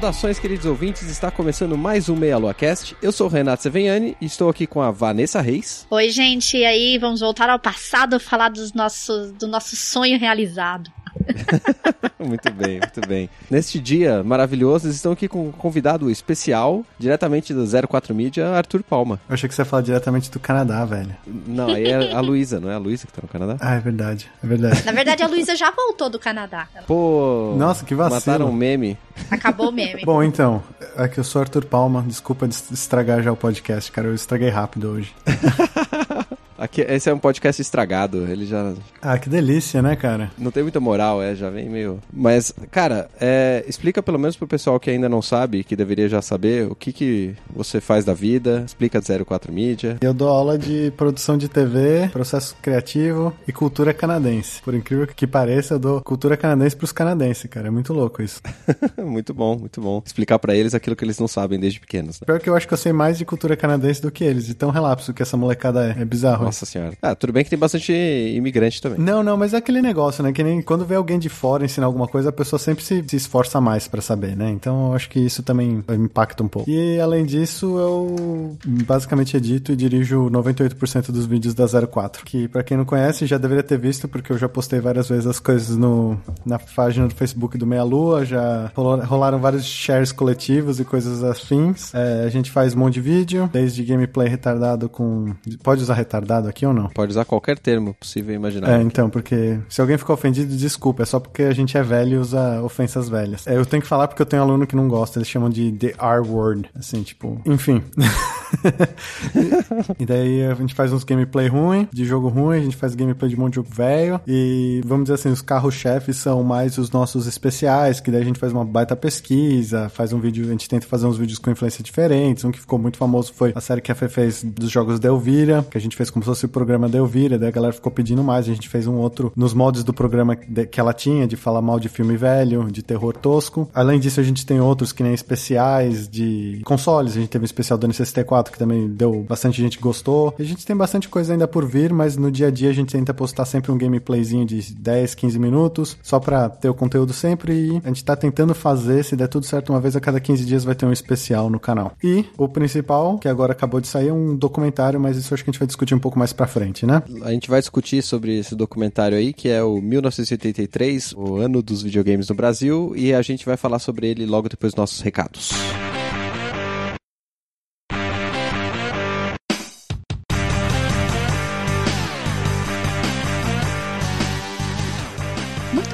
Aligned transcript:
Saudações, 0.00 0.38
queridos 0.38 0.64
ouvintes, 0.64 1.02
está 1.10 1.30
começando 1.30 1.76
mais 1.76 2.08
um 2.08 2.16
Meia 2.16 2.38
Lua 2.38 2.54
Cast. 2.54 2.96
Eu 3.02 3.12
sou 3.12 3.26
o 3.26 3.30
Renato 3.30 3.62
Seveniani 3.62 4.16
e 4.18 4.24
estou 4.24 4.48
aqui 4.48 4.66
com 4.66 4.80
a 4.80 4.90
Vanessa 4.90 5.42
Reis. 5.42 5.86
Oi, 5.90 6.08
gente, 6.08 6.56
e 6.56 6.64
aí 6.64 6.96
vamos 6.96 7.20
voltar 7.20 7.50
ao 7.50 7.58
passado 7.58 8.18
falar 8.18 8.48
dos 8.48 8.72
nossos, 8.72 9.30
do 9.32 9.46
nosso 9.46 9.76
sonho 9.76 10.18
realizado. 10.18 10.90
muito 12.24 12.50
bem, 12.52 12.78
muito 12.80 13.08
bem. 13.08 13.30
Neste 13.50 13.78
dia 13.78 14.22
maravilhoso, 14.22 14.88
estão 14.88 15.12
aqui 15.12 15.28
com 15.28 15.48
um 15.48 15.52
convidado 15.52 16.10
especial, 16.10 16.84
diretamente 16.98 17.52
do 17.54 17.64
04 17.88 18.14
Mídia, 18.14 18.48
Arthur 18.50 18.82
Palma. 18.82 19.20
Eu 19.28 19.34
achei 19.34 19.48
que 19.48 19.54
você 19.54 19.62
ia 19.62 19.66
falar 19.66 19.82
diretamente 19.82 20.30
do 20.30 20.38
Canadá, 20.38 20.84
velho. 20.84 21.14
Não, 21.46 21.68
aí 21.68 21.86
é 21.86 22.12
a 22.12 22.20
Luísa, 22.20 22.60
não 22.60 22.70
é 22.70 22.74
a 22.74 22.78
Luísa 22.78 23.06
que 23.06 23.12
tá 23.12 23.20
no 23.22 23.28
Canadá? 23.28 23.56
Ah, 23.60 23.74
é 23.74 23.80
verdade, 23.80 24.30
é 24.42 24.46
verdade. 24.46 24.84
Na 24.84 24.92
verdade, 24.92 25.22
a 25.22 25.26
Luísa 25.26 25.54
já 25.56 25.70
voltou 25.70 26.08
do 26.10 26.18
Canadá. 26.18 26.68
Pô, 26.86 27.54
Nossa, 27.56 27.84
que 27.84 27.94
vacilo. 27.94 28.14
mataram 28.14 28.46
um 28.50 28.52
meme. 28.52 28.98
Acabou 29.30 29.68
o 29.68 29.72
meme. 29.72 30.04
Bom, 30.04 30.22
então, 30.22 30.62
é 30.96 31.08
que 31.08 31.18
eu 31.18 31.24
sou 31.24 31.40
Arthur 31.40 31.64
Palma, 31.64 32.02
desculpa 32.06 32.46
estragar 32.46 33.22
já 33.22 33.32
o 33.32 33.36
podcast, 33.36 33.90
cara, 33.92 34.08
eu 34.08 34.14
estraguei 34.14 34.48
rápido 34.48 34.88
hoje. 34.88 35.14
Aqui, 36.60 36.82
esse 36.82 37.08
é 37.08 37.14
um 37.14 37.18
podcast 37.18 37.62
estragado, 37.62 38.30
ele 38.30 38.44
já... 38.44 38.74
Ah, 39.00 39.16
que 39.16 39.30
delícia, 39.30 39.80
né, 39.80 39.96
cara? 39.96 40.30
Não 40.36 40.50
tem 40.50 40.62
muita 40.62 40.78
moral, 40.78 41.22
é, 41.22 41.34
já 41.34 41.48
vem 41.48 41.70
meio... 41.70 41.98
Mas, 42.12 42.52
cara, 42.70 43.08
é, 43.18 43.64
explica 43.66 44.02
pelo 44.02 44.18
menos 44.18 44.36
pro 44.36 44.46
pessoal 44.46 44.78
que 44.78 44.90
ainda 44.90 45.08
não 45.08 45.22
sabe, 45.22 45.64
que 45.64 45.74
deveria 45.74 46.06
já 46.06 46.20
saber, 46.20 46.70
o 46.70 46.74
que 46.74 46.92
que 46.92 47.34
você 47.48 47.80
faz 47.80 48.04
da 48.04 48.12
vida, 48.12 48.62
explica 48.66 49.00
04 49.00 49.50
Mídia. 49.50 49.96
Eu 50.02 50.12
dou 50.12 50.28
aula 50.28 50.58
de 50.58 50.92
produção 50.98 51.38
de 51.38 51.48
TV, 51.48 52.10
processo 52.12 52.54
criativo 52.60 53.32
e 53.48 53.52
cultura 53.52 53.94
canadense. 53.94 54.60
Por 54.60 54.74
incrível 54.74 55.06
que 55.06 55.26
pareça, 55.26 55.74
eu 55.74 55.78
dou 55.78 56.02
cultura 56.02 56.36
canadense 56.36 56.76
pros 56.76 56.92
canadenses, 56.92 57.48
cara, 57.48 57.68
é 57.68 57.70
muito 57.70 57.94
louco 57.94 58.22
isso. 58.22 58.42
muito 59.02 59.32
bom, 59.32 59.56
muito 59.58 59.80
bom. 59.80 60.02
Explicar 60.04 60.38
para 60.38 60.54
eles 60.54 60.74
aquilo 60.74 60.94
que 60.94 61.06
eles 61.06 61.18
não 61.18 61.26
sabem 61.26 61.58
desde 61.58 61.80
pequenos. 61.80 62.20
Né? 62.20 62.26
Pior 62.26 62.38
que 62.38 62.50
eu 62.50 62.54
acho 62.54 62.68
que 62.68 62.74
eu 62.74 62.78
sei 62.78 62.92
mais 62.92 63.16
de 63.16 63.24
cultura 63.24 63.56
canadense 63.56 64.02
do 64.02 64.10
que 64.10 64.24
eles, 64.24 64.44
de 64.44 64.52
tão 64.52 64.68
relapso 64.68 65.14
que 65.14 65.22
essa 65.22 65.38
molecada 65.38 65.86
é, 65.96 66.02
é 66.02 66.04
bizarro. 66.04 66.49
Nossa 66.50 66.66
senhora. 66.66 66.94
Ah, 67.00 67.14
tudo 67.14 67.32
bem 67.32 67.44
que 67.44 67.50
tem 67.50 67.58
bastante 67.58 67.92
imigrante 67.92 68.82
também. 68.82 68.98
Não, 68.98 69.22
não, 69.22 69.36
mas 69.36 69.54
é 69.54 69.58
aquele 69.58 69.80
negócio, 69.80 70.22
né? 70.22 70.32
Que 70.32 70.42
nem 70.42 70.60
quando 70.60 70.84
vê 70.84 70.96
alguém 70.96 71.16
de 71.16 71.28
fora 71.28 71.64
ensinar 71.64 71.86
alguma 71.86 72.08
coisa, 72.08 72.30
a 72.30 72.32
pessoa 72.32 72.58
sempre 72.58 72.82
se, 72.82 73.04
se 73.06 73.16
esforça 73.16 73.60
mais 73.60 73.86
para 73.86 74.02
saber, 74.02 74.36
né? 74.36 74.50
Então 74.50 74.88
eu 74.88 74.94
acho 74.94 75.08
que 75.08 75.20
isso 75.20 75.44
também 75.44 75.84
impacta 75.88 76.42
um 76.42 76.48
pouco. 76.48 76.68
E 76.68 76.98
além 76.98 77.24
disso, 77.24 77.78
eu 77.78 78.58
basicamente 78.84 79.36
edito 79.36 79.70
e 79.70 79.76
dirijo 79.76 80.28
98% 80.28 81.12
dos 81.12 81.24
vídeos 81.24 81.54
da 81.54 81.66
04. 81.86 82.24
Que 82.24 82.48
para 82.48 82.64
quem 82.64 82.76
não 82.76 82.84
conhece, 82.84 83.26
já 83.26 83.38
deveria 83.38 83.62
ter 83.62 83.78
visto, 83.78 84.08
porque 84.08 84.32
eu 84.32 84.38
já 84.38 84.48
postei 84.48 84.80
várias 84.80 85.08
vezes 85.08 85.28
as 85.28 85.38
coisas 85.38 85.76
no, 85.76 86.20
na 86.44 86.58
página 86.58 87.06
do 87.06 87.14
Facebook 87.14 87.56
do 87.56 87.66
Meia 87.66 87.84
Lua, 87.84 88.24
já 88.24 88.72
rolaram 88.74 89.38
vários 89.38 89.64
shares 89.64 90.10
coletivos 90.10 90.80
e 90.80 90.84
coisas 90.84 91.22
afins. 91.22 91.94
É, 91.94 92.24
a 92.24 92.28
gente 92.28 92.50
faz 92.50 92.74
um 92.74 92.80
monte 92.80 92.94
de 92.94 93.00
vídeo, 93.00 93.48
desde 93.52 93.84
gameplay 93.84 94.28
retardado 94.28 94.88
com. 94.88 95.32
Pode 95.62 95.82
usar 95.82 95.94
retardado 95.94 96.39
aqui 96.48 96.66
ou 96.66 96.72
não? 96.72 96.88
Pode 96.88 97.12
usar 97.12 97.24
qualquer 97.24 97.58
termo 97.58 97.94
possível 97.94 98.32
e 98.32 98.36
imaginar. 98.36 98.78
É, 98.78 98.82
então, 98.82 99.10
porque 99.10 99.58
se 99.68 99.80
alguém 99.80 99.98
ficou 99.98 100.14
ofendido, 100.14 100.56
desculpa, 100.56 101.02
é 101.02 101.06
só 101.06 101.20
porque 101.20 101.42
a 101.42 101.52
gente 101.52 101.76
é 101.76 101.82
velho 101.82 102.14
e 102.14 102.18
usa 102.18 102.62
ofensas 102.62 103.08
velhas. 103.08 103.46
É, 103.46 103.56
eu 103.56 103.66
tenho 103.66 103.82
que 103.82 103.88
falar 103.88 104.08
porque 104.08 104.22
eu 104.22 104.26
tenho 104.26 104.42
um 104.42 104.46
aluno 104.46 104.66
que 104.66 104.76
não 104.76 104.88
gosta, 104.88 105.18
eles 105.18 105.28
chamam 105.28 105.50
de 105.50 105.72
the 105.72 105.94
R-word, 105.98 106.68
assim, 106.74 107.02
tipo, 107.02 107.40
enfim. 107.44 107.82
e 109.98 110.06
daí 110.06 110.46
a 110.46 110.54
gente 110.54 110.74
faz 110.74 110.92
uns 110.92 111.04
gameplay 111.04 111.48
ruim, 111.48 111.88
de 111.92 112.04
jogo 112.04 112.28
ruim, 112.28 112.58
a 112.58 112.60
gente 112.60 112.76
faz 112.76 112.94
gameplay 112.94 113.30
de 113.30 113.36
um 113.36 113.40
monte 113.40 113.52
de 113.52 113.56
jogo 113.56 113.68
velho, 113.70 114.20
e 114.26 114.80
vamos 114.84 115.04
dizer 115.04 115.14
assim, 115.14 115.30
os 115.30 115.42
carros-chefes 115.42 116.16
são 116.16 116.42
mais 116.42 116.78
os 116.78 116.90
nossos 116.90 117.26
especiais, 117.26 118.00
que 118.00 118.10
daí 118.10 118.22
a 118.22 118.24
gente 118.24 118.38
faz 118.38 118.52
uma 118.52 118.64
baita 118.64 118.96
pesquisa, 118.96 119.88
faz 119.88 120.12
um 120.12 120.20
vídeo, 120.20 120.46
a 120.46 120.50
gente 120.50 120.68
tenta 120.68 120.86
fazer 120.86 121.06
uns 121.06 121.16
vídeos 121.16 121.38
com 121.38 121.50
influência 121.50 121.82
diferentes, 121.82 122.44
um 122.44 122.50
que 122.50 122.60
ficou 122.60 122.78
muito 122.78 122.96
famoso 122.96 123.32
foi 123.32 123.52
a 123.54 123.60
série 123.60 123.80
que 123.80 123.90
a 123.90 123.94
Fê 123.94 124.08
fez 124.08 124.42
dos 124.42 124.70
jogos 124.70 125.00
da 125.00 125.08
Elvira, 125.08 125.64
que 125.70 125.78
a 125.78 125.80
gente 125.80 125.96
fez 125.96 126.10
como 126.10 126.22
se 126.22 126.29
fosse 126.30 126.46
o 126.46 126.48
programa 126.48 126.88
da 126.88 126.98
Elvira, 126.98 127.38
daí 127.38 127.48
a 127.48 127.52
galera 127.52 127.72
ficou 127.72 127.90
pedindo 127.90 128.22
mais, 128.22 128.48
a 128.48 128.54
gente 128.54 128.68
fez 128.68 128.86
um 128.86 128.94
outro 128.94 129.32
nos 129.34 129.52
moldes 129.52 129.82
do 129.82 129.92
programa 129.92 130.36
que 130.36 130.78
ela 130.78 130.92
tinha, 130.92 131.26
de 131.26 131.36
falar 131.36 131.60
mal 131.60 131.80
de 131.80 131.88
filme 131.88 132.16
velho, 132.16 132.70
de 132.70 132.82
terror 132.82 133.16
tosco. 133.16 133.68
Além 133.74 133.98
disso, 133.98 134.20
a 134.20 134.22
gente 134.22 134.46
tem 134.46 134.60
outros 134.60 134.92
que 134.92 135.02
nem 135.02 135.12
especiais 135.12 136.08
de 136.08 136.60
consoles, 136.64 137.16
a 137.16 137.20
gente 137.20 137.30
teve 137.30 137.42
um 137.42 137.46
especial 137.46 137.76
do 137.76 137.88
N64 137.88 138.50
que 138.50 138.58
também 138.58 138.88
deu 138.88 139.24
bastante 139.28 139.60
gente 139.60 139.78
gostou. 139.80 140.32
A 140.38 140.42
gente 140.44 140.64
tem 140.64 140.76
bastante 140.76 141.08
coisa 141.08 141.32
ainda 141.32 141.48
por 141.48 141.66
vir, 141.66 141.92
mas 141.92 142.16
no 142.16 142.30
dia 142.30 142.46
a 142.46 142.50
dia 142.50 142.70
a 142.70 142.72
gente 142.72 142.92
tenta 142.92 143.12
postar 143.12 143.44
sempre 143.44 143.72
um 143.72 143.78
gameplayzinho 143.78 144.46
de 144.46 144.72
10, 144.72 145.14
15 145.16 145.38
minutos, 145.38 145.96
só 146.02 146.20
pra 146.20 146.48
ter 146.48 146.68
o 146.68 146.74
conteúdo 146.74 147.12
sempre 147.12 147.52
e 147.52 147.80
a 147.84 147.88
gente 147.88 148.04
tá 148.04 148.14
tentando 148.14 148.54
fazer, 148.54 149.04
se 149.04 149.16
der 149.16 149.26
tudo 149.26 149.46
certo, 149.46 149.70
uma 149.70 149.80
vez 149.80 149.96
a 149.96 150.00
cada 150.00 150.20
15 150.20 150.44
dias 150.44 150.64
vai 150.64 150.74
ter 150.74 150.86
um 150.86 150.92
especial 150.92 151.50
no 151.50 151.58
canal. 151.58 151.92
E 152.02 152.24
o 152.38 152.48
principal, 152.48 153.18
que 153.18 153.28
agora 153.28 153.52
acabou 153.52 153.80
de 153.80 153.88
sair, 153.88 154.08
é 154.08 154.12
um 154.12 154.36
documentário, 154.36 155.00
mas 155.00 155.16
isso 155.16 155.34
acho 155.34 155.42
que 155.42 155.50
a 155.50 155.52
gente 155.52 155.58
vai 155.58 155.66
discutir 155.66 155.94
um 155.94 155.98
pouco 155.98 156.09
mais 156.18 156.32
pra 156.32 156.46
frente, 156.46 156.86
né? 156.86 157.02
A 157.22 157.30
gente 157.30 157.48
vai 157.48 157.60
discutir 157.60 158.02
sobre 158.02 158.38
esse 158.38 158.54
documentário 158.54 159.16
aí, 159.16 159.32
que 159.32 159.48
é 159.48 159.62
o 159.62 159.80
1983, 159.80 161.12
o 161.12 161.36
ano 161.36 161.62
dos 161.62 161.82
videogames 161.82 162.28
no 162.28 162.34
Brasil, 162.34 162.92
e 162.96 163.12
a 163.12 163.22
gente 163.22 163.44
vai 163.44 163.56
falar 163.56 163.78
sobre 163.78 164.08
ele 164.08 164.26
logo 164.26 164.48
depois 164.48 164.72
dos 164.72 164.78
nossos 164.78 165.00
recados. 165.00 165.50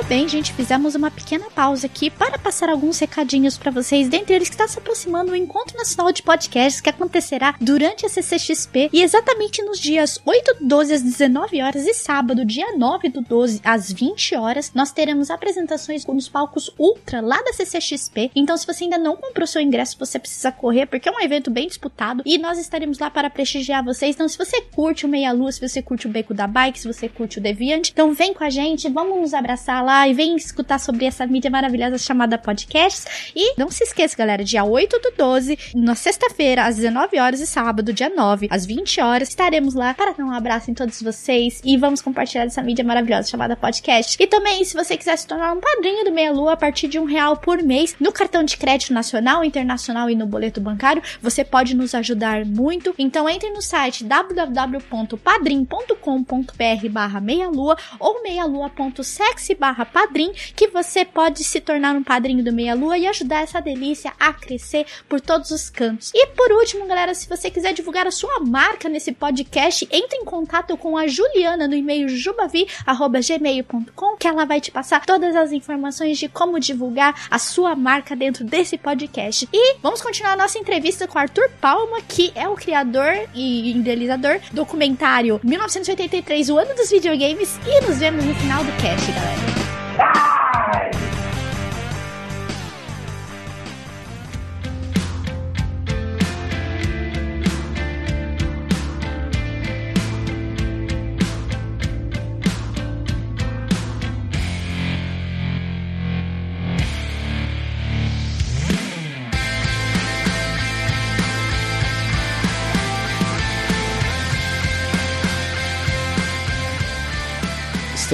Bem, 0.08 0.28
gente, 0.28 0.52
fizemos 0.52 0.94
uma 0.94 1.10
pequena 1.10 1.46
pausa 1.50 1.86
aqui 1.86 2.10
para 2.10 2.38
passar 2.38 2.68
alguns 2.68 2.98
recadinhos 2.98 3.58
para 3.58 3.72
vocês. 3.72 4.08
Dentre 4.08 4.36
eles 4.36 4.48
que 4.48 4.54
está 4.54 4.68
se 4.68 4.78
aproximando 4.78 5.32
o 5.32 5.36
Encontro 5.36 5.76
Nacional 5.76 6.12
de 6.12 6.22
Podcasts 6.22 6.80
que 6.80 6.88
acontecerá 6.88 7.56
durante 7.60 8.06
a 8.06 8.08
CCXP 8.08 8.90
e 8.92 9.02
exatamente 9.02 9.62
nos 9.62 9.80
dias 9.80 10.20
8 10.24 10.58
do 10.60 10.66
12 10.68 10.94
às 10.94 11.02
19 11.02 11.60
horas 11.60 11.86
e 11.86 11.94
sábado, 11.94 12.44
dia 12.44 12.76
9 12.76 13.08
do 13.08 13.20
12 13.20 13.60
às 13.64 13.90
20 13.90 14.36
horas, 14.36 14.70
nós 14.74 14.92
teremos 14.92 15.28
apresentações 15.28 16.06
nos 16.06 16.28
palcos 16.28 16.70
Ultra 16.78 17.20
lá 17.20 17.42
da 17.42 17.52
CCXP. 17.52 18.30
Então, 18.34 18.56
se 18.56 18.66
você 18.66 18.84
ainda 18.84 18.98
não 18.98 19.16
comprou 19.16 19.46
seu 19.46 19.60
ingresso, 19.60 19.98
você 19.98 20.18
precisa 20.18 20.52
correr 20.52 20.86
porque 20.86 21.08
é 21.08 21.12
um 21.12 21.20
evento 21.20 21.50
bem 21.50 21.66
disputado 21.66 22.22
e 22.24 22.38
nós 22.38 22.58
estaremos 22.58 22.98
lá 23.00 23.10
para 23.10 23.28
prestigiar 23.28 23.84
vocês. 23.84 24.14
Então, 24.14 24.28
se 24.28 24.38
você 24.38 24.60
curte 24.60 25.04
o 25.04 25.08
Meia 25.08 25.32
Lua, 25.32 25.50
se 25.50 25.60
você 25.60 25.82
curte 25.82 26.06
o 26.06 26.10
Beco 26.10 26.32
da 26.32 26.46
Bike, 26.46 26.78
se 26.78 26.86
você 26.86 27.08
curte 27.08 27.38
o 27.38 27.42
Deviant, 27.42 27.88
então 27.88 28.12
vem 28.12 28.32
com 28.32 28.44
a 28.44 28.50
gente, 28.50 28.88
vamos 28.88 29.20
nos 29.20 29.34
abraçar 29.34 29.84
lá 29.84 29.95
e 30.08 30.14
vem 30.14 30.36
escutar 30.36 30.78
sobre 30.78 31.04
essa 31.04 31.26
mídia 31.26 31.50
maravilhosa 31.50 31.98
chamada 31.98 32.36
podcasts. 32.36 33.06
E 33.34 33.54
não 33.58 33.70
se 33.70 33.84
esqueça, 33.84 34.16
galera, 34.16 34.44
dia 34.44 34.64
8 34.64 34.98
do 34.98 35.12
12, 35.16 35.58
na 35.74 35.94
sexta-feira, 35.94 36.64
às 36.64 36.76
19 36.76 37.18
horas 37.18 37.40
e 37.40 37.46
sábado, 37.46 37.92
dia 37.92 38.08
9, 38.08 38.48
às 38.50 38.66
20 38.66 39.00
horas, 39.00 39.28
estaremos 39.28 39.74
lá 39.74 39.94
para 39.94 40.12
dar 40.12 40.24
um 40.24 40.32
abraço 40.32 40.70
em 40.70 40.74
todos 40.74 41.00
vocês 41.00 41.60
e 41.64 41.76
vamos 41.76 42.02
compartilhar 42.02 42.44
essa 42.44 42.62
mídia 42.62 42.84
maravilhosa 42.84 43.28
chamada 43.28 43.56
podcast. 43.56 44.16
E 44.20 44.26
também, 44.26 44.64
se 44.64 44.74
você 44.74 44.96
quiser 44.96 45.16
se 45.16 45.26
tornar 45.26 45.52
um 45.52 45.60
padrinho 45.60 46.04
do 46.04 46.12
Meia 46.12 46.32
Lua 46.32 46.52
a 46.52 46.56
partir 46.56 46.88
de 46.88 46.98
um 46.98 47.04
real 47.04 47.36
por 47.36 47.62
mês 47.62 47.94
no 48.00 48.12
cartão 48.12 48.42
de 48.42 48.56
crédito 48.56 48.92
nacional, 48.92 49.44
internacional 49.44 50.10
e 50.10 50.14
no 50.14 50.26
boleto 50.26 50.60
bancário, 50.60 51.02
você 51.22 51.44
pode 51.44 51.74
nos 51.74 51.94
ajudar 51.94 52.44
muito. 52.44 52.94
Então 52.98 53.28
entre 53.28 53.50
no 53.50 53.62
site 53.62 54.04
www.padrim.com.br 54.04 56.88
barra 56.90 57.20
meia 57.20 57.48
lua 57.48 57.76
ou 57.98 58.22
meialua.sexy 58.22 59.54
barra 59.54 59.85
Padrim, 59.86 60.32
que 60.54 60.68
você 60.68 61.04
pode 61.04 61.42
se 61.42 61.60
tornar 61.60 61.96
um 61.96 62.04
padrinho 62.04 62.44
do 62.44 62.52
Meia 62.52 62.74
Lua 62.74 62.98
e 62.98 63.06
ajudar 63.06 63.42
essa 63.42 63.60
delícia 63.60 64.12
a 64.20 64.32
crescer 64.32 64.86
por 65.08 65.20
todos 65.20 65.50
os 65.50 65.70
cantos. 65.70 66.12
E 66.14 66.26
por 66.28 66.52
último, 66.52 66.86
galera, 66.86 67.14
se 67.14 67.28
você 67.28 67.50
quiser 67.50 67.72
divulgar 67.72 68.06
a 68.06 68.10
sua 68.10 68.40
marca 68.40 68.88
nesse 68.88 69.12
podcast, 69.12 69.88
entre 69.90 70.18
em 70.18 70.24
contato 70.24 70.76
com 70.76 70.98
a 70.98 71.06
Juliana 71.06 71.66
no 71.66 71.74
e-mail 71.74 72.08
jubavi@gmail.com, 72.08 74.16
que 74.16 74.28
ela 74.28 74.44
vai 74.44 74.60
te 74.60 74.70
passar 74.70 75.06
todas 75.06 75.34
as 75.34 75.52
informações 75.52 76.18
de 76.18 76.28
como 76.28 76.60
divulgar 76.60 77.14
a 77.30 77.38
sua 77.38 77.74
marca 77.74 78.14
dentro 78.14 78.44
desse 78.44 78.76
podcast. 78.76 79.48
E 79.50 79.76
vamos 79.82 80.02
continuar 80.02 80.34
a 80.34 80.36
nossa 80.36 80.58
entrevista 80.58 81.08
com 81.08 81.18
Arthur 81.18 81.48
Palma, 81.60 82.02
que 82.02 82.30
é 82.34 82.46
o 82.46 82.54
criador 82.54 83.28
e 83.34 83.70
idealizador 83.70 84.38
do 84.52 84.66
documentário 84.66 85.40
1983, 85.44 86.50
o 86.50 86.58
ano 86.58 86.74
dos 86.74 86.90
videogames, 86.90 87.56
e 87.66 87.86
nos 87.86 87.98
vemos 87.98 88.24
no 88.24 88.34
final 88.34 88.64
do 88.64 88.72
cast, 88.82 89.12
galera. 89.12 89.75
Die! 89.96 90.95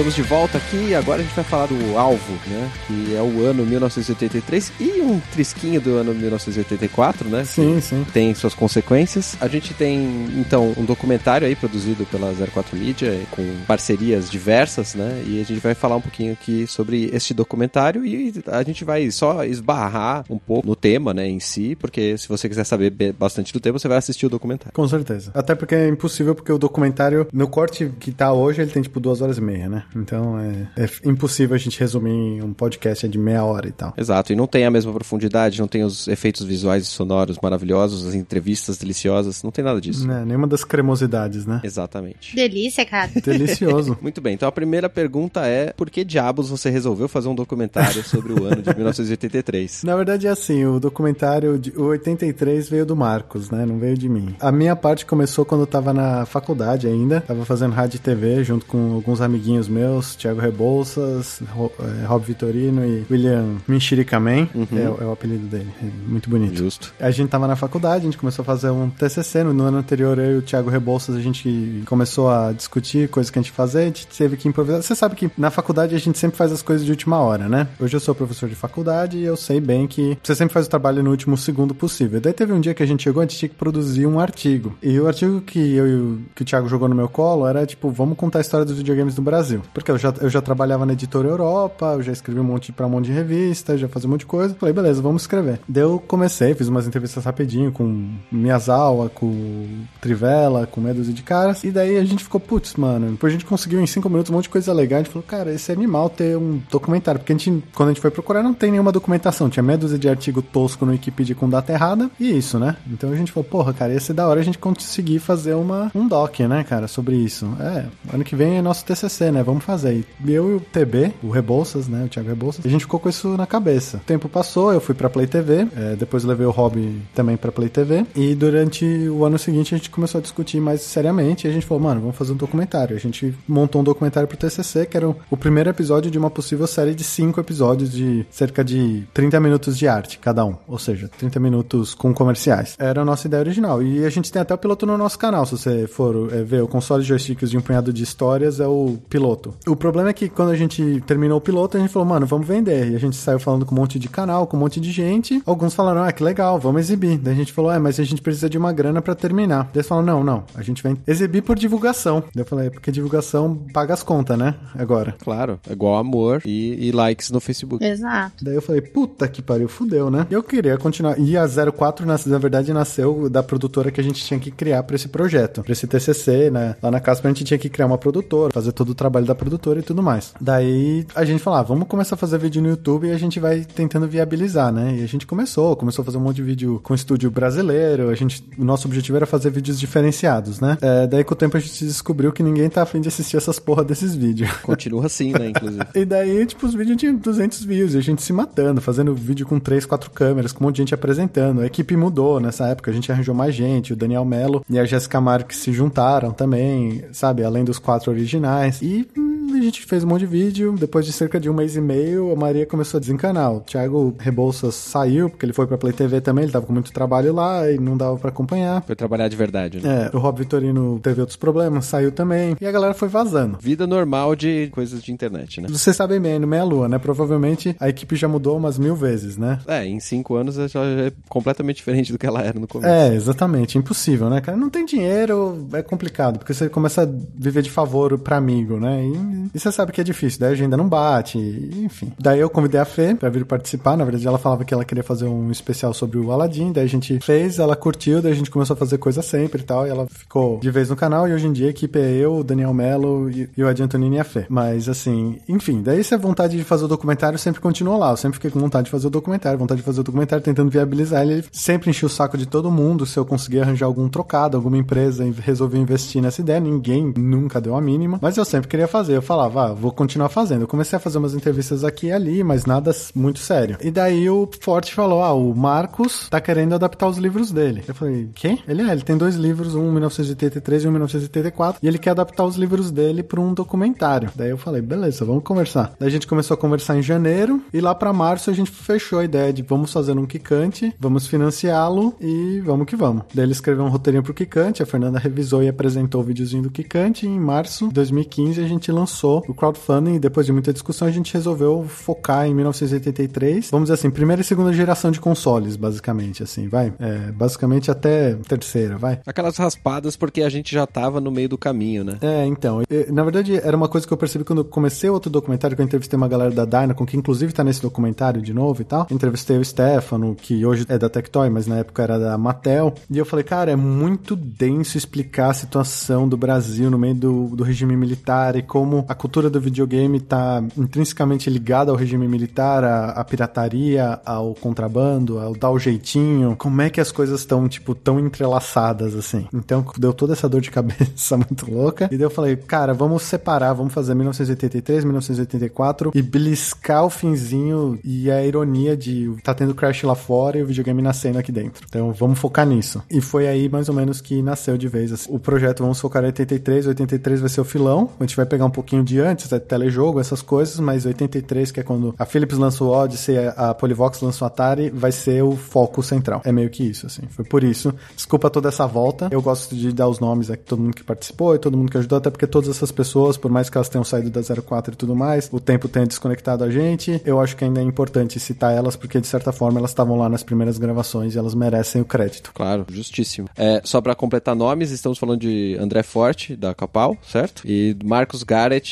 Estamos 0.03 0.15
de 0.15 0.21
volta 0.23 0.57
aqui 0.57 0.87
e 0.89 0.95
agora 0.95 1.21
a 1.21 1.23
gente 1.23 1.33
vai 1.33 1.45
falar 1.45 1.67
do 1.67 1.97
alvo, 1.97 2.33
né? 2.47 2.69
Que 2.87 3.15
é 3.15 3.21
o 3.21 3.45
ano 3.45 3.65
1983 3.65 4.73
e 4.77 5.01
um 5.01 5.17
trisquinho 5.31 5.79
do 5.79 5.95
ano 5.95 6.13
1984, 6.13 7.29
né? 7.29 7.45
Sim, 7.45 7.79
sim. 7.79 8.05
Tem 8.11 8.35
suas 8.35 8.53
consequências. 8.53 9.37
A 9.39 9.47
gente 9.47 9.73
tem, 9.73 10.27
então, 10.35 10.73
um 10.75 10.83
documentário 10.83 11.47
aí 11.47 11.55
produzido 11.55 12.05
pela 12.07 12.33
04 12.33 12.77
Media 12.77 13.17
com 13.31 13.43
parcerias 13.65 14.29
diversas, 14.29 14.93
né? 14.93 15.23
E 15.25 15.39
a 15.39 15.45
gente 15.45 15.61
vai 15.61 15.73
falar 15.73 15.95
um 15.95 16.01
pouquinho 16.01 16.33
aqui 16.33 16.67
sobre 16.67 17.09
este 17.13 17.33
documentário 17.33 18.05
e 18.05 18.33
a 18.47 18.61
gente 18.61 18.83
vai 18.83 19.09
só 19.09 19.45
esbarrar 19.45 20.25
um 20.29 20.37
pouco 20.37 20.67
no 20.67 20.75
tema, 20.75 21.13
né, 21.13 21.29
em 21.29 21.39
si, 21.39 21.77
porque 21.77 22.17
se 22.17 22.27
você 22.27 22.49
quiser 22.49 22.65
saber 22.65 22.91
bastante 23.17 23.53
do 23.53 23.59
tema, 23.61 23.79
você 23.79 23.87
vai 23.87 23.99
assistir 23.99 24.25
o 24.25 24.29
documentário. 24.29 24.73
Com 24.73 24.85
certeza. 24.85 25.31
Até 25.33 25.55
porque 25.55 25.75
é 25.75 25.87
impossível, 25.87 26.35
porque 26.35 26.51
o 26.51 26.57
documentário, 26.57 27.25
no 27.31 27.47
corte 27.47 27.89
que 28.01 28.11
tá 28.11 28.33
hoje, 28.33 28.61
ele 28.61 28.71
tem 28.71 28.83
tipo 28.83 28.99
duas 28.99 29.21
horas 29.21 29.37
e 29.37 29.41
meia, 29.41 29.69
né? 29.69 29.83
Então 29.95 30.39
é, 30.39 30.67
é 30.77 30.89
impossível 31.05 31.55
a 31.55 31.59
gente 31.59 31.79
resumir 31.79 32.11
em 32.11 32.41
um 32.41 32.53
podcast 32.53 33.07
de 33.07 33.17
meia 33.17 33.43
hora 33.43 33.67
e 33.67 33.71
tal. 33.71 33.93
Exato, 33.97 34.33
e 34.33 34.35
não 34.35 34.47
tem 34.47 34.65
a 34.65 34.71
mesma 34.71 34.93
profundidade, 34.93 35.59
não 35.59 35.67
tem 35.67 35.83
os 35.83 36.07
efeitos 36.07 36.45
visuais 36.45 36.83
e 36.83 36.87
sonoros 36.87 37.37
maravilhosos, 37.41 38.05
as 38.05 38.13
entrevistas 38.13 38.77
deliciosas, 38.77 39.43
não 39.43 39.51
tem 39.51 39.63
nada 39.63 39.79
disso. 39.79 40.09
É, 40.09 40.25
nenhuma 40.25 40.47
das 40.47 40.63
cremosidades, 40.63 41.45
né? 41.45 41.61
Exatamente. 41.63 42.35
Delícia, 42.35 42.85
cara. 42.85 43.11
Delicioso. 43.23 43.97
Muito 44.01 44.21
bem, 44.21 44.33
então 44.33 44.47
a 44.47 44.51
primeira 44.51 44.89
pergunta 44.89 45.45
é: 45.45 45.73
por 45.73 45.89
que 45.89 46.03
diabos 46.03 46.49
você 46.49 46.69
resolveu 46.69 47.07
fazer 47.07 47.29
um 47.29 47.35
documentário 47.35 48.03
sobre 48.03 48.33
o 48.33 48.45
ano 48.45 48.61
de 48.61 48.75
1983? 48.75 49.83
Na 49.85 49.95
verdade 49.95 50.27
é 50.27 50.29
assim, 50.29 50.65
o 50.65 50.79
documentário 50.79 51.57
de 51.57 51.71
o 51.75 51.85
83 51.85 52.69
veio 52.69 52.85
do 52.85 52.95
Marcos, 52.95 53.49
né? 53.49 53.65
Não 53.65 53.77
veio 53.77 53.97
de 53.97 54.09
mim. 54.09 54.35
A 54.39 54.51
minha 54.51 54.75
parte 54.75 55.05
começou 55.05 55.45
quando 55.45 55.61
eu 55.61 55.67
tava 55.67 55.93
na 55.93 56.25
faculdade 56.25 56.87
ainda, 56.87 57.21
tava 57.21 57.45
fazendo 57.45 57.73
rádio 57.73 57.97
e 57.97 57.99
TV 57.99 58.43
junto 58.43 58.65
com 58.65 58.93
alguns 58.93 59.21
amiguinhos 59.21 59.67
meus, 59.73 60.15
Thiago 60.15 60.39
Rebouças, 60.39 61.41
é, 61.41 62.05
Rob 62.05 62.25
Vitorino 62.25 62.85
e 62.85 63.05
William 63.09 63.55
Minchiricaman, 63.67 64.47
uhum. 64.53 64.67
é, 64.71 65.03
é, 65.03 65.05
o 65.05 65.11
apelido 65.11 65.47
dele, 65.47 65.69
é 65.81 65.87
muito 66.07 66.29
bonito. 66.29 66.55
Justo. 66.55 66.93
A 66.99 67.11
gente 67.11 67.29
tava 67.29 67.47
na 67.47 67.55
faculdade, 67.55 68.03
a 68.03 68.05
gente 68.05 68.17
começou 68.17 68.43
a 68.43 68.45
fazer 68.45 68.69
um 68.69 68.89
TCC, 68.89 69.43
no, 69.43 69.53
no 69.53 69.63
ano 69.63 69.77
anterior 69.77 70.17
eu 70.19 70.35
e 70.35 70.37
o 70.37 70.41
Thiago 70.41 70.69
Rebouças 70.69 71.15
a 71.15 71.21
gente 71.21 71.83
começou 71.85 72.29
a 72.29 72.51
discutir 72.51 73.09
coisas 73.09 73.29
que 73.29 73.39
a 73.39 73.41
gente 73.41 73.51
fazia, 73.51 73.81
a 73.81 73.85
gente 73.85 74.07
teve 74.07 74.37
que 74.37 74.47
improvisar. 74.47 74.81
Você 74.81 74.95
sabe 74.95 75.15
que 75.15 75.29
na 75.37 75.49
faculdade 75.49 75.95
a 75.95 75.99
gente 75.99 76.17
sempre 76.17 76.37
faz 76.37 76.51
as 76.51 76.61
coisas 76.61 76.85
de 76.85 76.91
última 76.91 77.19
hora, 77.19 77.49
né? 77.49 77.67
Hoje 77.79 77.95
eu 77.95 77.99
sou 77.99 78.13
professor 78.13 78.47
de 78.47 78.55
faculdade 78.55 79.17
e 79.17 79.23
eu 79.23 79.35
sei 79.35 79.59
bem 79.59 79.87
que 79.87 80.17
você 80.21 80.35
sempre 80.35 80.53
faz 80.53 80.65
o 80.67 80.69
trabalho 80.69 81.03
no 81.03 81.09
último 81.09 81.37
segundo 81.37 81.73
possível. 81.73 82.21
Daí 82.21 82.33
teve 82.33 82.53
um 82.53 82.61
dia 82.61 82.73
que 82.73 82.83
a 82.83 82.85
gente 82.85 83.03
chegou, 83.03 83.21
a 83.21 83.25
gente 83.25 83.37
tinha 83.37 83.49
que 83.49 83.55
produzir 83.55 84.05
um 84.05 84.19
artigo. 84.19 84.75
E 84.81 84.99
o 84.99 85.07
artigo 85.07 85.41
que 85.41 85.59
eu 85.59 85.87
e 85.87 85.95
o, 85.95 86.21
que 86.35 86.41
o 86.43 86.45
Thiago 86.45 86.67
jogou 86.67 86.87
no 86.87 86.95
meu 86.95 87.09
colo 87.09 87.47
era 87.47 87.65
tipo, 87.65 87.89
vamos 87.89 88.17
contar 88.17 88.39
a 88.39 88.41
história 88.41 88.65
dos 88.65 88.77
videogames 88.77 89.15
do 89.15 89.21
Brasil. 89.21 89.61
Porque 89.73 89.91
eu 89.91 89.97
já, 89.97 90.13
eu 90.21 90.29
já 90.29 90.41
trabalhava 90.41 90.85
na 90.85 90.93
editora 90.93 91.27
Europa, 91.27 91.93
eu 91.93 92.03
já 92.03 92.11
escrevi 92.11 92.39
um 92.39 92.43
monte 92.43 92.71
para 92.71 92.85
um 92.85 92.89
monte 92.89 93.05
de 93.05 93.11
revista, 93.11 93.77
já 93.77 93.87
fazia 93.87 94.07
um 94.07 94.11
monte 94.11 94.21
de 94.21 94.25
coisa. 94.25 94.55
Falei, 94.55 94.73
beleza, 94.73 95.01
vamos 95.01 95.23
escrever. 95.23 95.59
Daí 95.67 95.83
eu 95.83 96.01
comecei, 96.07 96.53
fiz 96.53 96.67
umas 96.67 96.87
entrevistas 96.87 97.23
rapidinho 97.23 97.71
com 97.71 98.09
Miyazawa, 98.31 99.09
com 99.09 99.65
Trivela, 100.01 100.67
com 100.67 100.81
meia 100.81 100.95
dúzia 100.95 101.13
de 101.13 101.23
caras. 101.23 101.63
E 101.63 101.71
daí 101.71 101.97
a 101.97 102.03
gente 102.03 102.23
ficou, 102.23 102.39
putz, 102.39 102.75
mano, 102.75 103.11
depois 103.11 103.31
a 103.31 103.35
gente 103.35 103.45
conseguiu 103.45 103.79
em 103.79 103.87
cinco 103.87 104.09
minutos 104.09 104.31
um 104.31 104.35
monte 104.35 104.43
de 104.43 104.49
coisa 104.49 104.73
legal. 104.73 104.99
A 104.99 105.03
gente 105.03 105.11
falou, 105.11 105.25
cara, 105.27 105.51
esse 105.51 105.71
é 105.71 105.75
animal 105.75 106.09
ter 106.09 106.37
um 106.37 106.61
documentário. 106.69 107.19
Porque 107.19 107.33
a 107.33 107.37
gente, 107.37 107.63
quando 107.73 107.89
a 107.89 107.91
gente 107.91 108.01
foi 108.01 108.11
procurar, 108.11 108.43
não 108.43 108.53
tem 108.53 108.71
nenhuma 108.71 108.91
documentação. 108.91 109.49
Tinha 109.49 109.63
meia 109.63 109.77
dúzia 109.77 109.97
de 109.97 110.09
artigo 110.09 110.41
tosco 110.41 110.85
no 110.85 110.91
Wikipedia 110.91 111.35
com 111.35 111.49
data 111.49 111.71
errada 111.71 112.09
e 112.19 112.37
isso, 112.37 112.57
né? 112.57 112.75
Então 112.87 113.11
a 113.11 113.15
gente 113.15 113.31
falou, 113.31 113.47
porra, 113.49 113.73
cara, 113.73 113.93
ia 113.93 113.99
ser 113.99 114.13
da 114.13 114.27
hora 114.27 114.39
a 114.39 114.43
gente 114.43 114.57
conseguir 114.57 115.19
fazer 115.19 115.53
uma, 115.53 115.91
um 115.93 116.07
doc, 116.07 116.39
né, 116.41 116.63
cara, 116.63 116.87
sobre 116.87 117.15
isso. 117.15 117.45
É, 117.59 117.85
ano 118.13 118.23
que 118.23 118.35
vem 118.35 118.57
é 118.57 118.61
nosso 118.61 118.85
TCC, 118.85 119.31
né? 119.31 119.43
Vamos 119.43 119.52
fazer. 119.61 120.05
E 120.25 120.31
eu 120.31 120.51
e 120.51 120.55
o 120.55 120.59
TB, 120.59 121.13
o 121.21 121.29
Rebouças, 121.29 121.87
né, 121.87 122.05
o 122.05 122.07
Thiago 122.07 122.29
Rebouças, 122.29 122.65
a 122.65 122.69
gente 122.69 122.81
ficou 122.81 122.99
com 122.99 123.09
isso 123.09 123.29
na 123.37 123.45
cabeça. 123.45 123.97
O 123.97 124.01
tempo 124.01 124.29
passou, 124.29 124.73
eu 124.73 124.81
fui 124.81 124.95
pra 124.95 125.09
Play 125.09 125.27
TV, 125.27 125.67
é, 125.75 125.95
depois 125.95 126.23
levei 126.23 126.45
o 126.45 126.51
Hobby 126.51 127.01
também 127.13 127.37
pra 127.37 127.51
Play 127.51 127.69
TV, 127.69 128.05
e 128.15 128.35
durante 128.35 128.85
o 129.09 129.25
ano 129.25 129.37
seguinte 129.37 129.73
a 129.73 129.77
gente 129.77 129.89
começou 129.89 130.19
a 130.19 130.21
discutir 130.21 130.59
mais 130.59 130.81
seriamente, 130.81 131.47
e 131.47 131.49
a 131.49 131.53
gente 131.53 131.65
falou, 131.65 131.83
mano, 131.83 132.01
vamos 132.01 132.15
fazer 132.15 132.33
um 132.33 132.37
documentário. 132.37 132.95
A 132.95 132.99
gente 132.99 133.33
montou 133.47 133.81
um 133.81 133.83
documentário 133.83 134.27
pro 134.27 134.37
TCC, 134.37 134.85
que 134.85 134.97
era 134.97 135.07
o 135.07 135.37
primeiro 135.37 135.69
episódio 135.69 136.09
de 136.09 136.17
uma 136.17 136.29
possível 136.29 136.67
série 136.67 136.93
de 136.93 137.03
cinco 137.03 137.39
episódios 137.39 137.91
de 137.91 138.25
cerca 138.29 138.63
de 138.63 139.03
30 139.13 139.39
minutos 139.39 139.77
de 139.77 139.87
arte, 139.87 140.19
cada 140.19 140.45
um. 140.45 140.55
Ou 140.67 140.79
seja, 140.79 141.09
30 141.17 141.39
minutos 141.39 141.93
com 141.93 142.13
comerciais. 142.13 142.75
Era 142.79 143.01
a 143.01 143.05
nossa 143.05 143.27
ideia 143.27 143.41
original. 143.41 143.81
E 143.81 144.05
a 144.05 144.09
gente 144.09 144.31
tem 144.31 144.41
até 144.41 144.53
o 144.53 144.57
piloto 144.57 144.85
no 144.85 144.97
nosso 144.97 145.17
canal, 145.17 145.45
se 145.45 145.57
você 145.57 145.87
for 145.87 146.33
é, 146.33 146.43
ver 146.43 146.61
o 146.61 146.67
console 146.67 147.03
de 147.03 147.09
joysticks 147.09 147.49
de 147.49 147.57
um 147.57 147.61
punhado 147.61 147.91
de 147.91 148.03
histórias, 148.03 148.59
é 148.59 148.67
o 148.67 148.97
piloto. 149.43 149.55
O 149.67 149.75
problema 149.75 150.09
é 150.09 150.13
que 150.13 150.29
quando 150.29 150.49
a 150.49 150.55
gente 150.55 151.01
terminou 151.05 151.37
o 151.37 151.41
piloto, 151.41 151.75
a 151.75 151.79
gente 151.79 151.91
falou, 151.91 152.07
mano, 152.07 152.25
vamos 152.25 152.47
vender. 152.47 152.91
E 152.91 152.95
a 152.95 152.99
gente 152.99 153.15
saiu 153.15 153.39
falando 153.39 153.65
com 153.65 153.75
um 153.75 153.77
monte 153.77 153.99
de 153.99 154.07
canal, 154.07 154.47
com 154.47 154.55
um 154.55 154.59
monte 154.59 154.79
de 154.79 154.91
gente. 154.91 155.41
Alguns 155.45 155.73
falaram, 155.73 156.03
ah, 156.03 156.11
que 156.11 156.23
legal, 156.23 156.59
vamos 156.59 156.81
exibir. 156.81 157.17
Daí 157.17 157.33
a 157.33 157.37
gente 157.37 157.51
falou, 157.51 157.71
é, 157.71 157.79
mas 157.79 157.99
a 157.99 158.03
gente 158.03 158.21
precisa 158.21 158.49
de 158.49 158.57
uma 158.57 158.71
grana 158.71 159.01
para 159.01 159.15
terminar. 159.15 159.63
Daí 159.65 159.75
eles 159.75 159.87
falaram, 159.87 160.05
não, 160.05 160.23
não, 160.23 160.43
a 160.55 160.61
gente 160.61 160.81
vai 160.81 160.95
exibir 161.07 161.41
por 161.41 161.57
divulgação. 161.57 162.23
Daí 162.33 162.43
eu 162.43 162.45
falei, 162.45 162.67
é 162.67 162.69
porque 162.69 162.91
divulgação 162.91 163.55
paga 163.73 163.93
as 163.93 164.03
contas, 164.03 164.37
né? 164.37 164.55
Agora. 164.75 165.15
Claro, 165.23 165.59
é 165.67 165.73
igual 165.73 165.97
amor 165.97 166.41
e, 166.45 166.87
e 166.87 166.91
likes 166.91 167.31
no 167.31 167.39
Facebook. 167.39 167.83
Exato. 167.83 168.43
Daí 168.43 168.55
eu 168.55 168.61
falei, 168.61 168.81
puta 168.81 169.27
que 169.27 169.41
pariu, 169.41 169.67
fudeu, 169.67 170.09
né? 170.09 170.27
Eu 170.29 170.43
queria 170.43 170.77
continuar. 170.77 171.19
E 171.19 171.37
a 171.37 171.45
04, 171.47 172.05
na, 172.05 172.15
na 172.25 172.37
verdade, 172.37 172.73
nasceu 172.73 173.29
da 173.29 173.43
produtora 173.43 173.91
que 173.91 173.99
a 173.99 174.03
gente 174.03 174.23
tinha 174.23 174.39
que 174.39 174.51
criar 174.51 174.83
para 174.83 174.95
esse 174.95 175.07
projeto, 175.07 175.63
para 175.63 175.71
esse 175.71 175.87
TCC, 175.87 176.49
né? 176.49 176.75
Lá 176.81 176.91
na 176.91 176.99
casa 176.99 177.21
a 177.23 177.27
gente 177.27 177.43
tinha 177.43 177.57
que 177.57 177.69
criar 177.69 177.85
uma 177.85 177.97
produtora, 177.97 178.53
fazer 178.53 178.71
todo 178.71 178.89
o 178.89 178.95
trabalho 178.95 179.25
da 179.25 179.32
produtora 179.35 179.79
e 179.79 179.83
tudo 179.83 180.03
mais. 180.03 180.33
Daí 180.39 181.05
a 181.15 181.25
gente 181.25 181.41
falou, 181.41 181.59
ah, 181.59 181.63
vamos 181.63 181.87
começar 181.87 182.15
a 182.15 182.17
fazer 182.17 182.37
vídeo 182.37 182.61
no 182.61 182.69
YouTube 182.69 183.07
e 183.07 183.11
a 183.11 183.17
gente 183.17 183.39
vai 183.39 183.61
tentando 183.61 184.07
viabilizar, 184.07 184.71
né? 184.71 184.97
E 184.99 185.03
a 185.03 185.07
gente 185.07 185.25
começou, 185.25 185.75
começou 185.75 186.03
a 186.03 186.05
fazer 186.05 186.17
um 186.17 186.21
monte 186.21 186.37
de 186.37 186.43
vídeo 186.43 186.79
com 186.83 186.93
estúdio 186.93 187.29
brasileiro. 187.31 188.09
A 188.09 188.15
gente, 188.15 188.43
o 188.57 188.63
nosso 188.63 188.87
objetivo 188.87 189.17
era 189.17 189.25
fazer 189.25 189.49
vídeos 189.49 189.79
diferenciados, 189.79 190.59
né? 190.59 190.77
É, 190.81 191.07
daí 191.07 191.23
com 191.23 191.33
o 191.33 191.37
tempo 191.37 191.57
a 191.57 191.59
gente 191.59 191.85
descobriu 191.85 192.31
que 192.31 192.43
ninguém 192.43 192.69
tá 192.69 192.83
afim 192.83 193.01
de 193.01 193.07
assistir 193.07 193.37
essas 193.37 193.59
porra 193.59 193.83
desses 193.83 194.15
vídeos. 194.15 194.51
Continua 194.63 195.05
assim, 195.05 195.31
né, 195.31 195.49
inclusive. 195.49 195.85
e 195.95 196.05
daí, 196.05 196.45
tipo, 196.45 196.65
os 196.65 196.73
vídeos 196.73 196.97
tinham 196.97 197.15
200 197.15 197.63
views 197.63 197.93
e 197.93 197.97
a 197.97 198.01
gente 198.01 198.21
se 198.21 198.33
matando, 198.33 198.81
fazendo 198.81 199.13
vídeo 199.13 199.45
com 199.45 199.59
3, 199.59 199.85
4 199.85 200.11
câmeras, 200.11 200.51
com 200.51 200.63
um 200.63 200.67
monte 200.67 200.75
de 200.75 200.81
gente 200.81 200.93
apresentando. 200.93 201.61
A 201.61 201.65
equipe 201.65 201.95
mudou 201.95 202.39
nessa 202.39 202.67
época, 202.67 202.91
a 202.91 202.93
gente 202.93 203.11
arranjou 203.11 203.35
mais 203.35 203.55
gente, 203.55 203.93
o 203.93 203.95
Daniel 203.95 204.25
Mello 204.25 204.63
e 204.69 204.79
a 204.79 204.85
Jéssica 204.85 205.19
Marques 205.21 205.57
se 205.57 205.71
juntaram 205.71 206.31
também, 206.31 207.03
sabe? 207.11 207.43
Além 207.43 207.63
dos 207.63 207.79
quatro 207.79 208.11
originais. 208.11 208.81
E 208.81 209.07
a 209.51 209.61
gente 209.61 209.85
fez 209.85 210.03
um 210.03 210.07
monte 210.07 210.21
de 210.21 210.25
vídeo. 210.27 210.75
Depois 210.77 211.05
de 211.05 211.11
cerca 211.11 211.39
de 211.39 211.49
um 211.49 211.53
mês 211.53 211.75
e 211.75 211.81
meio, 211.81 212.31
a 212.31 212.35
Maria 212.35 212.65
começou 212.65 212.97
a 212.97 213.01
desencanar. 213.01 213.53
O 213.53 213.59
Thiago 213.61 214.15
Rebouças 214.19 214.75
saiu, 214.75 215.29
porque 215.29 215.45
ele 215.45 215.53
foi 215.53 215.67
pra 215.67 215.77
Play 215.77 215.93
TV 215.93 216.21
também, 216.21 216.43
ele 216.43 216.53
tava 216.53 216.65
com 216.65 216.73
muito 216.73 216.91
trabalho 216.91 217.33
lá 217.33 217.69
e 217.69 217.77
não 217.77 217.97
dava 217.97 218.17
para 218.17 218.29
acompanhar. 218.29 218.83
Foi 218.83 218.95
trabalhar 218.95 219.27
de 219.27 219.35
verdade, 219.35 219.81
né? 219.81 220.09
É, 220.11 220.15
o 220.15 220.19
Rob 220.19 220.39
Vitorino 220.39 220.99
teve 221.01 221.21
outros 221.21 221.37
problemas, 221.37 221.85
saiu 221.85 222.11
também. 222.11 222.55
E 222.59 222.65
a 222.65 222.71
galera 222.71 222.93
foi 222.93 223.07
vazando. 223.07 223.57
Vida 223.59 223.85
normal 223.87 224.35
de 224.35 224.69
coisas 224.71 225.01
de 225.01 225.11
internet, 225.11 225.61
né? 225.61 225.67
Vocês 225.69 225.95
sabem 225.95 226.19
bem, 226.19 226.39
no 226.39 226.47
Meia 226.47 226.63
Lua, 226.63 226.87
né? 226.87 226.97
Provavelmente 226.97 227.75
a 227.79 227.89
equipe 227.89 228.15
já 228.15 228.27
mudou 228.27 228.57
umas 228.57 228.77
mil 228.77 228.95
vezes, 228.95 229.37
né? 229.37 229.59
É, 229.67 229.85
em 229.85 229.99
cinco 229.99 230.35
anos 230.35 230.55
já 230.55 230.83
é 230.83 231.11
completamente 231.29 231.77
diferente 231.77 232.11
do 232.11 232.17
que 232.17 232.25
ela 232.25 232.41
era 232.41 232.59
no 232.59 232.67
começo. 232.67 232.93
É, 232.93 233.13
exatamente. 233.13 233.77
Impossível, 233.77 234.29
né, 234.29 234.41
cara? 234.41 234.57
Não 234.57 234.69
tem 234.69 234.85
dinheiro, 234.85 235.67
é 235.73 235.81
complicado, 235.81 236.39
porque 236.39 236.53
você 236.53 236.69
começa 236.69 237.03
a 237.03 237.07
viver 237.35 237.61
de 237.61 237.69
favor 237.69 238.17
pra 238.19 238.37
amigo, 238.37 238.79
né? 238.79 239.03
E 239.05 239.32
E 239.53 239.59
você 239.59 239.71
sabe 239.71 239.91
que 239.91 240.01
é 240.01 240.03
difícil, 240.03 240.39
daí 240.39 240.49
a 240.49 240.53
agenda 240.53 240.77
não 240.77 240.87
bate, 240.87 241.37
enfim. 241.37 242.11
Daí 242.19 242.39
eu 242.39 242.49
convidei 242.49 242.79
a 242.79 242.85
Fê 242.85 243.15
pra 243.15 243.29
vir 243.29 243.45
participar. 243.45 243.97
Na 243.97 244.03
verdade, 244.03 244.27
ela 244.27 244.37
falava 244.37 244.63
que 244.63 244.73
ela 244.73 244.85
queria 244.85 245.03
fazer 245.03 245.25
um 245.25 245.51
especial 245.51 245.93
sobre 245.93 246.17
o 246.17 246.31
Aladdin. 246.31 246.71
Daí 246.71 246.83
a 246.83 246.87
gente 246.87 247.19
fez, 247.19 247.59
ela 247.59 247.75
curtiu, 247.75 248.21
daí 248.21 248.31
a 248.31 248.35
gente 248.35 248.51
começou 248.51 248.73
a 248.73 248.77
fazer 248.77 248.97
coisa 248.97 249.21
sempre 249.21 249.61
e 249.61 249.65
tal. 249.65 249.87
E 249.87 249.89
ela 249.89 250.07
ficou 250.07 250.59
de 250.59 250.69
vez 250.69 250.89
no 250.89 250.95
canal. 250.95 251.27
E 251.27 251.33
hoje 251.33 251.47
em 251.47 251.53
dia 251.53 251.67
a 251.67 251.69
equipe 251.69 251.99
é 251.99 252.11
eu, 252.11 252.37
o 252.37 252.43
Daniel 252.43 252.73
Mello 252.73 253.29
e, 253.29 253.49
o 253.61 253.67
Adi 253.67 253.83
Antonini 253.83 254.17
e 254.17 254.19
a 254.19 254.23
Fê. 254.23 254.45
Mas 254.49 254.87
assim, 254.87 255.39
enfim, 255.47 255.81
daí 255.81 255.99
essa 255.99 256.17
vontade 256.17 256.57
de 256.57 256.63
fazer 256.63 256.85
o 256.85 256.87
documentário 256.87 257.39
sempre 257.39 257.61
continuou 257.61 257.97
lá. 257.97 258.11
Eu 258.11 258.17
sempre 258.17 258.35
fiquei 258.35 258.51
com 258.51 258.59
vontade 258.59 258.85
de 258.85 258.91
fazer 258.91 259.07
o 259.07 259.09
documentário, 259.09 259.57
vontade 259.57 259.81
de 259.81 259.85
fazer 259.85 260.01
o 260.01 260.03
documentário, 260.03 260.43
tentando 260.43 260.69
viabilizar 260.69 261.23
ele. 261.23 261.43
Sempre 261.51 261.89
encheu 261.89 262.07
o 262.07 262.09
saco 262.09 262.37
de 262.37 262.45
todo 262.45 262.71
mundo 262.71 263.05
se 263.05 263.17
eu 263.17 263.25
conseguir 263.25 263.61
arranjar 263.61 263.85
algum 263.85 264.07
trocado, 264.09 264.57
alguma 264.57 264.77
empresa 264.77 265.23
resolver 265.41 265.77
investir 265.77 266.21
nessa 266.21 266.41
ideia. 266.41 266.59
Ninguém 266.59 267.13
nunca 267.17 267.59
deu 267.59 267.75
a 267.75 267.81
mínima. 267.81 268.19
Mas 268.21 268.37
eu 268.37 268.45
sempre 268.45 268.67
queria 268.67 268.87
fazer. 268.87 269.17
Eu 269.17 269.21
falava, 269.23 269.65
ah, 269.65 269.73
vou 269.73 269.91
continuar 269.91 270.29
fazendo. 270.29 270.61
Eu 270.61 270.67
comecei 270.67 270.97
a 270.97 270.99
fazer 270.99 271.17
umas 271.17 271.33
entrevistas 271.33 271.83
aqui 271.83 272.07
e 272.07 272.11
ali, 272.11 272.43
mas 272.43 272.65
nada 272.65 272.91
muito 273.15 273.39
sério. 273.39 273.77
E 273.81 273.89
daí 273.89 274.29
o 274.29 274.49
Forte 274.59 274.93
falou: 274.93 275.23
ah, 275.23 275.33
o 275.33 275.53
Marcos 275.55 276.27
tá 276.29 276.39
querendo 276.39 276.75
adaptar 276.75 277.07
os 277.07 277.17
livros 277.17 277.51
dele. 277.51 277.83
Eu 277.87 277.95
falei, 277.95 278.29
quê? 278.35 278.59
Ele 278.67 278.81
é, 278.81 278.91
ele 278.91 279.01
tem 279.01 279.17
dois 279.17 279.35
livros, 279.35 279.75
um 279.75 279.87
em 279.87 279.91
1983 279.91 280.83
e 280.83 280.87
um 280.87 280.89
em 280.89 280.93
1984, 280.93 281.79
e 281.81 281.87
ele 281.87 281.97
quer 281.97 282.11
adaptar 282.11 282.45
os 282.45 282.55
livros 282.55 282.91
dele 282.91 283.23
para 283.23 283.39
um 283.39 283.53
documentário. 283.53 284.29
Daí 284.35 284.49
eu 284.49 284.57
falei, 284.57 284.81
beleza, 284.81 285.25
vamos 285.25 285.43
conversar. 285.43 285.93
Daí 285.99 286.09
a 286.09 286.11
gente 286.11 286.27
começou 286.27 286.55
a 286.55 286.57
conversar 286.57 286.97
em 286.97 287.01
janeiro, 287.01 287.61
e 287.73 287.79
lá 287.79 287.95
para 287.95 288.13
março 288.13 288.49
a 288.49 288.53
gente 288.53 288.71
fechou 288.71 289.19
a 289.19 289.23
ideia 289.23 289.53
de 289.53 289.61
vamos 289.61 289.91
fazer 289.91 290.17
um 290.17 290.25
Kikante, 290.25 290.93
vamos 290.99 291.27
financiá-lo 291.27 292.15
e 292.19 292.61
vamos 292.65 292.85
que 292.85 292.95
vamos. 292.95 293.23
Daí 293.33 293.45
ele 293.45 293.51
escreveu 293.51 293.85
um 293.85 293.89
roteirinho 293.89 294.23
pro 294.23 294.33
Kikante, 294.33 294.83
a 294.83 294.85
Fernanda 294.85 295.19
revisou 295.19 295.63
e 295.63 295.67
apresentou 295.67 296.21
o 296.21 296.23
videozinho 296.23 296.63
do 296.63 296.71
Kikante, 296.71 297.25
e 297.25 297.29
em 297.29 297.39
março 297.39 297.87
de 297.87 297.93
2015 297.93 298.61
a 298.61 298.67
gente 298.67 298.91
lançou 298.91 299.12
o 299.21 299.53
crowdfunding, 299.53 300.15
e 300.15 300.19
depois 300.19 300.45
de 300.45 300.51
muita 300.51 300.73
discussão 300.73 301.07
a 301.07 301.11
gente 301.11 301.33
resolveu 301.33 301.85
focar 301.87 302.47
em 302.47 302.53
1983, 302.53 303.69
vamos 303.69 303.87
dizer 303.87 303.93
assim, 303.93 304.09
primeira 304.09 304.41
e 304.41 304.45
segunda 304.45 304.73
geração 304.73 305.11
de 305.11 305.19
consoles, 305.19 305.75
basicamente, 305.75 306.43
assim, 306.43 306.67
vai. 306.67 306.93
É, 306.99 307.31
basicamente 307.31 307.91
até 307.91 308.35
terceira, 308.47 308.97
vai. 308.97 309.19
Aquelas 309.25 309.57
raspadas 309.57 310.15
porque 310.15 310.41
a 310.41 310.49
gente 310.49 310.73
já 310.73 310.85
tava 310.85 311.19
no 311.19 311.31
meio 311.31 311.49
do 311.49 311.57
caminho, 311.57 312.03
né? 312.03 312.17
É, 312.21 312.45
então. 312.45 312.81
Na 313.11 313.23
verdade, 313.23 313.55
era 313.57 313.75
uma 313.75 313.87
coisa 313.87 314.05
que 314.05 314.13
eu 314.13 314.17
percebi 314.17 314.43
quando 314.43 314.59
eu 314.59 314.65
comecei 314.65 315.09
outro 315.09 315.29
documentário, 315.29 315.75
que 315.75 315.81
eu 315.81 315.85
entrevistei 315.85 316.17
uma 316.17 316.27
galera 316.27 316.51
da 316.51 316.65
Dynacon, 316.65 317.05
que 317.05 317.17
inclusive 317.17 317.53
tá 317.53 317.63
nesse 317.63 317.81
documentário 317.81 318.41
de 318.41 318.53
novo 318.53 318.81
e 318.81 318.85
tal. 318.85 319.07
Entrevistei 319.11 319.57
o 319.57 319.65
Stefano, 319.65 320.35
que 320.35 320.65
hoje 320.65 320.85
é 320.87 320.97
da 320.97 321.09
Tectoy, 321.09 321.49
mas 321.49 321.67
na 321.67 321.77
época 321.77 322.03
era 322.03 322.19
da 322.19 322.37
Mattel. 322.37 322.93
E 323.09 323.17
eu 323.17 323.25
falei, 323.25 323.43
cara, 323.43 323.71
é 323.71 323.75
muito 323.75 324.35
denso 324.35 324.97
explicar 324.97 325.49
a 325.49 325.53
situação 325.53 326.27
do 326.27 326.37
Brasil 326.37 326.89
no 326.89 326.97
meio 326.97 327.15
do, 327.15 327.47
do 327.55 327.63
regime 327.63 327.95
militar 327.95 328.55
e 328.55 328.61
como 328.61 329.02
a 329.07 329.15
cultura 329.15 329.49
do 329.49 329.59
videogame 329.59 330.19
tá 330.19 330.63
intrinsecamente 330.77 331.49
ligada 331.49 331.91
ao 331.91 331.97
regime 331.97 332.27
militar, 332.27 332.83
à, 332.83 333.11
à 333.11 333.23
pirataria, 333.23 334.19
ao 334.25 334.53
contrabando, 334.53 335.39
ao 335.39 335.53
dar 335.53 335.71
o 335.71 335.79
jeitinho. 335.79 336.55
Como 336.57 336.81
é 336.81 336.89
que 336.89 337.01
as 337.01 337.11
coisas 337.11 337.39
estão, 337.39 337.67
tipo, 337.67 337.95
tão 337.95 338.19
entrelaçadas 338.19 339.15
assim? 339.15 339.47
Então, 339.53 339.85
deu 339.97 340.13
toda 340.13 340.33
essa 340.33 340.47
dor 340.47 340.61
de 340.61 340.69
cabeça 340.71 341.37
muito 341.37 341.69
louca. 341.71 342.05
E 342.11 342.17
daí 342.17 342.25
eu 342.25 342.29
falei, 342.29 342.55
cara, 342.55 342.93
vamos 342.93 343.23
separar, 343.23 343.73
vamos 343.73 343.93
fazer 343.93 344.13
1983, 344.13 345.03
1984 345.03 346.11
e 346.13 346.21
beliscar 346.21 347.05
o 347.05 347.09
finzinho 347.09 347.99
e 348.03 348.29
a 348.29 348.45
ironia 348.45 348.95
de 348.95 349.33
tá 349.43 349.53
tendo 349.53 349.73
crash 349.73 350.03
lá 350.03 350.15
fora 350.15 350.57
e 350.57 350.63
o 350.63 350.65
videogame 350.67 351.01
nascendo 351.01 351.39
aqui 351.39 351.51
dentro. 351.51 351.85
Então, 351.87 352.11
vamos 352.11 352.39
focar 352.39 352.65
nisso. 352.65 353.01
E 353.09 353.21
foi 353.21 353.47
aí 353.47 353.69
mais 353.69 353.89
ou 353.89 353.95
menos 353.95 354.21
que 354.21 354.41
nasceu 354.41 354.77
de 354.77 354.87
vez 354.87 355.11
assim. 355.11 355.29
o 355.33 355.39
projeto. 355.39 355.81
Vamos 355.81 355.99
focar 355.99 356.23
em 356.23 356.27
83, 356.27 356.87
83 356.87 357.39
vai 357.39 357.49
ser 357.49 357.61
o 357.61 357.65
filão. 357.65 358.09
A 358.19 358.23
gente 358.23 358.35
vai 358.35 358.45
pegar 358.45 358.65
um 358.65 358.69
pouquinho 358.69 358.92
de 359.01 359.19
antes, 359.19 359.51
é 359.53 359.59
telejogo, 359.59 360.19
essas 360.19 360.41
coisas, 360.41 360.77
mas 360.79 361.05
83, 361.05 361.71
que 361.71 361.79
é 361.79 361.83
quando 361.83 362.13
a 362.19 362.25
Philips 362.25 362.57
lançou 362.57 362.89
o 362.89 362.91
Odyssey, 362.91 363.37
a 363.55 363.73
Polivox 363.73 364.19
lançou 364.19 364.45
o 364.45 364.47
Atari, 364.47 364.89
vai 364.89 365.11
ser 365.11 365.41
o 365.41 365.55
foco 365.55 366.03
central. 366.03 366.41
É 366.43 366.51
meio 366.51 366.69
que 366.69 366.83
isso, 366.83 367.05
assim. 367.07 367.21
Foi 367.29 367.45
por 367.45 367.63
isso. 367.63 367.93
Desculpa 368.13 368.49
toda 368.49 368.67
essa 368.67 368.85
volta. 368.85 369.29
Eu 369.31 369.41
gosto 369.41 369.73
de 369.73 369.93
dar 369.93 370.07
os 370.09 370.19
nomes 370.19 370.49
aqui, 370.51 370.63
todo 370.63 370.81
mundo 370.81 370.93
que 370.93 371.03
participou 371.03 371.55
e 371.55 371.59
todo 371.59 371.77
mundo 371.77 371.89
que 371.89 371.97
ajudou, 371.97 372.17
até 372.17 372.29
porque 372.29 372.45
todas 372.45 372.69
essas 372.69 372.91
pessoas, 372.91 373.37
por 373.37 373.49
mais 373.49 373.69
que 373.69 373.77
elas 373.77 373.87
tenham 373.87 374.03
saído 374.03 374.29
da 374.29 374.41
04 374.41 374.93
e 374.93 374.97
tudo 374.97 375.15
mais, 375.15 375.49
o 375.51 375.59
tempo 375.59 375.87
tenha 375.87 376.05
desconectado 376.05 376.63
a 376.63 376.69
gente, 376.69 377.21
eu 377.25 377.39
acho 377.39 377.55
que 377.55 377.63
ainda 377.63 377.79
é 377.79 377.83
importante 377.83 378.39
citar 378.39 378.73
elas, 378.73 378.95
porque 378.95 379.21
de 379.21 379.27
certa 379.27 379.51
forma 379.51 379.79
elas 379.79 379.91
estavam 379.91 380.17
lá 380.17 380.27
nas 380.27 380.43
primeiras 380.43 380.77
gravações 380.77 381.35
e 381.35 381.37
elas 381.37 381.53
merecem 381.53 382.01
o 382.01 382.05
crédito. 382.05 382.51
Claro, 382.53 382.85
justíssimo. 382.89 383.47
É, 383.55 383.81
só 383.83 384.01
para 384.01 384.15
completar 384.15 384.55
nomes, 384.55 384.91
estamos 384.91 385.17
falando 385.17 385.39
de 385.39 385.77
André 385.79 386.03
Forte, 386.03 386.55
da 386.55 386.73
Capal, 386.73 387.17
certo? 387.23 387.63
E 387.65 387.95
Marcos 388.03 388.43
Garrett 388.43 388.82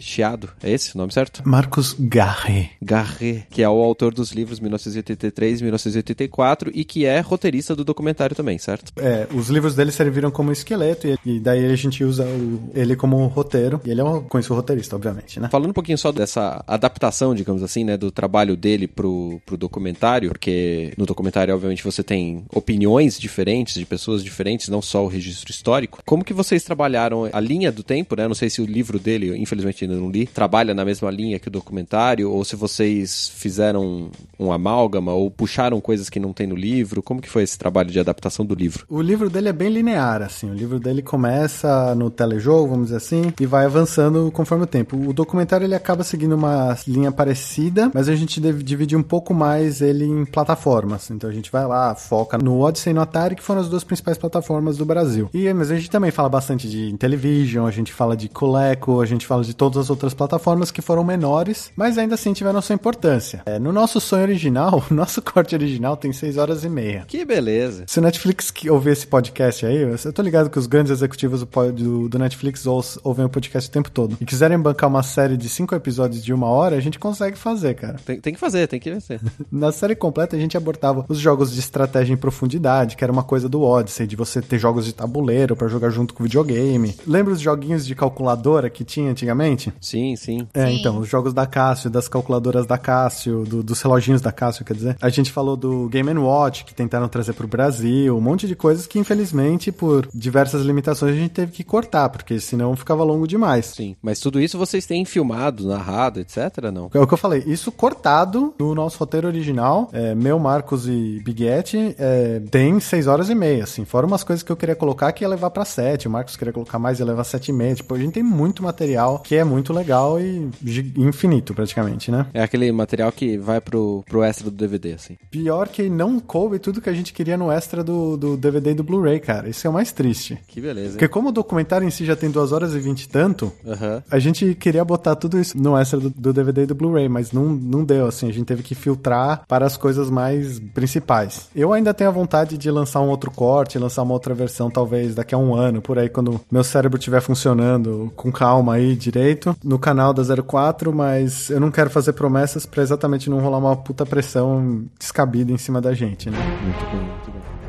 Chiado, 0.00 0.50
é 0.62 0.70
esse 0.70 0.94
o 0.94 0.98
nome 0.98 1.12
certo? 1.12 1.42
Marcos 1.44 1.94
Garret. 1.98 2.70
Garret, 2.80 3.46
que 3.50 3.62
é 3.62 3.68
o 3.68 3.82
autor 3.82 4.14
dos 4.14 4.32
livros 4.32 4.60
1983 4.60 5.60
e 5.60 5.62
1984 5.64 6.70
e 6.74 6.84
que 6.84 7.04
é 7.04 7.20
roteirista 7.20 7.76
do 7.76 7.84
documentário 7.84 8.34
também, 8.34 8.58
certo? 8.58 8.92
É, 8.96 9.26
os 9.34 9.48
livros 9.48 9.74
dele 9.74 9.92
serviram 9.92 10.30
como 10.30 10.52
esqueleto 10.52 11.06
e, 11.06 11.18
e 11.24 11.40
daí 11.40 11.66
a 11.66 11.76
gente 11.76 12.04
usa 12.04 12.24
o, 12.24 12.70
ele 12.74 12.96
como 12.96 13.26
roteiro. 13.26 13.80
E 13.84 13.90
ele 13.90 14.00
é 14.00 14.04
um 14.04 14.22
conhecido 14.22 14.54
roteirista, 14.54 14.96
obviamente, 14.96 15.38
né? 15.40 15.48
Falando 15.50 15.70
um 15.70 15.74
pouquinho 15.74 15.98
só 15.98 16.12
dessa 16.12 16.62
adaptação, 16.66 17.34
digamos 17.34 17.62
assim, 17.62 17.84
né, 17.84 17.96
do 17.96 18.10
trabalho 18.10 18.56
dele 18.56 18.86
pro, 18.86 19.40
pro 19.44 19.56
documentário, 19.56 20.30
porque 20.30 20.92
no 20.96 21.06
documentário, 21.06 21.54
obviamente, 21.54 21.84
você 21.84 22.02
tem 22.02 22.44
opiniões 22.54 23.18
diferentes 23.18 23.74
de 23.74 23.84
pessoas 23.84 24.22
diferentes, 24.22 24.68
não 24.68 24.82
só 24.82 25.04
o 25.04 25.08
registro 25.08 25.50
histórico. 25.50 26.00
Como 26.04 26.24
que 26.24 26.32
vocês 26.32 26.62
trabalharam 26.62 27.28
a 27.32 27.40
linha 27.40 27.72
do 27.72 27.82
tempo, 27.82 28.16
né? 28.16 28.26
Não 28.26 28.34
sei 28.34 28.48
se 28.48 28.60
o 28.60 28.66
livro 28.66 28.98
dele, 28.98 29.31
infelizmente 29.36 29.84
ainda 29.84 29.96
não 29.96 30.10
li, 30.10 30.26
trabalha 30.26 30.74
na 30.74 30.84
mesma 30.84 31.10
linha 31.10 31.38
que 31.38 31.48
o 31.48 31.50
documentário, 31.50 32.30
ou 32.30 32.44
se 32.44 32.56
vocês 32.56 33.30
fizeram 33.34 34.10
um 34.38 34.52
amálgama, 34.52 35.12
ou 35.12 35.30
puxaram 35.30 35.80
coisas 35.80 36.08
que 36.08 36.20
não 36.20 36.32
tem 36.32 36.46
no 36.46 36.56
livro. 36.56 37.02
Como 37.02 37.20
que 37.20 37.28
foi 37.28 37.42
esse 37.42 37.58
trabalho 37.58 37.90
de 37.90 38.00
adaptação 38.00 38.44
do 38.44 38.54
livro? 38.54 38.84
O 38.88 39.00
livro 39.00 39.30
dele 39.30 39.48
é 39.48 39.52
bem 39.52 39.68
linear, 39.68 40.22
assim. 40.22 40.50
O 40.50 40.54
livro 40.54 40.78
dele 40.78 41.02
começa 41.02 41.94
no 41.94 42.10
telejogo, 42.10 42.68
vamos 42.68 42.86
dizer 42.86 42.96
assim, 42.96 43.32
e 43.40 43.46
vai 43.46 43.64
avançando 43.64 44.30
conforme 44.32 44.64
o 44.64 44.66
tempo. 44.66 44.96
O 44.96 45.12
documentário 45.12 45.64
ele 45.64 45.74
acaba 45.74 46.04
seguindo 46.04 46.34
uma 46.34 46.76
linha 46.86 47.12
parecida, 47.12 47.90
mas 47.94 48.08
a 48.08 48.14
gente 48.14 48.40
dividir 48.40 48.96
um 48.96 49.02
pouco 49.02 49.32
mais 49.34 49.80
ele 49.80 50.04
em 50.04 50.24
plataformas. 50.24 51.10
Então 51.10 51.28
a 51.28 51.32
gente 51.32 51.50
vai 51.50 51.66
lá, 51.66 51.94
foca 51.94 52.38
no 52.38 52.60
Odyssey 52.60 52.90
e 52.90 52.94
no 52.94 53.00
Atari, 53.00 53.36
que 53.36 53.42
foram 53.42 53.60
as 53.60 53.68
duas 53.68 53.84
principais 53.84 54.18
plataformas 54.18 54.76
do 54.76 54.84
Brasil. 54.84 55.28
E 55.32 55.52
mas 55.52 55.70
a 55.70 55.76
gente 55.76 55.90
também 55.90 56.10
fala 56.10 56.28
bastante 56.28 56.68
de 56.68 56.90
Intellivision, 56.90 57.66
a 57.66 57.70
gente 57.70 57.92
fala 57.92 58.16
de 58.16 58.28
Coleco, 58.28 59.00
a 59.00 59.06
gente 59.06 59.11
fala 59.20 59.44
de 59.44 59.54
todas 59.54 59.78
as 59.78 59.90
outras 59.90 60.14
plataformas 60.14 60.70
que 60.70 60.82
foram 60.82 61.04
menores, 61.04 61.70
mas 61.76 61.98
ainda 61.98 62.14
assim 62.14 62.32
tiveram 62.32 62.60
sua 62.62 62.74
importância. 62.74 63.42
É, 63.46 63.58
no 63.58 63.72
nosso 63.72 64.00
sonho 64.00 64.22
original, 64.22 64.84
o 64.90 64.94
nosso 64.94 65.20
corte 65.22 65.54
original 65.54 65.96
tem 65.96 66.12
6 66.12 66.36
horas 66.36 66.64
e 66.64 66.68
meia. 66.68 67.04
Que 67.06 67.24
beleza. 67.24 67.84
Se 67.86 67.98
o 67.98 68.02
Netflix 68.02 68.52
ouvir 68.68 68.90
esse 68.92 69.06
podcast 69.06 69.66
aí, 69.66 69.82
eu 69.82 70.12
tô 70.12 70.22
ligado 70.22 70.50
que 70.50 70.58
os 70.58 70.66
grandes 70.66 70.92
executivos 70.92 71.44
do, 71.74 72.08
do 72.08 72.18
Netflix 72.18 72.66
ouvem 72.66 73.24
o 73.24 73.28
podcast 73.28 73.68
o 73.68 73.72
tempo 73.72 73.90
todo. 73.90 74.16
E 74.20 74.24
quiserem 74.24 74.58
bancar 74.58 74.88
uma 74.88 75.02
série 75.02 75.36
de 75.36 75.48
5 75.48 75.74
episódios 75.74 76.24
de 76.24 76.32
uma 76.32 76.48
hora, 76.48 76.76
a 76.76 76.80
gente 76.80 76.98
consegue 76.98 77.36
fazer, 77.36 77.74
cara. 77.74 77.96
Tem, 78.04 78.20
tem 78.20 78.34
que 78.34 78.40
fazer, 78.40 78.66
tem 78.66 78.80
que 78.80 78.90
vencer. 78.90 79.20
Na 79.50 79.72
série 79.72 79.94
completa, 79.94 80.36
a 80.36 80.38
gente 80.38 80.56
abortava 80.56 81.04
os 81.08 81.18
jogos 81.18 81.52
de 81.52 81.60
estratégia 81.60 82.12
em 82.12 82.16
profundidade, 82.16 82.96
que 82.96 83.04
era 83.04 83.12
uma 83.12 83.22
coisa 83.22 83.48
do 83.48 83.62
Odyssey, 83.62 84.06
de 84.06 84.16
você 84.16 84.40
ter 84.40 84.58
jogos 84.58 84.84
de 84.84 84.92
tabuleiro 84.92 85.56
para 85.56 85.68
jogar 85.68 85.90
junto 85.90 86.14
com 86.14 86.22
o 86.22 86.26
videogame. 86.26 86.94
Lembra 87.06 87.32
os 87.32 87.40
joguinhos 87.40 87.86
de 87.86 87.94
calculadora 87.94 88.70
que 88.70 88.84
tinha 88.84 89.01
antigamente? 89.08 89.72
Sim, 89.80 90.16
sim. 90.16 90.46
É, 90.54 90.66
Sim. 90.66 90.78
então, 90.80 90.98
os 90.98 91.08
jogos 91.08 91.32
da 91.32 91.46
Cássio, 91.46 91.90
das 91.90 92.08
calculadoras 92.08 92.66
da 92.66 92.78
Cássio, 92.78 93.44
do- 93.44 93.62
dos 93.62 93.80
reloginhos 93.80 94.20
da 94.20 94.32
Cássio, 94.32 94.64
quer 94.64 94.74
dizer. 94.74 94.96
A 95.00 95.08
gente 95.08 95.30
falou 95.32 95.56
do 95.56 95.88
Game 95.88 96.12
Watch, 96.18 96.64
que 96.64 96.74
tentaram 96.74 97.08
trazer 97.08 97.32
pro 97.32 97.46
Brasil, 97.48 98.16
um 98.16 98.20
monte 98.20 98.46
de 98.46 98.54
coisas 98.56 98.86
que, 98.86 98.98
infelizmente, 98.98 99.70
por 99.72 100.08
diversas 100.14 100.62
limitações, 100.62 101.14
a 101.14 101.18
gente 101.18 101.30
teve 101.32 101.52
que 101.52 101.64
cortar, 101.64 102.08
porque 102.08 102.38
senão 102.40 102.74
ficava 102.76 103.02
longo 103.04 103.26
demais. 103.26 103.66
Sim. 103.66 103.96
Mas 104.02 104.20
tudo 104.20 104.40
isso 104.40 104.58
vocês 104.58 104.84
têm 104.86 105.04
filmado, 105.04 105.66
narrado, 105.66 106.20
etc, 106.20 106.70
não? 106.72 106.90
É 106.92 106.98
o 106.98 107.06
que 107.06 107.14
eu 107.14 107.18
falei, 107.18 107.42
isso 107.46 107.70
cortado 107.72 108.54
no 108.58 108.74
nosso 108.74 108.98
roteiro 108.98 109.26
original, 109.26 109.88
é, 109.92 110.14
meu, 110.14 110.38
Marcos 110.38 110.86
e 110.88 111.20
Biguete, 111.24 111.94
é, 111.98 112.40
tem 112.50 112.78
seis 112.80 113.06
horas 113.06 113.28
e 113.30 113.34
meia, 113.34 113.64
assim. 113.64 113.84
Fora 113.84 114.06
umas 114.06 114.24
coisas 114.24 114.42
que 114.42 114.50
eu 114.50 114.56
queria 114.56 114.74
colocar 114.74 115.12
que 115.12 115.24
ia 115.24 115.28
levar 115.28 115.50
pra 115.50 115.64
sete, 115.64 116.08
o 116.08 116.10
Marcos 116.10 116.36
queria 116.36 116.52
colocar 116.52 116.78
mais 116.78 116.98
e 116.98 117.02
ia 117.02 117.06
levar 117.06 117.24
sete 117.24 117.48
e 117.48 117.52
meia. 117.52 117.74
Tipo, 117.74 117.94
a 117.94 117.98
gente 117.98 118.12
tem 118.12 118.22
muito 118.22 118.62
material 118.62 118.91
que 119.24 119.36
é 119.36 119.44
muito 119.44 119.72
legal 119.72 120.20
e 120.20 120.50
infinito, 120.96 121.54
praticamente, 121.54 122.10
né? 122.10 122.26
É 122.32 122.42
aquele 122.42 122.70
material 122.72 123.10
que 123.12 123.36
vai 123.36 123.60
pro, 123.60 124.04
pro 124.08 124.22
extra 124.22 124.50
do 124.50 124.56
DVD, 124.56 124.94
assim. 124.94 125.16
Pior 125.30 125.68
que 125.68 125.88
não 125.88 126.18
coube 126.20 126.58
tudo 126.58 126.80
que 126.80 126.88
a 126.90 126.92
gente 126.94 127.12
queria 127.12 127.36
no 127.36 127.50
extra 127.50 127.82
do, 127.82 128.16
do 128.16 128.36
DVD 128.36 128.70
e 128.70 128.74
do 128.74 128.84
Blu-ray, 128.84 129.20
cara. 129.20 129.48
Isso 129.48 129.66
é 129.66 129.70
o 129.70 129.72
mais 129.72 129.92
triste. 129.92 130.38
Que 130.46 130.60
beleza, 130.60 130.90
Porque 130.90 131.04
hein? 131.04 131.10
como 131.10 131.28
o 131.28 131.32
documentário 131.32 131.86
em 131.86 131.90
si 131.90 132.04
já 132.04 132.16
tem 132.16 132.30
duas 132.30 132.52
horas 132.52 132.74
e 132.74 132.78
vinte 132.78 133.02
e 133.02 133.08
tanto, 133.08 133.52
Aham. 133.66 134.02
a 134.10 134.18
gente 134.18 134.54
queria 134.54 134.84
botar 134.84 135.16
tudo 135.16 135.38
isso 135.38 135.56
no 135.56 135.76
extra 135.76 135.98
do, 135.98 136.10
do 136.10 136.32
DVD 136.32 136.62
e 136.62 136.66
do 136.66 136.74
Blu-ray, 136.74 137.08
mas 137.08 137.32
não, 137.32 137.46
não 137.46 137.84
deu, 137.84 138.06
assim. 138.06 138.28
A 138.28 138.32
gente 138.32 138.46
teve 138.46 138.62
que 138.62 138.74
filtrar 138.74 139.42
para 139.46 139.66
as 139.66 139.76
coisas 139.76 140.10
mais 140.10 140.58
principais. 140.58 141.48
Eu 141.54 141.72
ainda 141.72 141.94
tenho 141.94 142.10
a 142.10 142.12
vontade 142.12 142.56
de 142.58 142.70
lançar 142.70 143.00
um 143.00 143.08
outro 143.08 143.30
corte, 143.30 143.78
lançar 143.78 144.02
uma 144.02 144.14
outra 144.14 144.34
versão, 144.34 144.70
talvez 144.70 145.14
daqui 145.14 145.34
a 145.34 145.38
um 145.38 145.54
ano, 145.54 145.80
por 145.80 145.98
aí, 145.98 146.08
quando 146.08 146.40
meu 146.50 146.64
cérebro 146.64 146.98
estiver 146.98 147.20
funcionando 147.20 148.12
com 148.16 148.30
calma 148.32 148.74
aí 148.74 148.81
direito 148.96 149.56
no 149.64 149.78
canal 149.78 150.12
da 150.12 150.22
04, 150.42 150.92
mas 150.92 151.50
eu 151.50 151.60
não 151.60 151.70
quero 151.70 151.90
fazer 151.90 152.12
promessas 152.12 152.66
pra 152.66 152.82
exatamente 152.82 153.30
não 153.30 153.40
rolar 153.40 153.58
uma 153.58 153.76
puta 153.76 154.04
pressão 154.04 154.84
descabida 154.98 155.52
em 155.52 155.58
cima 155.58 155.80
da 155.80 155.94
gente, 155.94 156.30
né? 156.30 156.38
Muito 156.62 156.84
bem, 156.90 157.00
muito 157.00 157.30
bem. 157.30 157.61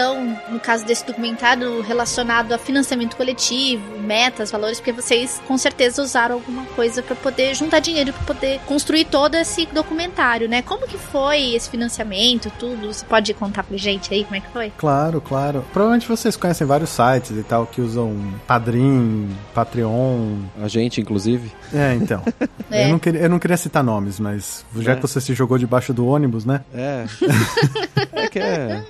Organização, 0.00 0.36
no 0.50 0.58
caso 0.58 0.84
desse 0.84 1.06
documentário, 1.06 1.80
relacionado 1.82 2.52
a 2.52 2.58
financiamento 2.58 3.16
coletivo, 3.16 3.82
metas, 4.00 4.50
valores? 4.50 4.78
Porque 4.78 4.92
vocês 4.92 5.40
com 5.46 5.56
certeza 5.58 6.02
usaram 6.02 6.36
alguma 6.36 6.64
coisa 6.76 7.02
para 7.02 7.14
poder 7.16 7.54
juntar 7.54 7.80
dinheiro 7.80 8.12
para 8.12 8.34
poder 8.34 8.60
construir 8.66 9.04
todo 9.04 9.34
esse 9.34 9.66
documentário, 9.66 10.48
né? 10.48 10.62
Como 10.62 10.86
que 10.86 10.96
foi 10.98 11.54
esse 11.54 11.68
financiamento, 11.68 12.50
tudo? 12.58 12.92
Você 12.92 13.04
pode 13.04 13.32
contar 13.34 13.62
pra 13.62 13.76
gente 13.76 14.12
aí 14.12 14.24
como 14.24 14.36
é 14.36 14.40
que 14.40 14.48
foi? 14.48 14.72
Claro, 14.76 15.20
claro. 15.20 15.64
Provavelmente 15.72 16.08
vocês 16.08 16.36
conhecem 16.36 16.66
vários 16.66 16.90
sites 16.90 17.30
e 17.32 17.42
tal 17.42 17.66
que 17.66 17.80
usam 17.80 18.16
Padrim, 18.46 19.28
Patreon. 19.54 20.38
A 20.62 20.68
gente, 20.68 21.00
inclusive. 21.00 21.50
É, 21.72 21.94
então. 21.94 22.22
É. 22.72 22.84
Eu, 22.84 22.90
não 22.90 22.98
queria, 23.00 23.20
eu 23.22 23.28
não 23.28 23.40
queria 23.40 23.56
citar 23.56 23.82
nomes, 23.82 24.20
mas 24.20 24.64
já 24.76 24.92
É. 24.92 24.94
que 24.94 25.02
você 25.02 25.20
se 25.20 25.34
jogou 25.34 25.58
debaixo 25.58 25.92
do 25.92 26.06
ônibus, 26.06 26.44
né? 26.44 26.60
É. 26.72 27.04
é 28.12 28.28
que 28.28 28.38
é, 28.38 28.84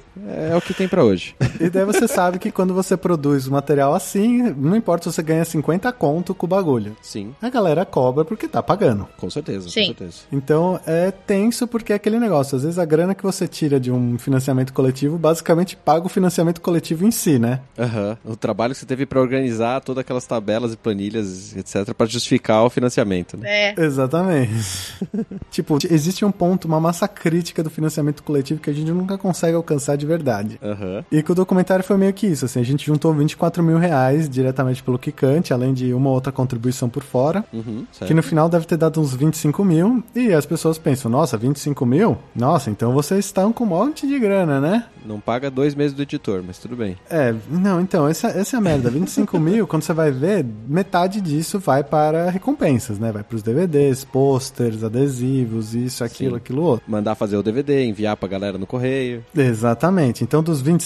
é 0.51 0.55
o 0.55 0.61
que 0.61 0.75
tem 0.75 0.87
pra 0.87 1.00
hoje. 1.03 1.35
E 1.61 1.69
daí 1.69 1.85
você 1.85 2.07
sabe 2.09 2.39
que 2.39 2.51
quando 2.51 2.73
você 2.75 2.97
produz 2.97 3.47
um 3.47 3.53
material 3.53 3.95
assim, 3.95 4.43
não 4.57 4.77
importa 4.77 5.11
se 5.11 5.15
você 5.17 5.23
ganha 5.23 5.45
50 5.45 5.91
conto 5.93 6.35
com 6.35 6.47
o 6.47 6.49
bagulho. 6.49 6.97
Sim, 7.03 7.35
A 7.41 7.49
galera 7.51 7.85
cobra 7.85 8.25
porque 8.25 8.49
tá 8.49 8.63
pagando. 8.63 9.07
com 9.19 9.29
certeza, 9.31 9.69
Sim. 9.69 9.81
com 9.81 9.87
certeza. 9.87 10.17
Então 10.33 10.81
é 10.87 11.11
tenso 11.11 11.67
porque 11.67 11.93
é 11.93 11.97
aquele 11.97 12.19
negócio. 12.19 12.57
Às 12.57 12.63
vezes 12.63 12.79
a 12.79 12.85
grana 12.85 13.15
que 13.15 13.23
você 13.23 13.47
tira 13.49 13.79
de 13.81 13.91
um 13.91 14.19
financiamento 14.19 14.73
coletivo 14.73 15.19
basicamente 15.19 15.77
paga 15.77 16.07
o 16.07 16.09
financiamento 16.09 16.61
coletivo 16.61 17.07
em 17.07 17.11
si, 17.11 17.39
né? 17.39 17.61
Aham. 17.79 18.17
O 18.25 18.37
trabalho 18.37 18.73
que 18.75 18.81
você 18.81 18.87
teve 18.87 19.07
pra 19.07 19.21
organizar 19.21 19.81
todas 19.81 20.01
aquelas 20.01 20.27
tabelas 20.27 20.73
e 20.73 20.77
planilhas, 20.77 21.57
etc, 21.57 21.93
pra 21.95 22.07
justificar 22.07 22.65
o 22.65 22.71
financiamento, 22.71 23.37
né? 23.37 23.71
É. 23.71 23.75
Exatamente. 23.79 24.95
tipo, 25.51 25.79
existe 25.91 26.25
um 26.25 26.31
ponto, 26.31 26.67
uma 26.67 26.81
massa 26.81 27.07
crítica 27.09 27.63
do 27.63 27.71
financiamento 27.71 28.23
coletivo 28.23 28.61
que 28.61 28.71
a 28.71 28.73
gente 28.73 28.91
nunca 28.91 29.17
consegue 29.19 29.55
alcançar 29.57 29.97
de 29.97 30.07
verdade. 30.07 30.59
Aham. 30.63 30.90
E 31.11 31.23
que 31.23 31.33
o 31.33 31.35
documentário 31.35 31.85
foi 31.85 31.97
meio 31.97 32.13
que 32.13 32.27
isso, 32.27 32.45
assim, 32.45 32.61
a 32.61 32.65
gente 32.65 32.87
juntou 32.87 33.13
24 33.13 33.63
mil 33.63 33.79
reais 33.79 34.29
diretamente 34.29 34.83
pelo 34.83 34.99
Kikante, 34.99 35.53
além 35.53 35.73
de 35.73 35.93
uma 35.93 36.11
outra 36.11 36.33
contribuição 36.33 36.89
por 36.89 37.03
fora, 37.03 37.45
Uhum, 37.53 37.85
que 38.07 38.15
no 38.15 38.23
final 38.23 38.49
deve 38.49 38.67
ter 38.67 38.77
dado 38.77 39.01
uns 39.01 39.15
25 39.15 39.65
mil, 39.65 40.03
e 40.15 40.33
as 40.33 40.47
pessoas 40.47 40.79
pensam, 40.79 41.11
nossa, 41.11 41.37
25 41.37 41.85
mil? 41.87 42.17
Nossa, 42.35 42.71
então 42.71 42.93
vocês 42.93 43.25
estão 43.27 43.53
com 43.53 43.65
um 43.65 43.69
monte 43.69 44.07
de 44.07 44.19
grana, 44.19 44.61
né? 44.61 44.85
Não 45.05 45.19
paga 45.19 45.51
dois 45.51 45.75
meses 45.75 45.95
do 45.95 46.03
editor, 46.03 46.43
mas 46.47 46.59
tudo 46.59 46.77
bem. 46.77 46.97
É, 47.09 47.35
não, 47.51 47.81
então, 47.81 48.07
essa, 48.07 48.29
essa 48.29 48.57
é 48.57 48.59
a 48.59 48.61
merda. 48.61 48.91
25 48.91 49.39
mil, 49.41 49.67
quando 49.67 49.83
você 49.83 49.93
vai 49.93 50.11
ver, 50.11 50.45
metade 50.69 51.21
disso 51.21 51.59
vai 51.59 51.83
para 51.83 52.29
recompensas, 52.31 52.99
né? 52.99 53.11
Vai 53.11 53.23
para 53.23 53.37
os 53.37 53.43
DVDs, 53.43 54.05
posters, 54.05 54.85
adesivos, 54.85 55.75
isso, 55.75 56.05
aquilo, 56.05 56.33
Sim. 56.33 56.37
aquilo 56.37 56.63
outro. 56.63 56.85
Mandar 56.87 57.15
fazer 57.15 57.37
o 57.37 57.43
DVD, 57.43 57.85
enviar 57.85 58.17
pra 58.17 58.29
galera 58.29 58.59
no 58.59 58.67
correio. 58.67 59.25
Exatamente. 59.35 60.23
Então, 60.23 60.43
dos 60.43 60.61
25, 60.61 60.80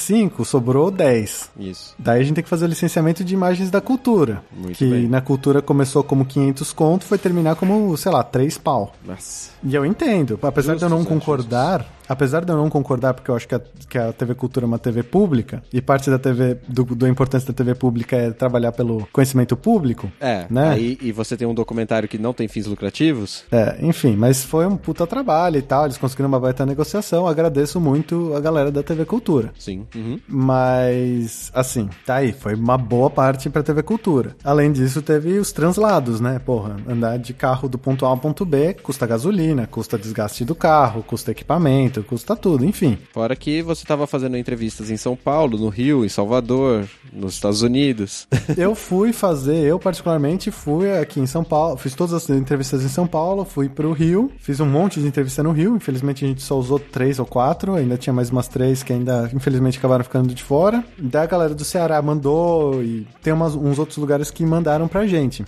sobrou 0.44 0.90
10. 0.90 1.50
Isso. 1.58 1.94
Daí 1.98 2.20
a 2.20 2.24
gente 2.24 2.34
tem 2.34 2.44
que 2.44 2.50
fazer 2.50 2.64
o 2.64 2.68
licenciamento 2.68 3.24
de 3.24 3.34
imagens 3.34 3.70
da 3.70 3.80
cultura. 3.80 4.42
Muito 4.52 4.76
que 4.76 4.86
bem. 4.86 5.08
na 5.08 5.20
cultura 5.20 5.62
começou 5.62 6.02
como 6.02 6.24
500 6.24 6.72
conto, 6.72 7.04
foi 7.04 7.18
terminar 7.18 7.56
como, 7.56 7.96
sei 7.96 8.12
lá, 8.12 8.22
3 8.22 8.58
pau. 8.58 8.92
Nossa. 9.04 9.50
E 9.62 9.74
eu 9.74 9.84
entendo, 9.84 10.38
apesar 10.42 10.76
de 10.76 10.82
eu 10.82 10.88
não 10.88 10.98
Justos, 10.98 11.14
concordar, 11.14 11.86
apesar 12.08 12.44
de 12.44 12.52
eu 12.52 12.56
não 12.56 12.70
concordar, 12.70 13.14
porque 13.14 13.30
eu 13.30 13.36
acho 13.36 13.48
que 13.48 13.54
a, 13.54 13.60
que 13.88 13.98
a 13.98 14.12
TV 14.12 14.34
Cultura 14.34 14.66
é 14.66 14.68
uma 14.68 14.78
TV 14.78 15.02
pública, 15.02 15.62
e 15.72 15.80
parte 15.80 16.10
da 16.10 16.18
TV, 16.18 16.58
do, 16.68 16.84
da 16.94 17.08
importância 17.08 17.46
da 17.48 17.54
TV 17.54 17.74
pública 17.74 18.16
é 18.16 18.30
trabalhar 18.30 18.72
pelo 18.72 19.06
conhecimento 19.12 19.56
público, 19.56 20.10
É, 20.20 20.46
Né? 20.50 20.70
aí 20.70 20.98
e 21.00 21.12
você 21.12 21.36
tem 21.36 21.46
um 21.46 21.54
documentário 21.54 22.08
que 22.08 22.18
não 22.18 22.32
tem 22.32 22.48
fins 22.48 22.66
lucrativos, 22.66 23.44
é, 23.50 23.76
enfim, 23.80 24.16
mas 24.16 24.44
foi 24.44 24.66
um 24.66 24.76
puta 24.76 25.06
trabalho 25.06 25.56
e 25.56 25.62
tal, 25.62 25.84
eles 25.84 25.98
conseguiram 25.98 26.28
uma 26.28 26.40
baita 26.40 26.64
negociação, 26.66 27.26
agradeço 27.26 27.80
muito 27.80 28.34
a 28.34 28.40
galera 28.40 28.70
da 28.70 28.82
TV 28.82 29.04
Cultura. 29.04 29.52
sim. 29.58 29.86
Uhum. 29.94 30.18
Mas, 30.28 31.50
assim, 31.54 31.88
tá 32.04 32.16
aí, 32.16 32.32
foi 32.32 32.54
uma 32.54 32.76
boa 32.76 33.08
parte 33.08 33.48
pra 33.48 33.62
TV 33.62 33.82
Cultura. 33.82 34.36
Além 34.42 34.72
disso, 34.72 35.02
teve 35.02 35.38
os 35.38 35.52
translados, 35.52 36.20
né? 36.20 36.38
Porra, 36.38 36.76
andar 36.88 37.18
de 37.18 37.32
carro 37.32 37.68
do 37.68 37.78
ponto 37.78 38.04
A 38.04 38.08
ao 38.08 38.18
ponto 38.18 38.44
B 38.44 38.74
custa 38.74 39.06
gasolina, 39.06 39.66
custa 39.66 39.98
desgaste 39.98 40.44
do 40.44 40.54
carro, 40.54 41.02
custa 41.02 41.30
equipamento, 41.30 41.93
custa 42.02 42.34
tudo, 42.34 42.64
enfim. 42.64 42.98
Fora 43.12 43.36
que 43.36 43.62
você 43.62 43.84
tava 43.84 44.06
fazendo 44.06 44.36
entrevistas 44.36 44.90
em 44.90 44.96
São 44.96 45.14
Paulo, 45.14 45.56
no 45.58 45.68
Rio, 45.68 46.04
em 46.04 46.08
Salvador, 46.08 46.84
nos 47.12 47.34
Estados 47.34 47.62
Unidos. 47.62 48.26
Eu 48.56 48.74
fui 48.74 49.12
fazer, 49.12 49.64
eu 49.64 49.78
particularmente 49.78 50.50
fui 50.50 50.90
aqui 50.98 51.20
em 51.20 51.26
São 51.26 51.44
Paulo, 51.44 51.76
fiz 51.76 51.94
todas 51.94 52.14
as 52.14 52.28
entrevistas 52.30 52.82
em 52.84 52.88
São 52.88 53.06
Paulo, 53.06 53.44
fui 53.44 53.68
pro 53.68 53.92
Rio, 53.92 54.30
fiz 54.38 54.60
um 54.60 54.66
monte 54.66 55.00
de 55.00 55.06
entrevista 55.06 55.42
no 55.42 55.52
Rio, 55.52 55.76
infelizmente 55.76 56.24
a 56.24 56.28
gente 56.28 56.42
só 56.42 56.56
usou 56.58 56.78
três 56.78 57.18
ou 57.18 57.26
quatro, 57.26 57.74
ainda 57.74 57.96
tinha 57.96 58.12
mais 58.12 58.30
umas 58.30 58.48
três 58.48 58.82
que 58.82 58.92
ainda, 58.92 59.30
infelizmente, 59.34 59.78
acabaram 59.78 60.04
ficando 60.04 60.32
de 60.34 60.42
fora. 60.42 60.84
Daí 60.98 61.22
a 61.24 61.26
galera 61.26 61.54
do 61.54 61.64
Ceará 61.64 62.00
mandou 62.00 62.82
e 62.82 63.06
tem 63.22 63.32
umas- 63.32 63.54
uns 63.54 63.78
outros 63.78 63.98
lugares 63.98 64.30
que 64.30 64.44
mandaram 64.46 64.88
pra 64.88 65.06
gente. 65.06 65.44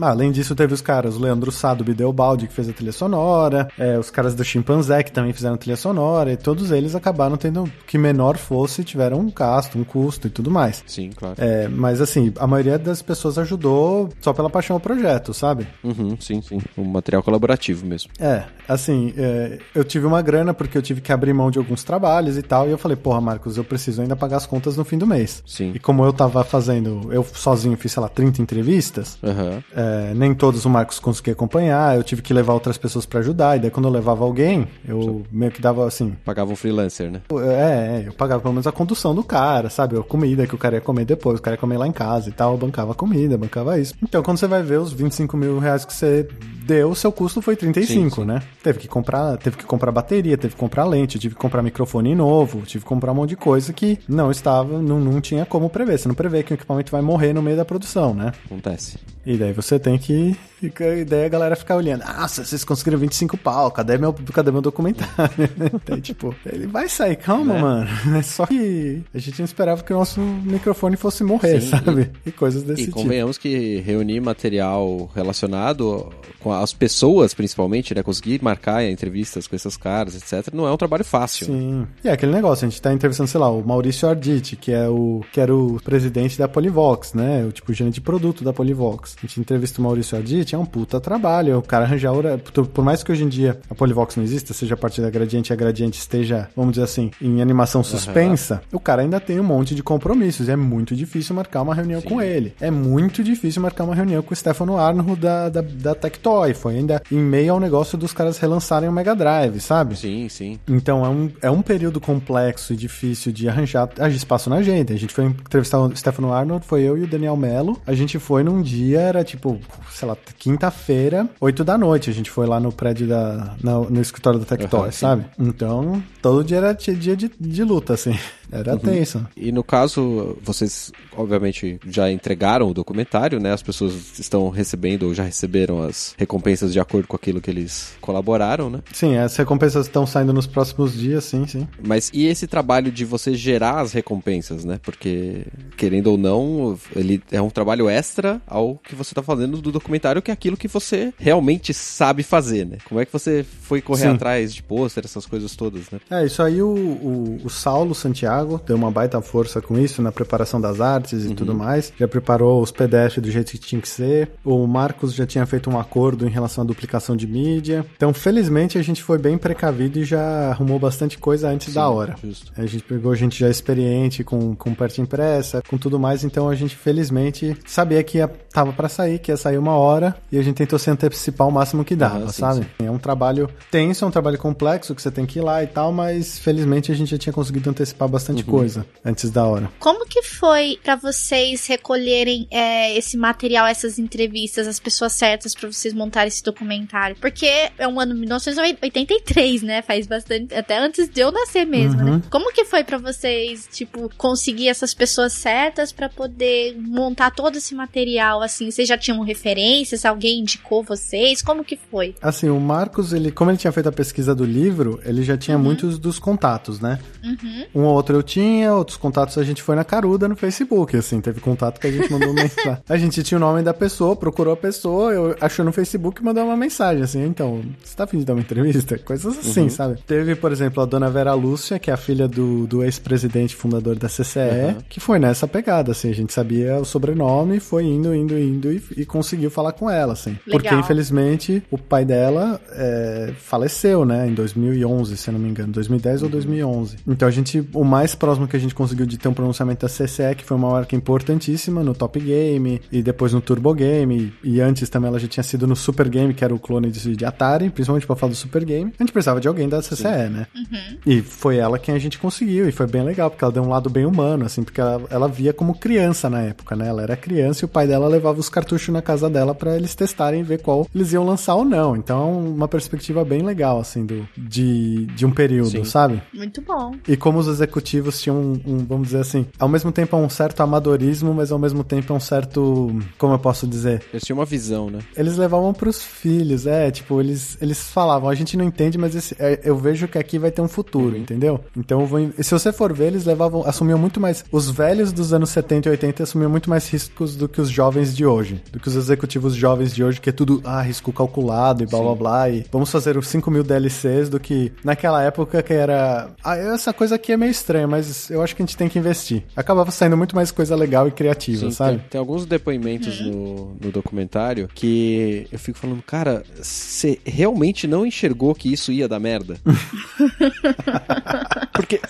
Ah, 0.00 0.10
Além 0.12 0.30
disso, 0.30 0.54
teve 0.54 0.74
os 0.74 0.80
caras, 0.82 1.16
o 1.16 1.20
Leandro 1.20 1.50
Sá 1.50 1.72
do 1.72 1.82
Bideobaldi, 1.84 2.46
que 2.46 2.52
fez 2.52 2.68
a 2.68 2.72
trilha 2.72 2.92
sonora, 2.92 3.66
é, 3.78 3.98
os 3.98 4.10
caras 4.10 4.34
do 4.34 4.44
Chimpanzé, 4.44 5.02
que 5.02 5.10
também 5.10 5.32
fizeram 5.32 5.56
trilha 5.56 5.76
sonora, 5.82 6.32
e 6.32 6.36
todos 6.36 6.70
eles 6.70 6.94
acabaram 6.94 7.36
tendo, 7.36 7.70
que 7.86 7.98
menor 7.98 8.36
fosse, 8.36 8.84
tiveram 8.84 9.18
um 9.18 9.30
gasto, 9.30 9.78
um 9.78 9.84
custo 9.84 10.26
e 10.26 10.30
tudo 10.30 10.50
mais. 10.50 10.82
Sim, 10.86 11.10
claro. 11.14 11.34
É, 11.38 11.68
mas 11.68 12.00
assim, 12.00 12.32
a 12.38 12.46
maioria 12.46 12.78
das 12.78 13.02
pessoas 13.02 13.36
ajudou 13.38 14.08
só 14.20 14.32
pela 14.32 14.48
paixão 14.48 14.74
ao 14.76 14.80
projeto, 14.80 15.34
sabe? 15.34 15.66
Uhum, 15.82 16.16
sim, 16.20 16.40
sim. 16.40 16.60
Um 16.78 16.84
material 16.84 17.22
colaborativo 17.22 17.84
mesmo. 17.84 18.10
É, 18.18 18.44
assim, 18.68 19.12
é, 19.16 19.58
eu 19.74 19.84
tive 19.84 20.06
uma 20.06 20.22
grana 20.22 20.54
porque 20.54 20.78
eu 20.78 20.82
tive 20.82 21.00
que 21.00 21.12
abrir 21.12 21.32
mão 21.32 21.50
de 21.50 21.58
alguns 21.58 21.82
trabalhos 21.82 22.36
e 22.38 22.42
tal, 22.42 22.68
e 22.68 22.70
eu 22.70 22.78
falei, 22.78 22.96
porra, 22.96 23.20
Marcos, 23.20 23.56
eu 23.56 23.64
preciso 23.64 24.02
ainda 24.02 24.14
pagar 24.14 24.36
as 24.36 24.46
contas 24.46 24.76
no 24.76 24.84
fim 24.84 24.98
do 24.98 25.06
mês. 25.06 25.42
Sim. 25.46 25.72
E 25.74 25.78
como 25.78 26.04
eu 26.04 26.12
tava 26.12 26.44
fazendo, 26.44 27.12
eu 27.12 27.24
sozinho 27.24 27.76
fiz, 27.76 27.92
sei 27.92 28.02
lá, 28.02 28.08
30 28.08 28.40
entrevistas, 28.40 29.18
Aham. 29.22 29.62
é, 29.74 30.14
nem 30.14 30.34
todos 30.34 30.64
o 30.64 30.70
Marcos 30.70 30.98
conseguia 30.98 31.32
acompanhar, 31.32 31.96
eu 31.96 32.02
tive 32.02 32.22
que 32.22 32.32
levar 32.32 32.52
outras 32.54 32.78
pessoas 32.78 33.04
pra 33.04 33.20
ajudar, 33.20 33.56
e 33.56 33.60
daí 33.60 33.70
quando 33.70 33.86
eu 33.88 33.92
levava 33.92 34.24
alguém, 34.24 34.68
eu 34.86 35.22
meio 35.30 35.50
que 35.50 35.60
dava 35.60 35.71
assim, 35.80 36.14
Pagava 36.24 36.52
um 36.52 36.56
freelancer, 36.56 37.10
né? 37.10 37.20
é, 37.32 38.02
é, 38.02 38.04
eu 38.06 38.12
pagava 38.12 38.40
pelo 38.40 38.54
menos 38.54 38.66
a 38.66 38.72
condução 38.72 39.14
do 39.14 39.24
cara, 39.24 39.70
sabe? 39.70 39.98
A 39.98 40.02
comida 40.02 40.46
que 40.46 40.54
o 40.54 40.58
cara 40.58 40.76
ia 40.76 40.80
comer 40.80 41.04
depois, 41.04 41.38
o 41.38 41.42
cara 41.42 41.54
ia 41.54 41.60
comer 41.60 41.78
lá 41.78 41.86
em 41.86 41.92
casa 41.92 42.28
e 42.28 42.32
tal, 42.32 42.52
eu 42.52 42.58
bancava 42.58 42.92
a 42.92 42.94
comida, 42.94 43.38
bancava 43.38 43.78
isso. 43.78 43.94
Então, 44.02 44.22
quando 44.22 44.38
você 44.38 44.46
vai 44.46 44.62
ver 44.62 44.78
os 44.78 44.92
25 44.92 45.36
mil 45.36 45.58
reais 45.58 45.84
que 45.84 45.92
você 45.92 46.28
deu, 46.72 46.90
o 46.90 46.94
seu 46.96 47.12
custo 47.12 47.42
foi 47.42 47.56
35, 47.56 47.86
Sim, 47.86 48.10
sim. 48.10 48.24
né? 48.24 48.42
Teve 48.62 48.78
que 48.78 48.88
comprar, 48.88 49.36
teve 49.36 49.56
que 49.56 49.64
comprar 49.64 49.92
bateria, 49.92 50.36
teve 50.38 50.54
que 50.54 50.60
comprar 50.60 50.84
lente, 50.84 51.18
tive 51.18 51.34
que 51.34 51.40
comprar 51.40 51.62
microfone 51.62 52.14
novo, 52.14 52.62
tive 52.62 52.82
que 52.84 52.88
comprar 52.88 53.12
um 53.12 53.14
monte 53.16 53.30
de 53.30 53.36
coisa 53.36 53.72
que 53.72 53.98
não 54.08 54.30
estava, 54.30 54.80
não, 54.80 54.98
não 55.00 55.20
tinha 55.20 55.44
como 55.44 55.68
prever. 55.68 55.98
Você 55.98 56.08
não 56.08 56.14
prevê 56.14 56.42
que 56.42 56.52
o 56.52 56.54
equipamento 56.54 56.90
vai 56.90 57.02
morrer 57.02 57.32
no 57.32 57.42
meio 57.42 57.56
da 57.56 57.64
produção, 57.64 58.14
né? 58.14 58.32
Acontece. 58.46 58.98
E 59.24 59.36
daí 59.36 59.52
você 59.52 59.78
tem 59.78 59.96
que. 59.98 60.36
E 60.60 61.04
daí 61.04 61.24
a 61.26 61.28
galera 61.28 61.54
fica 61.56 61.74
olhando. 61.76 62.04
Nossa, 62.04 62.44
vocês 62.44 62.64
conseguiram 62.64 62.98
25 62.98 63.36
pau, 63.36 63.70
cadê 63.70 63.96
meu, 63.98 64.12
cadê 64.12 64.50
meu 64.50 64.60
documentário? 64.60 65.30
daí, 65.86 66.00
tipo, 66.00 66.34
ele 66.44 66.66
vai 66.66 66.88
sair, 66.88 67.16
calma, 67.16 67.54
Né? 67.54 67.60
mano. 67.60 67.88
Só 68.24 68.46
que 68.46 69.02
a 69.14 69.18
gente 69.18 69.38
não 69.38 69.44
esperava 69.44 69.82
que 69.82 69.92
o 69.92 69.96
nosso 69.98 70.20
microfone 70.20 70.96
fosse 70.96 71.22
morrer, 71.22 71.60
Sim, 71.60 71.70
sabe? 71.70 72.10
E, 72.26 72.32
coisas 72.32 72.62
desse 72.64 72.82
E 72.82 72.84
tipo. 72.86 72.96
convenhamos 72.96 73.38
que 73.38 73.78
reunir 73.80 74.20
material 74.20 75.08
relacionado 75.14 76.08
com 76.40 76.52
a 76.52 76.61
as 76.62 76.72
pessoas, 76.72 77.34
principalmente, 77.34 77.94
né, 77.94 78.02
conseguir 78.02 78.42
marcar 78.42 78.84
entrevistas 78.84 79.46
com 79.46 79.56
esses 79.56 79.76
caras, 79.76 80.14
etc., 80.14 80.52
não 80.52 80.66
é 80.66 80.72
um 80.72 80.76
trabalho 80.76 81.04
fácil. 81.04 81.46
Sim. 81.46 81.86
E 82.04 82.08
é 82.08 82.12
aquele 82.12 82.32
negócio, 82.32 82.66
a 82.66 82.68
gente 82.68 82.80
tá 82.80 82.92
entrevistando, 82.92 83.28
sei 83.28 83.40
lá, 83.40 83.50
o 83.50 83.64
Maurício 83.64 84.08
Arditi, 84.08 84.56
que 84.56 84.72
é 84.72 84.88
o 84.88 85.22
que 85.32 85.40
era 85.40 85.54
o 85.54 85.80
presidente 85.82 86.38
da 86.38 86.48
Polivox, 86.48 87.14
né? 87.14 87.44
O 87.44 87.52
tipo 87.52 87.72
gerente 87.72 87.94
de 87.94 88.00
produto 88.00 88.44
da 88.44 88.52
Polivox. 88.52 89.16
A 89.18 89.20
gente 89.22 89.40
entrevista 89.40 89.80
o 89.80 89.84
Maurício 89.84 90.16
Arditi, 90.16 90.54
é 90.54 90.58
um 90.58 90.64
puta 90.64 91.00
trabalho. 91.00 91.58
O 91.58 91.62
cara 91.62 91.84
arranjar 91.84 92.12
hora. 92.12 92.38
Por 92.38 92.84
mais 92.84 93.02
que 93.02 93.12
hoje 93.12 93.24
em 93.24 93.28
dia 93.28 93.60
a 93.68 93.74
Polivox 93.74 94.16
não 94.16 94.24
exista, 94.24 94.54
seja 94.54 94.74
a 94.74 94.76
partir 94.76 95.00
da 95.00 95.10
Gradiente 95.10 95.52
e 95.52 95.52
a 95.52 95.56
Gradiente 95.56 95.98
esteja, 95.98 96.48
vamos 96.56 96.72
dizer 96.72 96.84
assim, 96.84 97.10
em 97.20 97.40
animação 97.40 97.82
suspensa, 97.82 98.62
uhum. 98.72 98.78
o 98.78 98.80
cara 98.80 99.02
ainda 99.02 99.20
tem 99.20 99.38
um 99.40 99.44
monte 99.44 99.74
de 99.74 99.82
compromissos. 99.82 100.48
É 100.48 100.56
muito 100.56 100.94
difícil 100.94 101.34
marcar 101.34 101.62
uma 101.62 101.74
reunião 101.74 102.00
Sim. 102.00 102.08
com 102.08 102.22
ele. 102.22 102.54
É 102.60 102.70
muito 102.70 103.22
difícil 103.22 103.62
marcar 103.62 103.84
uma 103.84 103.94
reunião 103.94 104.22
com 104.22 104.32
o 104.32 104.36
Stefano 104.36 104.76
Arno 104.76 105.16
da, 105.16 105.48
da, 105.48 105.60
da 105.60 105.94
Tectoy. 106.42 106.54
Foi 106.54 106.76
ainda 106.76 107.02
em 107.10 107.18
meio 107.18 107.52
ao 107.52 107.60
negócio 107.60 107.96
dos 107.96 108.12
caras 108.12 108.38
relançarem 108.38 108.88
o 108.88 108.92
Mega 108.92 109.14
Drive, 109.14 109.60
sabe? 109.60 109.96
Sim, 109.96 110.28
sim. 110.28 110.58
Então 110.68 111.04
é 111.04 111.08
um, 111.08 111.30
é 111.42 111.50
um 111.50 111.62
período 111.62 112.00
complexo 112.00 112.72
e 112.72 112.76
difícil 112.76 113.32
de 113.32 113.48
arranjar 113.48 113.88
espaço 114.10 114.50
na 114.50 114.56
agenda. 114.56 114.92
A 114.92 114.96
gente 114.96 115.14
foi 115.14 115.24
entrevistar 115.24 115.78
o 115.78 115.94
Stefano 115.96 116.32
Arnold, 116.32 116.66
foi 116.66 116.82
eu 116.82 116.98
e 116.98 117.04
o 117.04 117.06
Daniel 117.06 117.36
Mello. 117.36 117.80
A 117.86 117.94
gente 117.94 118.18
foi 118.18 118.42
num 118.42 118.60
dia, 118.62 119.00
era 119.00 119.24
tipo, 119.24 119.58
sei 119.90 120.08
lá, 120.08 120.16
quinta-feira, 120.38 121.28
8 121.40 121.64
da 121.64 121.78
noite. 121.78 122.10
A 122.10 122.12
gente 122.12 122.30
foi 122.30 122.46
lá 122.46 122.58
no 122.58 122.72
prédio 122.72 123.06
da. 123.06 123.54
no, 123.62 123.88
no 123.90 124.00
escritório 124.00 124.38
da 124.38 124.44
Tectoy, 124.44 124.86
uhum, 124.86 124.92
sabe? 124.92 125.24
Então, 125.38 126.02
todo 126.20 126.44
dia 126.44 126.58
era 126.58 126.72
dia 126.72 127.16
de, 127.16 127.30
de 127.38 127.64
luta, 127.64 127.94
assim. 127.94 128.16
Era 128.52 128.74
uhum. 128.74 128.78
tenso. 128.78 129.26
E 129.34 129.50
no 129.50 129.64
caso, 129.64 130.36
vocês 130.42 130.92
obviamente 131.16 131.80
já 131.88 132.10
entregaram 132.10 132.68
o 132.68 132.74
documentário, 132.74 133.40
né? 133.40 133.52
As 133.52 133.62
pessoas 133.62 134.18
estão 134.18 134.50
recebendo 134.50 135.04
ou 135.04 135.14
já 135.14 135.24
receberam 135.24 135.82
as 135.82 136.14
recompensas 136.18 136.72
de 136.72 136.78
acordo 136.78 137.08
com 137.08 137.16
aquilo 137.16 137.40
que 137.40 137.50
eles 137.50 137.94
colaboraram, 138.00 138.68
né? 138.68 138.80
Sim, 138.92 139.16
as 139.16 139.34
recompensas 139.36 139.86
estão 139.86 140.06
saindo 140.06 140.32
nos 140.32 140.46
próximos 140.46 140.92
dias, 140.92 141.24
sim, 141.24 141.46
sim. 141.46 141.66
Mas 141.82 142.10
e 142.12 142.26
esse 142.26 142.46
trabalho 142.46 142.92
de 142.92 143.04
você 143.04 143.34
gerar 143.34 143.80
as 143.80 143.92
recompensas, 143.92 144.64
né? 144.64 144.78
Porque, 144.82 145.46
querendo 145.76 146.08
ou 146.08 146.18
não, 146.18 146.78
ele 146.94 147.22
é 147.30 147.40
um 147.40 147.50
trabalho 147.50 147.88
extra 147.88 148.40
ao 148.46 148.76
que 148.76 148.94
você 148.94 149.12
está 149.12 149.22
fazendo 149.22 149.62
do 149.62 149.72
documentário, 149.72 150.20
que 150.20 150.30
é 150.30 150.34
aquilo 150.34 150.56
que 150.56 150.68
você 150.68 151.12
realmente 151.18 151.72
sabe 151.72 152.22
fazer, 152.22 152.66
né? 152.66 152.78
Como 152.86 153.00
é 153.00 153.06
que 153.06 153.12
você 153.12 153.44
foi 153.62 153.80
correr 153.80 154.02
sim. 154.02 154.08
atrás 154.08 154.52
de 154.52 154.62
pôster, 154.62 155.04
essas 155.04 155.24
coisas 155.24 155.56
todas, 155.56 155.90
né? 155.90 156.00
É, 156.10 156.26
isso 156.26 156.42
aí 156.42 156.60
o, 156.60 156.68
o, 156.68 157.40
o 157.44 157.50
Saulo 157.50 157.94
Santiago 157.94 158.41
Thiago 158.42 158.60
deu 158.66 158.76
uma 158.76 158.90
baita 158.90 159.20
força 159.20 159.60
com 159.60 159.78
isso 159.78 160.02
na 160.02 160.10
preparação 160.10 160.60
das 160.60 160.80
artes 160.80 161.24
e 161.24 161.28
uhum. 161.28 161.34
tudo 161.34 161.54
mais. 161.54 161.92
Já 161.98 162.08
preparou 162.08 162.62
os 162.62 162.70
PDF 162.70 163.18
do 163.18 163.30
jeito 163.30 163.52
que 163.52 163.58
tinha 163.58 163.80
que 163.80 163.88
ser. 163.88 164.30
O 164.44 164.66
Marcos 164.66 165.14
já 165.14 165.26
tinha 165.26 165.46
feito 165.46 165.70
um 165.70 165.78
acordo 165.78 166.26
em 166.26 166.30
relação 166.30 166.64
à 166.64 166.66
duplicação 166.66 167.16
de 167.16 167.26
mídia. 167.26 167.86
Então, 167.96 168.12
felizmente, 168.12 168.78
a 168.78 168.82
gente 168.82 169.02
foi 169.02 169.18
bem 169.18 169.38
precavido 169.38 169.98
e 169.98 170.04
já 170.04 170.50
arrumou 170.50 170.78
bastante 170.78 171.18
coisa 171.18 171.48
antes 171.48 171.68
Sim, 171.68 171.74
da 171.74 171.88
hora. 171.88 172.16
Justo. 172.22 172.52
A 172.56 172.66
gente 172.66 172.84
pegou 172.84 173.14
gente 173.14 173.38
já 173.38 173.48
experiente 173.48 174.24
com, 174.24 174.54
com 174.54 174.74
parte 174.74 175.00
impressa, 175.00 175.62
com 175.68 175.78
tudo 175.78 175.98
mais. 175.98 176.24
Então, 176.24 176.48
a 176.48 176.54
gente, 176.54 176.76
felizmente, 176.76 177.56
sabia 177.66 178.02
que 178.02 178.18
ia, 178.18 178.28
tava 178.52 178.72
para 178.72 178.88
sair, 178.88 179.18
que 179.18 179.30
ia 179.30 179.36
sair 179.36 179.58
uma 179.58 179.76
hora. 179.76 180.16
E 180.30 180.38
a 180.38 180.42
gente 180.42 180.56
tentou 180.56 180.78
se 180.78 180.90
antecipar 180.90 181.46
o 181.46 181.52
máximo 181.52 181.84
que 181.84 181.94
dava, 181.94 182.24
ah, 182.24 182.32
sim, 182.32 182.40
sabe? 182.40 182.66
Sim. 182.78 182.86
É 182.86 182.90
um 182.90 182.98
trabalho 182.98 183.48
tenso, 183.70 184.04
é 184.04 184.08
um 184.08 184.10
trabalho 184.10 184.38
complexo 184.38 184.94
que 184.94 185.02
você 185.02 185.10
tem 185.10 185.26
que 185.26 185.38
ir 185.38 185.42
lá 185.42 185.62
e 185.62 185.66
tal, 185.66 185.92
mas 185.92 186.38
felizmente 186.38 186.90
a 186.90 186.94
gente 186.94 187.10
já 187.10 187.18
tinha 187.18 187.32
conseguido 187.32 187.70
antecipar 187.70 188.08
bastante 188.08 188.31
bastante 188.32 188.44
uhum. 188.44 188.50
coisa 188.50 188.86
antes 189.04 189.30
da 189.30 189.44
hora. 189.44 189.70
Como 189.78 190.06
que 190.06 190.22
foi 190.22 190.78
para 190.82 190.96
vocês 190.96 191.66
recolherem 191.66 192.46
é, 192.50 192.96
esse 192.96 193.16
material, 193.16 193.66
essas 193.66 193.98
entrevistas, 193.98 194.66
as 194.66 194.80
pessoas 194.80 195.12
certas 195.12 195.54
para 195.54 195.70
vocês 195.70 195.92
montarem 195.92 196.28
esse 196.28 196.42
documentário? 196.42 197.16
Porque 197.20 197.46
é 197.78 197.86
um 197.86 198.00
ano 198.00 198.14
1983, 198.14 199.62
né? 199.62 199.82
Faz 199.82 200.06
bastante, 200.06 200.54
até 200.54 200.78
antes 200.78 201.08
de 201.08 201.20
eu 201.20 201.30
nascer 201.30 201.66
mesmo, 201.66 202.02
né? 202.02 202.10
uhum. 202.10 202.16
né? 202.16 202.22
Como 202.30 202.52
que 202.52 202.64
foi 202.64 202.82
para 202.84 202.98
vocês, 202.98 203.68
tipo, 203.70 204.10
conseguir 204.16 204.68
essas 204.68 204.94
pessoas 204.94 205.32
certas 205.32 205.92
para 205.92 206.08
poder 206.08 206.76
montar 206.78 207.30
todo 207.30 207.56
esse 207.56 207.74
material, 207.74 208.42
assim? 208.42 208.70
Vocês 208.70 208.88
já 208.88 208.96
tinham 208.96 209.20
referências? 209.22 210.04
Alguém 210.04 210.40
indicou 210.40 210.82
vocês? 210.82 211.42
Como 211.42 211.64
que 211.64 211.78
foi? 211.90 212.14
Assim, 212.22 212.48
o 212.48 212.60
Marcos, 212.60 213.12
ele, 213.12 213.30
como 213.30 213.50
ele 213.50 213.58
tinha 213.58 213.72
feito 213.72 213.88
a 213.88 213.92
pesquisa 213.92 214.34
do 214.34 214.44
livro, 214.44 215.00
ele 215.04 215.22
já 215.22 215.36
tinha 215.36 215.56
uhum. 215.56 215.62
muitos 215.62 215.98
dos 215.98 216.18
contatos, 216.18 216.80
né? 216.80 216.98
Uhum. 217.22 217.66
Um 217.74 217.82
ou 217.84 217.94
outro 217.94 218.16
eu 218.16 218.21
tinha, 218.22 218.72
outros 218.74 218.96
contatos 218.96 219.38
a 219.38 219.42
gente 219.42 219.62
foi 219.62 219.76
na 219.76 219.84
Caruda 219.84 220.28
no 220.28 220.36
Facebook, 220.36 220.96
assim, 220.96 221.20
teve 221.20 221.40
contato 221.40 221.80
que 221.80 221.86
a 221.86 221.90
gente 221.90 222.10
mandou 222.10 222.32
mensagem. 222.34 222.78
A 222.88 222.96
gente 222.96 223.22
tinha 223.22 223.38
o 223.38 223.40
nome 223.40 223.62
da 223.62 223.74
pessoa, 223.74 224.16
procurou 224.16 224.54
a 224.54 224.56
pessoa, 224.56 225.12
eu 225.12 225.36
achou 225.40 225.64
no 225.64 225.72
Facebook 225.72 226.20
e 226.20 226.24
mandou 226.24 226.44
uma 226.44 226.56
mensagem, 226.56 227.02
assim, 227.02 227.24
então, 227.24 227.62
você 227.82 227.96
tá 227.96 228.04
afim 228.04 228.22
dar 228.22 228.34
uma 228.34 228.40
entrevista? 228.40 228.98
Coisas 228.98 229.38
assim, 229.38 229.62
uhum. 229.62 229.70
sabe? 229.70 229.98
Teve, 230.06 230.34
por 230.34 230.52
exemplo, 230.52 230.82
a 230.82 230.86
dona 230.86 231.10
Vera 231.10 231.34
Lúcia, 231.34 231.78
que 231.78 231.90
é 231.90 231.94
a 231.94 231.96
filha 231.96 232.28
do, 232.28 232.66
do 232.66 232.82
ex-presidente 232.82 233.54
fundador 233.54 233.96
da 233.96 234.08
CCE, 234.08 234.38
uhum. 234.38 234.82
que 234.88 235.00
foi 235.00 235.18
nessa 235.18 235.46
pegada, 235.46 235.92
assim, 235.92 236.10
a 236.10 236.14
gente 236.14 236.32
sabia 236.32 236.78
o 236.78 236.84
sobrenome, 236.84 237.60
foi 237.60 237.84
indo, 237.84 238.14
indo, 238.14 238.38
indo 238.38 238.72
e, 238.72 238.82
e 238.96 239.06
conseguiu 239.06 239.50
falar 239.50 239.72
com 239.72 239.88
ela, 239.88 240.12
assim. 240.12 240.30
Legal. 240.46 240.50
Porque, 240.50 240.74
infelizmente, 240.74 241.62
o 241.70 241.78
pai 241.78 242.04
dela 242.04 242.60
é, 242.70 243.32
faleceu, 243.38 244.04
né, 244.04 244.28
em 244.28 244.34
2011, 244.34 245.16
se 245.16 245.28
eu 245.28 245.32
não 245.32 245.40
me 245.40 245.48
engano, 245.48 245.72
2010 245.72 246.20
uhum. 246.20 246.26
ou 246.26 246.32
2011. 246.32 246.96
Então 247.06 247.28
a 247.28 247.30
gente, 247.30 247.66
o 247.72 247.84
mais 247.84 248.01
mais 248.02 248.16
próximo 248.16 248.48
que 248.48 248.56
a 248.56 248.58
gente 248.58 248.74
conseguiu 248.74 249.06
de 249.06 249.16
ter 249.16 249.28
um 249.28 249.34
pronunciamento 249.34 249.86
da 249.86 249.88
CCE, 249.88 250.34
que 250.36 250.44
foi 250.44 250.56
uma 250.56 250.70
marca 250.70 250.96
importantíssima 250.96 251.84
no 251.84 251.94
Top 251.94 252.18
Game 252.18 252.82
e 252.90 253.00
depois 253.00 253.32
no 253.32 253.40
Turbo 253.40 253.72
Game. 253.72 254.34
E 254.42 254.60
antes 254.60 254.88
também 254.88 255.08
ela 255.08 255.20
já 255.20 255.28
tinha 255.28 255.44
sido 255.44 255.68
no 255.68 255.76
Super 255.76 256.08
Game, 256.08 256.34
que 256.34 256.44
era 256.44 256.52
o 256.52 256.58
clone 256.58 256.90
de, 256.90 257.24
Atari, 257.24 257.70
principalmente 257.70 258.04
pra 258.04 258.16
falar 258.16 258.30
do 258.30 258.36
Super 258.36 258.64
Game. 258.64 258.92
A 258.98 259.02
gente 259.02 259.12
precisava 259.12 259.40
de 259.40 259.46
alguém 259.46 259.68
da 259.68 259.80
CCE, 259.80 259.96
Sim. 259.96 260.04
né? 260.04 260.46
Uhum. 260.52 260.98
E 261.06 261.22
foi 261.22 261.58
ela 261.58 261.78
quem 261.78 261.94
a 261.94 261.98
gente 261.98 262.18
conseguiu. 262.18 262.68
E 262.68 262.72
foi 262.72 262.88
bem 262.88 263.04
legal, 263.04 263.30
porque 263.30 263.44
ela 263.44 263.52
deu 263.52 263.62
um 263.62 263.68
lado 263.68 263.88
bem 263.88 264.04
humano, 264.04 264.44
assim, 264.44 264.64
porque 264.64 264.80
ela, 264.80 265.00
ela 265.08 265.28
via 265.28 265.52
como 265.52 265.78
criança 265.78 266.28
na 266.28 266.40
época, 266.40 266.74
né? 266.74 266.88
Ela 266.88 267.02
era 267.02 267.16
criança 267.16 267.64
e 267.64 267.66
o 267.66 267.68
pai 267.68 267.86
dela 267.86 268.08
levava 268.08 268.40
os 268.40 268.48
cartuchos 268.48 268.88
na 268.88 269.00
casa 269.00 269.30
dela 269.30 269.54
para 269.54 269.76
eles 269.76 269.94
testarem 269.94 270.40
e 270.40 270.42
ver 270.42 270.60
qual 270.60 270.88
eles 270.92 271.12
iam 271.12 271.24
lançar 271.24 271.54
ou 271.54 271.64
não. 271.64 271.94
Então, 271.94 272.32
uma 272.48 272.66
perspectiva 272.66 273.24
bem 273.24 273.42
legal, 273.42 273.78
assim, 273.78 274.04
do, 274.04 274.28
de, 274.36 275.06
de 275.06 275.24
um 275.24 275.30
período, 275.30 275.70
Sim. 275.70 275.84
sabe? 275.84 276.20
Muito 276.34 276.60
bom. 276.60 276.96
E 277.06 277.16
como 277.16 277.38
os 277.38 277.46
executivos 277.46 277.91
executivos 277.92 278.20
tinham 278.20 278.36
um, 278.36 278.60
um, 278.66 278.78
vamos 278.78 279.08
dizer 279.08 279.20
assim, 279.20 279.46
ao 279.58 279.68
mesmo 279.68 279.92
tempo 279.92 280.16
é 280.16 280.18
um 280.18 280.28
certo 280.28 280.62
amadorismo, 280.62 281.34
mas 281.34 281.52
ao 281.52 281.58
mesmo 281.58 281.84
tempo 281.84 282.12
é 282.12 282.16
um 282.16 282.20
certo, 282.20 282.90
como 283.18 283.34
eu 283.34 283.38
posso 283.38 283.66
dizer? 283.66 284.02
Eles 284.12 284.24
tinham 284.24 284.38
uma 284.38 284.44
visão, 284.44 284.90
né? 284.90 285.00
Eles 285.16 285.36
levavam 285.36 285.72
pros 285.72 286.02
filhos, 286.02 286.66
é, 286.66 286.90
tipo, 286.90 287.20
eles, 287.20 287.58
eles 287.60 287.90
falavam, 287.90 288.28
a 288.28 288.34
gente 288.34 288.56
não 288.56 288.64
entende, 288.64 288.96
mas 288.96 289.14
esse, 289.14 289.36
é, 289.38 289.60
eu 289.64 289.76
vejo 289.76 290.08
que 290.08 290.18
aqui 290.18 290.38
vai 290.38 290.50
ter 290.50 290.62
um 290.62 290.68
futuro, 290.68 291.14
uhum. 291.14 291.22
entendeu? 291.22 291.60
Então 291.76 292.00
eu 292.00 292.06
vou, 292.06 292.30
se 292.38 292.50
você 292.50 292.72
for 292.72 292.92
ver, 292.92 293.08
eles 293.08 293.24
levavam, 293.24 293.62
assumiam 293.66 293.98
muito 293.98 294.20
mais, 294.20 294.44
os 294.50 294.70
velhos 294.70 295.12
dos 295.12 295.32
anos 295.32 295.50
70 295.50 295.88
e 295.88 295.90
80 295.90 296.22
assumiam 296.22 296.50
muito 296.50 296.70
mais 296.70 296.88
riscos 296.88 297.36
do 297.36 297.48
que 297.48 297.60
os 297.60 297.68
jovens 297.68 298.14
de 298.14 298.24
hoje, 298.24 298.62
do 298.72 298.80
que 298.80 298.88
os 298.88 298.96
executivos 298.96 299.54
jovens 299.54 299.94
de 299.94 300.02
hoje, 300.02 300.20
que 300.20 300.30
é 300.30 300.32
tudo, 300.32 300.60
ah, 300.64 300.80
risco 300.80 301.12
calculado 301.12 301.82
e 301.82 301.86
blá 301.86 301.98
Sim. 301.98 302.04
blá 302.04 302.14
blá, 302.14 302.50
e 302.50 302.64
vamos 302.70 302.90
fazer 302.90 303.16
os 303.16 303.28
5 303.28 303.50
mil 303.50 303.62
DLCs 303.62 304.28
do 304.28 304.40
que 304.40 304.72
naquela 304.84 305.22
época 305.22 305.62
que 305.62 305.72
era, 305.72 306.30
ah, 306.42 306.56
essa 306.56 306.92
coisa 306.92 307.16
aqui 307.16 307.32
é 307.32 307.36
meio 307.36 307.50
estranha, 307.50 307.81
mas 307.86 308.30
eu 308.30 308.42
acho 308.42 308.54
que 308.54 308.62
a 308.62 308.66
gente 308.66 308.76
tem 308.76 308.88
que 308.88 308.98
investir. 308.98 309.42
Acabava 309.56 309.90
saindo 309.90 310.16
muito 310.16 310.34
mais 310.34 310.50
coisa 310.50 310.74
legal 310.74 311.08
e 311.08 311.10
criativa, 311.10 311.66
Sim, 311.66 311.70
sabe? 311.70 311.98
Tem, 311.98 312.08
tem, 312.10 312.18
alguns 312.18 312.46
depoimentos 312.46 313.20
uhum. 313.20 313.30
no, 313.30 313.76
no 313.86 313.92
documentário 313.92 314.68
que 314.74 315.46
eu 315.50 315.58
fico 315.58 315.78
falando, 315.78 316.02
cara, 316.02 316.42
você 316.60 317.18
realmente 317.24 317.86
não 317.86 318.06
enxergou 318.06 318.54
que 318.54 318.72
isso 318.72 318.92
ia 318.92 319.08
dar 319.08 319.18
merda? 319.18 319.56
Porque 321.72 322.00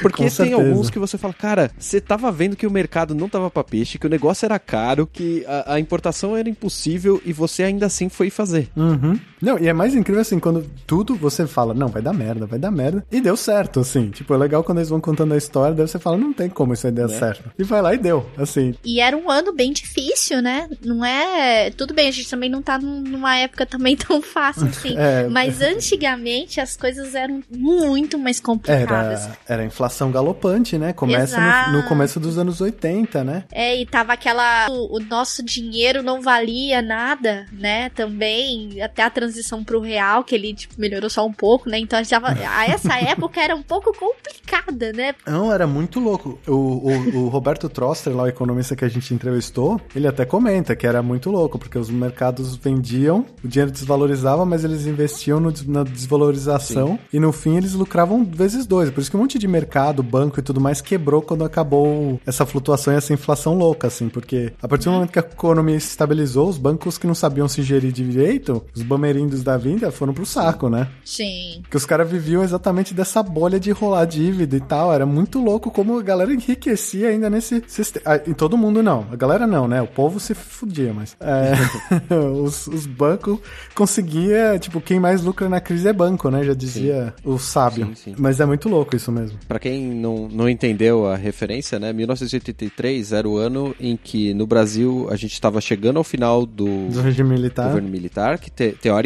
porque 0.00 0.30
tem 0.30 0.52
alguns 0.52 0.88
que 0.88 0.98
você 0.98 1.18
fala, 1.18 1.34
cara, 1.34 1.70
você 1.78 2.00
tava 2.00 2.30
vendo 2.32 2.56
que 2.56 2.66
o 2.66 2.70
mercado 2.70 3.14
não 3.14 3.28
tava 3.28 3.50
pra 3.50 3.62
peixe, 3.62 3.98
que 3.98 4.06
o 4.06 4.10
negócio 4.10 4.46
era 4.46 4.58
caro, 4.58 5.06
que 5.06 5.44
a, 5.46 5.74
a 5.74 5.80
importação 5.80 6.36
era 6.36 6.48
impossível 6.48 7.20
e 7.24 7.32
você 7.32 7.62
ainda 7.62 7.86
assim 7.86 8.08
foi 8.08 8.30
fazer. 8.30 8.68
Uhum. 8.76 9.18
Não, 9.44 9.58
e 9.58 9.68
é 9.68 9.72
mais 9.72 9.94
incrível 9.94 10.22
assim, 10.22 10.38
quando 10.38 10.64
tudo 10.86 11.14
você 11.14 11.46
fala, 11.46 11.74
não, 11.74 11.88
vai 11.88 12.00
dar 12.00 12.12
merda, 12.12 12.46
vai 12.46 12.58
dar 12.58 12.70
merda, 12.70 13.04
e 13.10 13.20
deu 13.20 13.36
certo, 13.36 13.80
assim. 13.80 14.10
Tipo, 14.10 14.34
é 14.34 14.36
legal 14.38 14.64
quando 14.64 14.78
eles 14.78 14.88
vão 14.88 15.00
contando 15.00 15.34
a 15.34 15.36
história, 15.36 15.74
daí 15.74 15.86
você 15.86 15.98
fala, 15.98 16.16
não 16.16 16.32
tem 16.32 16.48
como 16.48 16.72
isso 16.72 16.86
aí 16.86 16.92
dar 16.92 17.04
é. 17.04 17.08
certo. 17.08 17.50
E 17.58 17.62
vai 17.62 17.82
lá 17.82 17.94
e 17.94 17.98
deu, 17.98 18.26
assim. 18.38 18.74
E 18.84 19.00
era 19.00 19.16
um 19.16 19.30
ano 19.30 19.52
bem 19.52 19.72
difícil, 19.72 20.40
né? 20.40 20.68
Não 20.84 21.04
é. 21.04 21.70
Tudo 21.70 21.92
bem, 21.92 22.08
a 22.08 22.10
gente 22.10 22.30
também 22.30 22.48
não 22.48 22.62
tá 22.62 22.78
numa 22.78 23.36
época 23.36 23.66
também 23.66 23.96
tão 23.96 24.22
fácil 24.22 24.66
assim. 24.66 24.96
é... 24.96 25.28
Mas 25.28 25.60
antigamente 25.60 26.60
as 26.60 26.76
coisas 26.76 27.14
eram 27.14 27.42
muito 27.50 28.18
mais 28.18 28.40
complicadas. 28.40 29.24
Era, 29.24 29.38
era 29.46 29.64
inflação 29.64 30.10
galopante, 30.10 30.78
né? 30.78 30.92
Começa 30.92 31.38
no, 31.70 31.78
no, 31.78 31.88
começo 31.88 32.18
dos 32.18 32.38
anos 32.38 32.60
80, 32.60 33.24
né? 33.24 33.44
É, 33.52 33.78
e 33.78 33.84
tava 33.84 34.12
aquela. 34.14 34.68
O, 34.70 34.96
o, 34.96 35.00
nosso 35.00 35.42
dinheiro 35.42 36.02
não 36.02 36.22
valia 36.22 36.80
nada, 36.80 37.46
né? 37.52 37.90
Também, 37.90 38.80
até 38.80 39.02
a 39.02 39.10
transição 39.10 39.33
transição 39.34 39.64
pro 39.64 39.80
real, 39.80 40.22
que 40.22 40.34
ele 40.34 40.54
tipo, 40.54 40.74
melhorou 40.78 41.10
só 41.10 41.26
um 41.26 41.32
pouco, 41.32 41.68
né? 41.68 41.78
Então 41.78 41.98
a, 41.98 42.02
gente 42.02 42.10
tava, 42.10 42.28
a 42.28 42.66
essa 42.66 42.98
época 43.00 43.40
era 43.40 43.54
um 43.54 43.62
pouco 43.62 43.92
complicada, 43.92 44.92
né? 44.92 45.14
Não, 45.26 45.52
era 45.52 45.66
muito 45.66 45.98
louco. 45.98 46.38
O, 46.46 46.52
o, 46.52 47.16
o 47.24 47.28
Roberto 47.28 47.68
Troster, 47.68 48.14
lá 48.14 48.24
o 48.24 48.28
economista 48.28 48.76
que 48.76 48.84
a 48.84 48.88
gente 48.88 49.12
entrevistou, 49.12 49.80
ele 49.94 50.06
até 50.06 50.24
comenta 50.24 50.76
que 50.76 50.86
era 50.86 51.02
muito 51.02 51.30
louco, 51.30 51.58
porque 51.58 51.78
os 51.78 51.90
mercados 51.90 52.54
vendiam, 52.56 53.26
o 53.42 53.48
dinheiro 53.48 53.70
desvalorizava, 53.70 54.46
mas 54.46 54.64
eles 54.64 54.86
investiam 54.86 55.40
no, 55.40 55.52
na 55.66 55.82
desvalorização 55.82 56.88
Sim. 56.88 56.98
e 57.12 57.20
no 57.20 57.32
fim 57.32 57.56
eles 57.56 57.72
lucravam 57.72 58.24
vezes 58.24 58.66
dois. 58.66 58.90
Por 58.90 59.00
isso 59.00 59.10
que 59.10 59.16
um 59.16 59.20
monte 59.20 59.38
de 59.38 59.48
mercado, 59.48 60.02
banco 60.02 60.38
e 60.38 60.42
tudo 60.42 60.60
mais 60.60 60.80
quebrou 60.80 61.22
quando 61.22 61.44
acabou 61.44 62.20
essa 62.24 62.46
flutuação 62.46 62.92
e 62.92 62.96
essa 62.96 63.12
inflação 63.12 63.54
louca, 63.54 63.88
assim, 63.88 64.08
porque 64.08 64.52
a 64.62 64.68
partir 64.68 64.84
do 64.84 64.92
momento 64.92 65.10
que 65.10 65.18
a 65.18 65.22
economia 65.22 65.78
se 65.80 65.88
estabilizou, 65.88 66.48
os 66.48 66.58
bancos 66.58 66.98
que 66.98 67.06
não 67.06 67.14
sabiam 67.14 67.48
se 67.48 67.62
gerir 67.62 67.92
direito, 67.92 68.64
os 68.74 68.82
bamerindos 69.24 69.42
da 69.42 69.56
vinda, 69.56 69.90
foram 69.90 70.12
pro 70.12 70.26
saco, 70.26 70.68
né? 70.68 70.88
Sim. 71.04 71.62
Que 71.70 71.76
os 71.76 71.86
caras 71.86 72.08
viviam 72.08 72.42
exatamente 72.42 72.94
dessa 72.94 73.22
bolha 73.22 73.58
de 73.58 73.70
rolar 73.70 74.04
dívida 74.04 74.56
e 74.56 74.60
tal. 74.60 74.92
Era 74.92 75.06
muito 75.06 75.42
louco 75.42 75.70
como 75.70 75.98
a 75.98 76.02
galera 76.02 76.32
enriquecia 76.32 77.08
ainda 77.08 77.30
nesse 77.30 77.62
sistema. 77.66 78.04
Ah, 78.06 78.20
em 78.26 78.34
todo 78.34 78.56
mundo 78.56 78.82
não. 78.82 79.06
A 79.10 79.16
galera 79.16 79.46
não, 79.46 79.66
né? 79.66 79.80
O 79.80 79.86
povo 79.86 80.20
se 80.20 80.34
fudia, 80.34 80.92
mas. 80.92 81.16
É, 81.20 81.54
os, 82.14 82.66
os 82.66 82.86
bancos 82.86 83.38
conseguia, 83.74 84.58
tipo, 84.58 84.80
quem 84.80 85.00
mais 85.00 85.22
lucra 85.22 85.48
na 85.48 85.60
crise 85.60 85.88
é 85.88 85.92
banco, 85.92 86.30
né? 86.30 86.44
Já 86.44 86.54
dizia 86.54 87.14
sim. 87.16 87.30
o 87.30 87.38
sábio. 87.38 87.86
Sim, 87.86 87.94
sim. 87.94 88.14
Mas 88.18 88.40
é 88.40 88.46
muito 88.46 88.68
louco 88.68 88.94
isso 88.94 89.10
mesmo. 89.10 89.38
Para 89.48 89.58
quem 89.58 89.82
não, 89.94 90.28
não 90.28 90.48
entendeu 90.48 91.06
a 91.06 91.16
referência, 91.16 91.78
né? 91.78 91.92
1983 91.92 93.12
era 93.12 93.28
o 93.28 93.36
ano 93.36 93.74
em 93.80 93.96
que 93.96 94.34
no 94.34 94.46
Brasil 94.46 95.08
a 95.10 95.16
gente 95.16 95.32
estava 95.32 95.60
chegando 95.60 95.96
ao 95.96 96.04
final 96.04 96.44
do, 96.44 96.88
do 96.88 97.00
regime 97.00 97.30
militar. 97.30 97.68
governo 97.68 97.88
militar, 97.88 98.38
que 98.38 98.50
te, 98.50 98.72
teoricamente 98.72 99.03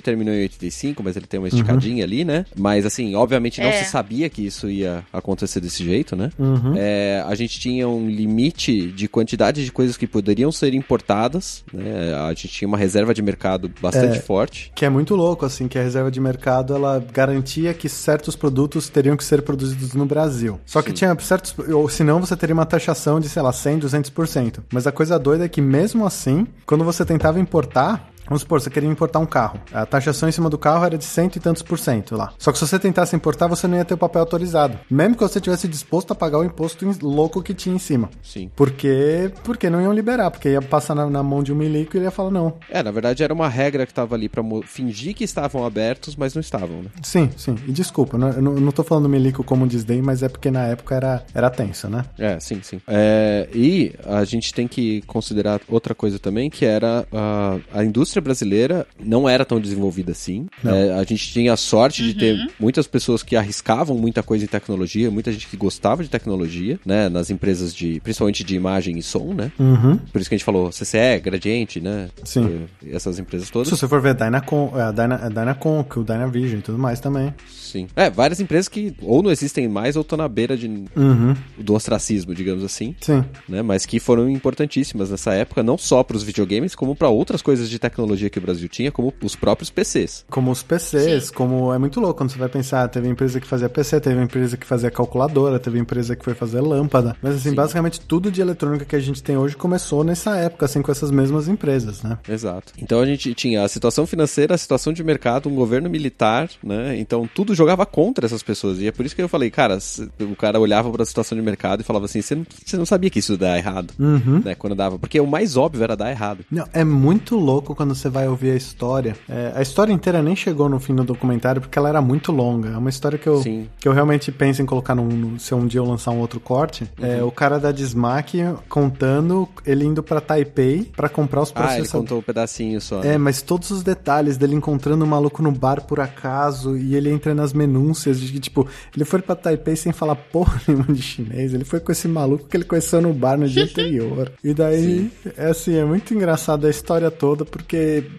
terminou 0.00 0.34
em 0.34 0.42
85, 0.42 1.02
mas 1.02 1.16
ele 1.16 1.26
tem 1.26 1.38
uma 1.38 1.48
esticadinha 1.48 1.98
uhum. 1.98 2.04
ali, 2.04 2.24
né? 2.24 2.44
Mas 2.56 2.84
assim, 2.86 3.14
obviamente 3.14 3.60
não 3.60 3.68
é. 3.68 3.82
se 3.82 3.90
sabia 3.90 4.28
que 4.28 4.46
isso 4.46 4.68
ia 4.68 5.04
acontecer 5.12 5.60
desse 5.60 5.84
jeito, 5.84 6.16
né? 6.16 6.30
Uhum. 6.38 6.74
É, 6.76 7.24
a 7.26 7.34
gente 7.34 7.58
tinha 7.58 7.88
um 7.88 8.08
limite 8.08 8.90
de 8.92 9.08
quantidade 9.08 9.64
de 9.64 9.72
coisas 9.72 9.96
que 9.96 10.06
poderiam 10.06 10.50
ser 10.52 10.74
importadas, 10.74 11.64
né? 11.72 12.14
A 12.14 12.28
gente 12.30 12.48
tinha 12.48 12.68
uma 12.68 12.78
reserva 12.78 13.14
de 13.14 13.22
mercado 13.22 13.70
bastante 13.80 14.18
é, 14.18 14.20
forte. 14.20 14.72
Que 14.74 14.84
é 14.84 14.88
muito 14.88 15.14
louco, 15.14 15.44
assim, 15.44 15.68
que 15.68 15.78
a 15.78 15.82
reserva 15.82 16.10
de 16.10 16.20
mercado 16.20 16.74
ela 16.74 17.04
garantia 17.12 17.74
que 17.74 17.88
certos 17.88 18.36
produtos 18.36 18.88
teriam 18.88 19.16
que 19.16 19.24
ser 19.24 19.42
produzidos 19.42 19.94
no 19.94 20.06
Brasil. 20.06 20.60
Só 20.64 20.82
que 20.82 20.90
Sim. 20.90 20.94
tinha 20.94 21.18
certos. 21.20 21.54
Ou 21.68 21.88
senão 21.88 22.20
você 22.20 22.36
teria 22.36 22.54
uma 22.54 22.66
taxação 22.66 23.20
de, 23.20 23.28
sei 23.28 23.42
lá, 23.42 23.52
100, 23.52 23.80
200%. 23.80 24.60
Mas 24.72 24.86
a 24.86 24.92
coisa 24.92 25.18
doida 25.18 25.44
é 25.44 25.48
que 25.48 25.60
mesmo 25.60 26.06
assim, 26.06 26.46
quando 26.66 26.84
você 26.84 27.04
tentava 27.04 27.40
importar, 27.40 28.10
Vamos 28.28 28.42
supor, 28.42 28.60
você 28.60 28.70
queria 28.70 28.88
importar 28.88 29.18
um 29.18 29.26
carro. 29.26 29.60
A 29.72 29.86
taxação 29.86 30.28
em 30.28 30.32
cima 30.32 30.50
do 30.50 30.58
carro 30.58 30.84
era 30.84 30.98
de 30.98 31.04
cento 31.04 31.36
e 31.36 31.40
tantos 31.40 31.62
por 31.62 31.78
cento 31.78 32.14
lá. 32.14 32.32
Só 32.38 32.52
que 32.52 32.58
se 32.58 32.66
você 32.66 32.78
tentasse 32.78 33.16
importar, 33.16 33.46
você 33.46 33.66
não 33.66 33.76
ia 33.76 33.84
ter 33.84 33.94
o 33.94 33.98
papel 33.98 34.20
autorizado. 34.20 34.78
Mesmo 34.90 35.16
que 35.16 35.22
você 35.22 35.40
tivesse 35.40 35.66
disposto 35.66 36.12
a 36.12 36.14
pagar 36.14 36.38
o 36.38 36.44
imposto 36.44 36.86
louco 37.02 37.42
que 37.42 37.54
tinha 37.54 37.74
em 37.74 37.78
cima. 37.78 38.10
Sim. 38.22 38.50
Porque, 38.54 39.32
porque 39.42 39.70
não 39.70 39.80
iam 39.80 39.92
liberar, 39.92 40.30
porque 40.30 40.50
ia 40.50 40.62
passar 40.62 40.94
na, 40.94 41.08
na 41.08 41.22
mão 41.22 41.42
de 41.42 41.52
um 41.52 41.56
milico 41.56 41.96
e 41.96 41.98
ele 41.98 42.04
ia 42.04 42.10
falar 42.10 42.30
não. 42.30 42.54
É, 42.70 42.82
na 42.82 42.90
verdade 42.90 43.22
era 43.22 43.32
uma 43.32 43.48
regra 43.48 43.86
que 43.86 43.92
estava 43.92 44.14
ali 44.14 44.28
para 44.28 44.42
fingir 44.64 45.14
que 45.14 45.24
estavam 45.24 45.64
abertos, 45.64 46.14
mas 46.16 46.34
não 46.34 46.40
estavam, 46.40 46.82
né? 46.82 46.90
Sim, 47.02 47.30
sim. 47.36 47.56
E 47.66 47.72
desculpa, 47.72 48.18
não, 48.18 48.28
eu 48.28 48.42
não, 48.42 48.52
não 48.54 48.72
tô 48.72 48.84
falando 48.84 49.08
milico 49.08 49.42
como 49.42 49.66
desdém, 49.66 50.02
mas 50.02 50.22
é 50.22 50.28
porque 50.28 50.50
na 50.50 50.66
época 50.66 50.94
era, 50.94 51.24
era 51.34 51.50
tenso, 51.50 51.88
né? 51.88 52.04
É, 52.18 52.38
sim, 52.38 52.60
sim. 52.62 52.80
É, 52.86 53.48
e 53.54 53.94
a 54.06 54.24
gente 54.24 54.52
tem 54.52 54.68
que 54.68 55.02
considerar 55.02 55.60
outra 55.68 55.94
coisa 55.94 56.18
também, 56.18 56.50
que 56.50 56.64
era 56.64 57.06
a, 57.12 57.58
a 57.72 57.84
indústria 57.84 58.17
brasileira 58.20 58.86
não 58.98 59.28
era 59.28 59.44
tão 59.44 59.60
desenvolvida 59.60 60.12
assim. 60.12 60.46
É, 60.64 60.92
a 60.92 61.02
gente 61.04 61.32
tinha 61.32 61.52
a 61.52 61.56
sorte 61.56 62.02
uhum. 62.02 62.08
de 62.08 62.14
ter 62.14 62.34
uhum. 62.34 62.48
muitas 62.58 62.86
pessoas 62.86 63.22
que 63.22 63.36
arriscavam 63.36 63.96
muita 63.96 64.22
coisa 64.22 64.44
em 64.44 64.48
tecnologia, 64.48 65.10
muita 65.10 65.32
gente 65.32 65.46
que 65.46 65.56
gostava 65.56 66.02
de 66.02 66.10
tecnologia, 66.10 66.78
né? 66.84 67.08
Nas 67.08 67.30
empresas 67.30 67.74
de, 67.74 68.00
principalmente 68.00 68.44
de 68.44 68.54
imagem 68.54 68.98
e 68.98 69.02
som, 69.02 69.32
né? 69.34 69.52
Uhum. 69.58 69.96
Por 69.96 70.20
isso 70.20 70.28
que 70.28 70.34
a 70.34 70.38
gente 70.38 70.44
falou 70.44 70.70
CCE, 70.70 71.20
Gradiente, 71.22 71.80
né? 71.80 72.08
Sim. 72.24 72.66
Essas 72.86 73.18
empresas 73.18 73.50
todas. 73.50 73.68
Se 73.68 73.76
você 73.76 73.88
for 73.88 74.00
ver 74.00 74.14
Dynacon, 74.14 74.72
a, 74.74 74.92
Dyna, 74.92 75.14
a 75.16 75.28
Dynaconk, 75.28 75.98
o 75.98 76.04
Dynavision 76.04 76.58
e 76.58 76.62
tudo 76.62 76.78
mais 76.78 77.00
também. 77.00 77.34
Sim. 77.48 77.86
É, 77.94 78.08
várias 78.10 78.40
empresas 78.40 78.68
que 78.68 78.94
ou 79.02 79.22
não 79.22 79.30
existem 79.30 79.68
mais 79.68 79.96
ou 79.96 80.02
estão 80.02 80.16
na 80.16 80.28
beira 80.28 80.56
de, 80.56 80.66
uhum. 80.66 81.34
do 81.58 81.74
ostracismo, 81.74 82.34
digamos 82.34 82.64
assim. 82.64 82.94
Sim. 83.00 83.24
Né? 83.48 83.62
Mas 83.62 83.84
que 83.84 84.00
foram 84.00 84.28
importantíssimas 84.28 85.10
nessa 85.10 85.34
época, 85.34 85.62
não 85.62 85.76
só 85.76 86.02
para 86.02 86.16
os 86.16 86.22
videogames, 86.22 86.74
como 86.74 86.96
para 86.96 87.08
outras 87.08 87.42
coisas 87.42 87.68
de 87.68 87.78
tecnologia 87.78 88.07
que 88.30 88.38
o 88.38 88.42
Brasil 88.42 88.68
tinha, 88.68 88.90
como 88.90 89.12
os 89.22 89.36
próprios 89.36 89.70
PCs. 89.70 90.24
Como 90.30 90.50
os 90.50 90.62
PCs, 90.62 91.24
Sim. 91.24 91.34
como 91.34 91.72
é 91.72 91.78
muito 91.78 92.00
louco 92.00 92.18
quando 92.18 92.30
você 92.30 92.38
vai 92.38 92.48
pensar, 92.48 92.88
teve 92.88 93.08
empresa 93.08 93.40
que 93.40 93.46
fazia 93.46 93.68
PC, 93.68 94.00
teve 94.00 94.22
empresa 94.22 94.56
que 94.56 94.66
fazia 94.66 94.90
calculadora, 94.90 95.58
teve 95.58 95.78
empresa 95.78 96.16
que 96.16 96.24
foi 96.24 96.34
fazer 96.34 96.60
lâmpada. 96.60 97.16
Mas 97.22 97.36
assim, 97.36 97.50
Sim. 97.50 97.54
basicamente 97.54 98.00
tudo 98.00 98.30
de 98.30 98.40
eletrônica 98.40 98.84
que 98.84 98.96
a 98.96 99.00
gente 99.00 99.22
tem 99.22 99.36
hoje 99.36 99.56
começou 99.56 100.02
nessa 100.02 100.36
época, 100.36 100.66
assim, 100.66 100.82
com 100.82 100.90
essas 100.90 101.10
mesmas 101.10 101.48
empresas, 101.48 102.02
né? 102.02 102.18
Exato. 102.28 102.72
Então 102.78 103.00
a 103.00 103.06
gente 103.06 103.34
tinha 103.34 103.62
a 103.62 103.68
situação 103.68 104.06
financeira, 104.06 104.54
a 104.54 104.58
situação 104.58 104.92
de 104.92 105.02
mercado, 105.04 105.48
um 105.48 105.54
governo 105.54 105.88
militar, 105.90 106.48
né? 106.62 106.98
Então 106.98 107.28
tudo 107.32 107.54
jogava 107.54 107.84
contra 107.84 108.26
essas 108.26 108.42
pessoas. 108.42 108.78
E 108.78 108.86
é 108.86 108.92
por 108.92 109.04
isso 109.04 109.14
que 109.14 109.22
eu 109.22 109.28
falei, 109.28 109.50
cara, 109.50 109.78
o 110.20 110.36
cara 110.36 110.58
olhava 110.58 110.90
para 110.90 111.02
a 111.02 111.06
situação 111.06 111.36
de 111.36 111.42
mercado 111.42 111.80
e 111.80 111.84
falava 111.84 112.04
assim: 112.04 112.22
você 112.22 112.34
não, 112.34 112.46
você 112.64 112.76
não 112.76 112.86
sabia 112.86 113.10
que 113.10 113.18
isso 113.18 113.36
dar 113.36 113.56
errado, 113.56 113.92
uhum. 113.98 114.42
né? 114.44 114.54
Quando 114.54 114.74
dava. 114.74 114.98
Porque 114.98 115.20
o 115.20 115.26
mais 115.26 115.56
óbvio 115.56 115.82
era 115.82 115.96
dar 115.96 116.10
errado. 116.10 116.44
Não, 116.50 116.66
é 116.72 116.84
muito 116.84 117.36
louco 117.36 117.74
quando 117.74 117.94
você 117.98 118.08
vai 118.08 118.28
ouvir 118.28 118.52
a 118.52 118.54
história. 118.54 119.16
É, 119.28 119.52
a 119.54 119.62
história 119.62 119.92
inteira 119.92 120.22
nem 120.22 120.34
chegou 120.34 120.68
no 120.68 120.78
fim 120.80 120.94
do 120.94 121.04
documentário 121.04 121.60
porque 121.60 121.78
ela 121.78 121.88
era 121.88 122.00
muito 122.00 122.32
longa. 122.32 122.70
É 122.70 122.76
uma 122.76 122.90
história 122.90 123.18
que 123.18 123.28
eu, 123.28 123.42
Sim. 123.42 123.68
que 123.78 123.88
eu 123.88 123.92
realmente 123.92 124.32
penso 124.32 124.62
em 124.62 124.66
colocar 124.66 124.94
num, 124.94 125.38
se 125.38 125.54
um 125.54 125.66
dia 125.66 125.80
eu 125.80 125.84
lançar 125.84 126.10
um 126.12 126.20
outro 126.20 126.40
corte. 126.40 126.90
É, 127.00 127.06
uhum. 127.06 127.18
É 127.18 127.22
o 127.24 127.30
cara 127.30 127.58
da 127.58 127.72
Dismac 127.72 128.38
contando 128.68 129.48
ele 129.66 129.84
indo 129.84 130.02
para 130.02 130.20
Taipei 130.20 130.90
para 130.96 131.08
comprar 131.08 131.42
os 131.42 131.50
processadores. 131.50 131.94
Ah, 131.94 131.96
ele 131.96 132.02
contou 132.02 132.18
um 132.18 132.22
pedacinho 132.22 132.80
só. 132.80 133.00
Né? 133.00 133.14
É, 133.14 133.18
mas 133.18 133.42
todos 133.42 133.70
os 133.70 133.82
detalhes 133.82 134.36
dele 134.36 134.54
encontrando 134.54 135.04
um 135.04 135.08
maluco 135.08 135.42
no 135.42 135.52
bar 135.52 135.82
por 135.82 136.00
acaso 136.00 136.76
e 136.76 136.94
ele 136.94 137.10
entra 137.10 137.34
nas 137.34 137.52
minúcias 137.52 138.20
de 138.20 138.32
que, 138.32 138.40
tipo, 138.40 138.66
ele 138.94 139.04
foi 139.04 139.20
pra 139.20 139.34
Taipei 139.34 139.76
sem 139.76 139.92
falar 139.92 140.14
porra 140.14 140.60
nenhuma 140.66 140.92
de 140.92 141.02
chinês. 141.02 141.54
Ele 141.54 141.64
foi 141.64 141.80
com 141.80 141.92
esse 141.92 142.06
maluco 142.08 142.44
que 142.44 142.56
ele 142.56 142.64
conheceu 142.64 143.00
no 143.00 143.12
bar 143.12 143.36
no 143.36 143.48
dia 143.48 143.64
anterior. 143.68 144.32
E 144.42 144.54
daí, 144.54 145.10
Sim. 145.22 145.32
é 145.36 145.46
assim, 145.46 145.74
é 145.74 145.84
muito 145.84 146.14
engraçado 146.14 146.66
a 146.66 146.70
história 146.70 147.10
toda, 147.10 147.44
porque 147.44 147.76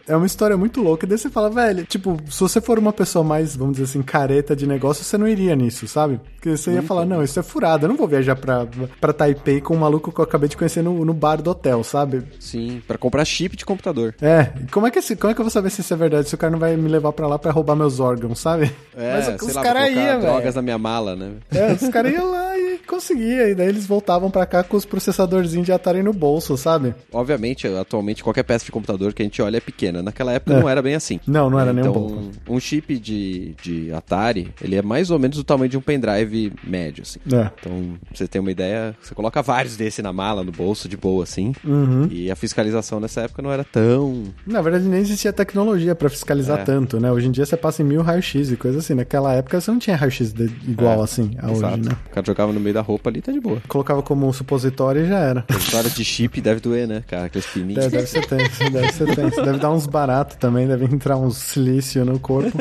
é 0.08 0.15
uma 0.15 0.25
história 0.25 0.58
muito 0.58 0.82
louca. 0.82 1.05
E 1.05 1.10
daí 1.10 1.17
você 1.17 1.29
fala, 1.29 1.49
velho, 1.49 1.86
tipo, 1.86 2.17
se 2.29 2.39
você 2.39 2.62
for 2.62 2.77
uma 2.79 2.93
pessoa 2.93 3.23
mais, 3.23 3.55
vamos 3.55 3.77
dizer 3.77 3.86
assim, 3.86 4.01
careta 4.01 4.55
de 4.55 4.67
negócio, 4.67 5.03
você 5.03 5.17
não 5.17 5.27
iria 5.27 5.55
nisso, 5.55 5.88
sabe? 5.88 6.19
Porque 6.36 6.55
você 6.55 6.71
ia 6.71 6.82
falar, 6.82 7.05
não, 7.05 7.23
isso 7.23 7.39
é 7.39 7.43
furado, 7.43 7.86
eu 7.86 7.89
não 7.89 7.97
vou 7.97 8.08
viajar 8.08 8.36
pra, 8.36 8.67
pra 8.99 9.12
Taipei 9.13 9.60
com 9.60 9.75
um 9.75 9.79
maluco 9.79 10.12
que 10.12 10.19
eu 10.19 10.23
acabei 10.23 10.47
de 10.47 10.55
conhecer 10.55 10.82
no, 10.82 11.03
no 11.03 11.13
bar 11.13 11.41
do 11.41 11.51
hotel, 11.51 11.84
sabe? 11.84 12.23
Sim, 12.39 12.82
para 12.88 12.97
comprar 12.97 13.25
chip 13.25 13.58
de 13.58 13.65
computador. 13.65 14.15
É, 14.21 14.51
como 14.71 14.88
é, 14.88 14.91
que, 14.91 15.01
como 15.15 15.32
é 15.32 15.34
que 15.34 15.41
eu 15.41 15.45
vou 15.45 15.51
saber 15.51 15.69
se 15.69 15.82
isso 15.82 15.93
é 15.93 15.97
verdade? 15.97 16.29
Se 16.29 16.36
o 16.36 16.38
cara 16.38 16.51
não 16.51 16.60
vai 16.60 16.77
me 16.77 16.88
levar 16.88 17.12
pra 17.12 17.27
lá 17.27 17.38
pra 17.38 17.51
roubar 17.51 17.75
meus 17.75 17.99
órgãos, 17.99 18.39
sabe? 18.39 18.71
É, 18.95 19.13
Mas 19.13 19.41
os 19.41 19.53
caras 19.53 19.89
iam, 19.91 20.19
drogas 20.21 20.55
na 20.55 20.62
minha 20.62 20.77
mala, 20.77 21.15
né? 21.15 21.32
É, 21.51 21.73
os 21.73 21.89
caras 21.89 22.13
iam 22.13 22.32
lá 22.32 22.58
e 22.58 22.68
conseguiam. 22.87 23.47
E 23.47 23.55
daí 23.55 23.67
eles 23.67 23.85
voltavam 23.85 24.29
pra 24.29 24.45
cá 24.45 24.63
com 24.63 24.77
os 24.77 24.85
processadorzinhos 24.85 25.65
de 25.65 25.71
Atari 25.71 26.03
no 26.03 26.13
bolso, 26.13 26.57
sabe? 26.57 26.93
Obviamente, 27.11 27.67
atualmente, 27.67 28.23
qualquer 28.23 28.43
peça 28.43 28.65
de 28.65 28.71
computador 28.71 29.13
que 29.13 29.21
a 29.21 29.25
gente 29.25 29.41
olha 29.41 29.57
é 29.57 29.61
pequena. 29.61 30.01
Naquela 30.01 30.33
época 30.33 30.53
é. 30.53 30.59
não 30.59 30.69
era 30.69 30.81
bem 30.81 30.95
assim. 30.95 31.19
Não, 31.27 31.49
não 31.49 31.59
era 31.59 31.71
então, 31.71 31.83
nem 31.83 31.91
um 31.91 31.93
pouco. 31.93 32.31
Um 32.47 32.59
chip 32.59 32.97
de, 32.99 33.55
de 33.61 33.93
Atari, 33.93 34.53
ele 34.61 34.75
é 34.75 34.81
mais 34.81 35.11
ou 35.11 35.19
menos 35.19 35.37
do 35.37 35.43
tamanho 35.43 35.69
de 35.69 35.77
um 35.77 35.81
pendrive 35.81 36.53
médio, 36.63 37.03
assim. 37.03 37.19
É. 37.31 37.49
Então, 37.59 37.97
pra 38.05 38.15
você 38.15 38.27
ter 38.27 38.39
uma 38.39 38.51
ideia, 38.51 38.95
você 39.01 39.13
coloca 39.13 39.41
vários 39.41 39.75
desse 39.75 40.01
na 40.01 40.13
mala, 40.13 40.43
no 40.43 40.51
bolso, 40.51 40.87
de 40.87 40.97
boa, 40.97 41.23
assim. 41.23 41.53
Uhum. 41.63 42.07
E 42.11 42.31
a 42.31 42.35
fiscalização 42.35 42.99
nessa 42.99 43.21
época 43.21 43.41
não 43.41 43.51
era 43.51 43.63
tão... 43.63 44.23
Na 44.45 44.61
verdade, 44.61 44.85
nem 44.85 44.99
existia 44.99 45.31
tecnologia 45.31 45.95
para 45.95 46.09
fiscalizar 46.09 46.59
é. 46.59 46.63
tanto, 46.63 46.99
né? 46.99 47.11
Hoje 47.11 47.27
em 47.27 47.31
dia 47.31 47.45
você 47.45 47.57
passa 47.57 47.81
em 47.81 47.85
mil 47.85 48.01
raio-x 48.01 48.51
e 48.51 48.57
coisa 48.57 48.79
assim. 48.79 48.93
Naquela 48.93 49.33
época 49.33 49.59
você 49.59 49.71
não 49.71 49.79
tinha 49.79 49.95
raio-x 49.95 50.33
igual 50.67 51.01
é. 51.01 51.03
assim 51.03 51.31
a 51.37 51.51
Exato. 51.51 51.73
hoje, 51.73 51.89
né? 51.89 51.97
O 52.07 52.09
cara 52.09 52.25
jogava 52.25 52.53
no 52.53 52.59
meio 52.59 52.68
da 52.73 52.82
roupa 52.82 53.10
ali, 53.10 53.21
tá 53.21 53.32
de 53.32 53.39
boa. 53.39 53.62
Colocava 53.67 54.01
como 54.01 54.27
um 54.27 54.34
supositório 54.34 55.03
e 55.03 55.08
já 55.08 55.19
era. 55.19 55.45
Supositório 55.51 55.89
de 55.89 56.05
chip 56.05 56.41
deve 56.41 56.60
doer, 56.60 56.88
né, 56.88 57.03
cara? 57.08 57.25
Aqueles 57.25 57.47
pininhos. 57.47 57.84
Deve, 57.84 57.97
deve 57.97 58.08
ser 58.08 58.25
tenso, 58.25 58.71
deve 58.71 58.91
ser 58.93 59.15
tenso. 59.15 59.43
Deve 59.43 59.60
dar 59.60 59.71
uns 59.71 59.86
baratos 59.86 60.38
também, 60.38 60.67
deve 60.67 60.86
entrar 60.86 61.17
uns 61.17 61.38
silício 61.38 62.05
no 62.05 62.19
corpo. 62.19 62.58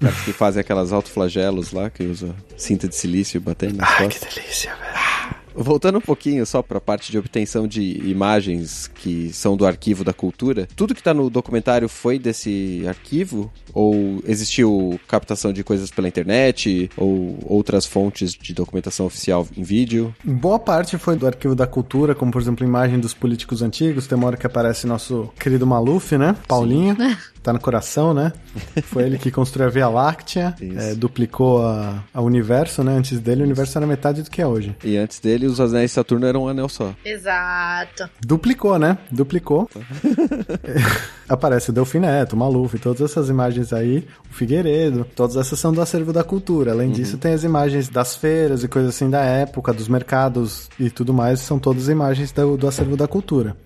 Caras 0.00 0.20
que 0.24 0.32
fazem 0.32 0.60
aquelas 0.60 0.92
autoflagelos 0.92 1.72
lá, 1.72 1.90
que 1.90 2.04
usa 2.04 2.34
cinta 2.56 2.88
de 2.88 2.96
silício 2.96 3.40
batendo 3.40 3.76
nas 3.76 3.90
ah, 3.90 4.04
costas. 4.04 4.32
que 4.32 4.40
delícia, 4.40 4.74
velho. 4.76 5.39
Voltando 5.62 5.98
um 5.98 6.00
pouquinho 6.00 6.46
só 6.46 6.62
para 6.62 6.78
a 6.78 6.80
parte 6.80 7.12
de 7.12 7.18
obtenção 7.18 7.68
de 7.68 7.82
imagens 8.08 8.90
que 8.94 9.30
são 9.32 9.56
do 9.56 9.66
arquivo 9.66 10.02
da 10.02 10.12
cultura, 10.12 10.66
tudo 10.74 10.94
que 10.94 11.00
está 11.00 11.12
no 11.12 11.28
documentário 11.28 11.88
foi 11.88 12.18
desse 12.18 12.82
arquivo? 12.88 13.52
Ou 13.74 14.22
existiu 14.26 14.98
captação 15.06 15.52
de 15.52 15.62
coisas 15.62 15.90
pela 15.90 16.08
internet? 16.08 16.90
Ou 16.96 17.38
outras 17.44 17.84
fontes 17.84 18.32
de 18.32 18.54
documentação 18.54 19.04
oficial 19.04 19.46
em 19.56 19.62
vídeo? 19.62 20.14
Boa 20.24 20.58
parte 20.58 20.96
foi 20.96 21.14
do 21.14 21.26
arquivo 21.26 21.54
da 21.54 21.66
cultura, 21.66 22.14
como 22.14 22.32
por 22.32 22.40
exemplo, 22.40 22.66
imagem 22.66 22.98
dos 22.98 23.12
políticos 23.12 23.60
antigos. 23.60 24.06
Tem 24.06 24.16
uma 24.16 24.28
hora 24.28 24.36
que 24.38 24.46
aparece 24.46 24.86
nosso 24.86 25.30
querido 25.38 25.66
Maluf, 25.66 26.16
né? 26.16 26.36
Paulinho. 26.48 26.96
Tá 27.42 27.52
no 27.54 27.58
coração, 27.60 28.12
né? 28.12 28.32
Foi 28.84 29.04
ele 29.04 29.16
que 29.16 29.30
construiu 29.32 29.66
a 29.68 29.70
Via 29.70 29.88
Láctea, 29.88 30.54
é, 30.76 30.94
duplicou 30.94 31.64
a, 31.66 32.02
a 32.12 32.20
universo, 32.20 32.84
né? 32.84 32.92
Antes 32.96 33.18
dele, 33.18 33.40
o 33.40 33.44
universo 33.44 33.78
era 33.78 33.86
metade 33.86 34.22
do 34.22 34.30
que 34.30 34.42
é 34.42 34.46
hoje. 34.46 34.76
E 34.84 34.96
antes 34.98 35.18
dele, 35.20 35.46
os 35.46 35.58
anéis 35.58 35.90
de 35.90 35.94
Saturno 35.94 36.26
eram 36.26 36.42
um 36.44 36.48
anel 36.48 36.68
só. 36.68 36.92
Exato. 37.02 38.10
Duplicou, 38.20 38.78
né? 38.78 38.98
Duplicou. 39.10 39.70
Aparece 41.28 41.70
o 41.70 41.72
Delfim 41.72 42.00
Neto, 42.00 42.32
o 42.32 42.36
Maluf, 42.36 42.76
todas 42.78 43.00
essas 43.00 43.28
imagens 43.28 43.72
aí, 43.72 44.04
o 44.28 44.34
Figueiredo, 44.34 45.06
todas 45.14 45.36
essas 45.36 45.58
são 45.60 45.72
do 45.72 45.80
acervo 45.80 46.12
da 46.12 46.24
cultura. 46.24 46.72
Além 46.72 46.90
disso, 46.90 47.16
tem 47.18 47.32
as 47.32 47.44
imagens 47.44 47.88
das 47.88 48.16
feiras 48.16 48.64
e 48.64 48.68
coisas 48.68 48.94
assim 48.94 49.08
da 49.08 49.20
época, 49.20 49.72
dos 49.72 49.86
mercados 49.86 50.68
e 50.78 50.90
tudo 50.90 51.14
mais, 51.14 51.38
são 51.40 51.58
todas 51.58 51.88
imagens 51.88 52.32
do, 52.32 52.56
do 52.56 52.66
acervo 52.66 52.96
da 52.96 53.06
cultura. 53.06 53.56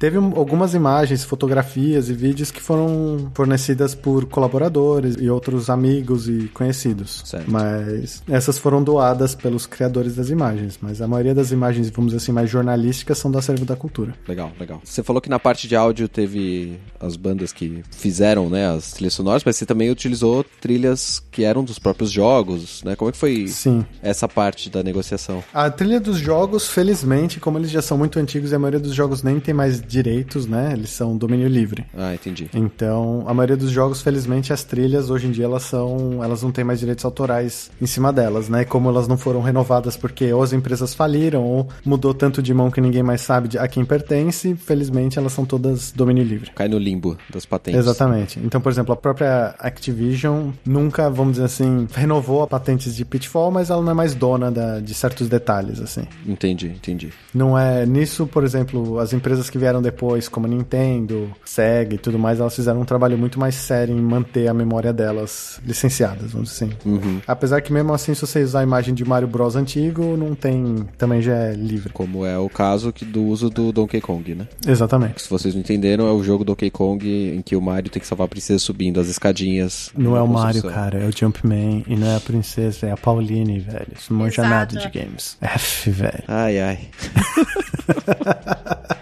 Teve 0.00 0.18
um- 0.18 0.36
algumas 0.36 0.74
imagens, 0.74 1.22
fotografias 1.24 2.08
e 2.10 2.12
vídeos 2.12 2.50
que 2.50 2.60
foram 2.60 3.05
fornecidas 3.34 3.94
por 3.94 4.26
colaboradores 4.26 5.16
e 5.18 5.28
outros 5.28 5.68
amigos 5.70 6.28
e 6.28 6.48
conhecidos. 6.54 7.22
Certo. 7.24 7.50
Mas 7.50 8.22
essas 8.28 8.58
foram 8.58 8.82
doadas 8.82 9.34
pelos 9.34 9.66
criadores 9.66 10.16
das 10.16 10.30
imagens. 10.30 10.78
Mas 10.80 11.00
a 11.00 11.08
maioria 11.08 11.34
das 11.34 11.50
imagens, 11.50 11.90
vamos 11.90 12.12
dizer 12.12 12.22
assim, 12.22 12.32
mais 12.32 12.50
jornalísticas 12.50 13.18
são 13.18 13.30
do 13.30 13.38
acervo 13.38 13.64
da 13.64 13.76
cultura. 13.76 14.14
Legal, 14.26 14.52
legal. 14.58 14.80
Você 14.84 15.02
falou 15.02 15.20
que 15.20 15.28
na 15.28 15.38
parte 15.38 15.68
de 15.68 15.76
áudio 15.76 16.08
teve 16.08 16.78
as 17.00 17.16
bandas 17.16 17.52
que 17.52 17.82
fizeram, 17.90 18.48
né, 18.48 18.68
as 18.68 18.92
trilhas 18.92 19.14
sonoras, 19.14 19.42
mas 19.44 19.56
você 19.56 19.66
também 19.66 19.90
utilizou 19.90 20.44
trilhas 20.60 21.22
que 21.30 21.44
eram 21.44 21.64
dos 21.64 21.78
próprios 21.78 22.10
jogos, 22.10 22.82
né? 22.84 22.96
Como 22.96 23.08
é 23.08 23.12
que 23.12 23.18
foi 23.18 23.48
Sim. 23.48 23.84
essa 24.02 24.28
parte 24.28 24.70
da 24.70 24.82
negociação? 24.82 25.42
A 25.52 25.70
trilha 25.70 26.00
dos 26.00 26.18
jogos, 26.18 26.68
felizmente, 26.68 27.40
como 27.40 27.58
eles 27.58 27.70
já 27.70 27.82
são 27.82 27.98
muito 27.98 28.18
antigos 28.18 28.52
e 28.52 28.54
a 28.54 28.58
maioria 28.58 28.80
dos 28.80 28.94
jogos 28.94 29.22
nem 29.22 29.38
tem 29.40 29.54
mais 29.54 29.80
direitos, 29.80 30.46
né? 30.46 30.72
Eles 30.72 30.90
são 30.90 31.16
domínio 31.16 31.48
livre. 31.48 31.86
Ah, 31.96 32.14
entendi. 32.14 32.48
Então, 32.54 32.95
a 33.26 33.34
maioria 33.34 33.56
dos 33.56 33.70
jogos, 33.70 34.00
felizmente, 34.02 34.52
as 34.52 34.64
trilhas 34.64 35.10
hoje 35.10 35.26
em 35.26 35.30
dia 35.30 35.44
elas 35.44 35.62
são, 35.64 36.22
elas 36.22 36.42
não 36.42 36.50
têm 36.52 36.64
mais 36.64 36.78
direitos 36.80 37.04
autorais 37.04 37.70
em 37.80 37.86
cima 37.86 38.12
delas, 38.12 38.48
né? 38.48 38.62
E 38.62 38.64
como 38.64 38.88
elas 38.88 39.06
não 39.08 39.16
foram 39.16 39.40
renovadas 39.40 39.96
porque 39.96 40.32
ou 40.32 40.42
as 40.42 40.52
empresas 40.52 40.94
faliram 40.94 41.42
ou 41.44 41.68
mudou 41.84 42.12
tanto 42.14 42.42
de 42.42 42.52
mão 42.54 42.70
que 42.70 42.80
ninguém 42.80 43.02
mais 43.02 43.20
sabe 43.20 43.58
a 43.58 43.66
quem 43.68 43.84
pertence, 43.84 44.54
felizmente 44.56 45.18
elas 45.18 45.32
são 45.32 45.44
todas 45.44 45.92
domínio 45.92 46.24
livre. 46.24 46.50
Cai 46.54 46.68
no 46.68 46.78
limbo 46.78 47.16
das 47.32 47.44
patentes. 47.46 47.78
Exatamente. 47.80 48.38
Então, 48.44 48.60
por 48.60 48.70
exemplo, 48.72 48.92
a 48.92 48.96
própria 48.96 49.54
Activision 49.58 50.50
nunca, 50.64 51.08
vamos 51.10 51.32
dizer 51.34 51.44
assim, 51.44 51.86
renovou 51.94 52.42
a 52.42 52.46
patentes 52.46 52.94
de 52.94 53.04
Pitfall, 53.04 53.50
mas 53.50 53.70
ela 53.70 53.82
não 53.82 53.92
é 53.92 53.94
mais 53.94 54.14
dona 54.14 54.50
da- 54.50 54.80
de 54.80 54.94
certos 54.94 55.28
detalhes, 55.28 55.80
assim. 55.80 56.04
Entendi, 56.26 56.66
entendi. 56.68 57.12
Não 57.34 57.56
é 57.58 57.84
nisso, 57.86 58.26
por 58.26 58.42
exemplo, 58.44 58.98
as 58.98 59.12
empresas 59.12 59.48
que 59.50 59.58
vieram 59.58 59.80
depois, 59.82 60.28
como 60.28 60.46
Nintendo, 60.46 61.30
Sega 61.44 61.94
e 61.94 61.98
tudo 61.98 62.18
mais, 62.18 62.40
elas 62.40 62.54
fizeram 62.54 62.80
um 62.80 62.84
trabalho 62.86 63.18
muito 63.18 63.38
mais 63.38 63.54
sério 63.54 63.96
em 63.96 64.00
manter 64.00 64.48
a 64.48 64.54
memória 64.54 64.92
delas 64.92 65.60
licenciadas, 65.64 66.32
vamos 66.32 66.50
dizer 66.50 66.64
assim. 66.66 66.76
Uhum. 66.84 67.20
Apesar 67.26 67.60
que 67.60 67.72
mesmo 67.72 67.92
assim, 67.92 68.14
se 68.14 68.20
você 68.20 68.42
usar 68.42 68.60
a 68.60 68.62
imagem 68.62 68.94
de 68.94 69.04
Mario 69.04 69.28
Bros 69.28 69.56
antigo, 69.56 70.16
não 70.16 70.34
tem, 70.34 70.86
também 70.96 71.20
já 71.20 71.34
é 71.34 71.52
livre. 71.52 71.92
Como 71.92 72.24
é 72.24 72.38
o 72.38 72.48
caso 72.48 72.92
que 72.92 73.04
do 73.04 73.24
uso 73.24 73.50
do 73.50 73.72
Donkey 73.72 74.00
Kong, 74.00 74.34
né? 74.34 74.48
Exatamente. 74.66 75.22
Se 75.22 75.28
vocês 75.28 75.54
não 75.54 75.60
entenderam, 75.60 76.06
é 76.06 76.12
o 76.12 76.22
jogo 76.22 76.44
Donkey 76.44 76.70
Kong 76.70 77.06
em 77.06 77.42
que 77.42 77.56
o 77.56 77.60
Mario 77.60 77.90
tem 77.90 78.00
que 78.00 78.06
salvar 78.06 78.26
a 78.26 78.28
princesa 78.28 78.58
subindo 78.58 79.00
as 79.00 79.08
escadinhas. 79.08 79.90
Não 79.96 80.16
é 80.16 80.22
o 80.22 80.28
Mario, 80.28 80.62
cara, 80.62 80.98
é 80.98 81.06
o 81.06 81.16
Jumpman 81.16 81.84
e 81.86 81.96
não 81.96 82.06
é 82.06 82.16
a 82.16 82.20
princesa, 82.20 82.86
é 82.86 82.92
a 82.92 82.96
Pauline, 82.96 83.58
velho. 83.58 83.88
Isso 83.96 84.12
não 84.12 84.20
manja 84.20 84.42
nada 84.42 84.78
de 84.78 84.88
games. 84.88 85.36
F, 85.40 85.90
velho. 85.90 86.24
Ai, 86.28 86.60
ai. 86.60 86.78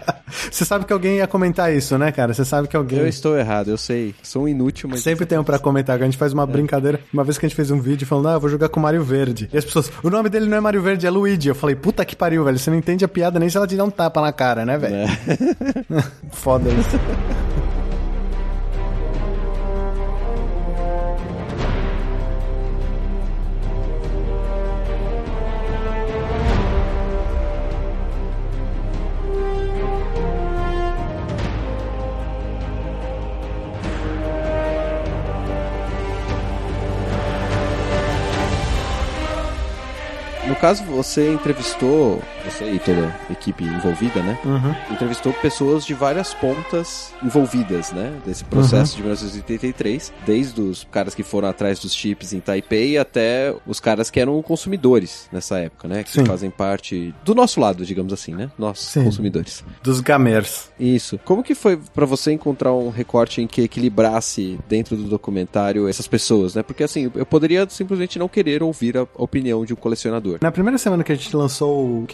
Você 0.51 0.65
sabe 0.65 0.85
que 0.85 0.93
alguém 0.93 1.17
ia 1.17 1.27
comentar 1.27 1.73
isso, 1.73 1.97
né, 1.97 2.11
cara? 2.11 2.33
Você 2.33 2.43
sabe 2.43 2.67
que 2.67 2.75
alguém. 2.75 2.99
Eu 2.99 3.07
estou 3.07 3.37
errado, 3.37 3.69
eu 3.69 3.77
sei. 3.77 4.15
Sou 4.23 4.43
um 4.43 4.47
inútil, 4.47 4.89
mas. 4.89 5.01
Sempre 5.01 5.25
tem 5.25 5.37
um 5.37 5.43
pra 5.43 5.59
comentar, 5.59 5.97
que 5.97 6.03
a 6.03 6.05
gente 6.05 6.17
faz 6.17 6.33
uma 6.33 6.45
brincadeira. 6.45 6.99
Uma 7.13 7.23
vez 7.23 7.37
que 7.37 7.45
a 7.45 7.49
gente 7.49 7.55
fez 7.55 7.71
um 7.71 7.79
vídeo 7.79 8.07
falando, 8.07 8.29
ah, 8.29 8.33
eu 8.33 8.39
vou 8.39 8.49
jogar 8.49 8.69
com 8.69 8.79
o 8.79 8.83
Mario 8.83 9.03
Verde. 9.03 9.49
E 9.53 9.57
as 9.57 9.65
pessoas, 9.65 9.91
o 10.03 10.09
nome 10.09 10.29
dele 10.29 10.47
não 10.47 10.57
é 10.57 10.61
Mario 10.61 10.81
Verde, 10.81 11.05
é 11.05 11.09
Luigi. 11.09 11.49
Eu 11.49 11.55
falei, 11.55 11.75
puta 11.75 12.03
que 12.03 12.15
pariu, 12.15 12.43
velho. 12.43 12.57
Você 12.57 12.69
não 12.69 12.77
entende 12.77 13.05
a 13.05 13.07
piada 13.07 13.39
nem 13.39 13.49
se 13.49 13.57
ela 13.57 13.67
te 13.67 13.75
dá 13.75 13.83
um 13.83 13.91
tapa 13.91 14.21
na 14.21 14.31
cara, 14.31 14.65
né, 14.65 14.77
velho? 14.77 14.95
Foda 16.31 16.69
isso. 16.69 16.99
caso, 40.65 40.83
você 40.85 41.31
entrevistou, 41.31 42.23
você 42.45 42.71
e 42.71 42.79
toda 42.79 43.07
a 43.29 43.31
equipe 43.31 43.63
envolvida, 43.63 44.21
né? 44.21 44.37
Entrevistou 44.91 45.33
pessoas 45.33 45.85
de 45.85 45.93
várias 45.93 46.33
pontas 46.33 47.13
envolvidas, 47.23 47.91
né? 47.91 48.13
Desse 48.25 48.43
processo 48.43 48.95
de 48.95 49.01
1983, 49.01 50.13
desde 50.25 50.61
os 50.61 50.87
caras 50.91 51.15
que 51.15 51.23
foram 51.23 51.49
atrás 51.49 51.79
dos 51.79 51.93
chips 51.93 52.33
em 52.33 52.39
Taipei 52.39 52.97
até 52.97 53.53
os 53.65 53.79
caras 53.79 54.09
que 54.09 54.19
eram 54.19 54.41
consumidores 54.41 55.27
nessa 55.31 55.59
época, 55.59 55.87
né? 55.87 56.03
Que 56.03 56.11
Sim. 56.11 56.25
fazem 56.25 56.49
parte 56.49 57.13
do 57.23 57.33
nosso 57.33 57.59
lado, 57.59 57.85
digamos 57.85 58.13
assim, 58.13 58.33
né? 58.33 58.49
Nós, 58.57 58.79
Sim. 58.79 59.03
consumidores. 59.03 59.63
Dos 59.81 59.99
gamers. 59.99 60.69
Isso. 60.79 61.19
Como 61.25 61.43
que 61.43 61.55
foi 61.55 61.77
pra 61.77 62.05
você 62.05 62.31
encontrar 62.31 62.73
um 62.73 62.89
recorte 62.89 63.41
em 63.41 63.47
que 63.47 63.61
equilibrasse 63.61 64.59
dentro 64.67 64.95
do 64.95 65.03
documentário 65.03 65.87
essas 65.87 66.07
pessoas, 66.07 66.55
né? 66.55 66.63
Porque 66.63 66.83
assim, 66.83 67.11
eu 67.15 67.25
poderia 67.25 67.67
simplesmente 67.69 68.19
não 68.19 68.27
querer 68.27 68.61
ouvir 68.61 68.97
a 68.97 69.07
opinião 69.15 69.65
de 69.65 69.73
um 69.73 69.75
colecionador. 69.75 70.39
Na 70.41 70.51
primeira 70.51 70.77
semana 70.77 71.03
que 71.03 71.11
a 71.11 71.15
gente 71.15 71.35
lançou 71.35 72.01
o 72.01 72.05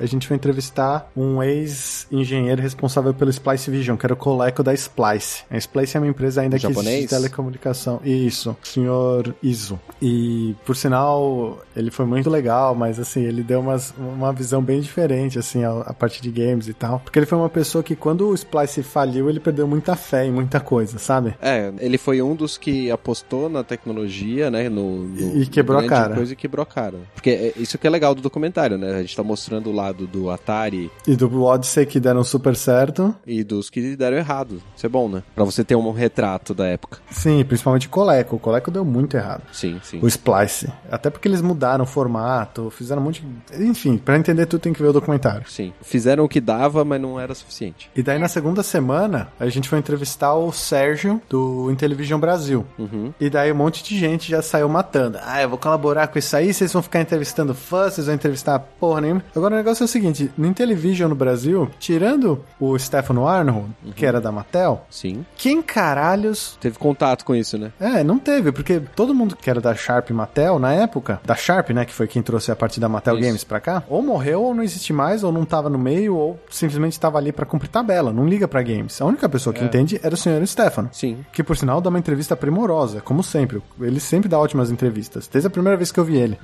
A 0.00 0.06
gente 0.06 0.26
foi 0.26 0.36
entrevistar 0.36 1.10
um 1.16 1.42
ex-engenheiro 1.42 2.60
responsável 2.60 3.12
pelo 3.14 3.30
Splice 3.30 3.70
Vision, 3.70 3.96
que 3.96 4.06
era 4.06 4.12
o 4.14 4.16
coleco 4.16 4.62
da 4.62 4.72
Splice. 4.74 5.44
A 5.50 5.56
Splice 5.56 5.96
é 5.96 6.00
uma 6.00 6.06
empresa 6.08 6.40
ainda 6.42 6.58
que 6.58 6.66
existe 6.66 6.76
japonês? 6.76 7.02
de 7.02 7.08
telecomunicação. 7.08 8.00
Isso, 8.04 8.56
senhor 8.62 9.34
Iso. 9.42 9.78
E, 10.00 10.54
por 10.64 10.76
sinal, 10.76 11.58
ele 11.76 11.90
foi 11.90 12.04
muito 12.06 12.28
legal, 12.30 12.74
mas 12.74 12.98
assim, 12.98 13.22
ele 13.22 13.42
deu 13.42 13.60
umas, 13.60 13.94
uma 13.98 14.32
visão 14.32 14.62
bem 14.62 14.80
diferente, 14.80 15.38
assim, 15.38 15.64
a, 15.64 15.70
a 15.80 15.92
parte 15.94 16.20
de 16.22 16.30
games 16.30 16.68
e 16.68 16.74
tal. 16.74 17.00
Porque 17.00 17.18
ele 17.18 17.26
foi 17.26 17.38
uma 17.38 17.48
pessoa 17.50 17.82
que, 17.82 17.94
quando 17.96 18.28
o 18.28 18.34
Splice 18.34 18.82
faliu, 18.82 19.28
ele 19.28 19.40
perdeu 19.40 19.66
muita 19.66 19.96
fé 19.96 20.26
em 20.26 20.32
muita 20.32 20.60
coisa, 20.60 20.98
sabe? 20.98 21.34
É, 21.40 21.72
ele 21.78 21.98
foi 21.98 22.20
um 22.22 22.34
dos 22.34 22.56
que 22.58 22.90
apostou 22.90 23.48
na 23.48 23.62
tecnologia, 23.62 24.50
né? 24.50 24.68
No, 24.68 25.04
no- 25.04 25.36
E 25.42 25.46
quebrou 25.46 25.78
a 25.78 25.86
cara. 25.86 26.14
Coisa 26.14 26.32
e 26.32 26.36
quebrou 26.36 26.62
a 26.62 26.66
cara. 26.66 26.98
Porque 27.14 27.30
é 27.30 27.52
isso 27.56 27.78
que 27.78 27.86
é 27.86 27.90
legal 27.90 28.14
do 28.14 28.22
documentário, 28.22 28.76
né? 28.78 28.94
A 28.96 29.00
gente 29.00 29.16
tá 29.16 29.22
mostrando 29.22 29.43
o 29.52 29.72
lado 29.72 30.06
do 30.06 30.30
Atari 30.30 30.90
E 31.06 31.16
do 31.16 31.42
Odyssey 31.42 31.86
que 31.86 32.00
deram 32.00 32.24
super 32.24 32.56
certo. 32.56 33.14
e 33.26 33.42
dos 33.44 33.70
que 33.70 33.96
deram 33.96 34.16
errado. 34.16 34.62
Isso 34.76 34.86
é 34.86 34.88
bom, 34.88 35.08
né? 35.08 35.22
Pra 35.34 35.44
você 35.44 35.64
ter 35.64 35.74
um 35.76 35.92
retrato 35.92 36.54
da 36.54 36.66
época. 36.66 36.98
Sim, 37.10 37.44
principalmente 37.44 37.86
o 37.86 37.90
Coleco. 37.90 38.36
O 38.36 38.38
Coleco 38.38 38.70
deu 38.70 38.84
muito 38.84 39.16
errado. 39.16 39.42
Sim, 39.52 39.80
sim. 39.82 39.98
O 40.02 40.08
Splice. 40.08 40.72
Até 40.90 41.10
porque 41.10 41.28
eles 41.28 41.42
mudaram 41.42 41.84
o 41.84 41.86
formato, 41.86 42.70
fizeram 42.70 43.02
um 43.02 43.04
monte 43.06 43.22
de... 43.22 43.64
Enfim, 43.64 43.98
pra 43.98 44.16
entender 44.16 44.46
tudo 44.46 44.60
tem 44.60 44.72
que 44.72 44.82
ver 44.82 44.88
o 44.88 44.92
documentário. 44.92 45.48
Sim. 45.48 45.72
Fizeram 45.82 46.24
o 46.24 46.28
que 46.28 46.40
dava, 46.40 46.84
mas 46.84 47.00
não 47.00 47.18
era 47.18 47.34
suficiente. 47.34 47.90
E 47.94 48.02
daí 48.02 48.18
na 48.18 48.28
segunda 48.28 48.62
semana, 48.62 49.28
a 49.38 49.48
gente 49.48 49.68
foi 49.68 49.78
entrevistar 49.78 50.34
o 50.34 50.52
Sérgio 50.52 51.20
do 51.28 51.70
Intellivision 51.70 52.20
Brasil. 52.20 52.64
Uhum. 52.78 53.12
E 53.20 53.28
daí 53.28 53.52
um 53.52 53.56
monte 53.56 53.82
de 53.82 53.98
gente 53.98 54.30
já 54.30 54.42
saiu 54.42 54.68
matando. 54.68 55.18
Ah, 55.22 55.42
eu 55.42 55.48
vou 55.48 55.58
colaborar 55.58 56.08
com 56.08 56.18
isso 56.18 56.36
aí, 56.36 56.52
vocês 56.52 56.72
vão 56.72 56.82
ficar 56.82 57.00
entrevistando 57.00 57.54
fãs, 57.54 57.94
vocês 57.94 58.06
vão 58.06 58.14
entrevistar 58.14 58.58
porra 58.58 59.00
nenhuma. 59.00 59.24
Agora 59.34 59.54
o 59.54 59.56
negócio 59.56 59.82
é 59.82 59.86
o 59.86 59.88
seguinte, 59.88 60.30
no 60.36 60.46
Intellivision 60.46 61.08
no 61.08 61.14
Brasil, 61.14 61.68
tirando 61.78 62.44
o 62.58 62.78
Stefano 62.78 63.26
Arnold, 63.26 63.70
que 63.96 64.06
era 64.06 64.20
da 64.20 64.30
Mattel, 64.30 64.84
Sim. 64.90 65.24
quem 65.36 65.60
caralhos 65.62 66.56
Teve 66.60 66.78
contato 66.78 67.24
com 67.24 67.34
isso, 67.34 67.58
né? 67.58 67.72
É, 67.80 68.02
não 68.04 68.18
teve, 68.18 68.52
porque 68.52 68.80
todo 68.94 69.14
mundo 69.14 69.36
que 69.36 69.50
era 69.50 69.60
da 69.60 69.74
Sharp 69.74 70.10
Mattel 70.10 70.58
na 70.58 70.72
época, 70.72 71.20
da 71.24 71.34
Sharp, 71.34 71.70
né, 71.70 71.84
que 71.84 71.92
foi 71.92 72.06
quem 72.06 72.22
trouxe 72.22 72.50
a 72.50 72.56
parte 72.56 72.78
da 72.78 72.88
Mattel 72.88 73.18
Isso. 73.18 73.26
Games 73.26 73.44
pra 73.44 73.60
cá, 73.60 73.82
ou 73.88 74.02
morreu, 74.02 74.42
ou 74.42 74.54
não 74.54 74.62
existe 74.62 74.92
mais, 74.92 75.24
ou 75.24 75.32
não 75.32 75.44
tava 75.44 75.68
no 75.68 75.78
meio, 75.78 76.16
ou 76.16 76.38
simplesmente 76.50 76.98
tava 76.98 77.18
ali 77.18 77.32
pra 77.32 77.46
cumprir 77.46 77.68
tabela, 77.68 78.12
não 78.12 78.26
liga 78.26 78.46
pra 78.46 78.62
games. 78.62 79.00
A 79.00 79.04
única 79.04 79.28
pessoa 79.28 79.52
que 79.52 79.64
entende 79.64 80.00
era 80.02 80.14
o 80.14 80.18
senhor 80.18 80.44
Stefano. 80.46 80.88
Sim. 80.92 81.24
Que 81.32 81.42
por 81.42 81.56
sinal 81.56 81.80
dá 81.80 81.88
uma 81.88 81.98
entrevista 81.98 82.36
primorosa, 82.36 83.00
como 83.00 83.22
sempre. 83.22 83.62
Ele 83.80 84.00
sempre 84.00 84.28
dá 84.28 84.38
ótimas 84.38 84.70
entrevistas. 84.70 85.28
Desde 85.28 85.46
a 85.46 85.50
primeira 85.50 85.76
vez 85.76 85.90
que 85.90 85.98
eu 85.98 86.04
vi 86.04 86.16
ele. 86.16 86.38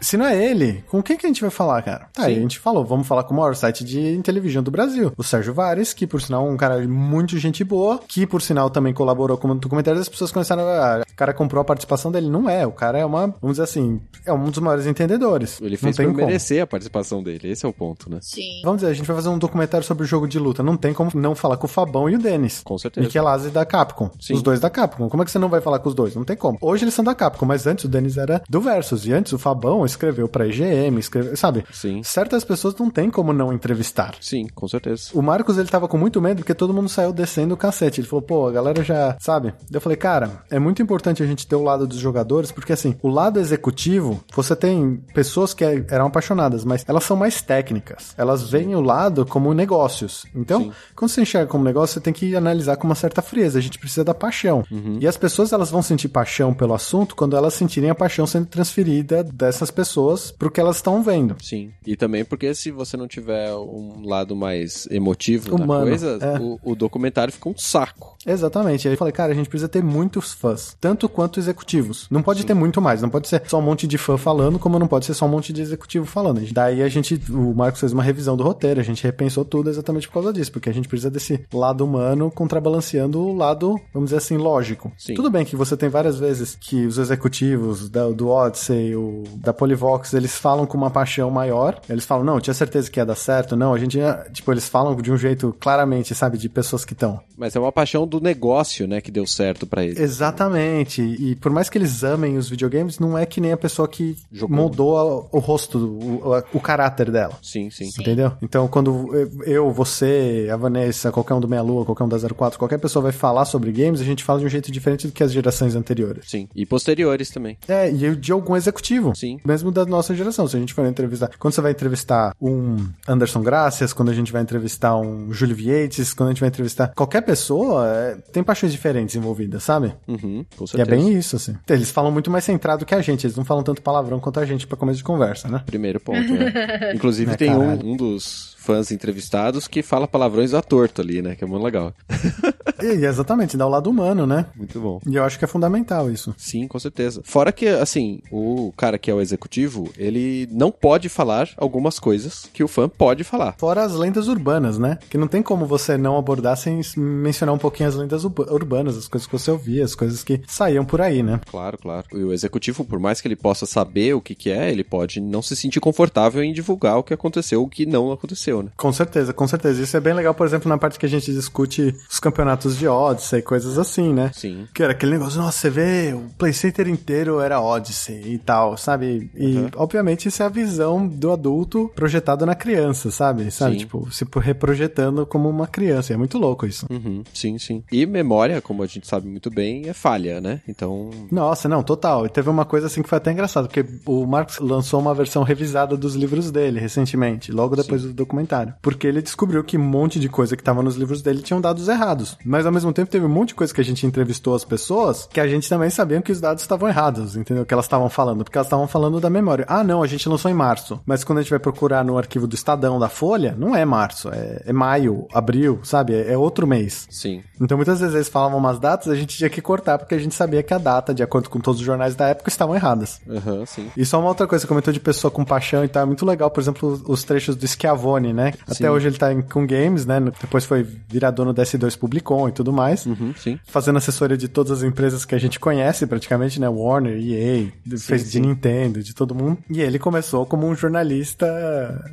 Se 0.00 0.16
não 0.16 0.26
é 0.26 0.36
ele, 0.36 0.84
com 0.88 1.02
quem 1.02 1.16
que 1.16 1.26
a 1.26 1.28
gente 1.28 1.40
vai 1.40 1.50
falar, 1.50 1.82
cara? 1.82 2.08
Tá, 2.12 2.24
Sim. 2.24 2.31
Aí 2.32 2.38
a 2.38 2.42
gente 2.42 2.58
falou, 2.58 2.84
vamos 2.84 3.06
falar 3.06 3.24
com 3.24 3.34
o 3.34 3.36
maior 3.36 3.54
site 3.54 3.84
de 3.84 4.20
televisão 4.22 4.62
do 4.62 4.70
Brasil, 4.70 5.12
o 5.16 5.22
Sérgio 5.22 5.54
Vares, 5.54 5.92
que 5.92 6.06
por 6.06 6.20
sinal 6.20 6.46
é 6.46 6.50
um 6.50 6.56
cara 6.56 6.86
muito 6.86 7.38
gente 7.38 7.64
boa, 7.64 8.00
que 8.06 8.26
por 8.26 8.42
sinal 8.42 8.70
também 8.70 8.92
colaborou 8.92 9.36
com 9.36 9.48
o 9.48 9.54
documentário, 9.54 10.00
as 10.00 10.08
pessoas 10.08 10.32
começaram 10.32 10.62
a... 10.62 11.02
O 11.10 11.14
cara 11.14 11.34
comprou 11.34 11.60
a 11.60 11.64
participação 11.64 12.10
dele. 12.10 12.28
Não 12.28 12.48
é, 12.48 12.66
o 12.66 12.72
cara 12.72 12.98
é 12.98 13.04
uma, 13.04 13.26
vamos 13.40 13.52
dizer 13.52 13.62
assim, 13.64 14.00
é 14.24 14.32
um 14.32 14.50
dos 14.50 14.58
maiores 14.58 14.86
entendedores. 14.86 15.60
Ele 15.60 15.76
fez 15.76 15.96
não 15.98 16.06
por 16.06 16.14
merecer 16.14 16.62
a 16.62 16.66
participação 16.66 17.22
dele, 17.22 17.50
esse 17.50 17.64
é 17.64 17.68
o 17.68 17.72
ponto, 17.72 18.10
né? 18.10 18.18
Sim. 18.22 18.60
Vamos 18.64 18.80
dizer, 18.80 18.90
a 18.90 18.94
gente 18.94 19.06
vai 19.06 19.16
fazer 19.16 19.28
um 19.28 19.38
documentário 19.38 19.86
sobre 19.86 20.04
o 20.04 20.06
jogo 20.06 20.26
de 20.26 20.38
luta, 20.38 20.62
não 20.62 20.76
tem 20.76 20.92
como 20.92 21.10
não 21.14 21.34
falar 21.34 21.56
com 21.56 21.66
o 21.66 21.68
Fabão 21.68 22.08
e 22.08 22.16
o 22.16 22.18
Denis. 22.18 22.62
Com 22.64 22.78
certeza. 22.78 23.06
Michelazzi 23.06 23.50
da 23.50 23.64
Capcom. 23.64 24.10
Sim. 24.20 24.34
Os 24.34 24.42
dois 24.42 24.60
da 24.60 24.70
Capcom. 24.70 25.08
Como 25.08 25.22
é 25.22 25.26
que 25.26 25.30
você 25.30 25.38
não 25.38 25.48
vai 25.48 25.60
falar 25.60 25.78
com 25.78 25.88
os 25.88 25.94
dois? 25.94 26.14
Não 26.14 26.24
tem 26.24 26.36
como. 26.36 26.58
Hoje 26.60 26.84
eles 26.84 26.94
são 26.94 27.04
da 27.04 27.14
Capcom, 27.14 27.46
mas 27.46 27.66
antes 27.66 27.84
o 27.84 27.88
Denis 27.88 28.16
era 28.16 28.42
do 28.48 28.60
Versus, 28.60 29.06
e 29.06 29.12
antes 29.12 29.32
o 29.32 29.38
Fabão 29.38 29.84
escreveu 29.84 30.28
pra 30.28 30.46
IGM, 30.46 30.98
escreveu, 30.98 31.36
sabe? 31.36 31.64
Sim. 31.72 32.02
Certas 32.22 32.44
pessoas 32.44 32.76
não 32.76 32.88
tem 32.88 33.10
como 33.10 33.32
não 33.32 33.52
entrevistar. 33.52 34.14
Sim, 34.20 34.46
com 34.54 34.68
certeza. 34.68 35.10
O 35.12 35.20
Marcos, 35.20 35.58
ele 35.58 35.66
tava 35.66 35.88
com 35.88 35.98
muito 35.98 36.22
medo 36.22 36.36
porque 36.36 36.54
todo 36.54 36.72
mundo 36.72 36.88
saiu 36.88 37.12
descendo 37.12 37.54
o 37.54 37.56
cacete. 37.56 38.00
Ele 38.00 38.06
falou, 38.06 38.22
pô, 38.22 38.46
a 38.46 38.52
galera 38.52 38.84
já, 38.84 39.16
sabe? 39.18 39.52
Eu 39.72 39.80
falei, 39.80 39.96
cara, 39.96 40.44
é 40.48 40.56
muito 40.56 40.80
importante 40.80 41.20
a 41.20 41.26
gente 41.26 41.48
ter 41.48 41.56
o 41.56 41.64
lado 41.64 41.84
dos 41.84 41.98
jogadores, 41.98 42.52
porque 42.52 42.72
assim, 42.72 42.94
o 43.02 43.08
lado 43.08 43.40
executivo, 43.40 44.22
você 44.32 44.54
tem 44.54 45.02
pessoas 45.12 45.52
que 45.52 45.64
eram 45.64 46.06
apaixonadas, 46.06 46.64
mas 46.64 46.84
elas 46.86 47.02
são 47.02 47.16
mais 47.16 47.42
técnicas. 47.42 48.14
Elas 48.16 48.48
veem 48.48 48.76
o 48.76 48.80
lado 48.80 49.26
como 49.26 49.52
negócios. 49.52 50.24
Então, 50.32 50.60
Sim. 50.62 50.72
quando 50.94 51.10
você 51.10 51.22
enxerga 51.22 51.50
como 51.50 51.64
negócio, 51.64 51.94
você 51.94 52.00
tem 52.00 52.12
que 52.12 52.36
analisar 52.36 52.76
com 52.76 52.86
uma 52.86 52.94
certa 52.94 53.20
frieza. 53.20 53.58
A 53.58 53.62
gente 53.62 53.80
precisa 53.80 54.04
da 54.04 54.14
paixão. 54.14 54.62
Uhum. 54.70 54.98
E 55.00 55.08
as 55.08 55.16
pessoas, 55.16 55.52
elas 55.52 55.72
vão 55.72 55.82
sentir 55.82 56.06
paixão 56.06 56.54
pelo 56.54 56.72
assunto 56.72 57.16
quando 57.16 57.36
elas 57.36 57.54
sentirem 57.54 57.90
a 57.90 57.96
paixão 57.96 58.28
sendo 58.28 58.46
transferida 58.46 59.24
dessas 59.24 59.72
pessoas 59.72 60.30
pro 60.30 60.52
que 60.52 60.60
elas 60.60 60.76
estão 60.76 61.02
vendo. 61.02 61.34
Sim. 61.42 61.72
E 61.84 61.96
também 61.96 62.11
porque 62.24 62.54
se 62.54 62.70
você 62.70 62.96
não 62.96 63.08
tiver 63.08 63.54
um 63.54 64.06
lado 64.06 64.36
mais 64.36 64.86
emotivo 64.90 65.54
Humano, 65.54 65.84
da 65.84 65.90
coisa, 65.90 66.18
é. 66.20 66.38
o, 66.38 66.58
o, 66.62 66.74
documentário 66.74 67.32
fica 67.32 67.48
um 67.48 67.56
saco. 67.56 68.16
Exatamente. 68.26 68.86
Aí 68.86 68.94
eu 68.94 68.98
falei, 68.98 69.12
cara, 69.12 69.32
a 69.32 69.34
gente 69.34 69.48
precisa 69.48 69.68
ter 69.68 69.82
muitos 69.82 70.32
fãs, 70.32 70.76
tanto 70.80 71.08
quanto 71.08 71.40
executivos. 71.40 72.06
Não 72.10 72.22
pode 72.22 72.40
Sim. 72.40 72.46
ter 72.48 72.54
muito 72.54 72.80
mais, 72.80 73.02
não 73.02 73.08
pode 73.08 73.28
ser 73.28 73.42
só 73.46 73.58
um 73.58 73.62
monte 73.62 73.86
de 73.86 73.98
fã 73.98 74.16
falando, 74.16 74.58
como 74.58 74.78
não 74.78 74.86
pode 74.86 75.06
ser 75.06 75.14
só 75.14 75.26
um 75.26 75.28
monte 75.28 75.52
de 75.52 75.62
executivo 75.62 76.06
falando. 76.06 76.42
Daí 76.52 76.82
a 76.82 76.88
gente, 76.88 77.20
o 77.30 77.54
Marcos 77.54 77.80
fez 77.80 77.92
uma 77.92 78.02
revisão 78.02 78.36
do 78.36 78.44
roteiro, 78.44 78.80
a 78.80 78.84
gente 78.84 79.02
repensou 79.02 79.44
tudo 79.44 79.70
exatamente 79.70 80.06
por 80.08 80.14
causa 80.14 80.32
disso, 80.32 80.52
porque 80.52 80.68
a 80.68 80.74
gente 80.74 80.88
precisa 80.88 81.10
desse 81.10 81.40
lado 81.52 81.84
humano 81.84 82.30
contrabalanceando 82.30 83.20
o 83.20 83.34
lado, 83.34 83.80
vamos 83.92 84.10
dizer 84.10 84.18
assim, 84.18 84.36
lógico. 84.36 84.92
Sim. 84.98 85.14
Tudo 85.14 85.30
bem 85.30 85.44
que 85.44 85.56
você 85.56 85.76
tem 85.76 85.88
várias 85.88 86.18
vezes 86.18 86.56
que 86.60 86.86
os 86.86 86.98
executivos 86.98 87.88
da, 87.88 88.08
do 88.08 88.28
Odyssey, 88.28 88.94
o, 88.96 89.24
da 89.36 89.52
Polivox, 89.52 90.14
eles 90.14 90.36
falam 90.36 90.66
com 90.66 90.76
uma 90.76 90.90
paixão 90.90 91.30
maior, 91.30 91.80
eles 91.92 92.04
falam, 92.04 92.24
não, 92.24 92.40
tinha 92.40 92.54
certeza 92.54 92.90
que 92.90 92.98
ia 92.98 93.06
dar 93.06 93.14
certo, 93.14 93.56
não, 93.56 93.74
a 93.74 93.78
gente, 93.78 93.98
tipo, 94.32 94.52
eles 94.52 94.68
falam 94.68 94.94
de 94.96 95.12
um 95.12 95.16
jeito 95.16 95.54
claramente, 95.60 96.14
sabe, 96.14 96.38
de 96.38 96.48
pessoas 96.48 96.84
que 96.84 96.92
estão. 96.92 97.20
Mas 97.36 97.54
é 97.54 97.60
uma 97.60 97.72
paixão 97.72 98.06
do 98.06 98.20
negócio, 98.20 98.86
né, 98.86 99.00
que 99.00 99.10
deu 99.10 99.26
certo 99.26 99.66
para 99.66 99.84
eles. 99.84 99.98
Exatamente, 99.98 101.02
e 101.02 101.34
por 101.36 101.52
mais 101.52 101.68
que 101.68 101.78
eles 101.78 102.02
amem 102.02 102.36
os 102.36 102.48
videogames, 102.48 102.98
não 102.98 103.16
é 103.16 103.26
que 103.26 103.40
nem 103.40 103.52
a 103.52 103.56
pessoa 103.56 103.86
que 103.88 104.16
Jogou. 104.30 104.56
moldou 104.56 105.28
o 105.32 105.38
rosto, 105.38 105.78
o, 105.78 106.42
o, 106.52 106.60
caráter 106.60 107.10
dela. 107.10 107.38
Sim, 107.42 107.70
sim, 107.70 107.90
sim. 107.90 108.00
Entendeu? 108.00 108.32
Então, 108.40 108.68
quando 108.68 109.10
eu, 109.44 109.70
você, 109.72 110.48
a 110.52 110.56
Vanessa, 110.56 111.10
qualquer 111.10 111.34
um 111.34 111.40
do 111.40 111.48
Meia 111.48 111.62
Lua, 111.62 111.84
qualquer 111.84 112.04
um 112.04 112.08
da 112.08 112.18
04, 112.18 112.58
qualquer 112.58 112.78
pessoa 112.78 113.02
vai 113.02 113.12
falar 113.12 113.44
sobre 113.44 113.72
games, 113.72 114.00
a 114.00 114.04
gente 114.04 114.24
fala 114.24 114.40
de 114.40 114.46
um 114.46 114.48
jeito 114.48 114.70
diferente 114.70 115.06
do 115.06 115.12
que 115.12 115.22
as 115.22 115.32
gerações 115.32 115.74
anteriores. 115.74 116.28
Sim, 116.28 116.48
e 116.54 116.64
posteriores 116.64 117.30
também. 117.30 117.58
É, 117.66 117.90
e 117.90 118.16
de 118.16 118.32
algum 118.32 118.56
executivo. 118.56 119.14
Sim. 119.14 119.38
Mesmo 119.44 119.70
da 119.70 119.84
nossa 119.84 120.14
geração. 120.14 120.46
Se 120.46 120.56
a 120.56 120.60
gente 120.60 120.74
for 120.74 120.86
entrevistar. 120.86 121.30
Quando 121.38 121.54
você 121.54 121.60
vai 121.60 121.72
entrevistar 121.82 122.34
um 122.40 122.88
Anderson 123.06 123.42
Gracias, 123.42 123.92
quando 123.92 124.10
a 124.10 124.14
gente 124.14 124.32
vai 124.32 124.40
entrevistar 124.40 124.96
um 124.96 125.32
Júlio 125.32 125.56
Vietes, 125.56 126.14
quando 126.14 126.28
a 126.28 126.32
gente 126.32 126.40
vai 126.40 126.48
entrevistar 126.48 126.92
qualquer 126.94 127.22
pessoa, 127.22 127.88
é, 127.88 128.14
tem 128.32 128.42
paixões 128.42 128.72
diferentes 128.72 129.16
envolvidas, 129.16 129.64
sabe? 129.64 129.92
Uhum, 130.06 130.44
com 130.56 130.66
certeza. 130.66 130.78
E 130.78 130.80
é 130.80 130.84
bem 130.84 131.12
isso, 131.12 131.36
assim. 131.36 131.56
Eles 131.68 131.90
falam 131.90 132.12
muito 132.12 132.30
mais 132.30 132.44
centrado 132.44 132.86
que 132.86 132.94
a 132.94 133.00
gente, 133.00 133.26
eles 133.26 133.36
não 133.36 133.44
falam 133.44 133.62
tanto 133.62 133.82
palavrão 133.82 134.20
quanto 134.20 134.38
a 134.38 134.46
gente 134.46 134.66
para 134.66 134.76
começo 134.76 134.98
de 134.98 135.04
conversa, 135.04 135.48
né? 135.48 135.62
Primeiro 135.66 135.98
ponto, 135.98 136.32
né? 136.32 136.92
Inclusive 136.94 137.32
é, 137.32 137.36
tem 137.36 137.50
um, 137.50 137.92
um 137.92 137.96
dos 137.96 138.51
fãs 138.62 138.90
entrevistados 138.92 139.66
que 139.66 139.82
fala 139.82 140.06
palavrões 140.06 140.54
à 140.54 140.62
torto 140.62 141.00
ali, 141.00 141.20
né? 141.20 141.34
Que 141.34 141.44
é 141.44 141.46
muito 141.46 141.62
legal. 141.62 141.92
e, 142.82 143.04
exatamente, 143.04 143.56
dá 143.56 143.66
o 143.66 143.70
lado 143.70 143.90
humano, 143.90 144.26
né? 144.26 144.46
Muito 144.56 144.80
bom. 144.80 145.00
E 145.06 145.16
eu 145.16 145.24
acho 145.24 145.38
que 145.38 145.44
é 145.44 145.48
fundamental 145.48 146.10
isso. 146.10 146.34
Sim, 146.36 146.66
com 146.68 146.78
certeza. 146.78 147.20
Fora 147.24 147.52
que, 147.52 147.66
assim, 147.66 148.20
o 148.30 148.72
cara 148.76 148.98
que 148.98 149.10
é 149.10 149.14
o 149.14 149.20
executivo, 149.20 149.90
ele 149.96 150.48
não 150.50 150.70
pode 150.70 151.08
falar 151.08 151.50
algumas 151.56 151.98
coisas 151.98 152.48
que 152.52 152.62
o 152.62 152.68
fã 152.68 152.88
pode 152.88 153.24
falar. 153.24 153.54
Fora 153.58 153.82
as 153.82 153.94
lendas 153.94 154.28
urbanas, 154.28 154.78
né? 154.78 154.98
Que 155.10 155.18
não 155.18 155.26
tem 155.26 155.42
como 155.42 155.66
você 155.66 155.96
não 155.96 156.16
abordar 156.16 156.56
sem 156.56 156.80
mencionar 156.96 157.54
um 157.54 157.58
pouquinho 157.58 157.88
as 157.88 157.96
lendas 157.96 158.24
urbanas, 158.24 158.96
as 158.96 159.08
coisas 159.08 159.26
que 159.26 159.32
você 159.32 159.50
ouvia, 159.50 159.84
as 159.84 159.94
coisas 159.94 160.22
que 160.22 160.40
saíam 160.46 160.84
por 160.84 161.00
aí, 161.00 161.22
né? 161.22 161.40
Claro, 161.50 161.78
claro. 161.78 162.06
E 162.12 162.22
o 162.22 162.32
executivo, 162.32 162.84
por 162.84 163.00
mais 163.00 163.20
que 163.20 163.28
ele 163.28 163.36
possa 163.36 163.66
saber 163.66 164.14
o 164.14 164.20
que, 164.20 164.34
que 164.34 164.50
é, 164.50 164.70
ele 164.70 164.84
pode 164.84 165.20
não 165.20 165.42
se 165.42 165.56
sentir 165.56 165.80
confortável 165.80 166.42
em 166.42 166.52
divulgar 166.52 166.98
o 166.98 167.02
que 167.02 167.14
aconteceu 167.14 167.62
o 167.62 167.68
que 167.68 167.86
não 167.86 168.12
aconteceu 168.12 168.51
aconteceu, 168.52 168.62
né? 168.62 168.70
Com 168.76 168.92
certeza, 168.92 169.32
com 169.32 169.46
certeza. 169.46 169.82
Isso 169.82 169.96
é 169.96 170.00
bem 170.00 170.12
legal, 170.12 170.34
por 170.34 170.46
exemplo, 170.46 170.68
na 170.68 170.76
parte 170.76 170.98
que 170.98 171.06
a 171.06 171.08
gente 171.08 171.32
discute 171.32 171.94
os 172.10 172.20
campeonatos 172.20 172.76
de 172.76 172.86
Odyssey 172.86 173.38
e 173.38 173.42
coisas 173.42 173.78
assim, 173.78 174.12
né? 174.12 174.30
Sim. 174.34 174.66
Que 174.74 174.82
era 174.82 174.92
aquele 174.92 175.12
negócio, 175.12 175.40
nossa, 175.40 175.58
você 175.58 175.70
vê, 175.70 176.12
o 176.12 176.28
Play 176.36 176.52
Center 176.52 176.88
inteiro 176.88 177.40
era 177.40 177.60
Odyssey 177.60 178.34
e 178.34 178.38
tal, 178.38 178.76
sabe? 178.76 179.30
E, 179.34 179.56
uhum. 179.56 179.70
obviamente, 179.76 180.28
isso 180.28 180.42
é 180.42 180.46
a 180.46 180.50
visão 180.50 181.06
do 181.06 181.32
adulto 181.32 181.90
projetado 181.94 182.44
na 182.44 182.54
criança, 182.54 183.10
sabe? 183.10 183.50
Sabe? 183.50 183.74
Sim. 183.74 183.78
Tipo, 183.78 184.10
se 184.10 184.26
reprojetando 184.40 185.24
como 185.26 185.48
uma 185.48 185.66
criança. 185.66 186.12
É 186.12 186.16
muito 186.16 186.38
louco 186.38 186.66
isso. 186.66 186.86
Uhum. 186.90 187.22
Sim, 187.32 187.58
sim. 187.58 187.82
E 187.90 188.04
memória, 188.06 188.60
como 188.60 188.82
a 188.82 188.86
gente 188.86 189.06
sabe 189.06 189.28
muito 189.28 189.50
bem, 189.50 189.88
é 189.88 189.92
falha, 189.92 190.40
né? 190.40 190.60
Então. 190.68 191.10
Nossa, 191.30 191.68
não, 191.68 191.82
total. 191.82 192.26
E 192.26 192.28
teve 192.28 192.50
uma 192.50 192.64
coisa 192.64 192.86
assim 192.86 193.02
que 193.02 193.08
foi 193.08 193.18
até 193.18 193.32
engraçado, 193.32 193.68
porque 193.68 193.84
o 194.06 194.26
Marcos 194.26 194.58
lançou 194.58 195.00
uma 195.00 195.14
versão 195.14 195.42
revisada 195.42 195.96
dos 195.96 196.14
livros 196.14 196.50
dele 196.50 196.80
recentemente, 196.80 197.52
logo 197.52 197.76
depois 197.76 198.02
sim. 198.02 198.08
do 198.08 198.14
documentário 198.14 198.41
documentário. 198.42 198.74
Porque 198.82 199.06
ele 199.06 199.22
descobriu 199.22 199.62
que 199.64 199.78
um 199.78 199.82
monte 199.82 200.18
de 200.18 200.28
coisa 200.28 200.56
que 200.56 200.62
tava 200.62 200.82
nos 200.82 200.96
livros 200.96 201.22
dele 201.22 201.42
tinham 201.42 201.60
dados 201.60 201.88
errados. 201.88 202.36
Mas 202.44 202.66
ao 202.66 202.72
mesmo 202.72 202.92
tempo 202.92 203.10
teve 203.10 203.24
um 203.24 203.28
monte 203.28 203.48
de 203.48 203.54
coisa 203.54 203.72
que 203.72 203.80
a 203.80 203.84
gente 203.84 204.06
entrevistou 204.06 204.54
as 204.54 204.64
pessoas 204.64 205.28
que 205.32 205.40
a 205.40 205.46
gente 205.46 205.68
também 205.68 205.90
sabia 205.90 206.20
que 206.20 206.32
os 206.32 206.40
dados 206.40 206.62
estavam 206.62 206.88
errados, 206.88 207.36
entendeu? 207.36 207.64
Que 207.64 207.72
elas 207.72 207.86
estavam 207.86 208.08
falando. 208.10 208.44
Porque 208.44 208.58
elas 208.58 208.66
estavam 208.66 208.86
falando 208.86 209.20
da 209.20 209.30
memória. 209.30 209.64
Ah, 209.68 209.84
não, 209.84 210.02
a 210.02 210.06
gente 210.06 210.28
lançou 210.28 210.50
em 210.50 210.54
março. 210.54 211.00
Mas 211.06 211.24
quando 211.24 211.38
a 211.38 211.42
gente 211.42 211.50
vai 211.50 211.58
procurar 211.58 212.04
no 212.04 212.18
arquivo 212.18 212.46
do 212.46 212.54
Estadão 212.54 212.98
da 212.98 213.08
Folha, 213.08 213.54
não 213.56 213.74
é 213.74 213.84
março, 213.84 214.28
é, 214.28 214.62
é 214.66 214.72
maio, 214.72 215.26
abril, 215.32 215.80
sabe? 215.82 216.14
É, 216.14 216.32
é, 216.32 216.38
outro 216.38 216.66
mês. 216.66 217.06
Sim. 217.10 217.42
Então 217.60 217.76
muitas 217.76 218.00
vezes 218.00 218.14
eles 218.14 218.28
falavam 218.28 218.58
umas 218.58 218.78
datas, 218.78 219.08
a 219.08 219.14
gente 219.14 219.36
tinha 219.36 219.50
que 219.50 219.60
cortar 219.60 219.98
porque 219.98 220.14
a 220.14 220.18
gente 220.18 220.34
sabia 220.34 220.62
que 220.62 220.74
a 220.74 220.78
data, 220.78 221.14
de 221.14 221.22
acordo 221.22 221.48
com 221.48 221.60
todos 221.60 221.80
os 221.80 221.86
jornais 221.86 222.14
da 222.14 222.28
época, 222.28 222.48
estavam 222.48 222.74
erradas. 222.74 223.20
Aham, 223.28 223.52
uhum, 223.58 223.66
sim. 223.66 223.90
E 223.96 224.04
só 224.04 224.18
uma 224.18 224.28
outra 224.28 224.46
coisa, 224.46 224.62
você 224.62 224.68
comentou 224.68 224.92
de 224.92 225.00
pessoa 225.00 225.30
com 225.30 225.44
paixão 225.44 225.84
e 225.84 225.88
tal, 225.88 226.02
é 226.02 226.06
muito 226.06 226.24
legal, 226.24 226.50
por 226.50 226.60
exemplo, 226.60 227.02
os 227.06 227.24
trechos 227.24 227.56
do 227.56 227.66
Schiavone, 227.66 228.31
né? 228.32 228.52
Até 228.62 228.74
sim. 228.74 228.88
hoje 228.88 229.08
ele 229.08 229.18
tá 229.18 229.32
em, 229.32 229.42
com 229.42 229.66
games, 229.66 230.06
né? 230.06 230.20
Depois 230.40 230.64
foi 230.64 230.86
virar 231.08 231.30
dono 231.30 231.52
da 231.52 231.62
S2 231.62 231.98
Publicom 231.98 232.48
e 232.48 232.52
tudo 232.52 232.72
mais. 232.72 233.06
Uhum, 233.06 233.34
sim. 233.36 233.58
Fazendo 233.64 233.98
assessoria 233.98 234.36
de 234.36 234.48
todas 234.48 234.72
as 234.78 234.82
empresas 234.82 235.24
que 235.24 235.34
a 235.34 235.38
gente 235.38 235.58
conhece 235.60 236.06
praticamente, 236.06 236.60
né? 236.60 236.68
Warner, 236.68 237.16
EA, 237.16 237.70
sim, 237.88 237.98
fez 237.98 238.30
de 238.30 238.40
Nintendo, 238.40 239.02
de 239.02 239.14
todo 239.14 239.34
mundo. 239.34 239.58
E 239.70 239.80
ele 239.80 239.98
começou 239.98 240.46
como 240.46 240.66
um 240.66 240.74
jornalista 240.74 241.46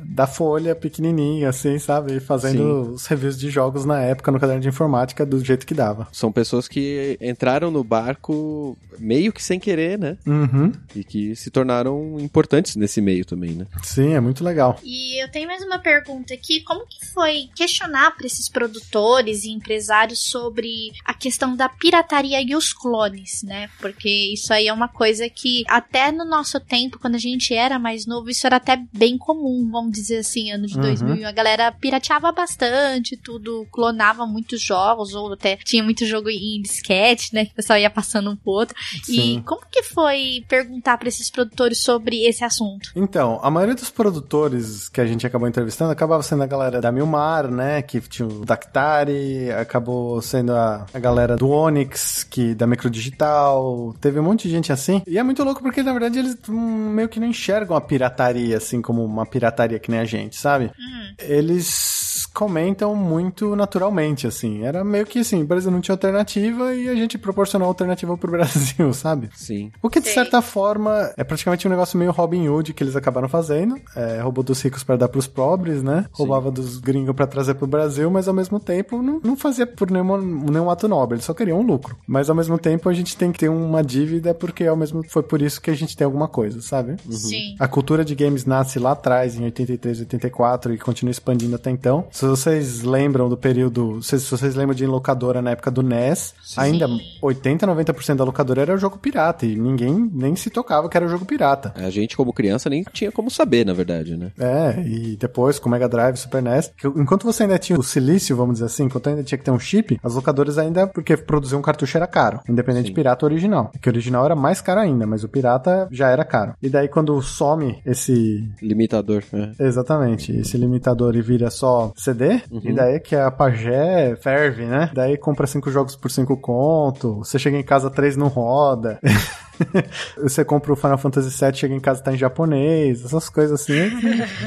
da 0.04 0.26
Folha, 0.26 0.74
pequenininho, 0.74 1.48
assim, 1.48 1.78
sabe? 1.78 2.20
Fazendo 2.20 2.92
os 2.92 3.06
reviews 3.06 3.38
de 3.38 3.50
jogos 3.50 3.84
na 3.84 4.00
época 4.00 4.30
no 4.30 4.40
caderno 4.40 4.62
de 4.62 4.68
informática 4.68 5.24
do 5.24 5.42
jeito 5.44 5.66
que 5.66 5.74
dava. 5.74 6.08
São 6.12 6.30
pessoas 6.30 6.68
que 6.68 7.18
entraram 7.20 7.70
no 7.70 7.82
barco 7.82 8.76
meio 9.00 9.32
que 9.32 9.42
sem 9.42 9.58
querer, 9.58 9.98
né? 9.98 10.16
Uhum. 10.26 10.72
E 10.94 11.02
que 11.02 11.34
se 11.34 11.50
tornaram 11.50 12.18
importantes 12.20 12.76
nesse 12.76 13.00
meio 13.00 13.24
também, 13.24 13.52
né? 13.52 13.66
Sim, 13.82 14.14
é 14.14 14.20
muito 14.20 14.44
legal. 14.44 14.78
E 14.84 15.22
eu 15.22 15.30
tenho 15.30 15.48
mais 15.48 15.62
uma 15.62 15.78
pergunta 15.78 16.34
aqui. 16.34 16.60
Como 16.62 16.86
que 16.86 17.04
foi 17.06 17.48
questionar 17.54 18.16
para 18.16 18.26
esses 18.26 18.48
produtores 18.48 19.44
e 19.44 19.50
empresários 19.50 20.20
sobre 20.20 20.92
a 21.04 21.14
questão 21.14 21.56
da 21.56 21.68
pirataria 21.68 22.40
e 22.42 22.54
os 22.54 22.72
clones, 22.72 23.42
né? 23.42 23.68
Porque 23.80 24.32
isso 24.32 24.52
aí 24.52 24.68
é 24.68 24.72
uma 24.72 24.88
coisa 24.88 25.28
que 25.28 25.64
até 25.68 26.12
no 26.12 26.24
nosso 26.24 26.60
tempo, 26.60 26.98
quando 26.98 27.14
a 27.14 27.18
gente 27.18 27.54
era 27.54 27.78
mais 27.78 28.06
novo, 28.06 28.30
isso 28.30 28.46
era 28.46 28.56
até 28.56 28.76
bem 28.92 29.16
comum, 29.16 29.68
vamos 29.70 29.92
dizer 29.92 30.18
assim, 30.18 30.50
ano 30.50 30.66
de 30.66 30.76
uhum. 30.76 30.82
2000. 30.82 31.26
A 31.26 31.32
galera 31.32 31.72
pirateava 31.72 32.30
bastante, 32.32 33.16
tudo, 33.16 33.66
clonava 33.72 34.26
muitos 34.26 34.60
jogos, 34.60 35.14
ou 35.14 35.32
até 35.32 35.56
tinha 35.56 35.82
muito 35.82 36.04
jogo 36.04 36.28
em 36.28 36.60
disquete, 36.60 37.34
né? 37.34 37.46
Que 37.46 37.52
o 37.52 37.56
pessoal 37.56 37.78
ia 37.78 37.90
passando 37.90 38.30
um 38.30 38.36
pro 38.36 38.52
outro. 38.52 38.76
E 39.08 39.40
como 39.42 39.62
que 39.70 39.82
foi 39.82 40.44
perguntar 40.48 40.98
pra 40.98 41.08
esses 41.08 41.30
produtores 41.30 41.78
sobre 41.78 42.24
esse 42.26 42.44
assunto? 42.44 42.90
Então, 42.94 43.38
a 43.42 43.50
maioria 43.50 43.74
dos 43.74 43.90
produtores 43.90 44.88
que 44.88 45.00
a 45.00 45.06
gente 45.06 45.26
acabou 45.26 45.48
entrevistando 45.48 45.92
acabava 45.92 46.22
sendo 46.22 46.42
a 46.42 46.46
galera 46.46 46.80
da 46.80 46.92
Milmar, 46.92 47.50
né? 47.50 47.82
Que 47.82 48.00
tinha 48.00 48.26
o 48.26 48.44
Dactari, 48.44 49.50
acabou 49.52 50.20
sendo 50.22 50.52
a, 50.52 50.86
a 50.92 50.98
galera 50.98 51.36
do 51.36 51.50
Onyx, 51.50 52.24
que 52.24 52.54
da 52.54 52.66
Microdigital. 52.66 53.94
Teve 54.00 54.20
um 54.20 54.24
monte 54.24 54.48
de 54.48 54.54
gente 54.54 54.72
assim. 54.72 55.02
E 55.06 55.18
é 55.18 55.22
muito 55.22 55.42
louco 55.44 55.62
porque, 55.62 55.82
na 55.82 55.92
verdade, 55.92 56.18
eles 56.18 56.36
hum, 56.48 56.90
meio 56.90 57.08
que 57.08 57.20
não 57.20 57.26
enxergam 57.26 57.76
a 57.76 57.80
pirataria 57.80 58.56
assim 58.56 58.80
como 58.82 59.04
uma 59.04 59.26
pirataria 59.26 59.78
que 59.78 59.90
nem 59.90 60.00
a 60.00 60.04
gente, 60.04 60.36
sabe? 60.36 60.70
Eles 61.18 62.09
comentam 62.26 62.94
muito 62.94 63.54
naturalmente, 63.56 64.26
assim. 64.26 64.62
Era 64.62 64.84
meio 64.84 65.06
que 65.06 65.20
assim, 65.20 65.42
o 65.42 65.46
Brasil 65.46 65.70
não 65.70 65.80
tinha 65.80 65.94
alternativa 65.94 66.74
e 66.74 66.88
a 66.88 66.94
gente 66.94 67.18
proporcionou 67.18 67.68
alternativa 67.68 68.16
pro 68.16 68.30
Brasil, 68.32 68.92
sabe? 68.92 69.30
Sim. 69.34 69.70
O 69.82 69.88
que, 69.88 70.00
de 70.00 70.06
Sei. 70.06 70.14
certa 70.14 70.42
forma, 70.42 71.12
é 71.16 71.24
praticamente 71.24 71.66
um 71.66 71.70
negócio 71.70 71.98
meio 71.98 72.10
Robin 72.10 72.48
Hood 72.48 72.72
que 72.72 72.82
eles 72.82 72.96
acabaram 72.96 73.28
fazendo. 73.28 73.76
É, 73.94 74.20
roubou 74.20 74.44
dos 74.44 74.60
ricos 74.62 74.82
para 74.82 74.96
dar 74.96 75.08
pros 75.08 75.26
pobres, 75.26 75.82
né? 75.82 76.06
Roubava 76.12 76.50
dos 76.50 76.78
gringos 76.78 77.14
para 77.14 77.26
trazer 77.26 77.54
pro 77.54 77.66
Brasil, 77.66 78.10
mas 78.10 78.28
ao 78.28 78.34
mesmo 78.34 78.58
tempo 78.58 79.02
não, 79.02 79.20
não 79.22 79.36
fazia 79.36 79.66
por 79.66 79.90
nenhum, 79.90 80.18
nenhum 80.50 80.70
ato 80.70 80.88
nobre, 80.88 81.16
eles 81.16 81.24
só 81.24 81.34
queriam 81.34 81.60
um 81.60 81.62
lucro. 81.62 81.96
Mas 82.06 82.28
ao 82.28 82.36
mesmo 82.36 82.58
tempo 82.58 82.88
a 82.88 82.92
gente 82.92 83.16
tem 83.16 83.32
que 83.32 83.38
ter 83.38 83.48
uma 83.48 83.82
dívida 83.82 84.34
porque 84.34 84.66
ao 84.66 84.76
mesmo 84.76 85.02
foi 85.08 85.22
por 85.22 85.40
isso 85.42 85.60
que 85.60 85.70
a 85.70 85.74
gente 85.74 85.96
tem 85.96 86.04
alguma 86.04 86.28
coisa, 86.28 86.60
sabe? 86.60 86.96
Sim. 87.10 87.54
A 87.58 87.68
cultura 87.68 88.04
de 88.04 88.14
games 88.14 88.44
nasce 88.44 88.78
lá 88.78 88.92
atrás, 88.92 89.36
em 89.36 89.44
83, 89.44 90.00
84, 90.00 90.74
e 90.74 90.78
continua 90.78 91.10
expandindo 91.10 91.56
até 91.56 91.70
então. 91.70 92.06
Se 92.10 92.26
vocês 92.26 92.82
lembram 92.82 93.28
do 93.28 93.36
período. 93.36 94.02
Se, 94.02 94.18
se 94.18 94.30
vocês 94.30 94.54
lembram 94.54 94.74
de 94.74 94.86
locadora 94.86 95.40
na 95.40 95.50
época 95.50 95.70
do 95.70 95.82
NES, 95.82 96.34
ainda 96.56 96.88
80, 97.22 97.66
90% 97.66 98.16
da 98.16 98.24
locadora 98.24 98.62
era 98.62 98.76
jogo 98.76 98.98
pirata. 98.98 99.46
E 99.46 99.56
ninguém 99.56 100.10
nem 100.12 100.36
se 100.36 100.50
tocava 100.50 100.88
que 100.88 100.96
era 100.96 101.08
jogo 101.08 101.24
pirata. 101.24 101.72
A 101.76 101.90
gente, 101.90 102.16
como 102.16 102.32
criança, 102.32 102.68
nem 102.68 102.82
tinha 102.92 103.12
como 103.12 103.30
saber, 103.30 103.64
na 103.64 103.72
verdade, 103.72 104.16
né? 104.16 104.32
É, 104.38 104.80
e 104.82 105.16
depois 105.16 105.58
com 105.58 105.68
o 105.68 105.72
Mega 105.72 105.88
Drive, 105.88 106.16
Super 106.16 106.42
NES, 106.42 106.72
enquanto 106.96 107.24
você 107.24 107.44
ainda 107.44 107.58
tinha 107.58 107.78
o 107.78 107.82
silício, 107.82 108.36
vamos 108.36 108.54
dizer 108.54 108.66
assim, 108.66 108.84
enquanto 108.84 109.08
ainda 109.08 109.22
tinha 109.22 109.38
que 109.38 109.44
ter 109.44 109.50
um 109.50 109.58
chip, 109.58 109.98
as 110.02 110.14
locadoras 110.14 110.58
ainda, 110.58 110.86
porque 110.86 111.16
produzir 111.16 111.56
um 111.56 111.62
cartucho 111.62 111.96
era 111.96 112.06
caro, 112.06 112.40
independente 112.48 112.86
de 112.86 112.92
pirata 112.92 113.24
ou 113.24 113.30
original. 113.30 113.70
Que 113.80 113.88
o 113.88 113.92
original 113.92 114.24
era 114.24 114.36
mais 114.36 114.60
caro 114.60 114.80
ainda, 114.80 115.06
mas 115.06 115.24
o 115.24 115.28
pirata 115.28 115.88
já 115.90 116.08
era 116.08 116.24
caro. 116.24 116.54
E 116.62 116.68
daí 116.68 116.88
quando 116.88 117.20
some 117.22 117.80
esse 117.84 118.50
Limitador, 118.62 119.22
né? 119.32 119.52
Exatamente. 119.58 120.32
Esse 120.32 120.56
limitador 120.56 121.16
e 121.16 121.22
vira 121.22 121.50
só 121.50 121.92
CD. 122.00 122.42
E 122.50 122.72
daí 122.72 123.00
que 123.00 123.14
a 123.14 123.30
pajé 123.30 124.16
ferve, 124.16 124.64
né? 124.64 124.90
Daí 124.94 125.16
compra 125.16 125.46
cinco 125.46 125.70
jogos 125.70 125.96
por 125.96 126.10
cinco 126.10 126.36
conto. 126.36 127.16
Você 127.18 127.38
chega 127.38 127.58
em 127.58 127.62
casa, 127.62 127.90
três 127.90 128.16
não 128.16 128.28
roda. 128.28 128.98
você 130.16 130.44
compra 130.44 130.72
o 130.72 130.76
Final 130.76 130.98
Fantasy 130.98 131.28
VII, 131.28 131.54
chega 131.54 131.74
em 131.74 131.80
casa, 131.80 132.02
tá 132.02 132.12
em 132.12 132.18
japonês. 132.18 133.04
Essas 133.04 133.28
coisas 133.28 133.60
assim. 133.60 133.90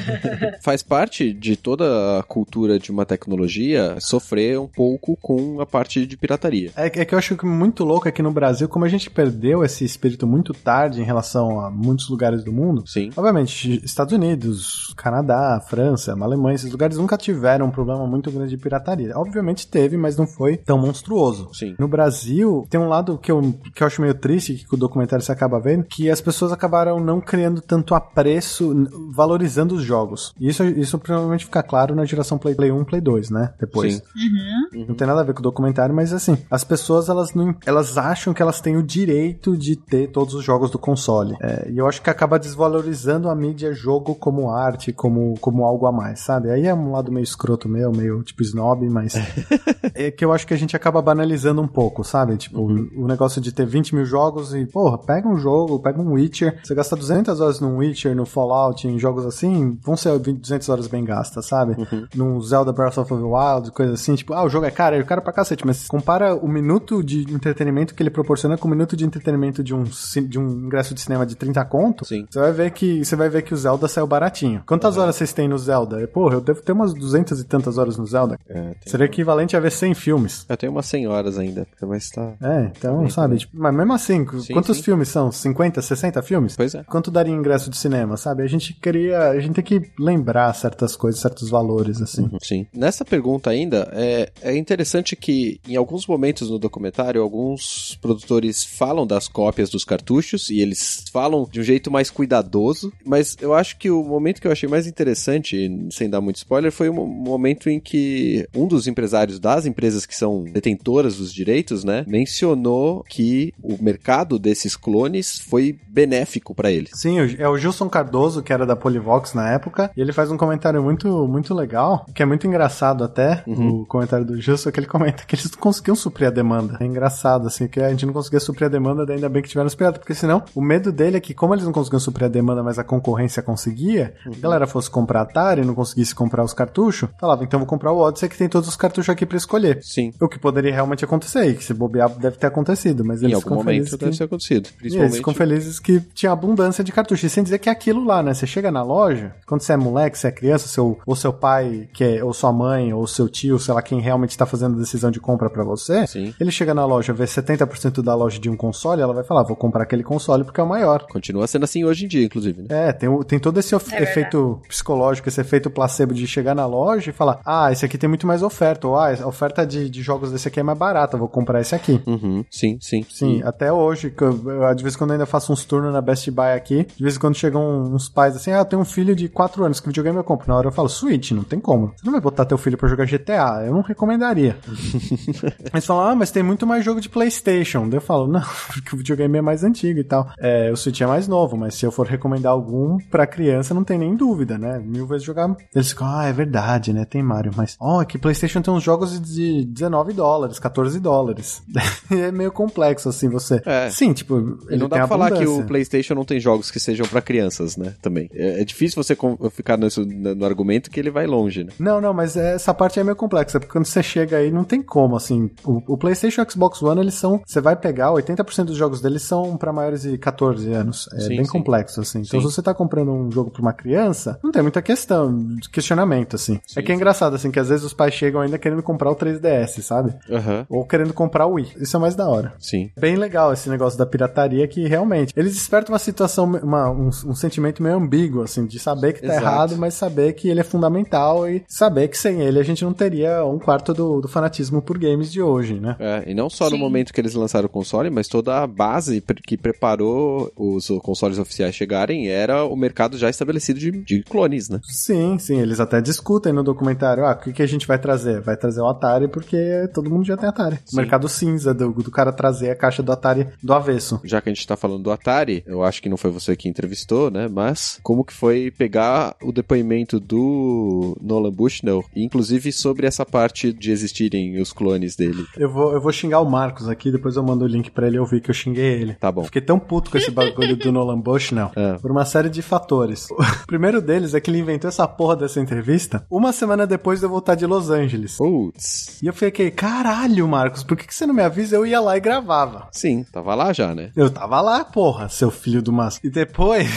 Faz 0.62 0.84
parte 0.84 1.34
de 1.34 1.56
toda 1.56 2.20
a 2.20 2.24
cultura 2.24 2.80
de 2.80 2.92
uma 2.92 3.06
tecnologia 3.06 3.98
sofrer 4.00 4.60
um 4.60 4.68
pouco 4.68 5.18
com 5.22 5.62
a 5.62 5.66
parte 5.66 6.06
de 6.06 6.18
pirataria. 6.18 6.72
É, 6.76 6.86
é 6.86 7.06
que 7.06 7.14
eu 7.14 7.20
acho 7.20 7.36
que 7.36 7.46
muito 7.46 7.84
louco 7.84 8.08
aqui 8.08 8.22
no 8.22 8.32
Brasil, 8.32 8.68
como 8.68 8.86
a 8.86 8.90
gente 8.90 9.10
perdeu 9.10 9.64
esse 9.64 9.84
espírito 9.84 10.26
muito 10.26 10.54
tarde 10.54 11.02
em 11.02 11.06
relação 11.06 11.60
a 11.60 11.70
muitos 11.70 12.10
lugares 12.10 12.44
do 12.44 12.52
mundo. 12.52 12.88
Sim. 12.88 13.12
Obviamente, 13.16 13.84
Estados 13.84 14.14
Unidos, 14.14 14.94
Canadá, 14.96 15.62
França, 15.68 16.14
Alemanha, 16.14 16.56
esses 16.56 16.72
lugares 16.72 16.98
nunca 16.98 17.18
tiveram 17.18 17.68
um 17.68 17.72
problema 17.72 18.06
muito 18.08 18.32
grande 18.32 18.52
de 18.52 18.58
pirataria. 18.58 19.18
Obviamente 19.18 19.68
teve, 19.68 19.98
mas 19.98 20.18
não 20.18 20.26
foi 20.26 20.58
tão 20.58 20.78
monstruoso. 20.78 21.50
Sim. 21.54 21.76
No 21.78 21.88
Brasil, 21.88 22.66
tem 22.70 22.80
um 22.80 22.88
lado 22.88 23.18
que 23.18 23.32
eu, 23.32 23.54
que 23.74 23.84
eu 23.84 23.88
acho 23.88 24.02
meio 24.02 24.14
triste, 24.14 24.66
que 24.68 24.74
o 24.74 24.78
documentário 25.04 25.24
você 25.24 25.32
acaba 25.32 25.60
vendo, 25.60 25.84
que 25.84 26.10
as 26.10 26.22
pessoas 26.22 26.52
acabaram 26.52 27.00
não 27.00 27.20
criando 27.20 27.62
tanto 27.62 27.94
apreço, 27.94 28.88
valorizando 29.14 29.76
os 29.76 29.84
jogos. 29.84 30.34
E 30.40 30.48
isso, 30.48 30.64
isso 30.64 30.98
provavelmente 30.98 31.46
fica 31.46 31.62
claro 31.62 31.96
na 31.96 32.06
geração 32.06 32.38
Play, 32.38 32.56
Play 32.56 32.72
1, 32.72 32.86
Play 32.86 33.02
2, 33.02 33.30
né? 33.30 33.54
Depois. 33.60 33.96
Sim. 33.96 34.86
Não 34.88 34.96
tem 34.96 35.08
nada 35.08 35.22
a 35.22 35.24
ver 35.24 35.34
com 35.34 35.40
o 35.40 35.44
documentário, 35.44 35.94
mas 35.94 36.14
assim, 36.14 36.38
as 36.50 36.64
pessoas 36.64 37.10
elas 37.10 37.34
não, 37.34 37.56
elas 37.66 37.98
acham 37.98 38.34
que 38.34 38.42
elas 38.42 38.62
têm 38.62 38.78
o 38.78 38.84
direito 38.84 39.58
de 39.58 39.76
ter 39.76 40.08
todos 40.12 40.34
os 40.34 40.44
jogos 40.44 40.72
do 40.72 40.80
console. 40.80 41.36
É, 41.42 41.70
e 41.70 41.78
eu 41.78 41.88
acho 41.88 42.02
que 42.02 42.10
acaba 42.10 42.40
desvalorizando 42.40 43.30
a 43.30 43.36
mídia 43.36 43.74
jogo 43.74 44.16
como 44.16 44.50
arte, 44.50 44.92
como, 44.94 45.36
como 45.40 45.66
algo 45.66 45.86
a 45.86 45.92
mais, 45.92 46.20
sabe? 46.20 46.50
Aí 46.50 46.66
é 46.66 46.74
um 46.74 46.92
lado 46.92 47.12
meio 47.12 47.24
escroto 47.24 47.68
meu, 47.68 47.92
meio 47.92 48.24
tipo 48.24 48.42
snob, 48.44 48.88
mas 48.90 49.14
é 49.94 50.12
que 50.12 50.24
eu 50.24 50.32
acho 50.32 50.48
que 50.48 50.54
a 50.54 50.58
gente 50.58 50.76
acaba 50.76 51.02
banalizando 51.02 51.62
um 51.62 51.68
pouco, 51.68 52.04
sabe? 52.04 52.38
Tipo, 52.38 52.62
o 52.62 53.08
negócio 53.08 53.42
de 53.42 53.52
ter 53.52 53.66
20 53.66 53.96
mil 53.96 54.06
jogos 54.06 54.54
e, 54.54 54.66
porra, 54.66 54.93
pega 54.98 55.28
um 55.28 55.38
jogo, 55.38 55.80
pega 55.80 56.02
um 56.02 56.14
Witcher, 56.14 56.60
você 56.64 56.76
gasta 56.76 56.96
200 56.96 57.40
horas 57.40 57.60
no 57.60 57.78
Witcher, 57.78 58.16
no 58.16 58.26
Fallout, 58.26 58.88
em 58.88 59.00
jogos 59.00 59.26
assim, 59.26 59.78
vão 59.82 59.96
ser 59.96 60.18
20, 60.20 60.40
200 60.40 60.70
horas 60.70 60.88
bem 60.88 61.04
gastas, 61.04 61.46
sabe? 61.46 61.76
Num 62.16 62.40
Zelda 62.42 62.72
Breath 62.72 62.98
of 62.98 63.14
the 63.14 63.22
Wild, 63.22 63.72
coisa 63.72 63.94
assim, 63.94 64.16
tipo, 64.16 64.34
ah, 64.34 64.44
o 64.44 64.50
jogo 64.50 64.66
é 64.66 64.72
caro, 64.72 64.96
é 64.96 65.04
caro 65.04 65.22
pra 65.22 65.34
cacete, 65.34 65.66
mas 65.66 65.88
compara 65.88 66.36
o 66.36 66.48
minuto 66.48 67.04
de 67.04 67.32
entretenimento 67.34 67.94
que 67.94 68.02
ele 68.02 68.10
proporciona 68.10 68.58
com 68.58 68.68
o 68.68 68.72
minuto 68.72 68.96
de 68.96 69.06
entretenimento 69.06 69.64
de 69.64 69.74
um, 69.74 69.84
de 69.84 70.40
um 70.40 70.48
ingresso 70.66 70.94
de 70.94 71.02
cinema 71.02 71.26
de 71.26 71.36
30 71.36 71.64
conto, 71.66 72.06
Sim. 72.06 72.26
você 72.30 72.40
vai 72.40 72.52
ver 72.52 72.72
que 72.72 73.04
você 73.04 73.16
vai 73.16 73.30
ver 73.30 73.42
que 73.42 73.54
o 73.54 73.58
Zelda 73.58 73.88
saiu 73.88 74.08
baratinho. 74.08 74.64
Quantas 74.66 74.98
horas 74.98 75.16
vocês 75.16 75.34
têm 75.34 75.48
no 75.48 75.58
Zelda? 75.58 76.08
Porra, 76.08 76.36
eu 76.36 76.42
devo 76.42 76.62
ter 76.62 76.72
umas 76.72 76.94
200 76.94 77.40
e 77.40 77.44
tantas 77.44 77.78
horas 77.78 77.98
no 77.98 78.06
Zelda. 78.06 78.40
É, 78.48 78.76
Seria 78.86 79.06
equivalente 79.06 79.56
a 79.56 79.60
ver 79.60 79.72
100 79.72 79.94
filmes. 79.94 80.46
Eu 80.48 80.58
tenho 80.58 80.72
umas 80.72 80.86
100 80.86 81.08
horas 81.08 81.38
ainda, 81.38 81.68
mas 81.82 82.10
tá... 82.10 82.34
É, 82.42 82.72
então, 82.76 83.00
Bem, 83.00 83.10
sabe? 83.10 83.38
tipo, 83.38 83.58
mas 83.58 83.76
mesmo 83.76 83.94
assim, 83.94 84.26
quantos 84.52 84.78
sim. 84.78 84.83
Filmes 84.84 85.10
são? 85.10 85.32
50, 85.32 85.82
60 85.82 86.22
filmes? 86.22 86.56
Pois 86.56 86.76
é. 86.76 86.84
Quanto 86.84 87.10
daria 87.12 87.34
ingresso 87.34 87.70
de 87.70 87.78
cinema, 87.78 88.18
sabe? 88.18 88.44
A 88.44 88.48
gente 88.48 88.74
queria. 88.74 89.30
A 89.30 89.40
gente 89.40 89.56
tem 89.56 89.64
que 89.64 89.90
lembrar 90.00 90.54
certas 90.54 90.96
coisas, 90.96 91.22
certos 91.22 91.50
valores, 91.50 92.02
assim. 92.02 92.30
Sim. 92.42 92.66
Nessa 92.74 93.04
pergunta 93.06 93.50
ainda, 93.50 93.90
é, 93.94 94.30
é 94.42 94.56
interessante 94.58 95.16
que 95.16 95.60
em 95.68 95.76
alguns 95.76 96.06
momentos 96.08 96.50
no 96.50 96.60
documentário, 96.60 97.22
alguns 97.22 97.98
produtores 98.02 98.64
falam 98.64 99.06
das 99.08 99.28
cópias 99.28 99.70
dos 99.70 99.84
cartuchos 99.86 100.50
e 100.50 100.60
eles 100.60 101.06
falam 101.12 101.48
de 101.50 101.60
um 101.60 101.64
jeito 101.64 101.90
mais 101.92 102.10
cuidadoso, 102.10 102.92
mas 103.06 103.36
eu 103.42 103.54
acho 103.54 103.78
que 103.78 103.90
o 103.90 104.04
momento 104.04 104.42
que 104.42 104.48
eu 104.48 104.52
achei 104.52 104.68
mais 104.70 104.88
interessante, 104.88 105.70
sem 105.92 106.10
dar 106.10 106.22
muito 106.22 106.38
spoiler, 106.38 106.72
foi 106.72 106.90
o 106.90 106.94
mo- 106.94 107.08
momento 107.08 107.70
em 107.70 107.80
que 107.80 108.48
um 108.56 108.68
dos 108.68 108.88
empresários 108.88 109.40
das 109.40 109.66
empresas 109.66 110.06
que 110.06 110.16
são 110.16 110.44
detentoras 110.44 111.18
dos 111.18 111.34
direitos, 111.34 111.84
né, 111.84 112.04
mencionou 112.08 113.04
que 113.08 113.54
o 113.62 113.82
mercado 113.82 114.38
desses 114.64 114.76
clones 114.76 115.40
foi 115.40 115.78
benéfico 115.88 116.56
pra 116.56 116.72
eles. 116.72 116.92
Sim, 116.94 117.18
é 117.38 117.48
o 117.48 117.58
Gilson 117.58 117.90
Cardoso, 117.90 118.42
que 118.42 118.54
era 118.54 118.66
da 118.66 118.76
Polivox 118.76 119.34
na 119.34 119.50
época, 119.50 119.92
e 119.96 120.02
ele 120.02 120.14
faz 120.14 120.32
um 120.32 120.38
comentário 120.38 120.82
muito, 120.82 121.28
muito 121.28 121.54
legal, 121.54 122.06
que 122.14 122.24
é 122.24 122.26
muito 122.26 122.48
engraçado 122.48 123.04
até, 123.04 123.44
o 123.46 123.86
comentário 123.86 124.26
do 124.26 124.40
Gilson, 124.40 124.72
que 124.72 124.80
ele 124.80 124.88
comenta 124.88 125.24
que 125.26 125.36
eles 125.36 125.52
não 125.52 125.60
conseguiam 125.60 125.96
suprir 125.96 126.28
a 126.28 126.32
demanda. 126.32 126.78
É 126.80 126.86
engraçado, 126.86 127.48
assim, 127.48 127.68
que 127.68 127.80
a 127.80 127.90
gente 127.90 128.06
não 128.06 128.14
conseguia 128.14 128.40
suprir 128.40 128.68
a 128.68 128.70
demanda, 128.70 129.12
ainda 129.12 129.30
bem 129.30 129.42
que 129.42 129.50
tiveram 129.50 129.68
os 129.68 129.76
piratas, 129.76 130.00
porque 130.00 130.14
senão, 130.14 130.44
o 130.56 130.62
medo 130.62 130.92
dele 130.92 131.18
é 131.18 131.20
que, 131.20 131.34
como 131.34 131.54
eles 131.54 131.66
não 131.66 131.74
conseguiam 131.74 132.00
suprir 132.00 132.26
a 132.26 132.30
demanda, 132.30 132.64
mas 132.64 132.80
a 132.80 132.84
concorrência 132.84 133.44
conseguia, 133.44 134.14
a 134.26 134.40
galera 134.40 134.66
fosse 134.66 134.90
comprar 134.90 135.22
Atari 135.22 135.62
e 135.62 135.66
não 135.66 135.76
conseguisse 135.76 136.16
comprar 136.16 136.44
os 136.44 136.54
cartuchos, 136.54 137.10
falava, 137.20 137.44
então 137.44 137.60
vou 137.60 137.68
comprar 137.68 137.92
o 137.92 137.98
Odyssey 138.00 138.30
que 138.30 138.38
tem 138.38 138.48
todos 138.48 138.70
os 138.70 138.76
cartuchos 138.76 139.10
aqui 139.10 139.26
pra 139.26 139.38
escolher. 139.38 139.80
Sim. 139.82 140.14
O 140.22 140.28
que 140.28 140.40
poderia 140.40 140.74
realmente 140.74 141.04
acontecer, 141.04 141.46
e 141.50 141.56
que 141.56 141.64
se 141.64 141.74
bobear 141.74 142.10
deve 142.18 142.38
ter 142.38 142.48
acontecido, 142.48 143.04
mas 143.04 143.22
Em 143.22 143.26
eles 143.26 143.36
algum 143.36 143.44
ficam 143.44 143.58
momento 143.58 143.74
felizes 143.74 143.98
deve 143.98 144.12
que... 144.12 144.18
ter 144.18 144.24
acontecido. 144.24 144.53
E 144.54 144.58
eles 144.58 144.72
Principalmente. 144.78 145.16
ficam 145.18 145.34
felizes 145.34 145.80
que 145.80 146.00
tinha 146.14 146.32
abundância 146.32 146.84
de 146.84 146.92
cartuchos. 146.92 147.24
E 147.24 147.30
sem 147.30 147.44
dizer 147.44 147.60
que 147.60 147.70
é 147.70 147.72
aquilo 147.72 148.04
lá, 148.04 148.22
né? 148.24 148.34
Você 148.34 148.46
chega 148.48 148.72
na 148.72 148.84
loja, 148.84 149.34
quando 149.46 149.62
você 149.62 149.74
é 149.74 149.78
moleque, 149.78 150.18
você 150.18 150.28
é 150.28 150.32
criança, 150.32 150.68
seu, 150.68 150.98
ou 151.06 151.16
seu 151.16 151.32
pai, 151.34 151.88
que 151.94 152.04
é, 152.04 152.24
ou 152.24 152.34
sua 152.34 152.52
mãe, 152.52 152.94
ou 152.94 153.06
seu 153.08 153.28
tio, 153.30 153.58
sei 153.60 153.74
lá, 153.74 153.82
quem 153.82 154.00
realmente 154.00 154.38
tá 154.38 154.46
fazendo 154.46 154.76
a 154.76 154.80
decisão 154.80 155.12
de 155.12 155.20
compra 155.20 155.50
pra 155.50 155.64
você, 155.64 156.06
Sim. 156.08 156.34
ele 156.40 156.52
chega 156.52 156.74
na 156.74 156.86
loja, 156.86 157.14
vê 157.14 157.26
70% 157.26 158.02
da 158.02 158.16
loja 158.16 158.40
de 158.40 158.50
um 158.50 158.56
console, 158.58 159.02
ela 159.02 159.14
vai 159.14 159.24
falar, 159.24 159.44
vou 159.44 159.56
comprar 159.56 159.84
aquele 159.84 160.04
console 160.04 160.44
porque 160.44 160.60
é 160.60 160.64
o 160.64 160.68
maior. 160.68 161.06
Continua 161.12 161.48
sendo 161.48 161.64
assim 161.64 161.84
hoje 161.84 162.06
em 162.06 162.08
dia, 162.08 162.26
inclusive, 162.26 162.62
né? 162.62 162.68
É, 162.90 162.94
tem, 162.94 163.10
tem 163.24 163.40
todo 163.40 163.60
esse 163.60 163.74
É 163.74 163.78
verdade. 163.78 164.04
efeito 164.04 164.60
psicológico, 164.68 165.28
esse 165.30 165.42
efeito 165.42 165.70
placebo 165.70 166.14
de 166.14 166.26
chegar 166.28 166.56
na 166.56 166.66
loja 166.66 167.10
e 167.10 167.14
falar, 167.14 167.40
ah, 167.46 167.72
esse 167.72 167.86
aqui 167.86 167.98
tem 167.98 168.08
muito 168.10 168.28
mais 168.28 168.42
oferta, 168.44 168.88
ou 168.88 168.96
ah, 168.98 169.14
a 169.14 169.28
oferta 169.28 169.66
de, 169.66 169.90
de 169.90 170.02
jogos 170.02 170.32
desse 170.32 170.48
aqui 170.48 170.60
é 170.60 170.64
mais 170.64 170.78
barata, 170.78 171.18
vou 171.18 171.28
comprar 171.28 171.62
esse 171.62 171.74
aqui. 171.76 172.02
Uhum, 172.06 172.44
sim, 172.50 172.78
sim. 172.82 173.06
Sim, 173.10 173.38
E- 173.40 173.44
até 173.44 173.72
hoje, 173.72 174.10
que 174.10 174.24
eu, 174.50 174.76
de 174.76 174.84
vez 174.84 174.96
em 174.96 174.98
quando 174.98 175.12
eu 175.12 175.16
ainda 175.16 175.26
faço 175.26 175.52
uns 175.52 175.66
turnos 175.66 175.94
na 175.94 176.02
Best 176.02 176.30
Buy 176.32 176.54
aqui, 176.54 176.88
de 176.96 177.04
vez 177.04 177.16
em 177.16 177.20
quando 177.20 177.36
chegam 177.36 177.84
uns 177.94 178.10
pais 178.10 178.36
assim, 178.36 178.52
ah, 178.52 178.60
eu 178.60 178.66
tenho 178.66 178.82
um 178.82 178.86
filho 178.86 179.16
de 179.16 179.30
4 179.30 179.64
anos, 179.64 179.80
que 179.80 179.88
videogame 179.88 180.18
eu 180.18 180.24
compro? 180.24 180.48
Na 180.48 180.56
hora 180.56 180.68
eu 180.68 180.72
falo, 180.72 180.90
Switch, 180.90 181.32
não 181.32 181.44
tem 181.44 181.60
como. 181.60 181.94
Você 181.96 182.06
não 182.06 182.12
vai 182.12 182.22
botar 182.22 182.46
teu 182.46 182.58
filho 182.58 182.78
pra 182.78 182.90
jogar 182.90 183.06
GTA, 183.06 183.64
eu 183.66 183.74
não 183.74 183.82
recomendaria. 183.82 184.58
Eles 185.74 185.86
falam, 185.86 186.08
ah, 186.08 186.16
mas 186.16 186.32
tem 186.32 186.44
muito 186.44 186.66
mais 186.66 186.84
jogo 186.84 187.02
de 187.02 187.10
Playstation. 187.10 187.88
Daí 187.88 187.98
eu 187.98 188.02
falo, 188.02 188.28
não, 188.28 188.44
porque 188.74 188.96
o 188.96 188.98
videogame 188.98 189.38
é 189.38 189.42
mais 189.42 189.64
antigo 189.64 190.00
e 190.00 190.04
tal. 190.04 190.30
É, 190.38 190.72
o 190.72 190.78
Switch 190.78 191.02
é 191.02 191.08
mais 191.08 191.28
novo, 191.28 191.58
mas 191.58 191.76
se 191.76 191.86
eu 191.86 191.92
for 191.92 192.08
recomendar 192.08 192.52
algum 192.52 192.98
pra 193.10 193.28
criança, 193.28 193.74
não 193.74 193.84
tem 193.84 193.98
nem 193.98 194.16
dúvida, 194.16 194.58
né? 194.58 194.80
Mil 194.80 195.06
vezes 195.08 195.24
jogar. 195.24 195.56
Eles 195.74 195.90
ficam, 195.90 196.08
ah, 196.08 196.26
é 196.26 196.34
verdade, 196.34 196.94
né? 196.94 197.06
Tem 197.06 197.22
Mario, 197.24 197.52
mas, 197.56 197.76
ó, 197.80 198.02
oh, 198.02 198.06
que 198.06 198.18
Playstation 198.18 198.62
tem 198.62 198.74
uns 198.74 198.84
jogos 198.84 199.20
de 199.22 199.66
19 199.66 200.14
dólares, 200.14 200.60
14 200.60 201.00
dólares. 201.00 201.62
é 202.12 202.32
meio 202.32 202.52
complexo, 202.52 203.10
assim, 203.10 203.30
você. 203.30 203.62
É. 203.66 203.90
Sim, 203.90 204.14
tipo, 204.14 204.33
tipo, 204.42 204.64
E 204.70 204.74
ele 204.74 204.82
não 204.82 204.90
dá 204.90 204.98
pra 204.98 205.08
falar 205.08 205.32
que 205.32 205.46
o. 205.46 205.64
PlayStation 205.66 206.14
não 206.16 206.26
tem 206.26 206.40
jogos 206.40 206.70
que 206.70 206.80
sejam 206.80 207.06
pra 207.08 207.22
crianças, 207.22 207.78
né? 207.78 207.94
Também. 208.02 208.30
É, 208.34 208.62
é 208.62 208.66
difícil 208.66 209.02
você 209.02 209.16
ficar 209.52 209.78
nisso- 209.78 210.06
no, 210.06 210.46
argumento 210.46 210.90
que 210.92 211.00
ele 211.00 211.10
vai 211.10 211.26
longe, 211.26 211.64
né? 211.64 211.72
Não, 211.80 212.00
não, 212.02 212.14
mas 212.14 212.36
essa 212.36 212.74
parte 212.74 213.00
é 213.00 213.04
meio 213.04 213.16
complexa, 213.16 213.60
porque 213.60 213.72
quando 213.72 213.86
você 213.86 214.04
chega 214.04 214.38
aí, 214.38 214.52
não 214.52 214.64
tem 214.64 214.82
como, 214.82 215.16
assim. 215.16 215.50
O, 215.64 215.82
o 215.94 215.98
PlayStation 215.98 216.42
e 216.42 216.46
o 216.46 216.52
Xbox 216.52 216.82
One, 216.82 217.02
eles 217.02 217.14
são. 217.16 217.42
Você 217.46 217.62
vai 217.62 217.76
pegar, 217.76 218.12
80% 218.12 218.66
dos 218.66 218.78
jogos 218.78 219.02
deles 219.02 219.22
são 219.24 219.56
pra 219.58 219.72
maiores 219.74 220.02
de 220.04 220.18
14 220.18 220.72
anos. 220.72 221.08
É 221.14 221.22
Sim, 221.22 221.30
bem 221.30 221.46
sim. 221.46 221.52
complexo, 221.52 222.02
assim. 222.02 222.20
Então, 222.20 222.40
Sim. 222.42 222.48
se 222.48 222.54
você 222.56 222.62
tá 222.62 222.74
comprando 222.74 223.12
um 223.12 223.32
jogo 223.32 223.50
pra 223.52 223.62
uma 223.62 223.74
criança, 223.74 224.40
não 224.44 224.52
tem 224.52 224.62
muita 224.62 224.82
questão, 224.82 225.46
questionamento, 225.72 226.36
assim. 226.36 226.60
Sim, 226.68 226.80
é 226.80 226.84
que 226.84 226.92
é 226.92 226.96
engraçado, 226.96 227.36
assim, 227.36 227.52
que 227.52 227.60
às 227.60 227.70
vezes 227.70 227.84
os 227.86 227.94
pais 227.94 228.14
chegam 228.14 228.42
ainda 228.42 228.58
querendo 228.58 228.84
comprar 228.84 229.10
o 229.12 229.16
3DS, 229.16 229.82
sabe? 229.82 230.14
Aham. 230.30 230.66
Ou 230.70 230.86
querendo 230.86 231.14
comprar 231.14 231.46
o 231.46 231.54
Wii. 231.54 231.74
Isso 231.80 231.96
é 231.98 232.00
mais 232.00 232.16
da 232.16 232.28
hora. 232.28 232.54
Sim. 232.60 232.92
Bem 232.98 233.16
legal 233.16 233.52
esse 233.54 233.70
negócio 233.70 233.98
da 233.98 234.06
pirataria 234.06 234.23
que 234.68 234.88
realmente 234.88 235.34
eles 235.36 235.54
despertam 235.54 235.94
uma 235.94 236.00
situação, 236.00 236.46
uma- 236.46 236.90
um, 236.90 237.08
um 237.08 237.36
sentimento 237.36 237.82
meio 237.82 237.96
ambíguo, 237.96 238.42
assim, 238.42 238.66
de 238.66 238.80
saber 238.80 239.14
que 239.14 239.22
tá 239.22 239.28
Exato. 239.28 239.42
errado, 239.42 239.78
mas 239.78 239.94
saber 239.94 240.34
que 240.34 240.50
ele 240.50 240.60
é 240.60 240.64
fundamental 240.64 241.48
e 241.50 241.64
saber 241.68 242.08
que 242.08 242.18
sem 242.18 242.42
ele 242.42 242.60
a 242.60 242.64
gente 242.64 242.84
não 242.84 242.94
teria 242.94 243.46
um 243.46 243.60
quarto 243.60 243.94
do, 243.94 244.22
do 244.22 244.28
fanatismo 244.28 244.82
por 244.82 244.98
games 244.98 245.32
de 245.32 245.42
hoje, 245.42 245.80
né? 245.80 245.96
É, 246.00 246.24
e 246.28 246.34
não 246.34 246.50
só 246.50 246.66
no 246.66 246.72
Sim. 246.72 246.80
momento 246.80 247.14
que 247.14 247.22
eles 247.22 247.34
lançaram 247.34 247.66
o 247.66 247.70
console, 247.70 248.10
mas 248.10 248.28
toda 248.28 248.62
a 248.62 248.68
base 248.68 249.22
que 249.46 249.58
preparou 249.58 250.52
os 250.56 250.88
consoles 251.02 251.38
oficiais 251.38 251.76
chegarem 251.76 252.28
era 252.30 252.64
o 252.66 252.76
mercado 252.76 253.18
já 253.18 253.30
estabelecido 253.30 253.80
de, 253.80 253.92
de 253.92 254.24
clones, 254.24 254.70
né? 254.70 254.80
Sim, 254.84 255.38
sim, 255.40 255.60
eles 255.60 255.80
até 255.80 256.02
discutem 256.02 256.54
no 256.54 256.64
documentário, 256.64 257.26
ah, 257.26 257.32
o 257.34 257.36
que, 257.38 257.54
que 257.54 257.62
a 257.62 257.68
gente 257.68 257.86
vai 257.88 257.98
trazer? 257.98 258.42
Vai 258.42 258.56
trazer 258.58 258.82
o 258.82 258.88
Atari 258.88 259.28
porque 259.28 259.88
todo 259.94 260.10
mundo 260.10 260.26
já 260.26 260.38
tem 260.38 260.48
Atari. 260.50 260.78
Sim. 260.86 260.96
O 260.98 260.98
mercado 260.98 261.28
cinza 261.30 261.74
do, 261.74 261.92
do 261.92 262.12
cara 262.12 262.32
trazer 262.32 262.72
a 262.72 262.76
caixa 262.76 263.04
do 263.04 263.12
Atari 263.12 263.48
do 263.62 263.74
avesso. 263.74 264.13
Já 264.24 264.42
que 264.42 264.50
a 264.50 264.54
gente 264.54 264.68
tá 264.68 264.76
falando 264.76 265.04
do 265.04 265.12
Atari, 265.12 265.64
eu 265.66 265.84
acho 265.84 266.02
que 266.02 266.10
não 266.10 266.18
foi 266.18 266.32
você 266.32 266.56
que 266.56 266.70
entrevistou, 266.70 267.30
né? 267.30 267.48
Mas 267.48 268.00
como 268.04 268.24
que 268.24 268.34
foi 268.34 268.72
pegar 268.72 269.36
o 269.42 269.52
depoimento 269.52 270.20
do 270.20 271.18
Nolan 271.22 271.52
Bushnell, 271.52 272.04
inclusive 272.16 272.72
sobre 272.72 273.08
essa 273.08 273.26
parte 273.26 273.72
de 273.72 273.92
existirem 273.92 274.60
os 274.62 274.74
clones 274.74 275.16
dele. 275.16 275.46
Eu 275.58 275.70
vou, 275.70 275.94
eu 275.94 276.02
vou 276.02 276.12
xingar 276.12 276.40
o 276.40 276.50
Marcos 276.50 276.88
aqui, 276.88 277.12
depois 277.12 277.36
eu 277.36 277.44
mando 277.44 277.66
o 277.66 277.68
link 277.68 277.92
pra 277.92 278.08
ele 278.08 278.20
ouvir 278.20 278.42
que 278.42 278.50
eu 278.50 278.54
xinguei 278.54 279.02
ele. 279.02 279.14
Tá 279.16 279.32
bom. 279.32 279.44
Fiquei 279.44 279.62
tão 279.62 279.80
puto 279.80 280.10
com 280.10 280.18
esse 280.18 280.32
bagulho 280.32 280.76
do 280.76 280.92
Nolan 280.92 281.20
Bushnell. 281.20 281.72
É. 281.84 281.98
Por 281.98 282.12
uma 282.12 282.24
série 282.24 282.50
de 282.50 282.62
fatores. 282.62 283.28
O 283.32 283.68
primeiro 283.68 284.02
deles 284.02 284.34
é 284.34 284.40
que 284.40 284.50
ele 284.50 284.60
inventou 284.60 284.88
essa 284.88 285.08
porra 285.08 285.36
dessa 285.36 285.60
entrevista 285.60 286.26
uma 286.30 286.54
semana 286.54 286.86
depois 286.86 287.20
de 287.20 287.26
eu 287.26 287.30
voltar 287.30 287.56
de 287.56 287.66
Los 287.66 287.90
Angeles. 287.90 288.38
Putz. 288.38 289.22
E 289.22 289.28
eu 289.28 289.34
fiquei, 289.34 289.72
caralho, 289.72 290.48
Marcos, 290.48 290.84
por 290.84 290.96
que, 290.96 291.08
que 291.08 291.14
você 291.14 291.26
não 291.26 291.34
me 291.34 291.42
avisa? 291.42 291.76
Eu 291.76 291.86
ia 291.86 292.00
lá 292.00 292.16
e 292.16 292.20
gravava. 292.20 292.88
Sim, 292.92 293.26
tava 293.32 293.56
lá 293.56 293.74
já, 293.74 293.94
né? 293.94 294.03
Eu 294.16 294.30
tava 294.30 294.60
lá, 294.62 294.84
porra, 294.84 295.30
seu 295.30 295.50
filho 295.52 295.82
do 295.82 295.92
mas. 295.94 296.20
E 296.24 296.30
depois 296.30 296.88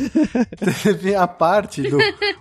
teve 0.82 1.14
a 1.14 1.26
parte 1.26 1.82
do. 1.82 1.98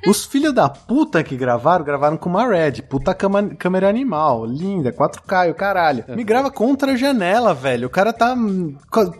Os 0.07 0.25
filhos 0.25 0.53
da 0.53 0.69
puta 0.69 1.23
que 1.23 1.35
gravaram, 1.35 1.83
gravaram 1.85 2.17
com 2.17 2.29
uma 2.29 2.47
Red. 2.47 2.81
Puta 2.83 3.13
cama- 3.13 3.49
câmera 3.55 3.89
animal, 3.89 4.45
linda, 4.45 4.91
4K 4.91 5.47
e 5.47 5.51
o 5.51 5.55
caralho. 5.55 6.03
Me 6.09 6.23
grava 6.23 6.49
contra 6.51 6.93
a 6.93 6.95
janela, 6.95 7.53
velho. 7.53 7.87
O 7.87 7.89
cara 7.91 8.11
tá 8.13 8.35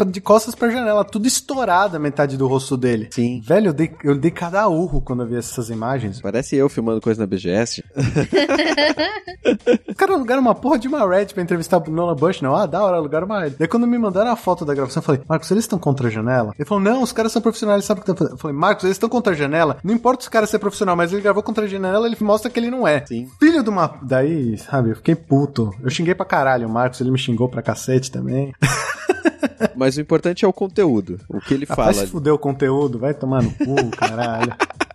de 0.08 0.22
costas 0.22 0.56
pra 0.56 0.70
janela, 0.70 1.04
tudo 1.06 1.28
estourado 1.28 1.96
a 1.98 2.00
metade 2.00 2.38
do 2.38 2.48
rosto 2.48 2.78
dele. 2.78 3.10
Sim. 3.12 3.42
Velho, 3.44 3.68
eu 3.70 3.74
dei, 3.74 3.92
eu 4.04 4.16
dei 4.18 4.32
cada 4.32 4.68
urro 4.68 5.02
quando 5.02 5.24
eu 5.24 5.28
vi 5.28 5.36
essas 5.36 5.70
imagens. 5.70 6.22
Parece 6.22 6.56
eu 6.56 6.70
filmando 6.70 7.02
coisa 7.02 7.20
na 7.22 7.28
BGS. 7.28 7.84
Os 9.88 9.96
caras 9.96 10.16
alugaram 10.16 10.42
uma 10.42 10.56
porra 10.56 10.78
de 10.80 10.88
uma 10.88 11.08
Red 11.08 11.28
pra 11.28 11.44
entrevistar 11.44 11.78
o 11.78 11.90
Nolan 11.92 12.16
Bush, 12.16 12.42
não? 12.42 12.56
Ah, 12.56 12.66
da 12.66 12.84
hora, 12.84 12.98
alugaram 12.98 13.26
uma 13.26 13.42
Red. 13.42 13.52
Daí 13.60 13.68
quando 13.68 13.88
me 13.88 13.98
mandaram 13.98 14.32
a 14.32 14.36
foto 14.36 14.66
da 14.66 14.74
gravação, 14.80 15.02
eu 15.02 15.06
falei, 15.06 15.22
Marcos, 15.28 15.52
eles 15.52 15.64
estão 15.64 15.80
contra 15.80 16.08
a 16.08 16.12
janela? 16.12 16.54
Ele 16.58 16.68
falou, 16.68 16.84
não, 16.84 17.02
os 17.04 17.12
caras 17.12 17.32
são 17.32 17.42
profissionais, 17.42 17.86
sabem 17.86 18.02
o 18.02 18.06
que 18.06 18.12
estão 18.12 18.18
fazendo. 18.18 18.36
Eu 18.36 18.40
falei, 18.42 18.58
Marcos, 18.58 18.84
eles 18.86 18.96
estão 18.96 19.10
contra 19.10 19.34
a 19.34 19.36
janela? 19.36 19.78
Não 19.84 19.94
importa 19.94 20.24
os 20.24 20.30
caras 20.30 20.50
ser 20.50 20.60
profissional, 20.60 20.96
mas 20.96 21.12
ele 21.14 21.22
gravou 21.22 21.44
contra 21.44 21.66
a 21.66 21.68
janela, 21.68 22.08
ele 22.08 22.18
mostra 22.22 22.50
que 22.50 22.60
ele 22.60 22.70
não 22.72 22.88
é. 22.88 23.06
Sim. 23.06 23.28
Filho 23.40 23.64
de 23.64 23.70
uma... 23.70 23.96
Daí, 24.02 24.58
sabe, 24.58 24.92
eu 24.92 24.96
fiquei 24.96 25.16
puto. 25.16 25.74
Eu 25.84 25.90
xinguei 25.90 26.16
pra 26.16 26.26
caralho 26.26 26.68
o 26.68 26.72
Marcos, 26.72 27.00
ele 27.02 27.12
me 27.12 27.18
xingou 27.18 27.48
pra 27.50 27.62
cacete 27.62 28.12
também. 28.12 28.54
Mas 29.76 29.98
o 29.98 30.02
importante 30.02 30.44
é 30.44 30.48
o 30.48 30.54
conteúdo. 30.54 31.20
O 31.30 31.40
que 31.40 31.54
ele 31.54 31.66
Ah, 31.70 31.76
vai 31.76 31.94
fala. 31.94 32.06
se 32.06 32.12
fuder 32.12 32.34
o 32.34 32.38
conteúdo, 32.38 33.00
vai 33.00 33.14
tomar 33.14 33.42
no 33.44 33.52
cu, 33.52 33.90
caralho. 33.98 34.54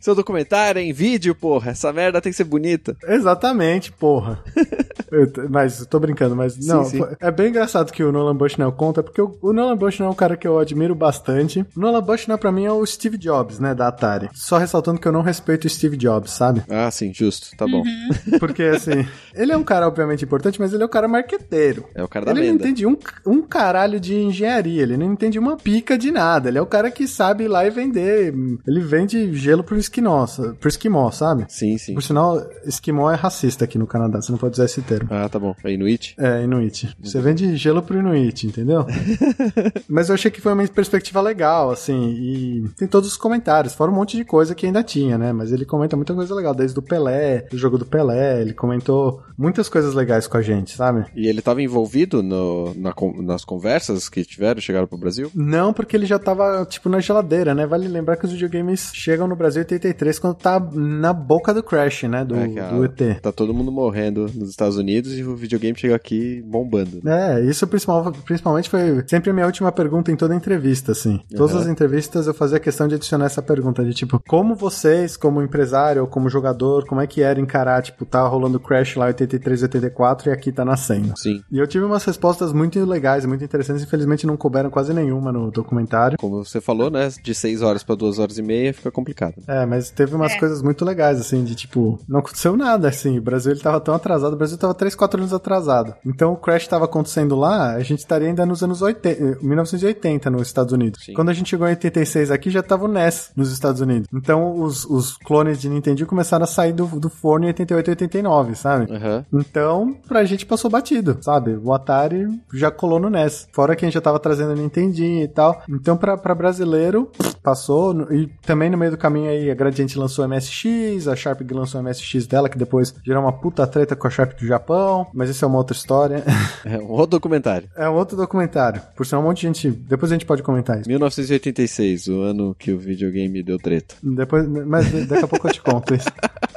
Seu 0.00 0.14
documentário 0.14 0.80
é 0.80 0.82
em 0.82 0.92
vídeo, 0.92 1.34
porra. 1.34 1.72
Essa 1.72 1.92
merda 1.92 2.20
tem 2.20 2.32
que 2.32 2.36
ser 2.36 2.44
bonita. 2.44 2.96
Exatamente, 3.04 3.92
porra. 3.92 4.42
Eu 5.10 5.28
mas 5.48 5.84
tô 5.86 5.98
brincando, 5.98 6.36
mas 6.36 6.56
não, 6.64 6.84
sim. 6.84 7.00
é 7.18 7.30
bem 7.32 7.48
engraçado 7.48 7.92
que 7.92 8.02
o 8.02 8.12
Nolan 8.12 8.36
Bushnell 8.36 8.70
conta, 8.70 9.02
porque 9.02 9.20
o, 9.20 9.36
o 9.42 9.52
Nolan 9.52 9.76
Bushnell 9.76 10.08
é 10.08 10.12
um 10.12 10.14
cara 10.14 10.36
que 10.36 10.46
eu 10.46 10.56
admiro 10.56 10.94
bastante. 10.94 11.66
O 11.76 11.80
Nolan 11.80 12.00
Bushnell 12.00 12.38
pra 12.38 12.52
mim 12.52 12.64
é 12.64 12.70
o 12.72 12.86
Steve 12.86 13.18
Jobs, 13.18 13.58
né, 13.58 13.74
da 13.74 13.88
Atari. 13.88 14.28
Só 14.32 14.56
ressaltando 14.56 15.00
que 15.00 15.08
eu 15.08 15.12
não 15.12 15.22
respeito 15.22 15.64
o 15.64 15.68
Steve 15.68 15.96
Jobs, 15.96 16.30
sabe? 16.30 16.62
Ah, 16.70 16.88
sim, 16.92 17.12
justo. 17.12 17.48
Tá 17.56 17.66
bom. 17.66 17.82
Porque 18.38 18.62
assim, 18.62 19.04
ele 19.34 19.50
é 19.50 19.56
um 19.56 19.64
cara 19.64 19.88
obviamente 19.88 20.24
importante, 20.24 20.60
mas 20.60 20.72
ele 20.72 20.84
é 20.84 20.86
um 20.86 20.90
cara 20.90 21.08
marqueteiro. 21.08 21.86
É 21.92 22.04
o 22.04 22.08
cara 22.08 22.26
da 22.26 22.30
Ele 22.30 22.42
não 22.42 22.46
lenda. 22.52 22.64
entende 22.64 22.86
um, 22.86 22.96
um 23.26 23.42
caralho 23.42 23.98
de 23.98 24.14
engenharia, 24.14 24.82
ele 24.82 24.96
não 24.96 25.12
entende 25.12 25.40
uma 25.40 25.56
pica 25.56 25.98
de 25.98 26.12
nada. 26.12 26.48
Ele 26.48 26.58
é 26.58 26.62
o 26.62 26.66
cara 26.66 26.88
que 26.88 27.08
sabe 27.08 27.44
ir 27.44 27.48
lá 27.48 27.66
e 27.66 27.70
vender. 27.70 28.32
Ele 28.64 28.80
vende 28.80 29.34
gelo 29.34 29.64
pro 29.64 29.76
esquimó, 29.90 30.26
sa- 30.26 30.54
pro 30.58 30.68
esquimó, 30.68 31.10
sabe? 31.10 31.44
Sim, 31.48 31.76
sim. 31.76 31.94
Por 31.94 32.02
sinal, 32.02 32.40
esquimó 32.64 33.10
é 33.10 33.14
racista 33.16 33.64
aqui 33.64 33.76
no 33.78 33.86
Canadá, 33.86 34.20
você 34.22 34.30
não 34.32 34.38
pode 34.38 34.54
usar 34.54 34.64
esse 34.66 34.80
termo. 34.82 35.08
Ah, 35.12 35.28
tá 35.28 35.38
bom. 35.38 35.54
É 35.64 35.72
Inuit? 35.72 36.14
É, 36.18 36.42
Inuit. 36.44 36.96
Você 37.02 37.20
vende 37.20 37.56
gelo 37.56 37.82
pro 37.82 37.98
Inuit, 37.98 38.46
entendeu? 38.46 38.86
Mas 39.88 40.08
eu 40.08 40.14
achei 40.14 40.30
que 40.30 40.40
foi 40.40 40.52
uma 40.52 40.66
perspectiva 40.68 41.20
legal, 41.20 41.70
assim, 41.70 42.10
e 42.12 42.68
tem 42.76 42.86
todos 42.88 43.08
os 43.10 43.16
comentários, 43.16 43.74
fora 43.74 43.90
um 43.90 43.94
monte 43.94 44.16
de 44.16 44.24
coisa 44.24 44.54
que 44.54 44.66
ainda 44.66 44.82
tinha, 44.82 45.18
né? 45.18 45.32
Mas 45.32 45.52
ele 45.52 45.64
comenta 45.64 45.96
muita 45.96 46.14
coisa 46.14 46.34
legal, 46.34 46.54
desde 46.54 46.78
o 46.78 46.82
Pelé, 46.82 47.42
do 47.50 47.58
jogo 47.58 47.76
do 47.78 47.84
Pelé, 47.86 48.40
ele 48.40 48.52
comentou 48.54 49.22
muitas 49.36 49.68
coisas 49.68 49.94
legais 49.94 50.26
com 50.26 50.36
a 50.36 50.42
gente, 50.42 50.76
sabe? 50.76 51.06
E 51.16 51.26
ele 51.26 51.42
tava 51.42 51.62
envolvido 51.62 52.22
no- 52.22 52.74
na 52.74 52.94
nas 53.22 53.44
conversas 53.44 54.08
que 54.08 54.24
tiveram, 54.24 54.60
chegaram 54.60 54.86
pro 54.86 54.98
Brasil? 54.98 55.30
Não, 55.34 55.72
porque 55.72 55.96
ele 55.96 56.06
já 56.06 56.18
tava, 56.18 56.66
tipo, 56.68 56.88
na 56.88 57.00
geladeira, 57.00 57.54
né? 57.54 57.66
Vale 57.66 57.88
lembrar 57.88 58.16
que 58.16 58.26
os 58.26 58.32
videogames 58.32 58.90
chegam 58.94 59.26
no 59.26 59.34
Brasil 59.36 59.62
em 59.62 59.64
83, 59.80 60.18
quando 60.18 60.34
tá 60.34 60.60
na 60.72 61.12
boca 61.12 61.52
do 61.54 61.62
Crash, 61.62 62.04
né? 62.04 62.24
Do, 62.24 62.36
É, 62.36 62.46
do 62.48 62.84
ET. 62.84 63.20
Tá 63.20 63.32
todo 63.32 63.54
mundo 63.54 63.72
morrendo 63.72 64.26
nos 64.34 64.50
Estados 64.50 64.76
Unidos 64.76 65.16
e 65.18 65.22
o 65.24 65.34
videogame 65.34 65.76
chega 65.78 65.94
aqui 65.96 66.42
bombando. 66.46 67.00
É, 67.08 67.40
isso 67.40 67.66
principal- 67.66 68.12
principalmente 68.24 68.68
foi 68.68 69.02
sempre 69.06 69.30
a 69.30 69.32
minha 69.32 69.46
última 69.46 69.72
pergunta 69.72 70.12
em 70.12 70.16
toda 70.16 70.34
entrevista, 70.34 70.92
assim. 70.92 71.20
Todas 71.34 71.54
Uhum. 71.54 71.60
as 71.62 71.66
entrevistas 71.68 72.26
eu 72.26 72.34
fazia 72.34 72.58
questão 72.60 72.86
de 72.86 72.94
adicionar 72.94 73.26
essa 73.26 73.42
pergunta 73.42 73.84
de 73.84 73.94
tipo, 73.94 74.20
como 74.28 74.54
vocês, 74.54 75.16
como 75.16 75.42
empresário 75.42 76.02
ou 76.02 76.08
como 76.08 76.28
jogador, 76.28 76.86
como 76.86 77.00
é 77.00 77.06
que 77.06 77.22
era 77.22 77.40
encarar, 77.40 77.82
tipo, 77.82 78.04
tá 78.04 78.22
rolando 78.26 78.60
Crash 78.60 78.96
lá 78.96 79.06
83, 79.06 79.62
84 79.62 80.28
e 80.28 80.32
aqui 80.32 80.52
tá 80.52 80.64
nascendo. 80.64 81.12
Sim. 81.16 81.42
E 81.50 81.58
eu 81.58 81.66
tive 81.66 81.84
umas 81.84 82.04
respostas 82.04 82.52
muito 82.52 82.78
legais, 82.84 83.24
muito 83.24 83.42
interessantes, 83.44 83.82
infelizmente 83.82 84.26
não 84.26 84.36
couberam 84.36 84.70
quase 84.70 84.92
nenhuma 84.92 85.32
no 85.32 85.50
documentário. 85.50 86.18
Como 86.18 86.44
você 86.44 86.60
falou, 86.60 86.90
né? 86.90 87.08
De 87.22 87.34
6 87.34 87.62
horas 87.62 87.82
pra 87.82 87.94
2 87.94 88.18
horas 88.18 88.38
e 88.38 88.42
meia 88.42 88.72
fica 88.74 88.90
complicado. 88.90 89.34
É, 89.46 89.64
mas 89.70 89.90
teve 89.90 90.14
umas 90.14 90.32
É. 90.32 90.38
coisas 90.38 90.60
muito 90.62 90.84
legais, 90.84 91.20
assim, 91.20 91.44
de 91.44 91.54
tipo, 91.54 91.98
não 92.08 92.18
aconteceu 92.20 92.56
nada, 92.56 92.88
assim, 92.88 93.18
o 93.18 93.22
Brasil 93.22 93.52
ele 93.52 93.60
tava 93.60 93.80
tão 93.80 93.94
atrasado, 93.94 94.32
o 94.34 94.36
Brasil 94.36 94.58
tava 94.58 94.74
3, 94.74 94.94
4 94.94 95.20
anos 95.20 95.32
atrasado. 95.32 95.94
Então 96.04 96.32
o 96.32 96.36
crash 96.36 96.66
tava 96.66 96.84
acontecendo 96.86 97.36
lá, 97.36 97.74
a 97.74 97.80
gente 97.82 98.00
estaria 98.00 98.28
ainda 98.28 98.44
nos 98.44 98.62
anos 98.62 98.82
80, 98.82 99.22
eh, 99.22 99.36
1980 99.40 100.30
nos 100.30 100.42
Estados 100.48 100.72
Unidos. 100.72 101.04
Sim. 101.04 101.14
Quando 101.14 101.28
a 101.28 101.32
gente 101.32 101.48
chegou 101.50 101.66
em 101.66 101.70
86 101.70 102.30
aqui, 102.30 102.50
já 102.50 102.62
tava 102.62 102.84
o 102.84 102.88
NES 102.88 103.30
nos 103.36 103.52
Estados 103.52 103.80
Unidos. 103.80 104.08
Então 104.12 104.60
os, 104.60 104.84
os 104.84 105.16
clones 105.16 105.60
de 105.60 105.68
Nintendo 105.68 106.04
começaram 106.06 106.44
a 106.44 106.46
sair 106.46 106.72
do, 106.72 106.86
do 106.86 107.08
forno 107.08 107.44
em 107.44 107.48
88 107.48 107.88
e 107.88 107.90
89, 107.92 108.54
sabe? 108.56 108.92
Aham. 108.92 109.24
Então, 109.32 109.96
pra 110.08 110.24
gente 110.24 110.44
passou 110.46 110.70
batido, 110.70 111.18
sabe? 111.20 111.58
O 111.62 111.72
Atari 111.72 112.26
já 112.52 112.70
colou 112.70 112.98
no 112.98 113.08
NES. 113.10 113.46
Fora 113.52 113.76
que 113.76 113.84
a 113.84 113.86
gente 113.88 113.94
já 113.94 114.00
tava 114.00 114.18
trazendo 114.18 114.52
o 114.52 114.56
Nintendinho 114.56 115.22
e 115.22 115.28
tal. 115.28 115.62
Então, 115.68 115.96
pra, 115.96 116.16
pra 116.16 116.34
brasileiro, 116.34 117.10
passou. 117.42 118.10
E 118.12 118.26
também 118.42 118.70
no 118.70 118.78
meio 118.78 118.92
do 118.92 118.98
caminho 118.98 119.30
aí, 119.30 119.50
a 119.50 119.54
Gradiente 119.60 119.98
lançou 119.98 120.24
o 120.24 120.28
MSX, 120.28 121.06
a 121.06 121.14
Sharp 121.14 121.40
lançou 121.52 121.80
o 121.80 121.84
MSX 121.84 122.26
dela, 122.26 122.48
que 122.48 122.56
depois 122.58 122.94
gerou 123.04 123.22
uma 123.22 123.32
puta 123.32 123.66
treta 123.66 123.94
com 123.94 124.06
a 124.06 124.10
Sharp 124.10 124.38
do 124.38 124.46
Japão. 124.46 125.06
Mas 125.12 125.28
isso 125.30 125.44
é 125.44 125.48
uma 125.48 125.58
outra 125.58 125.76
história. 125.76 126.24
É 126.64 126.78
um 126.78 126.90
outro 126.90 127.18
documentário. 127.18 127.68
é 127.76 127.88
um 127.88 127.94
outro 127.94 128.16
documentário. 128.16 128.82
Por 128.94 129.06
sinal, 129.06 129.22
um 129.22 129.26
monte 129.26 129.40
de 129.40 129.46
gente. 129.46 129.70
Depois 129.70 130.12
a 130.12 130.14
gente 130.14 130.26
pode 130.26 130.42
comentar 130.42 130.78
isso. 130.78 130.88
1986, 130.88 132.08
o 132.08 132.20
ano 132.20 132.54
que 132.54 132.70
o 132.72 132.78
videogame 132.78 133.42
deu 133.42 133.58
treta. 133.58 133.94
Depois, 134.02 134.46
mas 134.46 134.90
daqui 135.06 135.24
a 135.24 135.28
pouco 135.28 135.48
eu 135.48 135.52
te 135.52 135.60
conto 135.60 135.94
isso. 135.94 136.08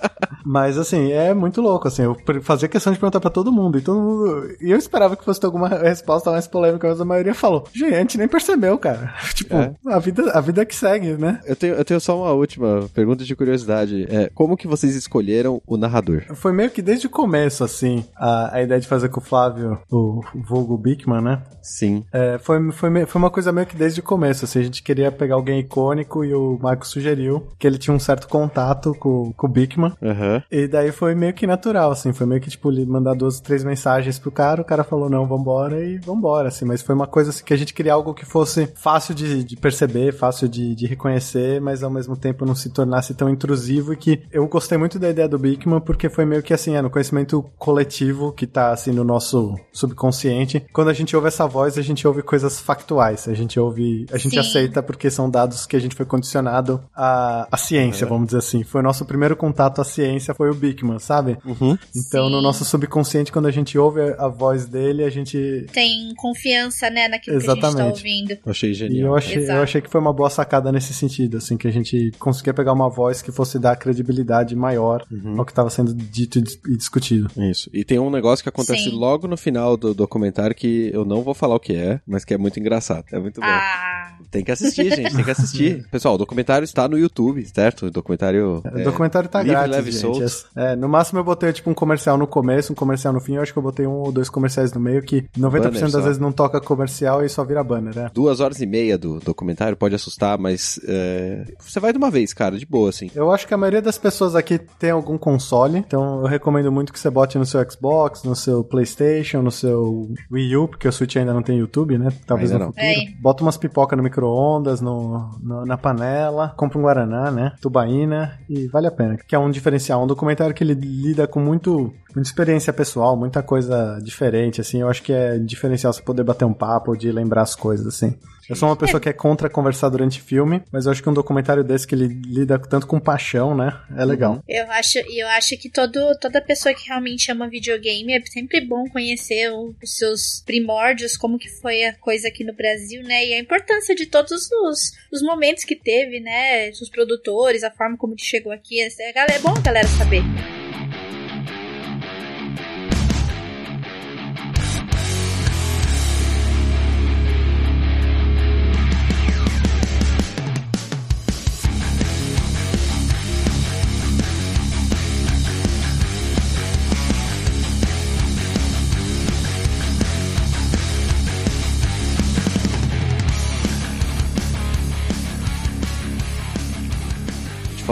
Mas 0.45 0.77
assim, 0.77 1.11
é 1.11 1.33
muito 1.33 1.61
louco, 1.61 1.87
assim, 1.87 2.03
eu 2.03 2.17
fazia 2.41 2.67
questão 2.67 2.91
de 2.91 2.99
perguntar 2.99 3.19
pra 3.19 3.29
todo 3.29 3.51
mundo, 3.51 3.77
e 3.77 3.81
todo 3.81 3.99
mundo. 3.99 4.55
E 4.61 4.71
eu 4.71 4.77
esperava 4.77 5.15
que 5.15 5.23
fosse 5.23 5.39
ter 5.39 5.45
alguma 5.45 5.69
resposta 5.69 6.31
mais 6.31 6.47
polêmica, 6.47 6.87
mas 6.87 6.99
a 6.99 7.05
maioria 7.05 7.33
falou. 7.33 7.65
Gente, 7.73 8.17
nem 8.17 8.27
percebeu, 8.27 8.77
cara. 8.77 9.13
tipo, 9.33 9.55
É. 9.55 9.73
a 9.87 9.99
vida, 9.99 10.31
a 10.31 10.41
vida 10.41 10.65
que 10.65 10.75
segue, 10.75 11.13
né? 11.13 11.39
Eu 11.45 11.55
tenho, 11.55 11.75
eu 11.75 11.85
tenho 11.85 11.99
só 11.99 12.17
uma 12.17 12.31
última 12.31 12.89
pergunta 12.93 13.23
de 13.23 13.35
curiosidade. 13.35 14.05
É, 14.09 14.29
como 14.33 14.57
que 14.57 14.67
vocês 14.67 14.95
escolheram 14.95 15.61
o 15.65 15.77
narrador? 15.77 16.23
Foi 16.35 16.51
meio 16.51 16.69
que 16.69 16.81
desde 16.81 17.07
o 17.07 17.09
começo, 17.09 17.63
assim, 17.63 18.05
a, 18.15 18.57
a 18.57 18.61
ideia 18.61 18.79
de 18.81 18.87
fazer 18.87 19.09
com 19.09 19.19
o 19.19 19.23
Flávio, 19.23 19.79
o 19.91 20.21
vulgo 20.35 20.77
Bickman, 20.77 21.21
né? 21.21 21.41
Sim. 21.61 22.03
É, 22.11 22.37
foi, 22.39 22.71
foi, 22.71 23.05
foi 23.05 23.19
uma 23.19 23.29
coisa 23.29 23.51
meio 23.51 23.65
que 23.65 23.75
desde 23.77 24.01
o 24.01 24.03
começo, 24.03 24.43
assim, 24.45 24.59
a 24.59 24.63
gente 24.63 24.83
queria 24.83 25.11
pegar 25.11 25.35
alguém 25.35 25.59
icônico 25.59 26.25
e 26.25 26.33
o 26.33 26.59
Marco 26.61 26.85
sugeriu 26.85 27.47
que 27.57 27.65
ele 27.65 27.77
tinha 27.77 27.95
um 27.95 27.99
certo 27.99 28.27
contato 28.27 28.93
com, 28.99 29.31
com 29.33 29.47
o 29.47 29.49
Bickman. 29.49 29.92
Aham. 30.01 30.43
E 30.51 30.67
daí 30.67 30.91
foi 30.91 31.15
meio 31.15 31.33
que 31.33 31.47
natural, 31.47 31.91
assim, 31.91 32.13
foi 32.13 32.25
meio 32.25 32.41
que, 32.41 32.49
tipo, 32.49 32.71
mandar 32.85 33.13
duas, 33.13 33.39
três 33.39 33.63
mensagens 33.63 34.19
pro 34.19 34.31
cara, 34.31 34.61
o 34.61 34.65
cara 34.65 34.83
falou, 34.83 35.09
não, 35.09 35.25
vambora, 35.25 35.83
e 35.83 35.97
vambora, 35.97 36.47
assim, 36.47 36.65
mas 36.65 36.81
foi 36.81 36.95
uma 36.95 37.07
coisa, 37.07 37.29
assim, 37.29 37.43
que 37.43 37.53
a 37.53 37.57
gente 37.57 37.73
queria 37.73 37.93
algo 37.93 38.13
que 38.13 38.25
fosse 38.25 38.67
fácil 38.75 39.13
de, 39.13 39.43
de 39.43 39.55
perceber, 39.55 40.13
fácil 40.13 40.47
de, 40.47 40.75
de 40.75 40.85
reconhecer, 40.85 41.61
mas 41.61 41.83
ao 41.83 41.89
mesmo 41.89 42.15
tempo 42.15 42.45
não 42.45 42.55
se 42.55 42.69
tornasse 42.69 43.13
tão 43.13 43.29
intrusivo 43.29 43.93
e 43.93 43.97
que 43.97 44.21
eu 44.31 44.47
gostei 44.47 44.77
muito 44.77 44.99
da 44.99 45.09
ideia 45.09 45.27
do 45.27 45.39
Bickman, 45.39 45.81
porque 45.81 46.09
foi 46.09 46.25
meio 46.25 46.43
que, 46.43 46.53
assim, 46.53 46.75
é 46.75 46.81
no 46.81 46.89
conhecimento 46.89 47.43
coletivo 47.57 48.31
que 48.31 48.47
tá, 48.47 48.71
assim, 48.71 48.91
no 48.91 49.03
nosso 49.03 49.55
subconsciente. 49.71 50.65
Quando 50.73 50.89
a 50.89 50.93
gente 50.93 51.15
ouve 51.15 51.27
essa 51.27 51.47
voz, 51.47 51.77
a 51.77 51.81
gente 51.81 52.07
ouve 52.07 52.21
coisas 52.21 52.59
factuais, 52.59 53.27
a 53.27 53.33
gente 53.33 53.59
ouve, 53.59 54.05
a 54.11 54.17
gente 54.17 54.33
Sim. 54.33 54.39
aceita 54.39 54.83
porque 54.83 55.09
são 55.09 55.29
dados 55.29 55.65
que 55.65 55.75
a 55.75 55.79
gente 55.79 55.95
foi 55.95 56.05
condicionado 56.05 56.81
à, 56.95 57.47
à 57.51 57.57
ciência, 57.57 58.07
vamos 58.07 58.27
dizer 58.27 58.39
assim. 58.39 58.63
Foi 58.63 58.81
o 58.81 58.83
nosso 58.83 59.05
primeiro 59.05 59.35
contato 59.35 59.81
à 59.83 59.85
ciência, 59.85 60.33
foi 60.33 60.49
o 60.49 60.53
Bickman, 60.55 60.97
sabe? 60.99 61.37
Uhum. 61.45 61.77
Então, 61.95 62.29
no 62.29 62.37
Sim. 62.37 62.43
nosso 62.43 62.65
subconsciente, 62.65 63.31
quando 63.31 63.45
a 63.47 63.51
gente 63.51 63.77
ouve 63.77 64.01
a, 64.01 64.25
a 64.25 64.27
voz 64.27 64.65
dele, 64.65 65.03
a 65.03 65.09
gente. 65.09 65.65
Tem 65.71 66.13
confiança, 66.15 66.89
né, 66.89 67.07
naquilo 67.07 67.37
que 67.39 67.45
a 67.45 67.53
gente 67.53 67.61
tá 67.61 67.67
Exatamente. 67.69 67.97
ouvindo. 67.97 68.31
Eu 68.31 68.39
achei 68.51 68.71
E 68.71 68.73
genial. 68.73 69.07
eu 69.09 69.15
achei, 69.15 69.49
eu 69.49 69.61
achei 69.61 69.81
que 69.81 69.89
foi 69.89 70.01
uma 70.01 70.11
boa 70.13 70.29
sacada 70.29 70.71
nesse 70.71 70.93
sentido, 70.93 71.37
assim, 71.37 71.55
que 71.57 71.67
a 71.67 71.71
gente 71.71 72.11
conseguia 72.19 72.53
pegar 72.53 72.73
uma 72.73 72.89
voz 72.89 73.21
que 73.21 73.31
fosse 73.31 73.59
dar 73.59 73.75
credibilidade 73.75 74.55
maior 74.55 75.05
ao 75.37 75.45
que 75.45 75.51
estava 75.51 75.69
sendo 75.69 75.93
dito 75.93 76.39
e 76.39 76.41
dis- 76.41 76.59
e 76.67 76.75
discutido. 76.77 77.29
Isso. 77.37 77.69
E 77.73 77.83
tem 77.83 77.99
um 77.99 78.09
negócio 78.09 78.41
que 78.43 78.49
acontece 78.49 78.83
Sim. 78.89 78.95
logo 78.97 79.27
no 79.27 79.37
final 79.37 79.75
do 79.77 79.93
documentário 79.93 80.55
que 80.55 80.89
eu 80.93 81.05
não 81.05 81.21
vou 81.21 81.33
falar 81.33 81.55
o 81.55 81.59
que 81.59 81.73
é, 81.75 81.99
mas 82.07 82.23
que 82.25 82.33
é 82.33 82.37
muito 82.37 82.59
engraçado. 82.59 83.05
É 83.11 83.19
muito 83.19 83.39
bom. 83.41 83.47
Ah, 83.47 84.13
Tem 84.31 84.43
que 84.43 84.51
assistir, 84.51 84.89
gente. 84.95 85.15
Tem 85.15 85.23
que 85.23 85.31
assistir. 85.31 85.85
Pessoal, 85.91 86.15
o 86.15 86.17
documentário 86.17 86.63
está 86.63 86.87
no 86.87 86.97
YouTube, 86.97 87.45
certo? 87.45 87.87
O 87.87 87.91
documentário. 87.91 88.61
O 88.63 88.79
é, 88.79 88.83
documentário 88.83 89.29
tá 89.29 89.39
livre, 89.41 89.55
grátis, 89.55 89.72
leve 89.75 89.89
e 89.89 89.91
gente. 89.93 90.01
solto. 90.29 90.49
É, 90.55 90.75
no 90.75 90.87
máximo 90.89 91.19
eu 91.19 91.23
botei 91.23 91.51
tipo 91.53 91.69
um 91.69 91.73
comercial 91.73 92.17
no 92.17 92.27
começo, 92.27 92.71
um 92.71 92.75
comercial 92.75 93.13
no 93.13 93.19
fim. 93.19 93.35
Eu 93.35 93.41
acho 93.41 93.51
que 93.53 93.59
eu 93.59 93.63
botei 93.63 93.85
um 93.87 93.91
ou 94.01 94.11
dois 94.11 94.29
comerciais 94.29 94.71
no 94.73 94.79
meio 94.79 95.01
que 95.01 95.23
90% 95.37 95.51
Banner 95.61 95.71
das 95.81 95.91
só. 95.91 96.01
vezes 96.01 96.19
não 96.19 96.31
toca 96.31 96.59
comercial 96.61 97.23
e 97.23 97.29
só 97.29 97.43
vira 97.43 97.63
banner, 97.63 97.95
né? 97.95 98.11
Duas 98.13 98.39
horas 98.39 98.61
e 98.61 98.65
meia 98.65 98.97
do 98.97 99.19
documentário 99.19 99.75
pode 99.77 99.95
assustar, 99.95 100.37
mas 100.37 100.79
é, 100.87 101.45
você 101.59 101.79
vai 101.79 101.91
de 101.91 101.97
uma 101.97 102.09
vez, 102.11 102.33
cara, 102.33 102.57
de 102.57 102.65
boa, 102.65 102.89
assim. 102.89 103.09
Eu 103.15 103.31
acho 103.31 103.47
que 103.47 103.53
a 103.53 103.57
maioria 103.57 103.81
das 103.81 103.97
pessoas 103.97 104.35
aqui 104.35 104.59
tem 104.79 104.91
algum 104.91 105.17
console, 105.17 105.77
então 105.77 106.21
eu 106.21 106.25
recomendo 106.27 106.71
muito 106.71 106.91
que 106.93 106.99
você 106.99 107.09
bote 107.09 107.37
no 107.37 107.45
seu 107.45 107.63
Xbox, 107.69 108.23
no 108.23 108.35
seu 108.35 108.63
PlayStation, 108.63 109.41
no 109.41 109.51
seu 109.51 110.09
Wii 110.31 110.57
U, 110.57 110.67
porque 110.67 110.87
o 110.87 110.91
Switch 110.91 111.15
ainda 111.15 111.33
não 111.33 111.41
tem 111.41 111.57
YouTube, 111.57 111.97
né? 111.97 112.11
Talvez 112.25 112.51
Ainda 112.51 112.65
no 112.65 112.65
não. 112.67 112.73
futuro. 112.73 112.87
É. 112.87 113.21
Bota 113.21 113.43
umas 113.43 113.57
pipocas 113.57 113.97
no 113.97 114.03
micro-ondas, 114.03 114.81
no, 114.81 115.29
no- 115.41 115.65
na 115.65 115.77
panela, 115.77 116.53
compra 116.57 116.77
um 116.77 116.81
Guaraná, 116.83 117.31
né? 117.31 117.53
Tubaína 117.61 118.39
e 118.49 118.67
vale 118.67 118.87
a 118.87 118.91
pena. 118.91 119.17
Que 119.17 119.35
é 119.35 119.39
um 119.39 119.49
diferencial, 119.53 120.03
um 120.03 120.07
documentário 120.07 120.53
que 120.53 120.63
ele 120.63 120.73
lida 120.73 121.27
com 121.27 121.39
muito, 121.39 121.93
muita 122.15 122.29
experiência 122.29 122.71
pessoal, 122.71 123.17
muita 123.17 123.41
coisa 123.41 123.99
diferente, 124.01 124.61
assim. 124.61 124.81
Eu 124.81 124.89
acho 124.89 125.01
que 125.03 125.11
é 125.11 125.37
diferencial 125.37 125.91
você 125.91 126.01
poder 126.01 126.23
bater 126.23 126.45
um 126.45 126.53
papo, 126.53 126.95
de 126.95 127.11
lembrar 127.11 127.41
as 127.41 127.55
coisas, 127.55 127.87
assim. 127.87 128.17
Eu 128.49 128.57
sou 128.57 128.67
uma 128.67 128.75
pessoa 128.75 128.99
que 128.99 129.07
é 129.07 129.13
contra 129.13 129.49
conversar 129.49 129.89
durante 129.89 130.21
filme, 130.21 130.61
mas 130.71 130.85
eu 130.85 130.91
acho 130.91 131.01
que 131.01 131.09
um 131.09 131.13
documentário 131.13 131.63
desse 131.63 131.87
que 131.87 131.95
ele 131.95 132.07
lida 132.07 132.59
tanto 132.59 132.85
com 132.85 132.99
paixão, 132.99 133.55
né? 133.55 133.79
É 133.95 134.03
legal. 134.03 134.43
eu 134.47 134.69
acho, 134.71 134.99
eu 134.99 135.27
acho 135.29 135.57
que 135.57 135.69
todo, 135.69 136.17
toda 136.19 136.41
pessoa 136.41 136.75
que 136.75 136.87
realmente 136.87 137.31
ama 137.31 137.47
videogame 137.47 138.13
é 138.13 138.21
sempre 138.25 138.59
bom 138.59 138.83
conhecer 138.89 139.49
os 139.51 139.97
seus 139.97 140.43
primórdios, 140.45 141.15
como 141.15 141.39
que 141.39 141.49
foi 141.49 141.85
a 141.85 141.95
coisa 141.95 142.27
aqui 142.27 142.43
no 142.43 142.53
Brasil, 142.53 143.01
né? 143.03 143.25
E 143.25 143.33
a 143.33 143.39
importância 143.39 143.95
de 143.95 144.07
todos 144.07 144.49
os, 144.51 144.91
os 145.11 145.21
momentos 145.21 145.63
que 145.63 145.75
teve, 145.75 146.19
né? 146.19 146.69
Os 146.69 146.89
produtores, 146.89 147.63
a 147.63 147.71
forma 147.71 147.97
como 147.97 148.15
que 148.15 148.25
chegou 148.25 148.51
aqui. 148.51 148.81
É, 148.81 148.87
é 148.87 149.39
bom 149.39 149.53
a 149.55 149.61
galera 149.61 149.87
saber. 149.87 150.23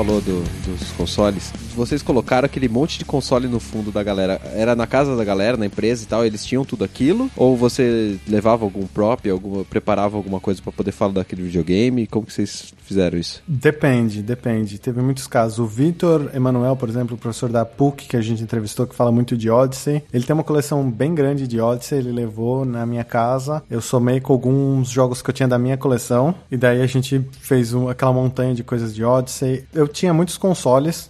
Falou 0.03 0.19
do- 0.19 0.70
dos 0.79 0.91
consoles. 0.91 1.51
Vocês 1.75 2.01
colocaram 2.01 2.45
aquele 2.45 2.67
monte 2.67 2.97
de 2.99 3.05
console 3.05 3.47
no 3.47 3.59
fundo 3.59 3.91
da 3.91 4.03
galera. 4.03 4.39
Era 4.55 4.75
na 4.75 4.87
casa 4.87 5.15
da 5.15 5.23
galera, 5.23 5.57
na 5.57 5.65
empresa 5.65 6.03
e 6.03 6.05
tal, 6.05 6.25
eles 6.25 6.45
tinham 6.45 6.63
tudo 6.65 6.83
aquilo? 6.83 7.29
Ou 7.35 7.55
você 7.57 8.17
levava 8.27 8.63
algum 8.63 8.85
prop, 8.87 9.29
alguma, 9.29 9.63
preparava 9.63 10.17
alguma 10.17 10.39
coisa 10.39 10.61
pra 10.61 10.71
poder 10.71 10.91
falar 10.91 11.13
daquele 11.13 11.43
videogame? 11.43 12.07
Como 12.07 12.25
que 12.25 12.33
vocês 12.33 12.73
fizeram 12.85 13.17
isso? 13.17 13.41
Depende, 13.47 14.21
depende. 14.21 14.77
Teve 14.79 15.01
muitos 15.01 15.27
casos. 15.27 15.59
O 15.59 15.65
Vitor 15.65 16.29
Emanuel, 16.33 16.75
por 16.75 16.89
exemplo, 16.89 17.15
o 17.15 17.17
professor 17.17 17.49
da 17.49 17.65
PUC 17.65 18.07
que 18.07 18.17
a 18.17 18.21
gente 18.21 18.43
entrevistou, 18.43 18.85
que 18.85 18.95
fala 18.95 19.11
muito 19.11 19.37
de 19.37 19.49
Odyssey, 19.49 20.03
ele 20.13 20.23
tem 20.23 20.33
uma 20.33 20.43
coleção 20.43 20.89
bem 20.89 21.15
grande 21.15 21.47
de 21.47 21.59
Odyssey, 21.59 21.99
ele 21.99 22.11
levou 22.11 22.65
na 22.65 22.85
minha 22.85 23.03
casa. 23.03 23.63
Eu 23.69 23.81
somei 23.81 24.19
com 24.19 24.33
alguns 24.33 24.89
jogos 24.89 25.21
que 25.21 25.29
eu 25.29 25.33
tinha 25.33 25.47
da 25.47 25.57
minha 25.57 25.77
coleção, 25.77 26.35
e 26.51 26.57
daí 26.57 26.81
a 26.81 26.87
gente 26.87 27.21
fez 27.39 27.73
um- 27.73 27.87
aquela 27.89 28.11
montanha 28.13 28.53
de 28.53 28.63
coisas 28.63 28.93
de 28.93 29.03
Odyssey. 29.03 29.63
Eu 29.73 29.87
tinha 29.87 30.13
muitos 30.13 30.37
consoles 30.37 30.60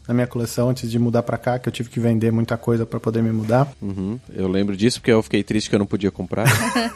na 0.08 0.14
minha 0.14 0.28
coleção 0.28 0.70
antes 0.70 0.89
de 0.89 0.97
mudar 0.99 1.24
pra 1.24 1.38
cá, 1.38 1.60
que 1.60 1.68
eu 1.68 1.74
tive 1.74 1.89
que 1.89 1.99
vender 1.99 2.32
muita 2.32 2.58
coisa 2.58 2.86
pra 2.86 2.99
poder 2.99 3.22
me 3.22 3.32
mudar. 3.32 3.72
Uhum. 3.82 4.20
Eu 4.34 4.47
lembro 4.47 4.76
disso 4.76 4.99
porque 4.99 5.12
eu 5.12 5.22
fiquei 5.22 5.43
triste 5.43 5.70
que 5.70 5.76
eu 5.76 5.80
não 5.80 5.86
podia 5.86 6.12
comprar. 6.12 6.45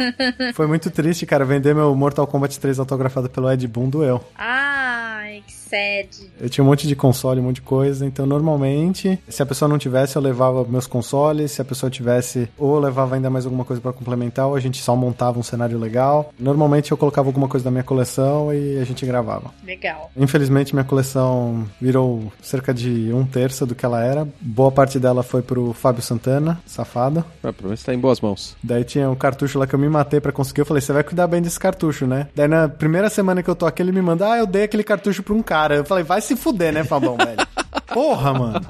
Foi 0.54 0.68
muito 0.68 0.90
triste, 0.90 1.26
cara, 1.26 1.46
vender 1.46 1.76
meu 1.76 1.96
Mortal 1.96 2.28
Kombat 2.28 2.60
3 2.60 2.80
autografado 2.80 3.30
pelo 3.30 3.52
Ed 3.52 3.68
Boon 3.68 3.90
doeu. 3.90 4.24
Ai, 4.38 5.44
que 5.46 5.54
sad. 5.70 6.10
Eu 6.40 6.50
tinha 6.50 6.64
um 6.64 6.68
monte 6.68 6.88
de 6.88 6.96
console, 6.96 7.40
um 7.40 7.44
monte 7.44 7.56
de 7.56 7.62
coisa, 7.62 8.06
então 8.06 8.26
normalmente, 8.26 9.20
se 9.28 9.42
a 9.42 9.46
pessoa 9.46 9.68
não 9.68 9.78
tivesse, 9.78 10.16
eu 10.16 10.22
levava 10.22 10.64
meus 10.66 10.88
consoles, 10.88 11.52
se 11.52 11.62
a 11.62 11.66
pessoa 11.66 11.90
tivesse, 11.90 12.50
ou 12.58 12.76
eu 12.76 12.80
levava 12.82 13.16
ainda 13.16 13.30
mais 13.30 13.46
alguma 13.46 13.66
coisa 13.66 13.82
pra 13.82 13.94
complementar, 13.94 14.48
ou 14.48 14.56
a 14.56 14.60
gente 14.60 14.82
só 14.82 14.96
montava 14.96 15.40
um 15.40 15.44
cenário 15.44 15.78
legal. 15.78 16.32
Normalmente 16.40 16.92
eu 16.92 16.98
colocava 16.98 17.28
alguma 17.30 17.48
coisa 17.48 17.64
da 17.64 17.72
minha 17.72 17.84
coleção 17.84 18.54
e 18.54 18.78
a 18.78 18.84
gente 18.84 19.06
gravava. 19.06 19.52
Legal. 19.66 20.12
Infelizmente 20.16 20.74
minha 20.74 20.84
coleção 20.86 21.66
virou 21.82 22.32
cerca 22.42 22.74
de 22.74 23.12
um 23.14 23.26
terço 23.26 23.66
do 23.66 23.76
que 23.76 23.86
ela 23.86 24.04
era. 24.04 24.28
Boa 24.40 24.72
parte 24.72 25.00
dela 25.00 25.24
foi 25.24 25.42
pro 25.42 25.74
Fábio 25.74 26.02
Santana, 26.02 26.62
safado. 26.66 27.24
ah, 27.44 27.54
pelo 27.54 27.70
menos 27.70 27.84
tá 27.84 27.94
em 27.94 28.00
boas 28.00 28.22
mãos. 28.22 28.56
Daí 28.64 28.84
tinha 28.84 29.10
um 29.10 29.16
cartucho 29.16 29.58
lá 29.58 29.66
que 29.68 29.74
eu 29.74 29.80
me 29.80 29.90
matei 29.90 30.20
pra 30.20 30.32
conseguir. 30.32 30.62
Eu 30.62 30.66
falei, 30.66 30.82
você 30.82 30.94
vai 30.94 31.04
cuidar 31.04 31.28
bem 31.28 31.42
desse 31.42 31.60
cartucho, 31.60 32.06
né? 32.06 32.28
Daí 32.36 32.48
na 32.48 32.68
primeira 32.68 33.10
semana 33.10 33.42
que 33.42 33.50
eu 33.50 33.56
tô 33.56 33.66
aqui, 33.66 33.82
ele 33.82 33.92
me 33.92 34.02
manda, 34.02 34.32
ah, 34.32 34.38
eu 34.38 34.46
dei 34.48 34.64
aquele 34.64 34.84
cartucho 34.84 35.24
pra 35.24 35.34
um 35.34 35.42
cara. 35.42 35.55
Eu 35.76 35.86
falei, 35.86 36.04
vai 36.04 36.22
se 36.22 36.36
fuder, 36.36 36.74
né, 36.74 36.84
Fabão, 36.84 37.18
velho? 37.18 37.48
Porra, 37.94 38.34
mano. 38.34 38.62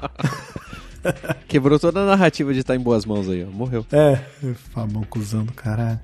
Quebrou 1.48 1.78
toda 1.78 2.00
a 2.00 2.06
narrativa 2.06 2.52
de 2.52 2.60
estar 2.60 2.74
em 2.74 2.80
boas 2.80 3.04
mãos 3.04 3.28
aí, 3.28 3.44
ó. 3.44 3.50
Morreu. 3.50 3.86
É, 3.92 4.16
Fabão, 4.72 5.02
cuzão 5.04 5.44
do 5.44 5.52
caralho. 5.52 6.00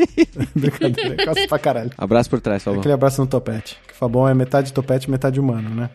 Brincadeira, 0.54 1.24
quase 1.24 1.46
pra 1.46 1.58
caralho. 1.58 1.90
Abraço 1.96 2.30
por 2.30 2.40
trás, 2.40 2.62
Fabão. 2.62 2.80
Aquele 2.80 2.94
abraço 2.94 3.20
no 3.20 3.26
topete. 3.26 3.78
Que 3.86 3.94
Fabão 3.94 4.28
é 4.28 4.34
metade 4.34 4.72
topete, 4.72 5.10
metade 5.10 5.38
humano, 5.38 5.70
né? 5.70 5.90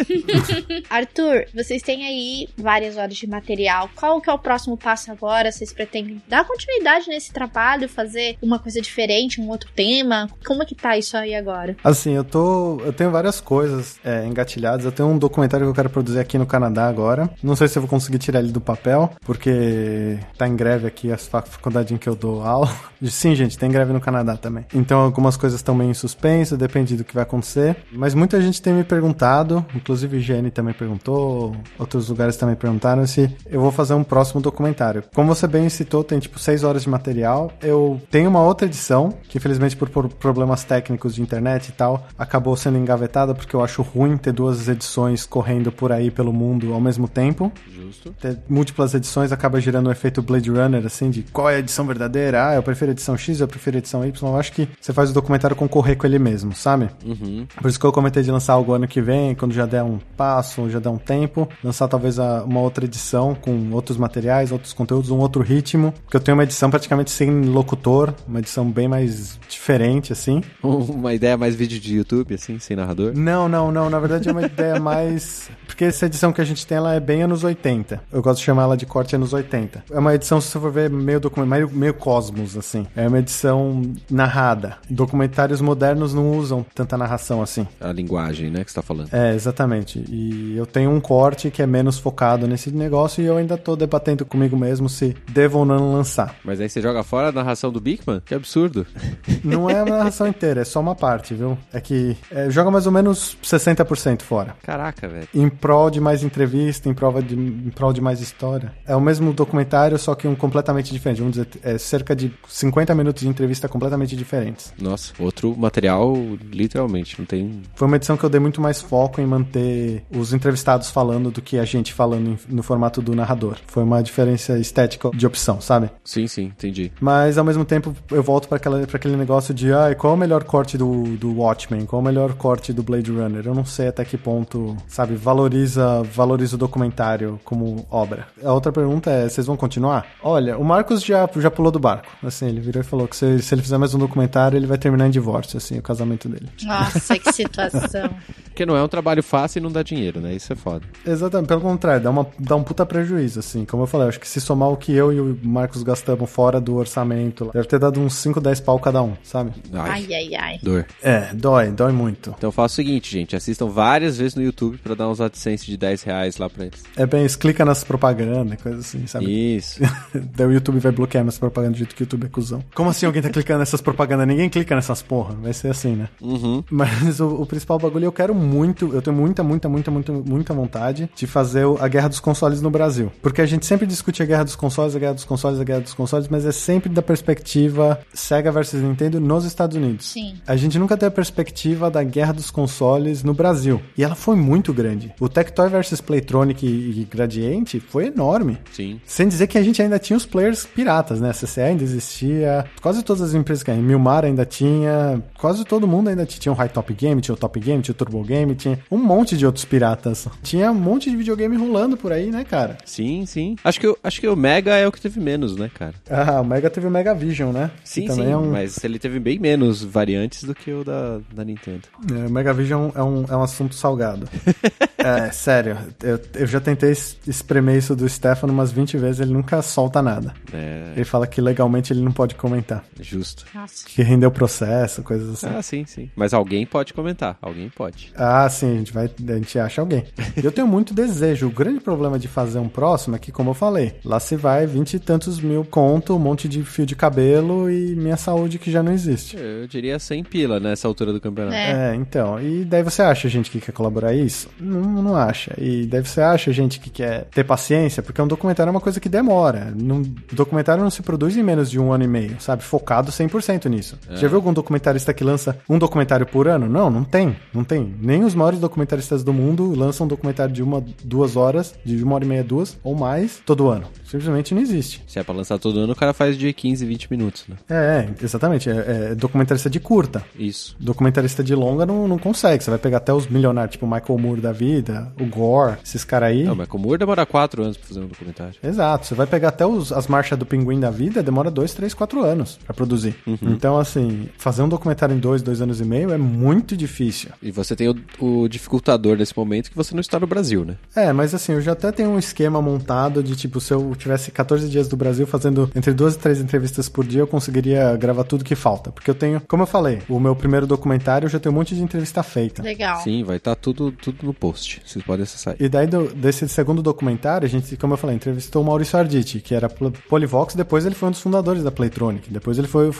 Arthur, 0.88 1.46
vocês 1.54 1.82
têm 1.82 2.04
aí 2.06 2.48
várias 2.56 2.96
horas 2.96 3.16
de 3.16 3.26
material. 3.26 3.90
Qual 3.94 4.20
que 4.20 4.28
é 4.28 4.32
o 4.32 4.38
próximo 4.38 4.76
passo 4.76 5.10
agora? 5.10 5.50
Vocês 5.50 5.72
pretendem 5.72 6.22
dar 6.28 6.44
continuidade 6.44 7.08
nesse 7.08 7.32
trabalho, 7.32 7.88
fazer 7.88 8.36
uma 8.42 8.58
coisa 8.58 8.80
diferente, 8.80 9.40
um 9.40 9.48
outro 9.48 9.70
tema? 9.74 10.28
Como 10.44 10.62
é 10.62 10.66
que 10.66 10.74
tá 10.74 10.96
isso 10.96 11.16
aí 11.16 11.34
agora? 11.34 11.76
Assim, 11.82 12.12
eu 12.12 12.24
tô. 12.24 12.80
Eu 12.84 12.92
tenho 12.92 13.10
várias 13.10 13.40
coisas 13.40 13.98
é, 14.04 14.26
engatilhadas. 14.26 14.84
Eu 14.84 14.92
tenho 14.92 15.08
um 15.08 15.18
documentário 15.18 15.66
que 15.66 15.70
eu 15.70 15.74
quero 15.74 15.90
produzir 15.90 16.18
aqui 16.18 16.38
no 16.38 16.46
Canadá 16.46 16.88
agora. 16.88 17.30
Não 17.42 17.56
sei 17.56 17.68
se 17.70 17.78
eu 17.78 17.82
vou 17.82 17.88
conseguir 17.88 18.18
tirar 18.18 18.40
ele 18.40 18.52
do 18.52 18.60
papel, 18.60 19.10
porque 19.24 20.18
tá 20.36 20.46
em 20.46 20.56
greve 20.56 20.86
aqui 20.86 21.12
a 21.12 21.16
faculdade 21.16 21.94
em 21.94 21.96
que 21.96 22.08
eu 22.08 22.14
dou 22.14 22.42
aula. 22.42 22.70
Sim, 23.02 23.34
gente, 23.34 23.56
tem 23.56 23.70
greve 23.70 23.92
no 23.92 24.00
Canadá 24.00 24.36
também. 24.36 24.66
Então 24.74 25.00
algumas 25.00 25.36
coisas 25.36 25.58
estão 25.58 25.74
meio 25.74 25.90
em 25.90 25.94
suspenso, 25.94 26.56
depende 26.56 26.96
do 26.96 27.04
que 27.04 27.14
vai 27.14 27.22
acontecer. 27.22 27.76
Mas 27.92 28.14
muita 28.14 28.40
gente 28.42 28.60
tem 28.60 28.72
me 28.72 28.84
perguntado, 28.84 29.64
inclusive 29.74 30.18
o 30.18 30.20
Gene 30.20 30.50
também 30.50 30.74
perguntou, 30.74 31.56
outros 31.78 32.08
lugares 32.08 32.36
também 32.36 32.54
perguntaram 32.54 33.06
se 33.06 33.34
eu 33.46 33.60
vou 33.60 33.72
fazer 33.72 33.94
um 33.94 34.04
próximo 34.04 34.40
documentário. 34.40 35.04
Como 35.14 35.34
você 35.34 35.46
bem 35.46 35.68
citou, 35.68 36.04
tem 36.04 36.18
tipo 36.18 36.38
seis 36.38 36.64
horas 36.64 36.82
de 36.82 36.88
material. 36.90 37.52
Eu 37.62 38.00
tenho 38.10 38.28
uma 38.28 38.42
outra 38.42 38.66
edição, 38.66 39.14
que 39.28 39.38
infelizmente 39.38 39.76
por 39.76 39.88
problemas 40.08 40.64
técnicos 40.64 41.14
de 41.14 41.22
internet 41.22 41.68
e 41.68 41.72
tal, 41.72 42.06
acabou 42.18 42.56
sendo 42.56 42.78
engavetada 42.78 43.34
porque 43.34 43.54
eu 43.54 43.62
acho 43.62 43.82
ruim 43.82 44.16
ter 44.16 44.32
duas 44.32 44.68
edições 44.68 45.24
correndo 45.24 45.72
por 45.72 45.92
aí 45.92 46.10
pelo 46.10 46.32
mundo 46.32 46.72
ao 46.72 46.80
mesmo 46.80 47.08
tempo. 47.08 47.52
Justo. 47.68 48.14
Ter 48.20 48.38
múltiplas 48.48 48.94
edições 48.94 49.32
acaba 49.32 49.60
gerando 49.60 49.88
o 49.88 49.92
efeito 49.92 50.22
Blade 50.22 50.50
Runner, 50.50 50.84
assim, 50.84 51.10
de 51.10 51.22
qual 51.32 51.48
é 51.48 51.56
a 51.56 51.58
edição 51.58 51.86
verdadeira? 51.86 52.48
Ah, 52.48 52.54
eu 52.54 52.62
prefiro 52.62 52.90
a 52.90 52.92
edição 52.92 53.16
X, 53.16 53.40
eu 53.40 53.48
prefiro 53.48 53.76
a 53.76 53.78
edição 53.78 54.04
Y. 54.04 54.28
Eu 54.30 54.36
acho 54.38 54.52
que 54.52 54.68
você 54.80 54.92
faz 54.92 55.10
o 55.10 55.14
documentário 55.14 55.56
concorrer 55.56 55.96
com 55.96 56.06
ele 56.06 56.18
mesmo, 56.18 56.54
sabe? 56.54 56.88
Uhum. 57.04 57.46
Por 57.60 57.68
isso 57.68 57.78
que 57.78 57.86
eu 57.86 57.92
comentei 57.92 58.22
de 58.22 58.30
lançar 58.30 58.54
algo 58.54 58.72
ano 58.72 58.86
que 58.86 59.00
vem, 59.00 59.34
quando 59.34 59.52
já 59.52 59.66
der 59.66 59.82
um 59.82 59.98
passo, 60.16 60.68
já 60.70 60.78
der 60.78 60.88
um 60.88 60.98
tempo, 60.98 61.48
lançar 61.62 61.88
talvez 61.88 62.18
uma 62.18 62.60
outra 62.60 62.84
edição 62.84 63.34
com 63.34 63.70
outros 63.72 63.96
materiais, 63.96 64.52
outros 64.52 64.72
conteúdos, 64.72 65.10
um 65.10 65.18
outro 65.18 65.42
ritmo. 65.42 65.92
Porque 66.04 66.16
eu 66.16 66.20
tenho 66.20 66.36
uma 66.36 66.44
edição 66.44 66.70
praticamente 66.70 67.10
sem 67.10 67.30
locutor, 67.44 68.14
uma 68.26 68.38
edição 68.38 68.70
bem 68.70 68.88
mais 68.88 69.38
diferente, 69.48 70.12
assim. 70.12 70.42
Uma 70.62 71.14
ideia 71.14 71.36
mais 71.36 71.54
vídeo 71.54 71.80
de 71.80 71.96
YouTube, 71.96 72.34
assim, 72.34 72.58
sem 72.58 72.76
narrador? 72.76 73.12
Não, 73.14 73.48
não, 73.48 73.70
não. 73.70 73.90
Na 73.90 73.98
verdade 73.98 74.28
é 74.28 74.32
uma 74.32 74.42
ideia 74.46 74.78
mais. 74.78 75.50
Porque 75.66 75.84
essa 75.84 76.06
edição 76.06 76.32
que 76.32 76.40
a 76.40 76.44
gente 76.44 76.66
tem, 76.66 76.78
ela 76.78 76.94
é 76.94 77.00
bem 77.00 77.22
anos 77.22 77.39
80. 77.44 78.02
Eu 78.12 78.22
gosto 78.22 78.38
de 78.38 78.44
chamar 78.44 78.62
ela 78.62 78.76
de 78.76 78.86
corte 78.86 79.14
anos 79.16 79.32
80. 79.32 79.84
É 79.90 79.98
uma 79.98 80.14
edição, 80.14 80.40
se 80.40 80.48
você 80.48 80.60
for 80.60 80.70
ver, 80.70 80.90
meio 80.90 81.20
documento, 81.20 81.48
meio, 81.48 81.70
meio 81.70 81.94
cosmos, 81.94 82.56
assim. 82.56 82.86
É 82.96 83.06
uma 83.08 83.18
edição 83.18 83.82
narrada. 84.10 84.76
Documentários 84.88 85.60
modernos 85.60 86.14
não 86.14 86.30
usam 86.32 86.64
tanta 86.74 86.96
narração 86.96 87.42
assim. 87.42 87.66
A 87.80 87.92
linguagem, 87.92 88.50
né, 88.50 88.64
que 88.64 88.70
você 88.70 88.76
tá 88.76 88.82
falando. 88.82 89.08
É, 89.12 89.34
exatamente. 89.34 90.04
E 90.08 90.56
eu 90.56 90.66
tenho 90.66 90.90
um 90.90 91.00
corte 91.00 91.50
que 91.50 91.62
é 91.62 91.66
menos 91.66 91.98
focado 91.98 92.46
nesse 92.46 92.70
negócio 92.70 93.22
e 93.22 93.26
eu 93.26 93.36
ainda 93.36 93.56
tô 93.56 93.76
debatendo 93.76 94.24
comigo 94.24 94.56
mesmo 94.56 94.88
se 94.88 95.16
devo 95.28 95.60
ou 95.60 95.64
não 95.64 95.92
lançar. 95.92 96.34
Mas 96.44 96.60
aí 96.60 96.68
você 96.68 96.80
joga 96.80 97.02
fora 97.02 97.28
a 97.28 97.32
narração 97.32 97.70
do 97.72 97.80
Bigman? 97.80 98.20
Que 98.24 98.34
absurdo. 98.34 98.86
Não 99.42 99.68
é 99.70 99.80
a 99.80 99.84
narração 99.84 100.26
inteira, 100.26 100.60
é 100.60 100.64
só 100.64 100.80
uma 100.80 100.94
parte, 100.94 101.34
viu? 101.34 101.56
É 101.72 101.80
que 101.80 102.16
é, 102.30 102.50
joga 102.50 102.70
mais 102.70 102.86
ou 102.86 102.92
menos 102.92 103.36
60% 103.42 104.22
fora. 104.22 104.54
Caraca, 104.62 105.08
velho. 105.08 105.28
Em 105.34 105.48
prol 105.48 105.90
de 105.90 106.00
mais 106.00 106.22
entrevista, 106.22 106.88
em, 106.88 106.94
prova 106.94 107.22
de, 107.22 107.29
em 107.34 107.70
prol 107.70 107.92
de 107.92 108.00
mais 108.00 108.20
história. 108.20 108.72
É 108.86 108.94
o 108.94 109.00
mesmo 109.00 109.32
documentário, 109.32 109.98
só 109.98 110.14
que 110.14 110.26
um 110.26 110.34
completamente 110.34 110.92
diferente. 110.92 111.18
Vamos 111.18 111.36
dizer, 111.36 111.48
é 111.62 111.78
cerca 111.78 112.14
de 112.14 112.32
50 112.48 112.94
minutos 112.94 113.22
de 113.22 113.28
entrevista 113.28 113.68
completamente 113.68 114.16
diferentes. 114.16 114.72
Nossa, 114.80 115.12
outro 115.18 115.56
material, 115.56 116.14
literalmente, 116.52 117.18
não 117.18 117.26
tem... 117.26 117.62
Foi 117.74 117.86
uma 117.86 117.96
edição 117.96 118.16
que 118.16 118.24
eu 118.24 118.30
dei 118.30 118.40
muito 118.40 118.60
mais 118.60 118.80
foco 118.80 119.20
em 119.20 119.26
manter 119.26 120.04
os 120.10 120.32
entrevistados 120.32 120.90
falando 120.90 121.30
do 121.30 121.42
que 121.42 121.58
a 121.58 121.64
gente 121.64 121.92
falando 121.92 122.38
no 122.48 122.62
formato 122.62 123.02
do 123.02 123.14
narrador. 123.14 123.56
Foi 123.66 123.82
uma 123.82 124.02
diferença 124.02 124.58
estética 124.58 125.10
de 125.10 125.26
opção, 125.26 125.60
sabe? 125.60 125.90
Sim, 126.04 126.26
sim, 126.26 126.44
entendi. 126.44 126.92
Mas 127.00 127.38
ao 127.38 127.44
mesmo 127.44 127.64
tempo 127.64 127.94
eu 128.10 128.22
volto 128.22 128.48
para 128.48 128.56
aquele 128.56 129.16
negócio 129.16 129.52
de 129.54 129.72
ah, 129.72 129.94
qual 129.96 130.12
é 130.12 130.16
o 130.16 130.18
melhor 130.18 130.44
corte 130.44 130.76
do, 130.76 131.16
do 131.16 131.32
Watchmen? 131.38 131.86
Qual 131.86 132.00
é 132.00 132.02
o 132.02 132.06
melhor 132.06 132.34
corte 132.34 132.72
do 132.72 132.82
Blade 132.82 133.10
Runner? 133.10 133.46
Eu 133.46 133.54
não 133.54 133.64
sei 133.64 133.88
até 133.88 134.04
que 134.04 134.16
ponto, 134.16 134.76
sabe, 134.86 135.14
valoriza, 135.14 136.02
valoriza 136.02 136.56
o 136.56 136.58
documentário 136.58 137.19
como 137.44 137.86
obra. 137.90 138.26
A 138.42 138.52
outra 138.52 138.72
pergunta 138.72 139.10
é: 139.10 139.28
vocês 139.28 139.46
vão 139.46 139.56
continuar? 139.56 140.06
Olha, 140.22 140.56
o 140.58 140.64
Marcos 140.64 141.02
já, 141.02 141.28
já 141.36 141.50
pulou 141.50 141.70
do 141.72 141.78
barco. 141.78 142.06
Assim, 142.22 142.46
ele 142.48 142.60
virou 142.60 142.80
e 142.80 142.84
falou 142.84 143.06
que 143.08 143.16
se, 143.16 143.40
se 143.42 143.54
ele 143.54 143.62
fizer 143.62 143.78
mais 143.78 143.94
um 143.94 143.98
documentário, 143.98 144.56
ele 144.56 144.66
vai 144.66 144.78
terminar 144.78 145.06
em 145.06 145.10
divórcio, 145.10 145.56
assim, 145.56 145.78
o 145.78 145.82
casamento 145.82 146.28
dele. 146.28 146.48
Nossa, 146.64 147.18
que 147.18 147.32
situação. 147.32 148.10
Porque 148.50 148.66
não 148.66 148.76
é 148.76 148.82
um 148.82 148.88
trabalho 148.88 149.22
fácil 149.22 149.58
e 149.58 149.62
não 149.62 149.70
dá 149.72 149.82
dinheiro, 149.82 150.20
né? 150.20 150.34
Isso 150.34 150.52
é 150.52 150.56
foda. 150.56 150.84
Exatamente, 151.06 151.48
pelo 151.48 151.60
contrário, 151.60 152.02
dá, 152.02 152.10
uma, 152.10 152.26
dá 152.38 152.56
um 152.56 152.62
puta 152.62 152.84
prejuízo, 152.84 153.38
assim. 153.38 153.64
Como 153.64 153.84
eu 153.84 153.86
falei, 153.86 154.08
acho 154.08 154.20
que 154.20 154.28
se 154.28 154.40
somar 154.40 154.68
o 154.70 154.76
que 154.76 154.92
eu 154.92 155.12
e 155.12 155.20
o 155.20 155.38
Marcos 155.42 155.82
gastamos 155.82 156.28
fora 156.28 156.60
do 156.60 156.76
orçamento, 156.76 157.50
deve 157.54 157.66
ter 157.66 157.78
dado 157.78 158.00
uns 158.00 158.14
5, 158.14 158.40
10 158.40 158.60
pau 158.60 158.78
cada 158.78 159.02
um, 159.02 159.14
sabe? 159.22 159.52
Ai, 159.72 159.90
Ai, 160.10 160.14
ai, 160.14 160.34
ai. 160.34 160.58
dor. 160.62 160.84
É, 161.02 161.32
dói, 161.32 161.70
dói 161.70 161.92
muito. 161.92 162.34
Então 162.36 162.52
faça 162.52 162.72
o 162.72 162.76
seguinte, 162.76 163.10
gente. 163.10 163.34
Assistam 163.36 163.66
várias 163.66 164.18
vezes 164.18 164.34
no 164.34 164.42
YouTube 164.42 164.78
pra 164.78 164.94
dar 164.94 165.08
uns 165.08 165.20
AdSense 165.20 165.64
de 165.66 165.76
10 165.76 166.02
reais 166.02 166.36
lá 166.36 166.50
pra 166.50 166.66
eles. 166.66 166.82
É 166.96 167.06
bem, 167.10 167.24
isso, 167.24 167.38
clica 167.38 167.64
nas 167.64 167.84
propagandas, 167.84 168.60
coisa 168.60 168.78
assim, 168.78 169.06
sabe? 169.06 169.56
Isso. 169.56 169.80
Daí 170.14 170.46
o 170.46 170.52
YouTube 170.52 170.78
vai 170.78 170.92
bloquear 170.92 171.24
minhas 171.24 171.38
propagandas 171.38 171.76
do 171.76 171.78
jeito 171.78 171.94
que 171.94 172.02
o 172.02 172.04
YouTube 172.04 172.24
é 172.24 172.28
cuzão. 172.28 172.64
Como 172.74 172.90
assim 172.90 173.06
alguém 173.06 173.22
tá 173.22 173.30
clicando 173.30 173.60
nessas 173.60 173.80
propagandas? 173.80 174.26
Ninguém 174.26 174.48
clica 174.48 174.74
nessas 174.74 175.02
porra. 175.02 175.34
Vai 175.34 175.52
ser 175.52 175.68
assim, 175.68 175.96
né? 175.96 176.08
Uhum. 176.20 176.62
Mas 176.70 177.20
o, 177.20 177.28
o 177.28 177.46
principal 177.46 177.78
bagulho, 177.78 178.04
eu 178.04 178.12
quero 178.12 178.34
muito, 178.34 178.94
eu 178.94 179.02
tenho 179.02 179.16
muita, 179.16 179.42
muita, 179.42 179.68
muita, 179.68 179.90
muita, 179.90 180.12
muita 180.12 180.54
vontade 180.54 181.10
de 181.14 181.26
fazer 181.26 181.66
a 181.80 181.88
guerra 181.88 182.08
dos 182.08 182.20
consoles 182.20 182.62
no 182.62 182.70
Brasil. 182.70 183.10
Porque 183.20 183.40
a 183.40 183.46
gente 183.46 183.66
sempre 183.66 183.86
discute 183.86 184.22
a 184.22 184.26
guerra 184.26 184.44
dos 184.44 184.56
consoles, 184.56 184.94
a 184.94 184.98
guerra 184.98 185.14
dos 185.14 185.24
consoles, 185.24 185.60
a 185.60 185.64
guerra 185.64 185.80
dos 185.80 185.94
consoles, 185.94 186.28
mas 186.28 186.46
é 186.46 186.52
sempre 186.52 186.88
da 186.88 187.02
perspectiva 187.02 188.00
Sega 188.12 188.52
versus 188.52 188.80
Nintendo 188.80 189.20
nos 189.20 189.44
Estados 189.44 189.76
Unidos. 189.76 190.06
Sim. 190.06 190.34
A 190.46 190.56
gente 190.56 190.78
nunca 190.78 190.96
teve 190.96 191.08
a 191.08 191.10
perspectiva 191.10 191.90
da 191.90 192.02
guerra 192.02 192.32
dos 192.32 192.50
consoles 192.50 193.22
no 193.22 193.34
Brasil. 193.34 193.80
E 193.96 194.04
ela 194.04 194.14
foi 194.14 194.36
muito 194.36 194.72
grande. 194.72 195.12
O 195.20 195.28
Tectoy 195.28 195.68
versus 195.68 196.00
Playtronic 196.00 196.66
e, 196.66 196.99
Gradiente 197.04 197.80
foi 197.80 198.06
enorme. 198.06 198.58
Sim. 198.72 199.00
Sem 199.06 199.28
dizer 199.28 199.46
que 199.46 199.58
a 199.58 199.62
gente 199.62 199.80
ainda 199.82 199.98
tinha 199.98 200.16
os 200.16 200.26
players 200.26 200.64
piratas, 200.66 201.20
né? 201.20 201.30
A 201.30 201.32
CCE 201.34 201.60
ainda 201.60 201.82
existia, 201.82 202.64
quase 202.82 203.02
todas 203.02 203.22
as 203.22 203.34
empresas 203.34 203.62
que 203.62 203.70
a 203.70 203.74
Milmar 203.74 204.24
ainda 204.24 204.44
tinha, 204.44 205.22
quase 205.38 205.64
todo 205.64 205.86
mundo 205.86 206.08
ainda 206.08 206.26
tinha. 206.26 206.40
Tinha 206.40 206.52
o 206.52 206.56
High 206.56 206.68
Top 206.70 206.92
Game, 206.94 207.20
tinha 207.20 207.34
o 207.34 207.38
Top 207.38 207.58
Game, 207.60 207.82
tinha 207.82 207.92
o 207.92 207.96
Turbo 207.96 208.22
Game, 208.22 208.54
tinha 208.54 208.78
um 208.90 208.98
monte 208.98 209.36
de 209.36 209.44
outros 209.46 209.64
piratas. 209.64 210.26
Tinha 210.42 210.70
um 210.70 210.74
monte 210.74 211.10
de 211.10 211.16
videogame 211.16 211.56
rolando 211.56 211.96
por 211.96 212.12
aí, 212.12 212.30
né, 212.30 212.44
cara? 212.44 212.78
Sim, 212.84 213.26
sim. 213.26 213.56
Acho 213.64 213.78
que, 213.80 213.86
eu, 213.86 213.98
acho 214.02 214.20
que 214.20 214.28
o 214.28 214.36
Mega 214.36 214.74
é 214.76 214.86
o 214.86 214.92
que 214.92 215.00
teve 215.00 215.20
menos, 215.20 215.56
né, 215.56 215.70
cara? 215.72 215.94
Ah, 216.08 216.40
o 216.40 216.44
Mega 216.44 216.70
teve 216.70 216.86
o 216.86 216.90
Mega 216.90 217.14
Vision, 217.14 217.52
né? 217.52 217.70
Sim, 217.84 218.08
sim. 218.10 218.30
é 218.30 218.36
um- 218.36 218.50
Mas 218.50 218.82
ele 218.82 218.98
teve 218.98 219.18
bem 219.20 219.38
menos 219.38 219.82
variantes 219.82 220.44
do 220.44 220.54
que 220.54 220.72
o 220.72 220.82
da, 220.84 221.18
da 221.32 221.44
Nintendo. 221.44 221.82
É, 222.10 222.26
o 222.26 222.30
Mega 222.30 222.52
Vision 222.52 222.90
é 222.94 223.02
um, 223.02 223.24
é 223.28 223.36
um 223.36 223.42
assunto 223.42 223.74
salgado. 223.74 224.28
é, 224.98 225.30
sério, 225.30 225.76
eu, 226.02 226.20
eu 226.34 226.46
já 226.46 226.60
tentei 226.60 226.89
es- 226.90 227.16
espremer 227.26 227.76
isso 227.76 227.94
do 227.96 228.08
Stefano 228.08 228.52
umas 228.52 228.70
20 228.72 228.96
vezes, 228.96 229.20
ele 229.20 229.32
nunca 229.32 229.60
solta 229.62 230.00
nada. 230.02 230.34
É, 230.52 230.92
Ele 230.96 231.04
fala 231.04 231.26
que 231.26 231.40
legalmente 231.40 231.92
ele 231.92 232.00
não 232.02 232.12
pode 232.12 232.34
comentar. 232.34 232.84
justo. 233.00 233.44
Nossa. 233.54 233.86
Que 233.86 234.02
rendeu 234.02 234.30
processo, 234.30 235.02
coisas 235.02 235.30
assim. 235.30 235.56
Ah, 235.56 235.62
sim, 235.62 235.84
sim. 235.86 236.10
Mas 236.16 236.32
alguém 236.34 236.66
pode 236.66 236.92
comentar. 236.92 237.36
Alguém 237.40 237.68
pode. 237.68 238.12
Ah, 238.16 238.48
sim, 238.48 238.74
a 238.74 238.78
gente 238.78 238.92
vai, 238.92 239.06
a 239.28 239.32
gente 239.34 239.58
acha 239.58 239.80
alguém. 239.80 240.04
Eu 240.42 240.50
tenho 240.52 240.66
muito 240.66 240.92
desejo. 240.94 241.46
O 241.46 241.50
grande 241.50 241.80
problema 241.80 242.18
de 242.18 242.28
fazer 242.28 242.58
um 242.58 242.68
próximo 242.68 243.16
é 243.16 243.18
que, 243.18 243.30
como 243.32 243.50
eu 243.50 243.54
falei, 243.54 243.94
lá 244.04 244.18
se 244.20 244.36
vai 244.36 244.66
vinte 244.66 244.94
e 244.94 244.98
tantos 244.98 245.40
mil 245.40 245.64
conto, 245.64 246.14
um 246.14 246.18
monte 246.18 246.48
de 246.48 246.62
fio 246.64 246.84
de 246.86 246.96
cabelo 246.96 247.70
e 247.70 247.94
minha 247.94 248.16
saúde 248.16 248.58
que 248.58 248.70
já 248.70 248.82
não 248.82 248.92
existe. 248.92 249.36
Eu 249.36 249.66
diria 249.66 249.98
100 249.98 250.24
pila 250.24 250.58
nessa 250.60 250.88
altura 250.88 251.12
do 251.12 251.20
campeonato. 251.20 251.54
É. 251.56 251.92
É, 251.92 251.94
então. 251.94 252.40
E 252.40 252.64
daí 252.64 252.82
você 252.82 253.02
acha 253.02 253.28
gente 253.28 253.50
que 253.50 253.60
quer 253.60 253.72
colaborar 253.72 254.14
isso? 254.14 254.48
Não, 254.58 254.80
não 255.02 255.14
acha. 255.16 255.54
E 255.58 255.86
daí 255.86 256.02
você 256.04 256.20
acha 256.20 256.52
gente 256.52 256.79
que 256.80 256.90
quer 256.90 257.24
ter 257.26 257.44
paciência, 257.44 258.02
porque 258.02 258.20
um 258.20 258.26
documentário 258.26 258.70
é 258.70 258.72
uma 258.72 258.80
coisa 258.80 258.98
que 258.98 259.08
demora. 259.08 259.72
Num, 259.76 260.02
documentário 260.32 260.82
não 260.82 260.90
se 260.90 261.02
produz 261.02 261.36
em 261.36 261.42
menos 261.42 261.70
de 261.70 261.78
um 261.78 261.92
ano 261.92 262.04
e 262.04 262.08
meio, 262.08 262.40
sabe? 262.40 262.62
Focado 262.62 263.12
100% 263.12 263.66
nisso. 263.66 263.98
Já 264.10 264.26
viu 264.28 264.36
algum 264.36 264.52
documentarista 264.52 265.14
que 265.14 265.22
lança 265.24 265.58
um 265.68 265.78
documentário 265.78 266.26
por 266.26 266.48
ano? 266.48 266.68
Não, 266.68 266.90
não 266.90 267.04
tem. 267.04 267.36
Não 267.52 267.64
tem. 267.64 267.94
Nem 268.00 268.24
os 268.24 268.34
maiores 268.34 268.58
documentaristas 268.58 269.22
do 269.22 269.32
mundo 269.32 269.74
lançam 269.76 270.06
um 270.06 270.08
documentário 270.08 270.52
de 270.52 270.62
uma, 270.62 270.82
duas 271.04 271.36
horas, 271.36 271.74
de 271.84 272.02
uma 272.02 272.14
hora 272.14 272.24
e 272.24 272.28
meia, 272.28 272.44
duas, 272.44 272.78
ou 272.82 272.94
mais, 272.94 273.40
todo 273.44 273.68
ano. 273.68 273.86
Simplesmente 274.10 274.54
não 274.54 274.62
existe. 274.62 275.02
Se 275.06 275.18
é 275.18 275.22
pra 275.22 275.34
lançar 275.34 275.58
todo 275.58 275.78
ano, 275.80 275.92
o 275.92 275.96
cara 275.96 276.12
faz 276.12 276.36
de 276.36 276.52
15, 276.52 276.84
20 276.84 277.10
minutos, 277.10 277.44
né? 277.48 277.56
É, 277.68 277.74
é, 277.74 278.24
exatamente. 278.24 278.68
É, 278.68 279.10
é 279.12 279.14
documentarista 279.14 279.70
de 279.70 279.78
curta. 279.80 280.24
Isso. 280.38 280.74
Documentarista 280.80 281.42
de 281.44 281.54
longa 281.54 281.86
não, 281.86 282.08
não 282.08 282.18
consegue. 282.18 282.62
Você 282.64 282.70
vai 282.70 282.78
pegar 282.78 282.98
até 282.98 283.12
os 283.12 283.26
milionários, 283.28 283.72
tipo 283.72 283.86
o 283.86 283.90
Michael 283.90 284.18
Moore 284.18 284.40
da 284.40 284.52
vida, 284.52 285.12
o 285.20 285.24
Gore, 285.26 285.76
esses 285.84 286.04
caras 286.04 286.30
aí. 286.30 286.44
Não, 286.44 286.56
como 286.66 286.84
Moore 286.84 286.98
demora 286.98 287.24
4 287.24 287.62
anos 287.62 287.76
pra 287.76 287.86
fazer 287.88 288.00
um 288.00 288.06
documentário. 288.06 288.54
Exato. 288.62 289.06
Você 289.06 289.14
vai 289.14 289.26
pegar 289.26 289.48
até 289.48 289.64
os- 289.66 289.92
as 289.92 290.06
marchas 290.06 290.38
do 290.38 290.44
pinguim 290.46 290.80
da 290.80 290.90
vida, 290.90 291.22
demora 291.22 291.50
dois, 291.50 291.72
três, 291.74 291.94
quatro 291.94 292.22
anos 292.24 292.58
pra 292.64 292.74
produzir. 292.74 293.14
Então, 293.42 293.78
assim, 293.78 294.28
fazer 294.38 294.62
um 294.62 294.68
documentário 294.68 295.14
em 295.14 295.18
dois, 295.18 295.42
dois 295.42 295.60
anos 295.60 295.80
e 295.80 295.84
meio 295.84 296.12
é 296.12 296.18
muito 296.18 296.76
difícil. 296.76 297.30
E 297.42 297.50
você 297.50 297.76
tem 297.76 297.88
o, 297.88 297.96
o 298.18 298.48
dificultador 298.48 299.16
nesse 299.16 299.36
momento 299.36 299.70
que 299.70 299.76
você 299.76 299.94
não 299.94 300.00
está 300.00 300.18
no 300.18 300.26
Brasil, 300.26 300.64
né? 300.64 300.76
É, 300.96 301.12
mas 301.12 301.34
assim, 301.34 301.52
eu 301.52 301.60
já 301.60 301.72
até 301.72 301.92
tenho 301.92 302.10
um 302.10 302.18
esquema 302.18 302.60
montado 302.60 303.22
de 303.22 303.36
tipo, 303.36 303.60
se 303.60 303.72
eu 303.72 303.94
tivesse 304.00 304.30
14 304.30 304.68
dias 304.68 304.88
do 304.88 304.96
Brasil 304.96 305.26
fazendo 305.26 305.70
entre 305.74 305.92
duas 305.92 306.14
e 306.14 306.18
três 306.18 306.40
entrevistas 306.40 306.88
por 306.88 307.04
dia, 307.04 307.20
eu 307.20 307.26
conseguiria 307.26 307.96
gravar 307.96 308.24
tudo 308.24 308.44
que 308.44 308.54
falta. 308.54 308.90
Porque 308.90 309.10
eu 309.10 309.14
tenho, 309.14 309.40
como 309.46 309.62
eu 309.62 309.66
falei, 309.66 310.02
o 310.08 310.18
meu 310.18 310.34
primeiro 310.34 310.66
documentário 310.66 311.26
eu 311.26 311.30
já 311.30 311.38
tenho 311.38 311.54
um 311.54 311.58
monte 311.58 311.74
de 311.74 311.82
entrevista 311.82 312.22
feita. 312.22 312.62
Legal. 312.62 313.00
Sim, 313.02 313.22
vai 313.24 313.36
estar 313.36 313.54
tudo, 313.54 313.92
tudo 313.92 314.18
no 314.24 314.34
post. 314.34 314.80
Vocês 314.84 315.04
podem 315.04 315.22
acessar. 315.22 315.54
E 315.60 315.68
daí, 315.68 315.86
do- 315.86 316.08
desse 316.14 316.48
segundo 316.48 316.82
documentário, 316.82 317.46
a 317.46 317.48
gente, 317.48 317.76
como 317.76 317.94
eu 317.94 317.98
falei, 317.98 318.16
entrevistou 318.16 318.62
o 318.62 318.64
Maurício 318.66 318.98
Arditi, 318.98 319.40
que 319.40 319.54
era 319.54 319.68
Polivox, 319.68 320.54
depois 320.54 320.86
ele 320.86 320.94
foi 320.94 321.08
um 321.08 321.12
dos 321.12 321.20
fundadores 321.20 321.62
da 321.62 321.70
Playtronic, 321.70 322.30
depois 322.32 322.58
ele 322.58 322.66
foi, 322.68 322.90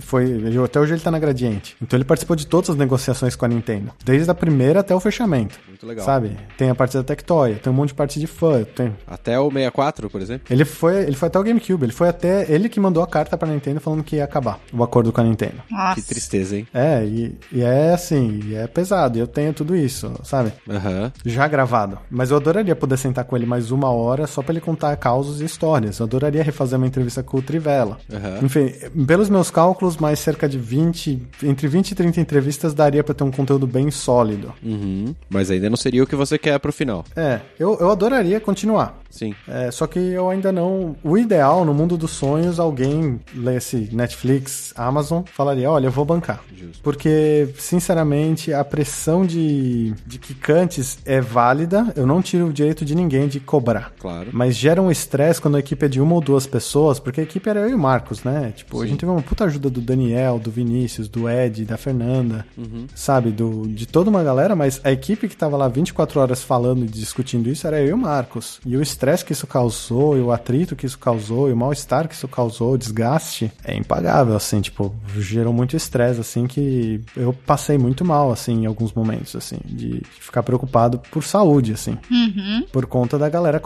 foi 0.00 0.54
até 0.64 0.80
hoje 0.80 0.92
ele 0.94 1.00
tá 1.00 1.10
na 1.10 1.18
Gradiente. 1.18 1.76
Então 1.80 1.96
ele 1.96 2.04
participou 2.04 2.36
de 2.36 2.46
todas 2.46 2.70
as 2.70 2.76
negociações 2.76 3.34
com 3.36 3.44
a 3.44 3.48
Nintendo, 3.48 3.92
desde 4.04 4.30
a 4.30 4.34
primeira 4.34 4.80
até 4.80 4.94
o 4.94 5.00
fechamento. 5.00 5.58
Muito 5.68 5.86
legal. 5.86 6.04
Sabe? 6.04 6.36
Tem 6.56 6.70
a 6.70 6.74
parte 6.74 6.96
da 6.96 7.02
Tectoy, 7.02 7.54
tem 7.54 7.72
um 7.72 7.76
monte 7.76 7.88
de 7.88 7.94
parte 7.94 8.18
de 8.20 8.26
fã, 8.26 8.62
tem... 8.64 8.94
Até 9.06 9.38
o 9.38 9.48
64, 9.50 10.10
por 10.10 10.20
exemplo. 10.20 10.46
Ele 10.50 10.64
foi, 10.64 11.04
ele 11.04 11.14
foi 11.14 11.28
até 11.28 11.38
o 11.38 11.42
GameCube, 11.42 11.84
ele 11.84 11.92
foi 11.92 12.08
até 12.08 12.50
ele 12.52 12.68
que 12.68 12.80
mandou 12.80 13.02
a 13.02 13.06
carta 13.06 13.38
pra 13.38 13.48
Nintendo 13.48 13.80
falando 13.80 14.02
que 14.02 14.16
ia 14.16 14.24
acabar 14.24 14.58
o 14.72 14.82
acordo 14.82 15.12
com 15.12 15.20
a 15.20 15.24
Nintendo. 15.24 15.62
Nossa. 15.70 15.94
Que 16.00 16.02
tristeza, 16.06 16.56
hein? 16.56 16.66
É, 16.74 17.04
e, 17.04 17.38
e 17.52 17.62
é 17.62 17.92
assim, 17.92 18.40
e 18.46 18.54
é 18.54 18.66
pesado, 18.66 19.16
e 19.16 19.20
eu 19.20 19.26
tenho 19.26 19.52
tudo 19.52 19.76
isso, 19.76 20.12
sabe? 20.24 20.52
Aham. 20.68 21.12
Já 21.24 21.46
gravado. 21.46 21.98
Mas 22.10 22.30
eu 22.30 22.36
adoraria 22.36 22.74
poder 22.74 22.96
sentar 22.96 23.24
com 23.24 23.36
ele 23.36 23.46
mais 23.46 23.70
uma 23.70 23.90
hora 23.90 24.26
só 24.26 24.42
pra 24.42 24.52
ele 24.52 24.60
contar 24.60 24.96
causos 24.96 25.40
e 25.40 25.44
histórias. 25.44 25.98
Eu 25.98 26.06
adoraria 26.06 26.42
refazer 26.42 26.78
uma 26.78 26.86
entrevista 26.86 27.22
com 27.22 27.38
o 27.38 27.42
Trivela. 27.42 27.98
Aham. 28.12 28.38
Enfim, 28.42 28.72
pelos 29.06 29.30
meus 29.30 29.50
cálculos, 29.50 29.96
mais 29.96 30.18
cerca 30.18 30.48
de 30.48 30.58
20, 30.58 31.22
entre 31.44 31.68
20 31.68 31.92
e 31.92 31.94
30 31.94 32.20
entrevistas 32.20 32.74
daria 32.74 33.04
pra 33.04 33.14
ter 33.14 33.24
um 33.24 33.30
conteúdo 33.30 33.66
bem 33.66 33.90
sólido. 33.90 34.52
Uhum. 34.62 35.14
Mas 35.28 35.50
ainda 35.50 35.70
não 35.70 35.76
seria 35.76 36.02
o 36.02 36.06
que 36.06 36.16
você 36.16 36.36
quer 36.38 36.58
pro 36.58 36.72
final. 36.72 37.04
É, 37.14 37.40
eu, 37.58 37.78
eu 37.80 37.90
adoraria 37.90 38.40
continuar. 38.40 38.99
Sim. 39.10 39.34
É, 39.46 39.70
só 39.70 39.86
que 39.86 39.98
eu 39.98 40.30
ainda 40.30 40.52
não. 40.52 40.96
O 41.02 41.18
ideal, 41.18 41.64
no 41.64 41.74
mundo 41.74 41.98
dos 41.98 42.12
sonhos, 42.12 42.60
alguém 42.60 43.20
lesse 43.34 43.90
Netflix, 43.92 44.72
Amazon, 44.76 45.22
falaria: 45.24 45.70
olha, 45.70 45.88
eu 45.88 45.90
vou 45.90 46.04
bancar. 46.04 46.42
Justo. 46.56 46.80
Porque, 46.82 47.48
sinceramente, 47.58 48.54
a 48.54 48.64
pressão 48.64 49.26
de, 49.26 49.92
de 50.06 50.18
quicantes 50.18 50.98
é 51.04 51.20
válida. 51.20 51.92
Eu 51.96 52.06
não 52.06 52.22
tiro 52.22 52.46
o 52.46 52.52
direito 52.52 52.84
de 52.84 52.94
ninguém 52.94 53.26
de 53.26 53.40
cobrar. 53.40 53.92
Claro. 53.98 54.30
Mas 54.32 54.54
gera 54.54 54.80
um 54.80 54.90
estresse 54.90 55.40
quando 55.40 55.56
a 55.56 55.60
equipe 55.60 55.84
é 55.84 55.88
de 55.88 56.00
uma 56.00 56.14
ou 56.14 56.20
duas 56.20 56.46
pessoas, 56.46 57.00
porque 57.00 57.20
a 57.20 57.24
equipe 57.24 57.48
era 57.48 57.60
eu 57.60 57.70
e 57.70 57.74
o 57.74 57.78
Marcos, 57.78 58.22
né? 58.22 58.52
Tipo, 58.56 58.80
a 58.80 58.86
gente 58.86 59.00
teve 59.00 59.10
uma 59.10 59.22
puta 59.22 59.44
ajuda 59.44 59.68
do 59.68 59.80
Daniel, 59.80 60.38
do 60.38 60.50
Vinícius, 60.50 61.08
do 61.08 61.28
Ed, 61.28 61.64
da 61.64 61.76
Fernanda, 61.76 62.46
sabe? 62.94 63.30
Do, 63.30 63.66
de 63.66 63.86
toda 63.86 64.08
uma 64.08 64.22
galera, 64.22 64.54
mas 64.54 64.80
a 64.84 64.92
equipe 64.92 65.28
que 65.28 65.36
tava 65.36 65.56
lá 65.56 65.66
24 65.68 66.20
horas 66.20 66.42
falando 66.42 66.84
e 66.84 66.88
discutindo 66.88 67.50
isso 67.50 67.66
era 67.66 67.80
eu 67.80 67.88
e 67.88 67.92
o 67.92 67.98
Marcos. 67.98 68.60
E 68.64 68.76
o 68.76 68.82
estresse 68.82 68.99
que 69.24 69.32
isso 69.32 69.46
causou, 69.46 70.16
e 70.16 70.20
o 70.20 70.30
atrito 70.32 70.76
que 70.76 70.86
isso 70.86 70.98
causou, 70.98 71.48
e 71.48 71.52
o 71.52 71.56
mal-estar 71.56 72.06
que 72.08 72.14
isso 72.14 72.28
causou, 72.28 72.72
o 72.74 72.78
desgaste, 72.78 73.50
é 73.64 73.76
impagável, 73.76 74.36
assim, 74.36 74.60
tipo, 74.60 74.94
gerou 75.18 75.52
muito 75.52 75.76
estresse, 75.76 76.20
assim, 76.20 76.46
que 76.46 77.00
eu 77.16 77.32
passei 77.32 77.78
muito 77.78 78.04
mal, 78.04 78.30
assim, 78.30 78.62
em 78.62 78.66
alguns 78.66 78.92
momentos, 78.92 79.34
assim, 79.34 79.58
de 79.64 80.02
ficar 80.20 80.42
preocupado 80.42 80.98
por 81.10 81.24
saúde, 81.24 81.72
assim 81.72 81.96
Uhum. 82.10 82.64
por 82.72 82.86
conta 82.86 83.18
da 83.18 83.28
galera. 83.28 83.60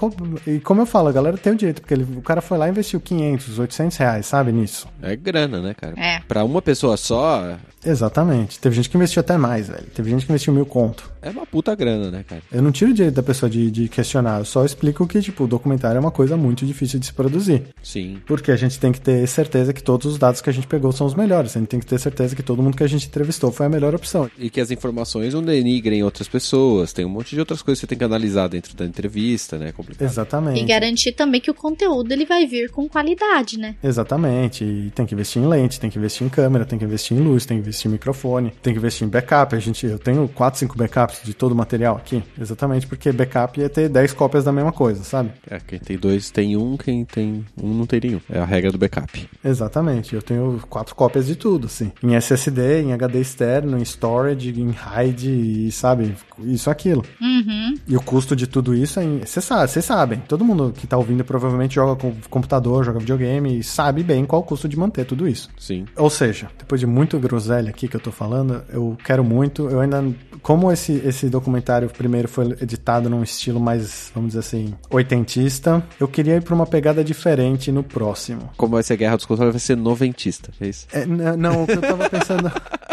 E 0.47 0.59
como 0.61 0.81
eu 0.83 0.87
falo, 0.87 1.09
a 1.09 1.13
galera 1.13 1.37
tem 1.37 1.53
o 1.53 1.57
direito, 1.57 1.81
porque 1.81 1.95
ele- 1.95 2.07
o 2.17 2.23
cara 2.23 2.41
foi 2.41 2.57
lá 2.59 2.67
e 2.69 2.71
investiu 2.71 3.01
500, 3.01 3.59
800 3.59 3.97
reais, 3.97 4.27
sabe, 4.27 4.53
nisso. 4.53 4.87
É 5.03 5.17
grana, 5.17 5.61
né, 5.61 5.75
cara? 5.75 5.95
É. 5.99 6.21
Pra 6.29 6.45
uma 6.45 6.63
pessoa 6.63 6.97
só, 6.97 7.57
Exatamente. 7.87 8.59
Teve 8.59 8.75
gente 8.77 8.89
que 8.89 8.97
investiu 8.97 9.21
até 9.21 9.37
mais, 9.37 9.69
velho. 9.69 9.85
Teve 9.95 10.09
gente 10.11 10.25
que 10.25 10.33
investiu 10.33 10.55
mil 10.55 10.65
conto. 10.65 11.11
É 11.25 11.31
uma 11.31 11.47
puta 11.47 11.75
grana, 11.75 12.11
né, 12.11 12.25
cara? 12.27 12.43
Eu 12.53 12.63
não 12.63 12.71
tiro 12.71 12.91
o 12.91 12.95
direito 12.95 13.15
da 13.15 13.23
pessoa 13.23 13.49
de, 13.49 13.71
de 13.71 13.89
questionar, 13.89 14.41
eu 14.41 14.45
só 14.45 14.65
explico 14.65 15.07
que, 15.07 15.21
tipo, 15.21 15.45
o 15.45 15.47
documentário 15.47 15.97
é 15.97 16.01
uma 16.01 16.11
coisa 16.11 16.37
muito 16.37 16.67
difícil 16.67 17.01
de 17.01 17.07
se 17.07 17.13
produzir. 17.13 17.63
Sim. 17.83 18.19
Porque 18.27 18.51
a 18.51 18.57
gente 18.57 18.79
tem 18.79 18.93
que 18.93 19.01
ter 19.01 19.27
certeza 19.27 19.73
que 19.73 19.83
todos 19.83 20.13
os 20.13 20.19
dados 20.19 20.41
que 20.41 20.51
a 20.51 20.53
gente 20.53 20.67
pegou 20.67 20.93
são 20.93 21.07
os 21.07 21.15
melhores. 21.15 21.57
A 21.57 21.61
gente 21.61 21.69
tem 21.69 21.81
que 21.81 21.87
ter 21.87 21.99
certeza 21.99 22.37
que 22.37 22.43
todo 22.43 22.63
mundo 22.63 22.77
que 22.77 22.85
a 22.85 22.87
gente 22.87 23.07
entrevistou 23.07 23.51
foi 23.51 23.67
a 23.67 23.69
melhor 23.69 23.95
opção. 23.95 24.31
E 24.39 24.51
que 24.51 24.61
as 24.61 24.71
informações 24.71 25.35
não 25.35 25.43
denigrem 25.43 26.03
outras 26.03 26.29
pessoas. 26.29 26.93
Tem 26.93 27.05
um 27.05 27.09
monte 27.09 27.35
de 27.35 27.41
outras 27.41 27.63
coisas 27.63 27.81
que 27.81 27.87
você 27.87 27.89
tem 27.89 27.99
que 27.99 28.05
analisar 28.05 28.49
dentro 28.49 28.77
da 28.77 28.85
entrevista, 28.85 29.59
né? 29.59 29.69
É 29.69 29.73
complicado. 29.73 30.09
Exatamente. 30.09 30.61
E 30.61 30.65
garantir 30.65 31.13
também 31.13 31.41
que 31.41 31.51
o 31.51 31.55
conteúdo 31.55 32.13
ele 32.13 32.25
vai 32.25 32.47
vir 32.47 32.71
com 32.71 32.89
qualidade, 32.89 33.59
né? 33.59 33.77
Exatamente. 33.83 34.65
E 34.65 34.91
tem 34.95 35.07
que 35.07 35.15
investir 35.15 35.43
em 35.43 35.47
lente, 35.47 35.81
tem 35.81 35.91
que 35.91 35.99
investir 35.99 36.27
em 36.27 36.31
câmera, 36.31 36.65
tem 36.65 36.79
que 36.79 36.85
investir 36.85 37.17
em 37.17 37.21
luz, 37.21 37.47
tem 37.47 37.57
que 37.59 37.63
investir 37.63 37.89
em 37.89 37.93
microfone, 37.93 38.53
tem 38.63 38.73
que 38.73 38.79
investir 38.79 39.07
em 39.07 39.11
backup. 39.11 39.55
A 39.55 39.59
gente, 39.59 39.87
eu 39.87 39.99
tenho 39.99 40.29
4, 40.29 40.61
5 40.61 40.77
backups 40.77 41.14
de 41.23 41.35
todo 41.35 41.53
o 41.53 41.55
material 41.55 41.97
aqui. 41.97 42.23
Exatamente 42.39 42.87
porque 42.87 43.13
backup 43.13 43.61
ia 43.61 43.69
ter 43.69 43.89
10 43.89 44.13
cópias 44.13 44.45
da 44.45 44.53
mesma 44.53 44.73
coisa, 44.73 45.05
sabe? 45.05 45.31
É, 45.49 45.59
quem 45.61 45.79
tem 45.79 45.99
dois 45.99 46.31
tem 46.31 46.57
um, 46.57 46.77
quem 46.77 47.05
tem 47.05 47.45
um 47.61 47.75
não 47.75 47.87
tem 47.87 48.01
nenhum. 48.01 48.21
É 48.29 48.39
a 48.39 48.45
regra 48.45 48.73
do 48.73 48.79
backup. 48.79 49.29
Exatamente. 49.45 50.15
Eu 50.15 50.23
tenho 50.23 50.61
quatro 50.69 50.95
cópias 50.95 51.27
de 51.27 51.37
tudo, 51.37 51.67
assim. 51.67 51.93
Em 52.03 52.15
SSD, 52.15 52.83
em 52.83 52.93
HD 52.93 53.21
externo, 53.21 53.79
em 53.79 53.83
storage, 53.83 54.51
em 54.51 54.71
RAID, 54.71 55.29
e 55.29 55.73
sabe? 55.73 56.15
Isso, 56.39 56.71
aquilo. 56.71 57.05
Uhum. 57.21 57.75
E 57.87 57.97
o 57.97 58.01
custo 58.01 58.35
de 58.35 58.47
tudo 58.47 58.75
isso 58.75 59.01
é. 59.01 59.05
Vocês 59.25 59.45
sabe, 59.45 59.71
sabem. 59.83 60.23
Todo 60.27 60.45
mundo 60.45 60.73
que 60.77 60.87
tá 60.87 60.97
ouvindo 60.97 61.25
provavelmente 61.25 61.75
joga 61.75 62.01
com 62.01 62.15
computador, 62.29 62.85
joga 62.85 62.99
videogame 62.99 63.59
e 63.59 63.63
sabe 63.63 64.03
bem 64.03 64.25
qual 64.25 64.43
o 64.43 64.45
custo 64.45 64.69
de 64.69 64.77
manter 64.77 65.05
tudo 65.05 65.29
isso. 65.29 65.49
Sim. 65.59 65.87
Ou 65.97 66.11
seja, 66.11 66.49
depois 66.59 66.81
de 66.81 66.87
muito 66.87 67.19
groselha 67.19 67.71
aqui 67.71 67.89
que 67.89 67.97
eu 67.97 68.01
tô 68.01 68.11
falando, 68.11 68.63
eu 68.73 68.97
quero 69.05 69.25
muito. 69.25 69.69
Eu 69.69 69.81
ainda. 69.81 70.05
Como 70.43 70.71
esse, 70.71 70.93
esse 71.05 71.29
documentário 71.29 71.89
primeiro 71.89 72.29
foi 72.29 72.57
editado 72.61 73.09
num 73.11 73.23
estilo 73.23 73.61
mais, 73.61 74.11
vamos 74.15 74.31
dizer 74.31 74.41
assim, 74.41 74.75
oitentista, 74.91 75.83
eu 76.01 76.09
queria 76.09 76.37
ir 76.37 76.43
pra 76.43 76.55
uma 76.55 76.67
pegada 76.67 77.05
diferente 77.05 77.71
no 77.71 77.83
próximo. 77.83 78.51
Como 78.57 78.73
vai 78.75 78.83
ser 78.83 78.97
Guerra 78.97 79.17
dos 79.17 79.27
Consoles, 79.27 79.53
vai 79.53 79.61
ser 79.61 79.77
noventista. 79.77 80.51
É 80.61 80.67
isso? 80.67 80.87
É, 80.93 81.05
não, 81.07 81.63
o 81.63 81.67
que 81.67 81.73
eu 81.73 81.81
tava 81.81 82.09
pensando. 82.09 82.51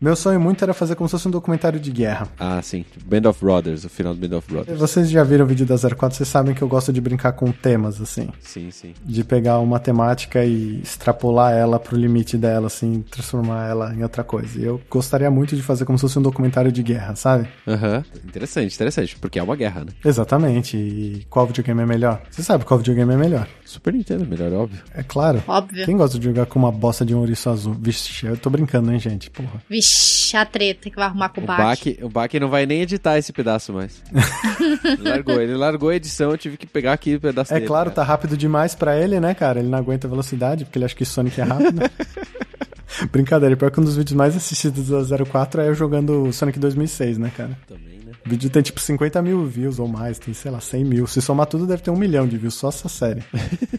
Meu 0.00 0.14
sonho 0.14 0.40
muito 0.40 0.62
era 0.62 0.72
fazer 0.72 0.94
como 0.94 1.08
se 1.08 1.12
fosse 1.12 1.26
um 1.26 1.30
documentário 1.30 1.80
de 1.80 1.90
guerra. 1.90 2.28
Ah, 2.38 2.62
sim. 2.62 2.84
Band 3.04 3.28
of 3.28 3.44
Brothers, 3.44 3.84
o 3.84 3.88
final 3.88 4.14
do 4.14 4.28
Band 4.28 4.36
of 4.36 4.48
Brothers. 4.48 4.78
Vocês 4.78 5.10
já 5.10 5.24
viram 5.24 5.44
o 5.44 5.48
vídeo 5.48 5.66
da 5.66 5.76
04, 5.76 6.16
vocês 6.16 6.28
sabem 6.28 6.54
que 6.54 6.62
eu 6.62 6.68
gosto 6.68 6.92
de 6.92 7.00
brincar 7.00 7.32
com 7.32 7.50
temas, 7.50 8.00
assim. 8.00 8.28
Sim, 8.40 8.70
sim. 8.70 8.94
De 9.04 9.24
pegar 9.24 9.58
uma 9.58 9.80
temática 9.80 10.44
e 10.44 10.80
extrapolar 10.80 11.52
ela 11.52 11.80
pro 11.80 11.96
limite 11.96 12.36
dela, 12.36 12.68
assim, 12.68 13.02
transformar 13.10 13.68
ela 13.68 13.92
em 13.92 14.04
outra 14.04 14.22
coisa. 14.22 14.60
E 14.60 14.64
eu 14.64 14.80
gostaria 14.88 15.30
muito 15.32 15.56
de 15.56 15.62
fazer 15.62 15.84
como 15.84 15.98
se 15.98 16.02
fosse 16.02 16.18
um 16.18 16.22
documentário 16.22 16.70
de 16.70 16.82
guerra, 16.82 17.16
sabe? 17.16 17.48
Aham. 17.66 18.04
Interessante, 18.24 18.72
interessante. 18.72 19.16
Porque 19.16 19.40
é 19.40 19.42
uma 19.42 19.56
guerra, 19.56 19.84
né? 19.84 19.90
Exatamente. 20.04 20.76
E 20.76 21.26
qual 21.28 21.44
videogame 21.44 21.82
é 21.82 21.86
melhor? 21.86 22.22
Você 22.30 22.44
sabe 22.44 22.64
qual 22.64 22.78
videogame 22.78 23.14
é 23.14 23.16
melhor. 23.16 23.48
Super 23.64 23.92
Nintendo, 23.92 24.24
melhor, 24.24 24.52
óbvio. 24.52 24.80
É 24.94 25.02
claro. 25.02 25.42
Óbvio. 25.48 25.84
Quem 25.84 25.96
gosta 25.96 26.18
de 26.18 26.24
jogar 26.24 26.46
com 26.46 26.58
uma 26.58 26.70
bosta 26.70 27.04
de 27.04 27.16
um 27.16 27.18
ouriço 27.18 27.50
azul? 27.50 27.74
Vixe, 27.74 28.24
eu 28.24 28.36
tô 28.36 28.48
brincando, 28.48 28.92
hein, 28.92 29.00
gente? 29.00 29.28
Porra. 29.28 29.62
Vixe, 29.68 29.87
a 30.34 30.44
treta 30.44 30.90
que 30.90 30.96
vai 30.96 31.06
arrumar 31.06 31.30
com 31.30 31.40
o 31.40 31.44
O 31.44 31.46
Bach. 31.46 31.58
Bach, 31.58 31.80
o 32.02 32.08
Bach 32.08 32.34
não 32.34 32.48
vai 32.48 32.66
nem 32.66 32.82
editar 32.82 33.16
esse 33.18 33.32
pedaço 33.32 33.72
mais. 33.72 34.02
largou, 35.00 35.40
ele 35.40 35.54
largou 35.54 35.88
a 35.88 35.96
edição, 35.96 36.30
eu 36.30 36.38
tive 36.38 36.56
que 36.56 36.66
pegar 36.66 36.92
aqui 36.92 37.14
o 37.16 37.20
pedaço 37.20 37.52
É 37.52 37.56
dele, 37.56 37.66
claro, 37.66 37.90
cara. 37.90 37.96
tá 37.96 38.02
rápido 38.02 38.36
demais 38.36 38.74
pra 38.74 38.98
ele, 39.00 39.18
né, 39.20 39.34
cara? 39.34 39.60
Ele 39.60 39.68
não 39.68 39.78
aguenta 39.78 40.06
a 40.06 40.10
velocidade, 40.10 40.64
porque 40.64 40.78
ele 40.78 40.84
acha 40.84 40.94
que 40.94 41.04
Sonic 41.04 41.40
é 41.40 41.44
rápido. 41.44 41.80
Brincadeira, 43.12 43.56
pior 43.56 43.70
que 43.70 43.80
um 43.80 43.84
dos 43.84 43.96
vídeos 43.96 44.16
mais 44.16 44.36
assistidos 44.36 44.88
da 45.08 45.24
04 45.24 45.60
é 45.62 45.68
eu 45.68 45.74
jogando 45.74 46.32
Sonic 46.32 46.58
2006, 46.58 47.18
né, 47.18 47.30
cara? 47.36 47.56
Também, 47.66 47.97
né? 47.97 47.97
O 48.28 48.30
vídeo 48.30 48.50
tem 48.50 48.60
tipo 48.60 48.78
50 48.78 49.22
mil 49.22 49.46
views 49.46 49.78
ou 49.78 49.88
mais, 49.88 50.18
tem, 50.18 50.34
sei 50.34 50.50
lá, 50.50 50.60
100 50.60 50.84
mil. 50.84 51.06
Se 51.06 51.22
somar 51.22 51.46
tudo, 51.46 51.66
deve 51.66 51.82
ter 51.82 51.90
um 51.90 51.96
milhão 51.96 52.28
de 52.28 52.36
views, 52.36 52.52
só 52.52 52.68
essa 52.68 52.86
série. 52.86 53.24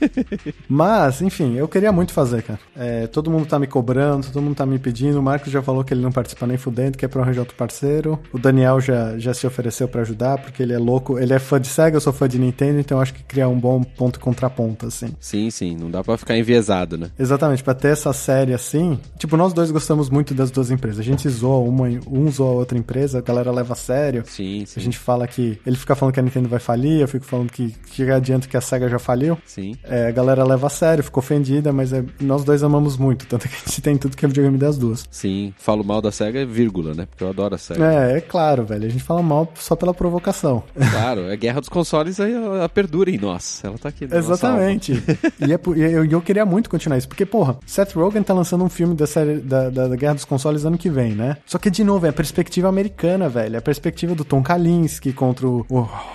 Mas, 0.67 1.21
enfim, 1.21 1.55
eu 1.55 1.67
queria 1.67 1.91
muito 1.91 2.11
fazer, 2.11 2.41
cara. 2.41 2.59
É, 2.75 3.05
todo 3.05 3.29
mundo 3.29 3.45
tá 3.45 3.59
me 3.59 3.67
cobrando, 3.67 4.25
todo 4.25 4.41
mundo 4.41 4.55
tá 4.55 4.65
me 4.65 4.79
pedindo. 4.79 5.19
O 5.19 5.21
Marcos 5.21 5.51
já 5.51 5.61
falou 5.61 5.83
que 5.83 5.93
ele 5.93 6.01
não 6.01 6.11
participa 6.11 6.47
nem 6.47 6.57
fudendo, 6.57 6.97
que 6.97 7.05
é 7.05 7.07
pra 7.07 7.21
arranjar 7.21 7.41
outro 7.41 7.55
parceiro. 7.55 8.19
O 8.33 8.39
Daniel 8.39 8.81
já, 8.81 9.19
já 9.19 9.35
se 9.35 9.45
ofereceu 9.45 9.87
pra 9.87 10.01
ajudar, 10.01 10.39
porque 10.39 10.63
ele 10.63 10.73
é 10.73 10.79
louco. 10.79 11.19
Ele 11.19 11.31
é 11.31 11.37
fã 11.37 11.61
de 11.61 11.67
Sega, 11.67 11.97
eu 11.97 12.01
sou 12.01 12.11
fã 12.11 12.27
de 12.27 12.39
Nintendo, 12.39 12.79
então 12.79 12.97
eu 12.97 13.03
acho 13.03 13.13
que 13.13 13.21
criar 13.21 13.49
um 13.49 13.59
bom 13.59 13.83
ponto 13.83 14.19
contraponto, 14.19 14.87
assim. 14.87 15.09
Sim, 15.19 15.51
sim, 15.51 15.77
não 15.77 15.91
dá 15.91 16.03
pra 16.03 16.17
ficar 16.17 16.35
enviesado, 16.35 16.97
né? 16.97 17.11
Exatamente, 17.19 17.63
pra 17.63 17.75
ter 17.75 17.89
essa 17.89 18.11
série 18.13 18.55
assim. 18.55 18.99
Tipo, 19.19 19.37
nós 19.37 19.53
dois 19.53 19.69
gostamos 19.69 20.09
muito 20.09 20.33
das 20.33 20.49
duas 20.49 20.71
empresas. 20.71 20.99
A 20.99 21.03
gente 21.03 21.29
zoa 21.29 21.59
uma, 21.59 21.85
um 22.07 22.31
zoa 22.31 22.49
a 22.49 22.53
outra 22.53 22.79
empresa, 22.79 23.19
a 23.19 23.21
galera 23.21 23.51
leva 23.51 23.73
a 23.73 23.75
sério. 23.75 24.23
Sim, 24.25 24.38
sim. 24.39 24.79
A 24.79 24.79
gente 24.79 24.97
fala 24.97 25.27
que. 25.27 25.59
Ele 25.65 25.75
fica 25.75 25.95
falando 25.95 26.13
que 26.13 26.19
a 26.19 26.23
Nintendo 26.23 26.49
vai 26.49 26.59
falir, 26.59 27.01
eu 27.01 27.07
fico 27.07 27.25
falando 27.25 27.51
que 27.51 27.73
chega 27.91 28.15
adianta 28.15 28.47
que 28.47 28.57
a 28.57 28.61
SEGA 28.61 28.89
já 28.89 28.99
faliu. 28.99 29.37
Sim. 29.45 29.75
É, 29.83 30.07
a 30.07 30.11
galera 30.11 30.43
leva 30.43 30.67
a 30.67 30.69
sério, 30.69 31.03
ficou 31.03 31.21
ofendida, 31.21 31.71
mas 31.71 31.93
é- 31.93 32.03
nós 32.19 32.43
dois 32.43 32.63
amamos 32.63 32.97
muito. 32.97 33.25
Tanto 33.25 33.47
que 33.47 33.55
a 33.55 33.59
gente 33.59 33.81
tem 33.81 33.97
tudo 33.97 34.15
que 34.15 34.25
é 34.25 34.27
videogame 34.27 34.57
das 34.57 34.77
duas. 34.77 35.07
Sim. 35.09 35.53
Falo 35.57 35.83
mal 35.83 36.01
da 36.01 36.11
SEGA, 36.11 36.45
vírgula, 36.45 36.93
né? 36.93 37.05
Porque 37.05 37.23
eu 37.23 37.29
adoro 37.29 37.55
a 37.55 37.57
SEGA. 37.57 37.83
É, 37.85 38.17
é 38.17 38.21
claro, 38.21 38.65
velho. 38.65 38.85
A 38.85 38.89
gente 38.89 39.03
fala 39.03 39.21
mal 39.21 39.51
só 39.55 39.75
pela 39.75 39.93
provocação. 39.93 40.63
Claro, 40.91 41.29
é 41.29 41.35
guerra 41.35 41.59
dos 41.59 41.69
consoles, 41.69 42.19
aí 42.19 42.33
ela, 42.33 42.57
ela 42.57 42.69
perdura 42.69 43.09
em 43.09 43.17
nós. 43.17 43.61
Ela 43.63 43.77
tá 43.77 43.89
aqui. 43.89 44.07
Exatamente. 44.11 44.93
e 45.39 45.53
é 45.53 45.59
eu, 45.93 46.05
eu 46.05 46.21
queria 46.21 46.45
muito 46.45 46.69
continuar 46.69 46.97
isso. 46.97 47.07
Porque, 47.07 47.25
porra, 47.25 47.57
Seth 47.65 47.93
Rogen 47.93 48.23
tá 48.23 48.33
lançando 48.33 48.63
um 48.63 48.69
filme 48.69 48.95
da 48.95 49.07
série 49.07 49.37
da, 49.37 49.69
da, 49.69 49.87
da 49.87 49.95
Guerra 49.95 50.15
dos 50.15 50.25
Consoles 50.25 50.65
ano 50.65 50.77
que 50.77 50.89
vem, 50.89 51.13
né? 51.13 51.37
Só 51.45 51.57
que, 51.57 51.69
de 51.69 51.83
novo, 51.83 52.05
é 52.05 52.09
a 52.09 52.13
perspectiva 52.13 52.67
americana, 52.67 53.29
velho. 53.29 53.55
É 53.55 53.59
a 53.59 53.61
perspectiva 53.61 54.15
do 54.15 54.23
Tom 54.29 54.43
Kalinske, 54.43 55.11
contra 55.11 55.47
o 55.47 55.65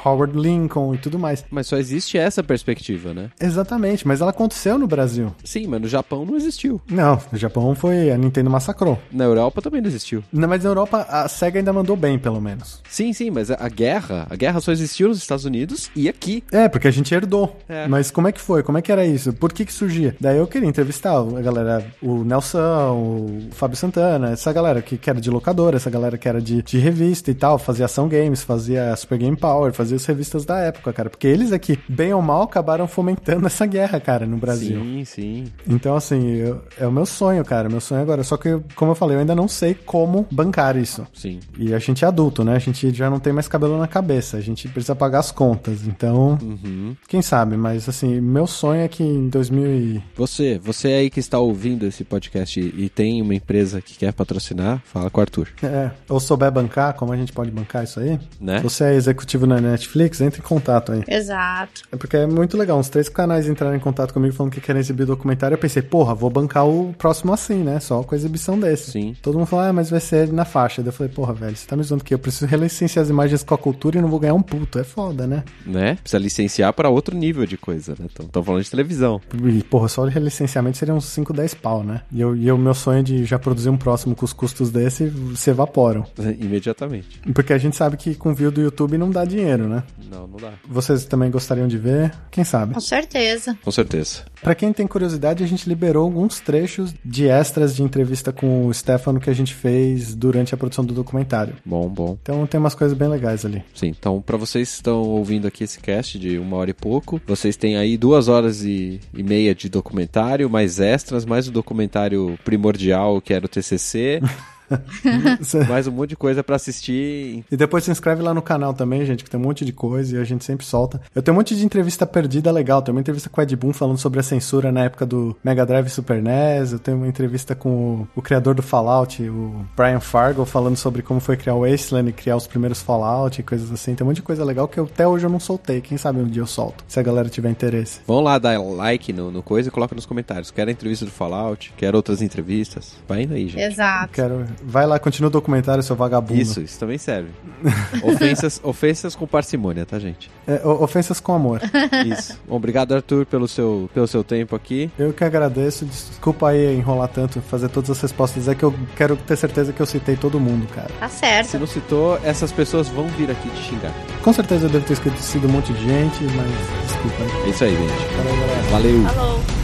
Howard 0.05 0.39
Lincoln 0.39 0.95
e 0.95 0.99
tudo 0.99 1.19
mais. 1.19 1.45
Mas 1.51 1.67
só 1.67 1.77
existe 1.77 2.17
essa 2.17 2.43
perspectiva, 2.43 3.13
né? 3.13 3.31
Exatamente, 3.41 4.07
mas 4.07 4.21
ela 4.21 4.31
aconteceu 4.31 4.79
no 4.79 4.87
Brasil. 4.87 5.35
Sim, 5.43 5.67
mas 5.67 5.83
no 5.83 5.89
Japão 5.89 6.25
não 6.25 6.37
existiu. 6.37 6.81
Não, 6.89 7.21
no 7.31 7.37
Japão 7.37 7.75
foi 7.75 8.11
a 8.11 8.17
Nintendo 8.17 8.49
massacrou. 8.49 8.99
Na 9.13 9.25
Europa 9.25 9.61
também 9.61 9.81
não 9.81 9.89
existiu. 9.89 10.23
Não, 10.33 10.49
mas 10.49 10.63
na 10.63 10.71
Europa 10.71 11.07
a 11.09 11.29
SEGA 11.29 11.59
ainda 11.59 11.73
mandou 11.73 11.97
bem, 11.97 12.19
pelo 12.19 12.41
menos. 12.41 12.81
Sim, 12.89 13.13
sim, 13.13 13.31
mas 13.31 13.51
a, 13.51 13.69
guerra, 13.69 14.27
a 14.31 14.37
guerra 14.37 14.61
só 14.61 14.71
existiu 14.71 15.09
nos 15.09 15.19
Estados 15.19 15.45
Unidos 15.45 15.91
e 15.97 16.09
aqui. 16.09 16.45
É, 16.53 16.69
porque 16.69 16.87
a 16.87 16.91
gente 16.91 17.13
herdou. 17.13 17.57
É. 17.69 17.89
Mas 17.89 18.11
como 18.11 18.29
é 18.29 18.33
que 18.33 18.41
foi? 18.41 18.63
Como 18.63 18.79
é 18.79 18.83
que 18.83 18.93
era 18.93 19.05
isso? 19.05 19.33
Por 19.33 19.53
que 19.53 19.65
que 19.65 19.73
surgia? 19.73 20.17
Daí 20.21 20.39
eu 20.39 20.47
queria 20.47 20.69
entrevistar 20.69 21.17
a 21.17 21.41
galera, 21.41 21.85
o 22.01 22.23
Nelson, 22.23 22.61
o 22.93 23.49
Fábio 23.53 23.77
Santana, 23.77 24.31
essa 24.31 24.53
galera 24.53 24.81
que, 24.81 24.97
que 24.97 25.11
era 25.11 25.21
de 25.21 25.31
locadora, 25.31 25.77
essa 25.77 25.91
galera 25.91 26.17
que 26.17 26.29
era 26.29 26.41
de, 26.41 26.63
de 26.63 26.79
revista 26.79 27.31
e 27.31 27.35
tal, 27.35 27.59
fazia 27.59 27.87
Ação 27.87 28.04
Games, 28.09 28.43
fazia 28.43 28.95
Super 28.97 29.19
Game 29.19 29.37
Power, 29.37 29.73
fazia 29.73 29.97
as 29.97 30.05
revistas 30.07 30.45
da 30.45 30.59
época, 30.59 30.93
cara. 30.93 31.11
Porque 31.11 31.27
eles 31.27 31.53
aqui, 31.53 31.79
bem 31.89 32.13
ou 32.13 32.23
mal, 32.23 32.43
acabaram 32.43 32.87
fomentando 32.87 33.47
essa 33.47 33.67
guerra, 33.67 34.01
cara, 34.01 34.27
no 34.27 34.37
Brasil. 34.37 34.81
Sim, 34.81 35.05
sim. 35.05 35.45
Então, 35.67 35.97
assim, 35.97 36.33
eu- 36.37 36.61
é 36.79 36.87
o 36.87 36.93
meu 36.93 37.07
sonho, 37.07 37.45
cara. 37.45 37.69
Meu 37.69 37.81
sonho 37.81 38.01
agora. 38.03 38.23
Só 38.25 38.37
que, 38.37 38.59
como 38.75 38.91
eu 38.93 38.95
falei, 38.95 39.17
eu 39.17 39.21
ainda 39.21 39.35
não 39.35 39.49
sei 39.49 39.75
como 39.75 40.27
bancar 40.31 40.77
isso. 40.77 41.07
Sim. 41.13 41.41
E 41.59 41.75
a 41.75 41.79
gente 41.79 42.05
é 42.05 42.09
adulto, 42.09 42.45
né? 42.45 42.57
A 42.57 42.59
gente 42.59 42.93
já 42.95 43.09
não 43.11 43.19
tem 43.21 43.33
mais 43.33 43.49
cabelo 43.49 43.79
na 43.79 43.87
cabeça. 43.89 44.37
A 44.37 44.41
gente 44.41 44.69
precisa 44.69 44.95
pagar 44.95 45.21
as 45.21 45.31
contas. 45.31 45.87
Então, 45.87 46.39
Uhum. 46.43 46.97
quem 47.09 47.23
sabe? 47.23 47.57
Mas, 47.57 47.89
assim, 47.89 48.21
meu 48.21 48.47
sonho 48.47 48.81
é 48.83 48.89
que 48.89 49.03
em 49.03 49.29
2000 49.29 49.67
e... 49.67 50.03
Você, 50.17 50.59
você 50.59 50.89
aí 50.89 51.11
que 51.11 51.21
está 51.21 51.39
ouvindo 51.39 51.87
esse 51.87 52.05
podcast 52.05 52.59
e, 52.59 52.85
e 52.85 52.89
tem 52.89 53.21
uma 53.23 53.35
empresa 53.35 53.81
que 53.81 53.97
quer 53.97 54.13
patrocinar, 54.13 54.83
fala 54.85 55.11
com 55.11 55.19
o 55.19 55.23
Arthur, 55.23 55.49
É, 55.63 55.91
ou 56.09 56.19
souber 56.21 56.51
bancar, 56.51 56.95
como 56.95 57.13
a 57.13 57.17
gente 57.17 57.33
pode 57.33 57.51
bancar 57.51 57.84
isso 57.85 58.01
aí? 58.01 58.19
né? 58.41 58.61
Você 58.61 58.85
é 58.85 58.95
executivo 58.95 59.47
na 59.47 59.61
Netflix, 59.61 60.21
entre 60.21 60.41
em 60.41 60.43
contato 60.45 60.93
aí. 60.93 61.03
Exato. 61.07 61.83
É 61.93 61.97
porque 61.97 62.17
é 62.17 62.27
muito 62.27 62.57
legal. 62.57 62.79
Uns 62.79 62.89
três 62.89 63.09
canais 63.09 63.49
entraram 63.49 63.77
em 63.77 63.81
contato 63.81 64.13
comigo 64.13 64.35
falando 64.35 64.53
que 64.53 64.61
querem 64.61 64.81
exibir 64.81 65.07
documentário. 65.07 65.55
Eu 65.55 65.59
pensei, 65.59 65.83
porra, 65.83 66.15
vou 66.15 66.31
bancar 66.31 66.67
o 66.67 66.95
próximo 66.99 67.33
assim, 67.33 67.63
né? 67.63 67.81
Só 67.81 68.03
com 68.03 68.15
a 68.15 68.19
exibição 68.19 68.59
desse. 68.59 68.91
Sim. 68.91 69.15
Todo 69.23 69.39
mundo 69.39 69.47
falou, 69.47 69.65
ah, 69.67 69.73
mas 69.73 69.91
vai 69.91 70.01
ser 70.01 70.33
na 70.33 70.45
faixa. 70.45 70.83
Daí 70.83 70.89
eu 70.89 70.93
falei, 70.93 71.13
porra, 71.13 71.33
velho, 71.33 71.57
você 71.57 71.67
tá 71.67 71.77
me 71.77 71.83
zoando 71.83 72.05
que 72.05 72.15
eu 72.15 72.19
preciso 72.19 72.47
relicenciar 72.47 73.03
as 73.03 73.11
imagens 73.11 73.43
com 73.43 73.55
a 73.55 73.59
cultura 73.59 73.99
e 73.99 74.03
não 74.03 74.09
vou 74.09 74.19
ganhar 74.21 74.35
um 74.35 74.43
puto. 74.43 74.79
É 74.79 74.85
foda, 74.85 75.27
né? 75.27 75.45
Né? 75.67 75.97
Precisa 75.97 76.19
licenciar 76.23 76.73
para 76.73 76.89
outro 76.89 77.17
nível 77.17 77.47
de 77.47 77.57
coisa, 77.57 77.95
né? 77.99 78.07
Estão 78.21 78.43
falando 78.43 78.63
de 78.63 78.71
televisão. 78.71 79.21
E, 79.45 79.63
porra, 79.65 79.89
só 79.89 80.03
o 80.03 80.07
relicenciamento 80.07 80.79
seria 80.79 80.95
uns 80.95 81.05
5, 81.07 81.33
10 81.33 81.55
pau, 81.55 81.83
né? 81.85 82.03
E 82.13 82.21
eu- 82.21 82.37
e 82.37 82.51
o 82.51 82.59
meu 82.59 82.75
sonho 82.75 83.03
de 83.03 83.25
já 83.25 83.39
produzir 83.39 83.69
um 83.71 83.77
próximo 83.77 84.15
com 84.15 84.25
os 84.25 84.33
custos 84.33 84.71
desse 84.71 85.13
se 85.37 85.51
evaporam. 85.51 86.05
Imediatamente. 86.41 87.21
Porque 87.35 87.53
a 87.53 87.59
gente 87.59 87.74
sabe 87.75 87.97
que 87.97 88.15
com 88.15 88.35
view 88.35 88.51
do 88.51 88.61
YouTube 88.61 88.97
não 88.97 89.11
dá 89.11 89.25
dinheiro, 89.25 89.69
né? 89.69 89.83
Não, 90.11 90.27
não 90.27 90.37
dá. 90.37 90.53
Vocês 90.69 91.05
também 91.05 91.31
gostariam 91.31 91.69
de 91.69 91.77
ver? 91.77 92.13
Quem 92.31 92.45
sabe? 92.45 92.75
Com 92.75 92.81
certeza. 92.81 93.57
Com 93.63 93.71
certeza. 93.71 94.23
Pra 94.43 94.55
quem 94.55 94.73
tem 94.73 94.87
curiosidade, 94.87 95.43
a 95.43 95.47
gente 95.47 95.69
liberou 95.69 96.05
alguns 96.05 96.41
trechos 96.41 96.95
de 97.05 97.29
extras 97.29 97.75
de 97.75 97.83
entrevista 97.83 98.33
com 98.33 98.67
o 98.67 98.75
Stefano 98.75 99.21
que 99.21 99.31
a 99.31 99.35
gente 99.35 99.55
fez 99.55 100.15
durante 100.15 100.55
a 100.55 100.57
produção 100.57 100.85
do 100.85 100.95
documentário. 100.95 101.55
Bom, 101.65 101.89
bom. 101.89 102.19
Então 102.21 102.47
tem 102.47 102.61
umas 102.61 102.75
coisas 102.75 102.97
bem 102.97 103.09
legais 103.09 103.45
ali. 103.45 103.65
Sim, 103.75 103.89
então 103.89 104.21
para 104.21 104.37
vocês 104.37 104.69
que 104.69 104.75
estão 104.77 105.03
ouvindo 105.03 105.47
aqui 105.47 105.65
esse 105.65 105.79
cast 105.81 106.19
de 106.19 106.39
uma 106.39 106.57
hora 106.57 106.71
e 106.71 106.75
pouco, 106.75 107.21
vocês 107.27 107.57
têm 107.57 107.77
aí 107.77 107.97
duas 107.97 108.29
horas 108.29 108.65
e, 108.65 109.01
e 109.13 109.23
meia 109.23 109.55
de 109.55 109.69
documentário, 109.69 110.49
mais 110.51 110.79
extras, 110.81 111.25
mais 111.25 111.49
o 111.49 111.53
documentário 111.53 112.39
primordial 112.45 113.21
que 113.21 113.33
era 113.33 113.47
o 113.47 113.49
TCC, 113.49 114.21
mais 115.69 115.87
um 115.87 115.93
monte 115.93 116.11
de 116.11 116.17
coisa 116.17 116.43
para 116.43 116.57
assistir. 116.57 117.45
E 117.51 117.57
depois 117.57 117.85
se 117.85 117.91
inscreve 117.91 118.23
lá 118.23 118.33
no 118.35 118.43
canal 118.43 118.75
também, 118.75 119.05
gente, 119.05 119.25
que 119.25 119.31
tem 119.31 119.39
um 119.39 119.43
monte 119.43 119.65
de 119.65 119.73
coisa 119.73 120.17
e 120.17 120.21
a 120.21 120.25
gente 120.25 120.45
sempre 120.45 120.65
solta. 120.67 121.01
Eu 121.15 121.23
tenho 121.23 121.35
um 121.35 121.39
monte 121.39 121.57
de 121.57 121.65
entrevista 121.65 122.07
perdida 122.07 122.51
legal. 122.51 122.83
Tem 122.83 122.93
uma 122.93 123.01
entrevista 123.01 123.29
com 123.29 123.41
o 123.41 123.45
Ed 123.45 123.55
Boon 123.57 123.73
falando 123.73 123.99
sobre 123.99 124.21
a 124.21 124.23
censura 124.23 124.73
na 124.73 124.85
época 124.85 125.07
do 125.07 125.37
Mega 125.43 125.65
Drive 125.65 125.87
e 125.87 125.91
Super 125.91 126.23
NES. 126.23 126.73
Eu 126.73 126.79
tenho 126.79 126.97
uma 126.97 127.09
entrevista 127.09 127.55
com 127.55 127.69
o, 127.69 128.09
o 128.17 128.23
criador 128.23 128.55
do 128.55 128.63
Fallout, 128.63 129.23
o 129.23 129.65
Brian 129.77 130.01
Fargo, 130.01 130.45
falando 130.45 130.77
sobre 130.77 131.03
como 131.03 131.21
foi 131.21 131.37
criar 131.37 131.55
o 131.55 131.69
Wasteland 131.69 132.11
e 132.11 132.13
criar 132.13 132.37
os 132.37 132.47
primeiros 132.47 132.81
Fallout 132.83 133.41
e 133.41 133.45
coisas 133.45 133.71
assim. 133.73 133.95
Tem 133.95 134.05
um 134.05 134.09
monte 134.09 134.17
de 134.17 134.23
coisa 134.23 134.45
legal 134.45 134.69
que 134.69 134.79
eu, 134.79 134.85
até 134.85 135.07
hoje 135.07 135.27
eu 135.27 135.31
não 135.31 135.41
soltei. 135.41 135.81
Quem 135.81 135.99
sabe 135.99 136.21
um 136.21 136.29
dia 136.29 136.43
eu 136.43 136.47
solto, 136.47 136.85
se 136.89 136.99
a 136.99 137.03
galera 137.03 137.29
tiver 137.29 137.51
interesse. 137.51 138.01
Vão 138.07 138.21
lá 138.21 138.39
dar 138.39 138.61
like 138.61 139.13
no, 139.13 139.31
no 139.31 139.43
coisa 139.43 139.69
e 139.69 139.73
coloca 139.73 139.95
nos 139.95 140.07
comentários. 140.07 140.51
Quer 140.51 140.69
a 140.69 140.71
entrevista 140.71 141.05
do 141.05 141.11
Fallout? 141.11 141.73
Quer 141.77 141.95
outras 141.95 142.23
entrevistas? 142.23 142.95
Vai 143.09 143.23
indo 143.23 143.35
aí, 143.35 143.49
gente. 143.49 143.63
Exato. 143.63 144.13
Quero... 144.13 144.47
Vai 144.63 144.87
lá, 144.87 144.99
continua 144.99 145.29
o 145.29 145.31
documentário, 145.31 145.83
seu 145.83 145.97
vagabundo. 145.97 146.41
Isso, 146.41 146.61
isso 146.61 146.79
também 146.79 146.99
serve. 146.99 147.31
ofensas, 148.03 148.61
ofensas 148.63 149.15
com 149.17 149.27
parcimônia, 149.27 149.87
tá, 149.87 149.99
gente? 149.99 150.31
É, 150.47 150.61
ofensas 150.67 151.21
com 151.21 151.33
amor. 151.33 151.61
Isso. 152.07 152.39
Bom, 152.47 152.57
obrigado, 152.57 152.95
Arthur, 152.95 153.27
pelo 153.27 153.49
seu, 153.49 153.89
pelo 153.95 154.07
seu 154.07 154.23
tempo 154.23 154.55
aqui. 154.55 154.91
Eu 154.99 155.13
que 155.13 155.25
agradeço. 155.25 155.85
Desculpa 155.85 156.51
aí 156.51 156.77
enrolar 156.77 157.09
tanto, 157.09 157.41
fazer 157.41 157.69
todas 157.69 157.91
as 157.91 158.01
respostas. 158.01 158.49
É 158.49 158.55
que 158.55 158.63
eu 158.63 158.75
quero 158.97 159.17
ter 159.17 159.37
certeza 159.37 159.73
que 159.73 159.81
eu 159.81 159.87
citei 159.87 160.17
todo 160.17 160.39
mundo, 160.39 160.67
cara. 160.75 160.91
Tá 161.01 161.09
Se 161.09 161.19
certo. 161.19 161.59
não 161.59 161.67
citou, 161.67 162.19
essas 162.23 162.53
pessoas 162.53 162.89
vão 162.89 163.07
vir 163.09 163.31
aqui 163.31 163.49
te 163.51 163.63
xingar. 163.63 163.93
Com 164.23 164.33
certeza 164.33 164.67
eu 164.67 164.71
devo 164.71 164.85
ter 164.85 164.95
esquecido 164.95 165.49
um 165.49 165.53
monte 165.53 165.73
de 165.73 165.83
gente, 165.85 166.25
mas 166.25 166.87
desculpa. 166.87 167.47
É 167.47 167.49
isso 167.49 167.65
aí, 167.65 167.77
gente. 167.77 168.17
Valeu, 168.17 168.37
galera. 168.41 168.63
Valeu. 168.71 169.03
Falou. 169.03 169.64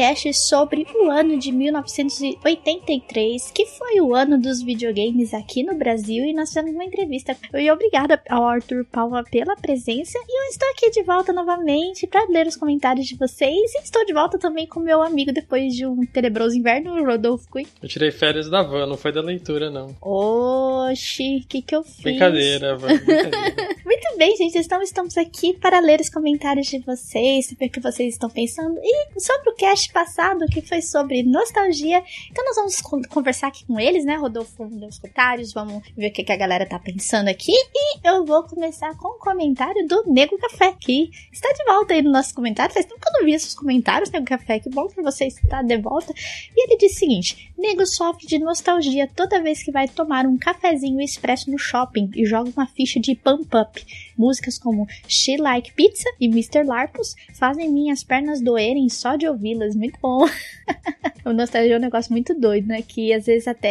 Terminamos 0.00 0.24
esse 0.24 0.30
cast 0.30 0.32
sobre 0.34 0.86
o 0.94 1.10
ano 1.10 1.36
de 1.36 1.52
1983, 1.52 3.50
que 3.50 3.66
foi 3.90 4.00
o 4.00 4.14
ano 4.14 4.38
dos 4.38 4.62
videogames 4.62 5.34
aqui 5.34 5.64
no 5.64 5.74
Brasil, 5.74 6.24
e 6.24 6.32
nós 6.32 6.50
fizemos 6.50 6.72
uma 6.72 6.84
entrevista. 6.84 7.36
E 7.54 7.68
obrigada 7.72 8.22
ao 8.28 8.44
Arthur 8.46 8.84
Palma 8.84 9.24
pela 9.24 9.56
presença, 9.56 10.16
e 10.16 10.44
eu 10.44 10.50
estou 10.50 10.68
aqui 10.70 10.90
de 10.90 11.02
volta 11.02 11.32
novamente 11.32 12.06
para 12.06 12.24
ler 12.28 12.46
os 12.46 12.54
comentários 12.56 13.06
de 13.06 13.16
vocês, 13.16 13.74
e 13.74 13.82
estou 13.82 14.04
de 14.06 14.12
volta 14.12 14.38
também 14.38 14.64
com 14.66 14.78
meu 14.78 15.02
amigo 15.02 15.32
depois 15.32 15.74
de 15.74 15.84
um 15.86 16.06
tenebroso 16.06 16.56
inverno, 16.56 16.94
o 17.00 17.04
Rodolfo 17.04 17.50
Quick. 17.50 17.68
Eu 17.82 17.88
tirei 17.88 18.12
férias 18.12 18.48
da 18.48 18.62
van, 18.62 18.86
não 18.86 18.96
foi 18.96 19.10
da 19.12 19.20
leitura, 19.22 19.70
não. 19.70 19.94
Oxi, 20.00 21.40
o 21.44 21.48
que 21.48 21.60
que 21.62 21.74
eu 21.74 21.82
fiz? 21.82 22.02
Brincadeira, 22.02 22.76
van. 22.78 22.88
Brincadeira. 22.96 23.76
Muito 23.84 24.16
bem, 24.16 24.36
gente. 24.36 24.56
Então 24.58 24.80
estamos 24.82 25.16
aqui 25.18 25.52
para 25.54 25.80
ler 25.80 26.00
os 26.00 26.08
comentários 26.08 26.68
de 26.68 26.78
vocês, 26.78 27.46
saber 27.46 27.66
o 27.66 27.70
que 27.70 27.80
vocês 27.80 28.12
estão 28.14 28.30
pensando. 28.30 28.78
E 28.82 29.20
sobre 29.20 29.50
o 29.50 29.54
cast 29.54 29.92
passado, 29.92 30.46
que 30.46 30.60
foi 30.60 30.80
sobre 30.80 31.22
nostalgia. 31.24 32.02
Então 32.30 32.44
nós 32.44 32.54
vamos 32.56 32.80
con- 32.80 33.02
conversar 33.08 33.48
aqui 33.48 33.64
com 33.66 33.79
eles, 33.80 34.04
né? 34.04 34.16
Rodolfo 34.16 34.52
vamos 34.58 34.78
ler 34.78 34.88
os 34.88 34.98
comentários, 34.98 35.52
vamos 35.52 35.82
ver 35.96 36.08
o 36.08 36.12
que, 36.12 36.24
que 36.24 36.32
a 36.32 36.36
galera 36.36 36.66
tá 36.66 36.78
pensando 36.78 37.28
aqui. 37.28 37.52
E 37.52 38.00
eu 38.04 38.24
vou 38.24 38.42
começar 38.44 38.96
com 38.96 39.08
o 39.08 39.18
comentário 39.18 39.86
do 39.86 40.04
Nego 40.06 40.38
Café, 40.38 40.74
que 40.78 41.10
está 41.32 41.52
de 41.52 41.64
volta 41.64 41.94
aí 41.94 42.02
no 42.02 42.10
nosso 42.10 42.34
comentário. 42.34 42.72
Faz 42.72 42.86
tempo 42.86 43.00
que 43.00 43.08
eu 43.08 43.20
não 43.20 43.24
vi 43.24 43.34
esses 43.34 43.54
comentários, 43.54 44.10
Nego 44.10 44.26
Café. 44.26 44.58
Que 44.58 44.70
bom 44.70 44.86
que 44.88 45.02
você 45.02 45.26
está 45.26 45.62
de 45.62 45.78
volta. 45.78 46.12
E 46.56 46.64
ele 46.64 46.76
diz 46.76 46.92
o 46.92 46.98
seguinte: 46.98 47.52
Nego 47.58 47.84
sofre 47.86 48.26
de 48.26 48.38
nostalgia 48.38 49.08
toda 49.14 49.42
vez 49.42 49.62
que 49.62 49.70
vai 49.70 49.86
tomar 49.86 50.26
um 50.26 50.38
cafezinho 50.38 51.00
expresso 51.00 51.50
no 51.50 51.58
shopping 51.58 52.10
e 52.14 52.24
joga 52.24 52.50
uma 52.56 52.66
ficha 52.66 52.98
de 52.98 53.14
Pump 53.14 53.54
Up. 53.54 53.84
Músicas 54.16 54.58
como 54.58 54.86
She 55.06 55.36
Like 55.36 55.72
Pizza 55.74 56.08
e 56.20 56.26
Mr. 56.26 56.62
Larpus 56.64 57.14
fazem 57.34 57.70
minhas 57.70 58.02
pernas 58.02 58.40
doerem 58.40 58.88
só 58.88 59.16
de 59.16 59.26
ouvi-las. 59.28 59.76
Muito 59.76 59.98
bom. 60.00 60.26
o 61.24 61.32
nostalgia 61.32 61.74
é 61.74 61.78
um 61.78 61.80
negócio 61.80 62.12
muito 62.12 62.34
doido, 62.34 62.68
né? 62.68 62.82
Que 62.82 63.12
às 63.12 63.26
vezes 63.26 63.46
até 63.46 63.69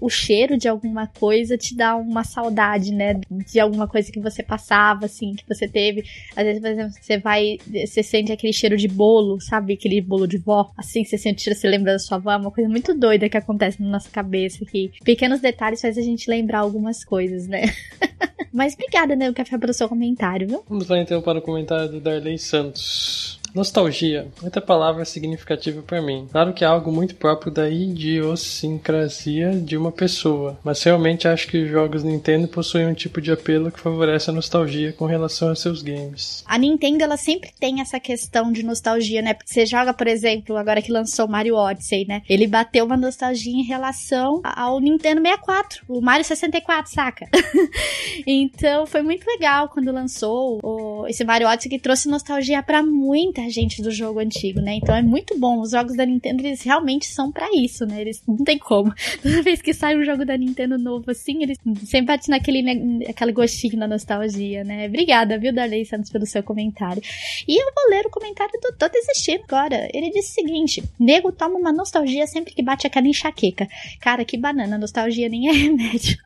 o 0.00 0.08
cheiro 0.08 0.56
de 0.56 0.68
alguma 0.68 1.06
coisa 1.06 1.56
te 1.56 1.76
dá 1.76 1.96
uma 1.96 2.24
saudade, 2.24 2.92
né? 2.92 3.20
De 3.30 3.60
alguma 3.60 3.86
coisa 3.86 4.10
que 4.10 4.20
você 4.20 4.42
passava, 4.42 5.06
assim, 5.06 5.34
que 5.34 5.44
você 5.46 5.68
teve. 5.68 6.04
Às 6.36 6.44
vezes, 6.44 6.60
por 6.60 6.70
exemplo, 6.70 6.92
você 7.00 7.18
vai, 7.18 7.58
você 7.86 8.02
sente 8.02 8.32
aquele 8.32 8.52
cheiro 8.52 8.76
de 8.76 8.88
bolo, 8.88 9.40
sabe? 9.40 9.74
Aquele 9.74 10.00
bolo 10.00 10.26
de 10.26 10.38
vó. 10.38 10.70
Assim, 10.76 11.04
você 11.04 11.16
sente, 11.16 11.52
você 11.54 11.68
lembra 11.68 11.92
da 11.92 11.98
sua 11.98 12.16
avó. 12.16 12.32
É 12.32 12.36
uma 12.36 12.50
coisa 12.50 12.68
muito 12.68 12.94
doida 12.94 13.28
que 13.28 13.36
acontece 13.36 13.82
na 13.82 13.88
nossa 13.88 14.10
cabeça. 14.10 14.64
Que 14.64 14.90
pequenos 15.04 15.40
detalhes 15.40 15.80
fazem 15.80 16.02
a 16.02 16.06
gente 16.06 16.30
lembrar 16.30 16.60
algumas 16.60 17.04
coisas, 17.04 17.46
né? 17.46 17.62
Mas 18.52 18.74
obrigada, 18.74 19.14
né, 19.14 19.30
o 19.30 19.34
Café, 19.34 19.56
pelo 19.56 19.72
seu 19.72 19.88
comentário, 19.88 20.48
viu? 20.48 20.64
Vamos 20.68 20.88
lá 20.88 20.98
então 20.98 21.22
para 21.22 21.38
o 21.38 21.42
comentário 21.42 21.88
do 21.88 22.00
Darley 22.00 22.36
Santos. 22.36 23.39
Nostalgia. 23.54 24.28
Muita 24.40 24.60
palavra 24.60 25.04
significativa 25.04 25.82
para 25.82 26.00
mim. 26.00 26.28
Claro 26.30 26.52
que 26.52 26.64
é 26.64 26.66
algo 26.66 26.92
muito 26.92 27.14
próprio 27.14 27.52
da 27.52 27.68
idiosincrasia 27.68 29.52
de 29.52 29.76
uma 29.76 29.92
pessoa, 29.92 30.58
mas 30.64 30.82
realmente 30.82 31.28
acho 31.28 31.48
que 31.48 31.62
os 31.62 31.70
jogos 31.70 32.02
Nintendo 32.02 32.48
possuem 32.48 32.86
um 32.86 32.94
tipo 32.94 33.20
de 33.20 33.32
apelo 33.32 33.70
que 33.70 33.80
favorece 33.80 34.30
a 34.30 34.32
nostalgia 34.32 34.92
com 34.92 35.06
relação 35.06 35.50
a 35.50 35.56
seus 35.56 35.82
games. 35.82 36.44
A 36.46 36.58
Nintendo, 36.58 37.04
ela 37.04 37.16
sempre 37.16 37.50
tem 37.58 37.80
essa 37.80 37.98
questão 37.98 38.52
de 38.52 38.62
nostalgia, 38.62 39.22
né? 39.22 39.34
Porque 39.34 39.52
você 39.52 39.66
joga, 39.66 39.92
por 39.92 40.06
exemplo, 40.06 40.56
agora 40.56 40.82
que 40.82 40.92
lançou 40.92 41.28
Mario 41.28 41.56
Odyssey, 41.56 42.06
né? 42.06 42.22
Ele 42.28 42.46
bateu 42.46 42.84
uma 42.84 42.96
nostalgia 42.96 43.52
em 43.52 43.64
relação 43.64 44.40
ao 44.44 44.80
Nintendo 44.80 45.20
64, 45.20 45.84
o 45.88 46.00
Mario 46.00 46.24
64, 46.24 46.92
saca? 46.92 47.28
então, 48.26 48.86
foi 48.86 49.02
muito 49.02 49.26
legal 49.26 49.68
quando 49.68 49.92
lançou 49.92 50.58
o, 50.62 50.89
esse 51.06 51.24
Mario 51.24 51.48
Odyssey 51.48 51.70
que 51.70 51.78
trouxe 51.78 52.08
nostalgia 52.08 52.62
para 52.62 52.82
muita 52.82 53.48
gente 53.50 53.82
do 53.82 53.90
jogo 53.90 54.20
antigo, 54.20 54.60
né? 54.60 54.74
Então 54.74 54.94
é 54.94 55.02
muito 55.02 55.38
bom. 55.38 55.60
Os 55.60 55.70
jogos 55.70 55.96
da 55.96 56.04
Nintendo, 56.04 56.46
eles 56.46 56.62
realmente 56.62 57.06
são 57.06 57.30
para 57.30 57.48
isso, 57.54 57.86
né? 57.86 58.00
Eles 58.00 58.22
não 58.26 58.36
tem 58.36 58.58
como. 58.58 58.92
Toda 59.22 59.42
vez 59.42 59.60
que 59.62 59.72
sai 59.72 59.96
um 59.96 60.04
jogo 60.04 60.24
da 60.24 60.36
Nintendo 60.36 60.78
novo 60.78 61.10
assim, 61.10 61.42
eles 61.42 61.58
sempre 61.84 62.06
batem 62.06 62.30
naquele 62.30 63.04
aquele 63.08 63.32
gostinho 63.32 63.78
da 63.78 63.86
nostalgia, 63.86 64.64
né? 64.64 64.86
Obrigada, 64.86 65.38
viu, 65.38 65.52
Darley 65.52 65.84
Santos, 65.84 66.10
pelo 66.10 66.26
seu 66.26 66.42
comentário. 66.42 67.02
E 67.46 67.60
eu 67.60 67.72
vou 67.74 67.90
ler 67.90 68.06
o 68.06 68.10
comentário 68.10 68.52
do 68.60 68.72
Tô 68.76 68.88
Desistindo 68.88 69.44
agora. 69.48 69.88
Ele 69.92 70.10
disse 70.10 70.30
o 70.30 70.34
seguinte: 70.34 70.82
Nego 70.98 71.32
toma 71.32 71.56
uma 71.56 71.72
nostalgia 71.72 72.26
sempre 72.26 72.54
que 72.54 72.62
bate 72.62 72.86
aquela 72.86 73.06
enxaqueca. 73.06 73.68
Cara, 74.00 74.24
que 74.24 74.36
banana, 74.36 74.78
nostalgia 74.78 75.28
nem 75.28 75.48
é 75.48 75.52
remédio. 75.52 76.18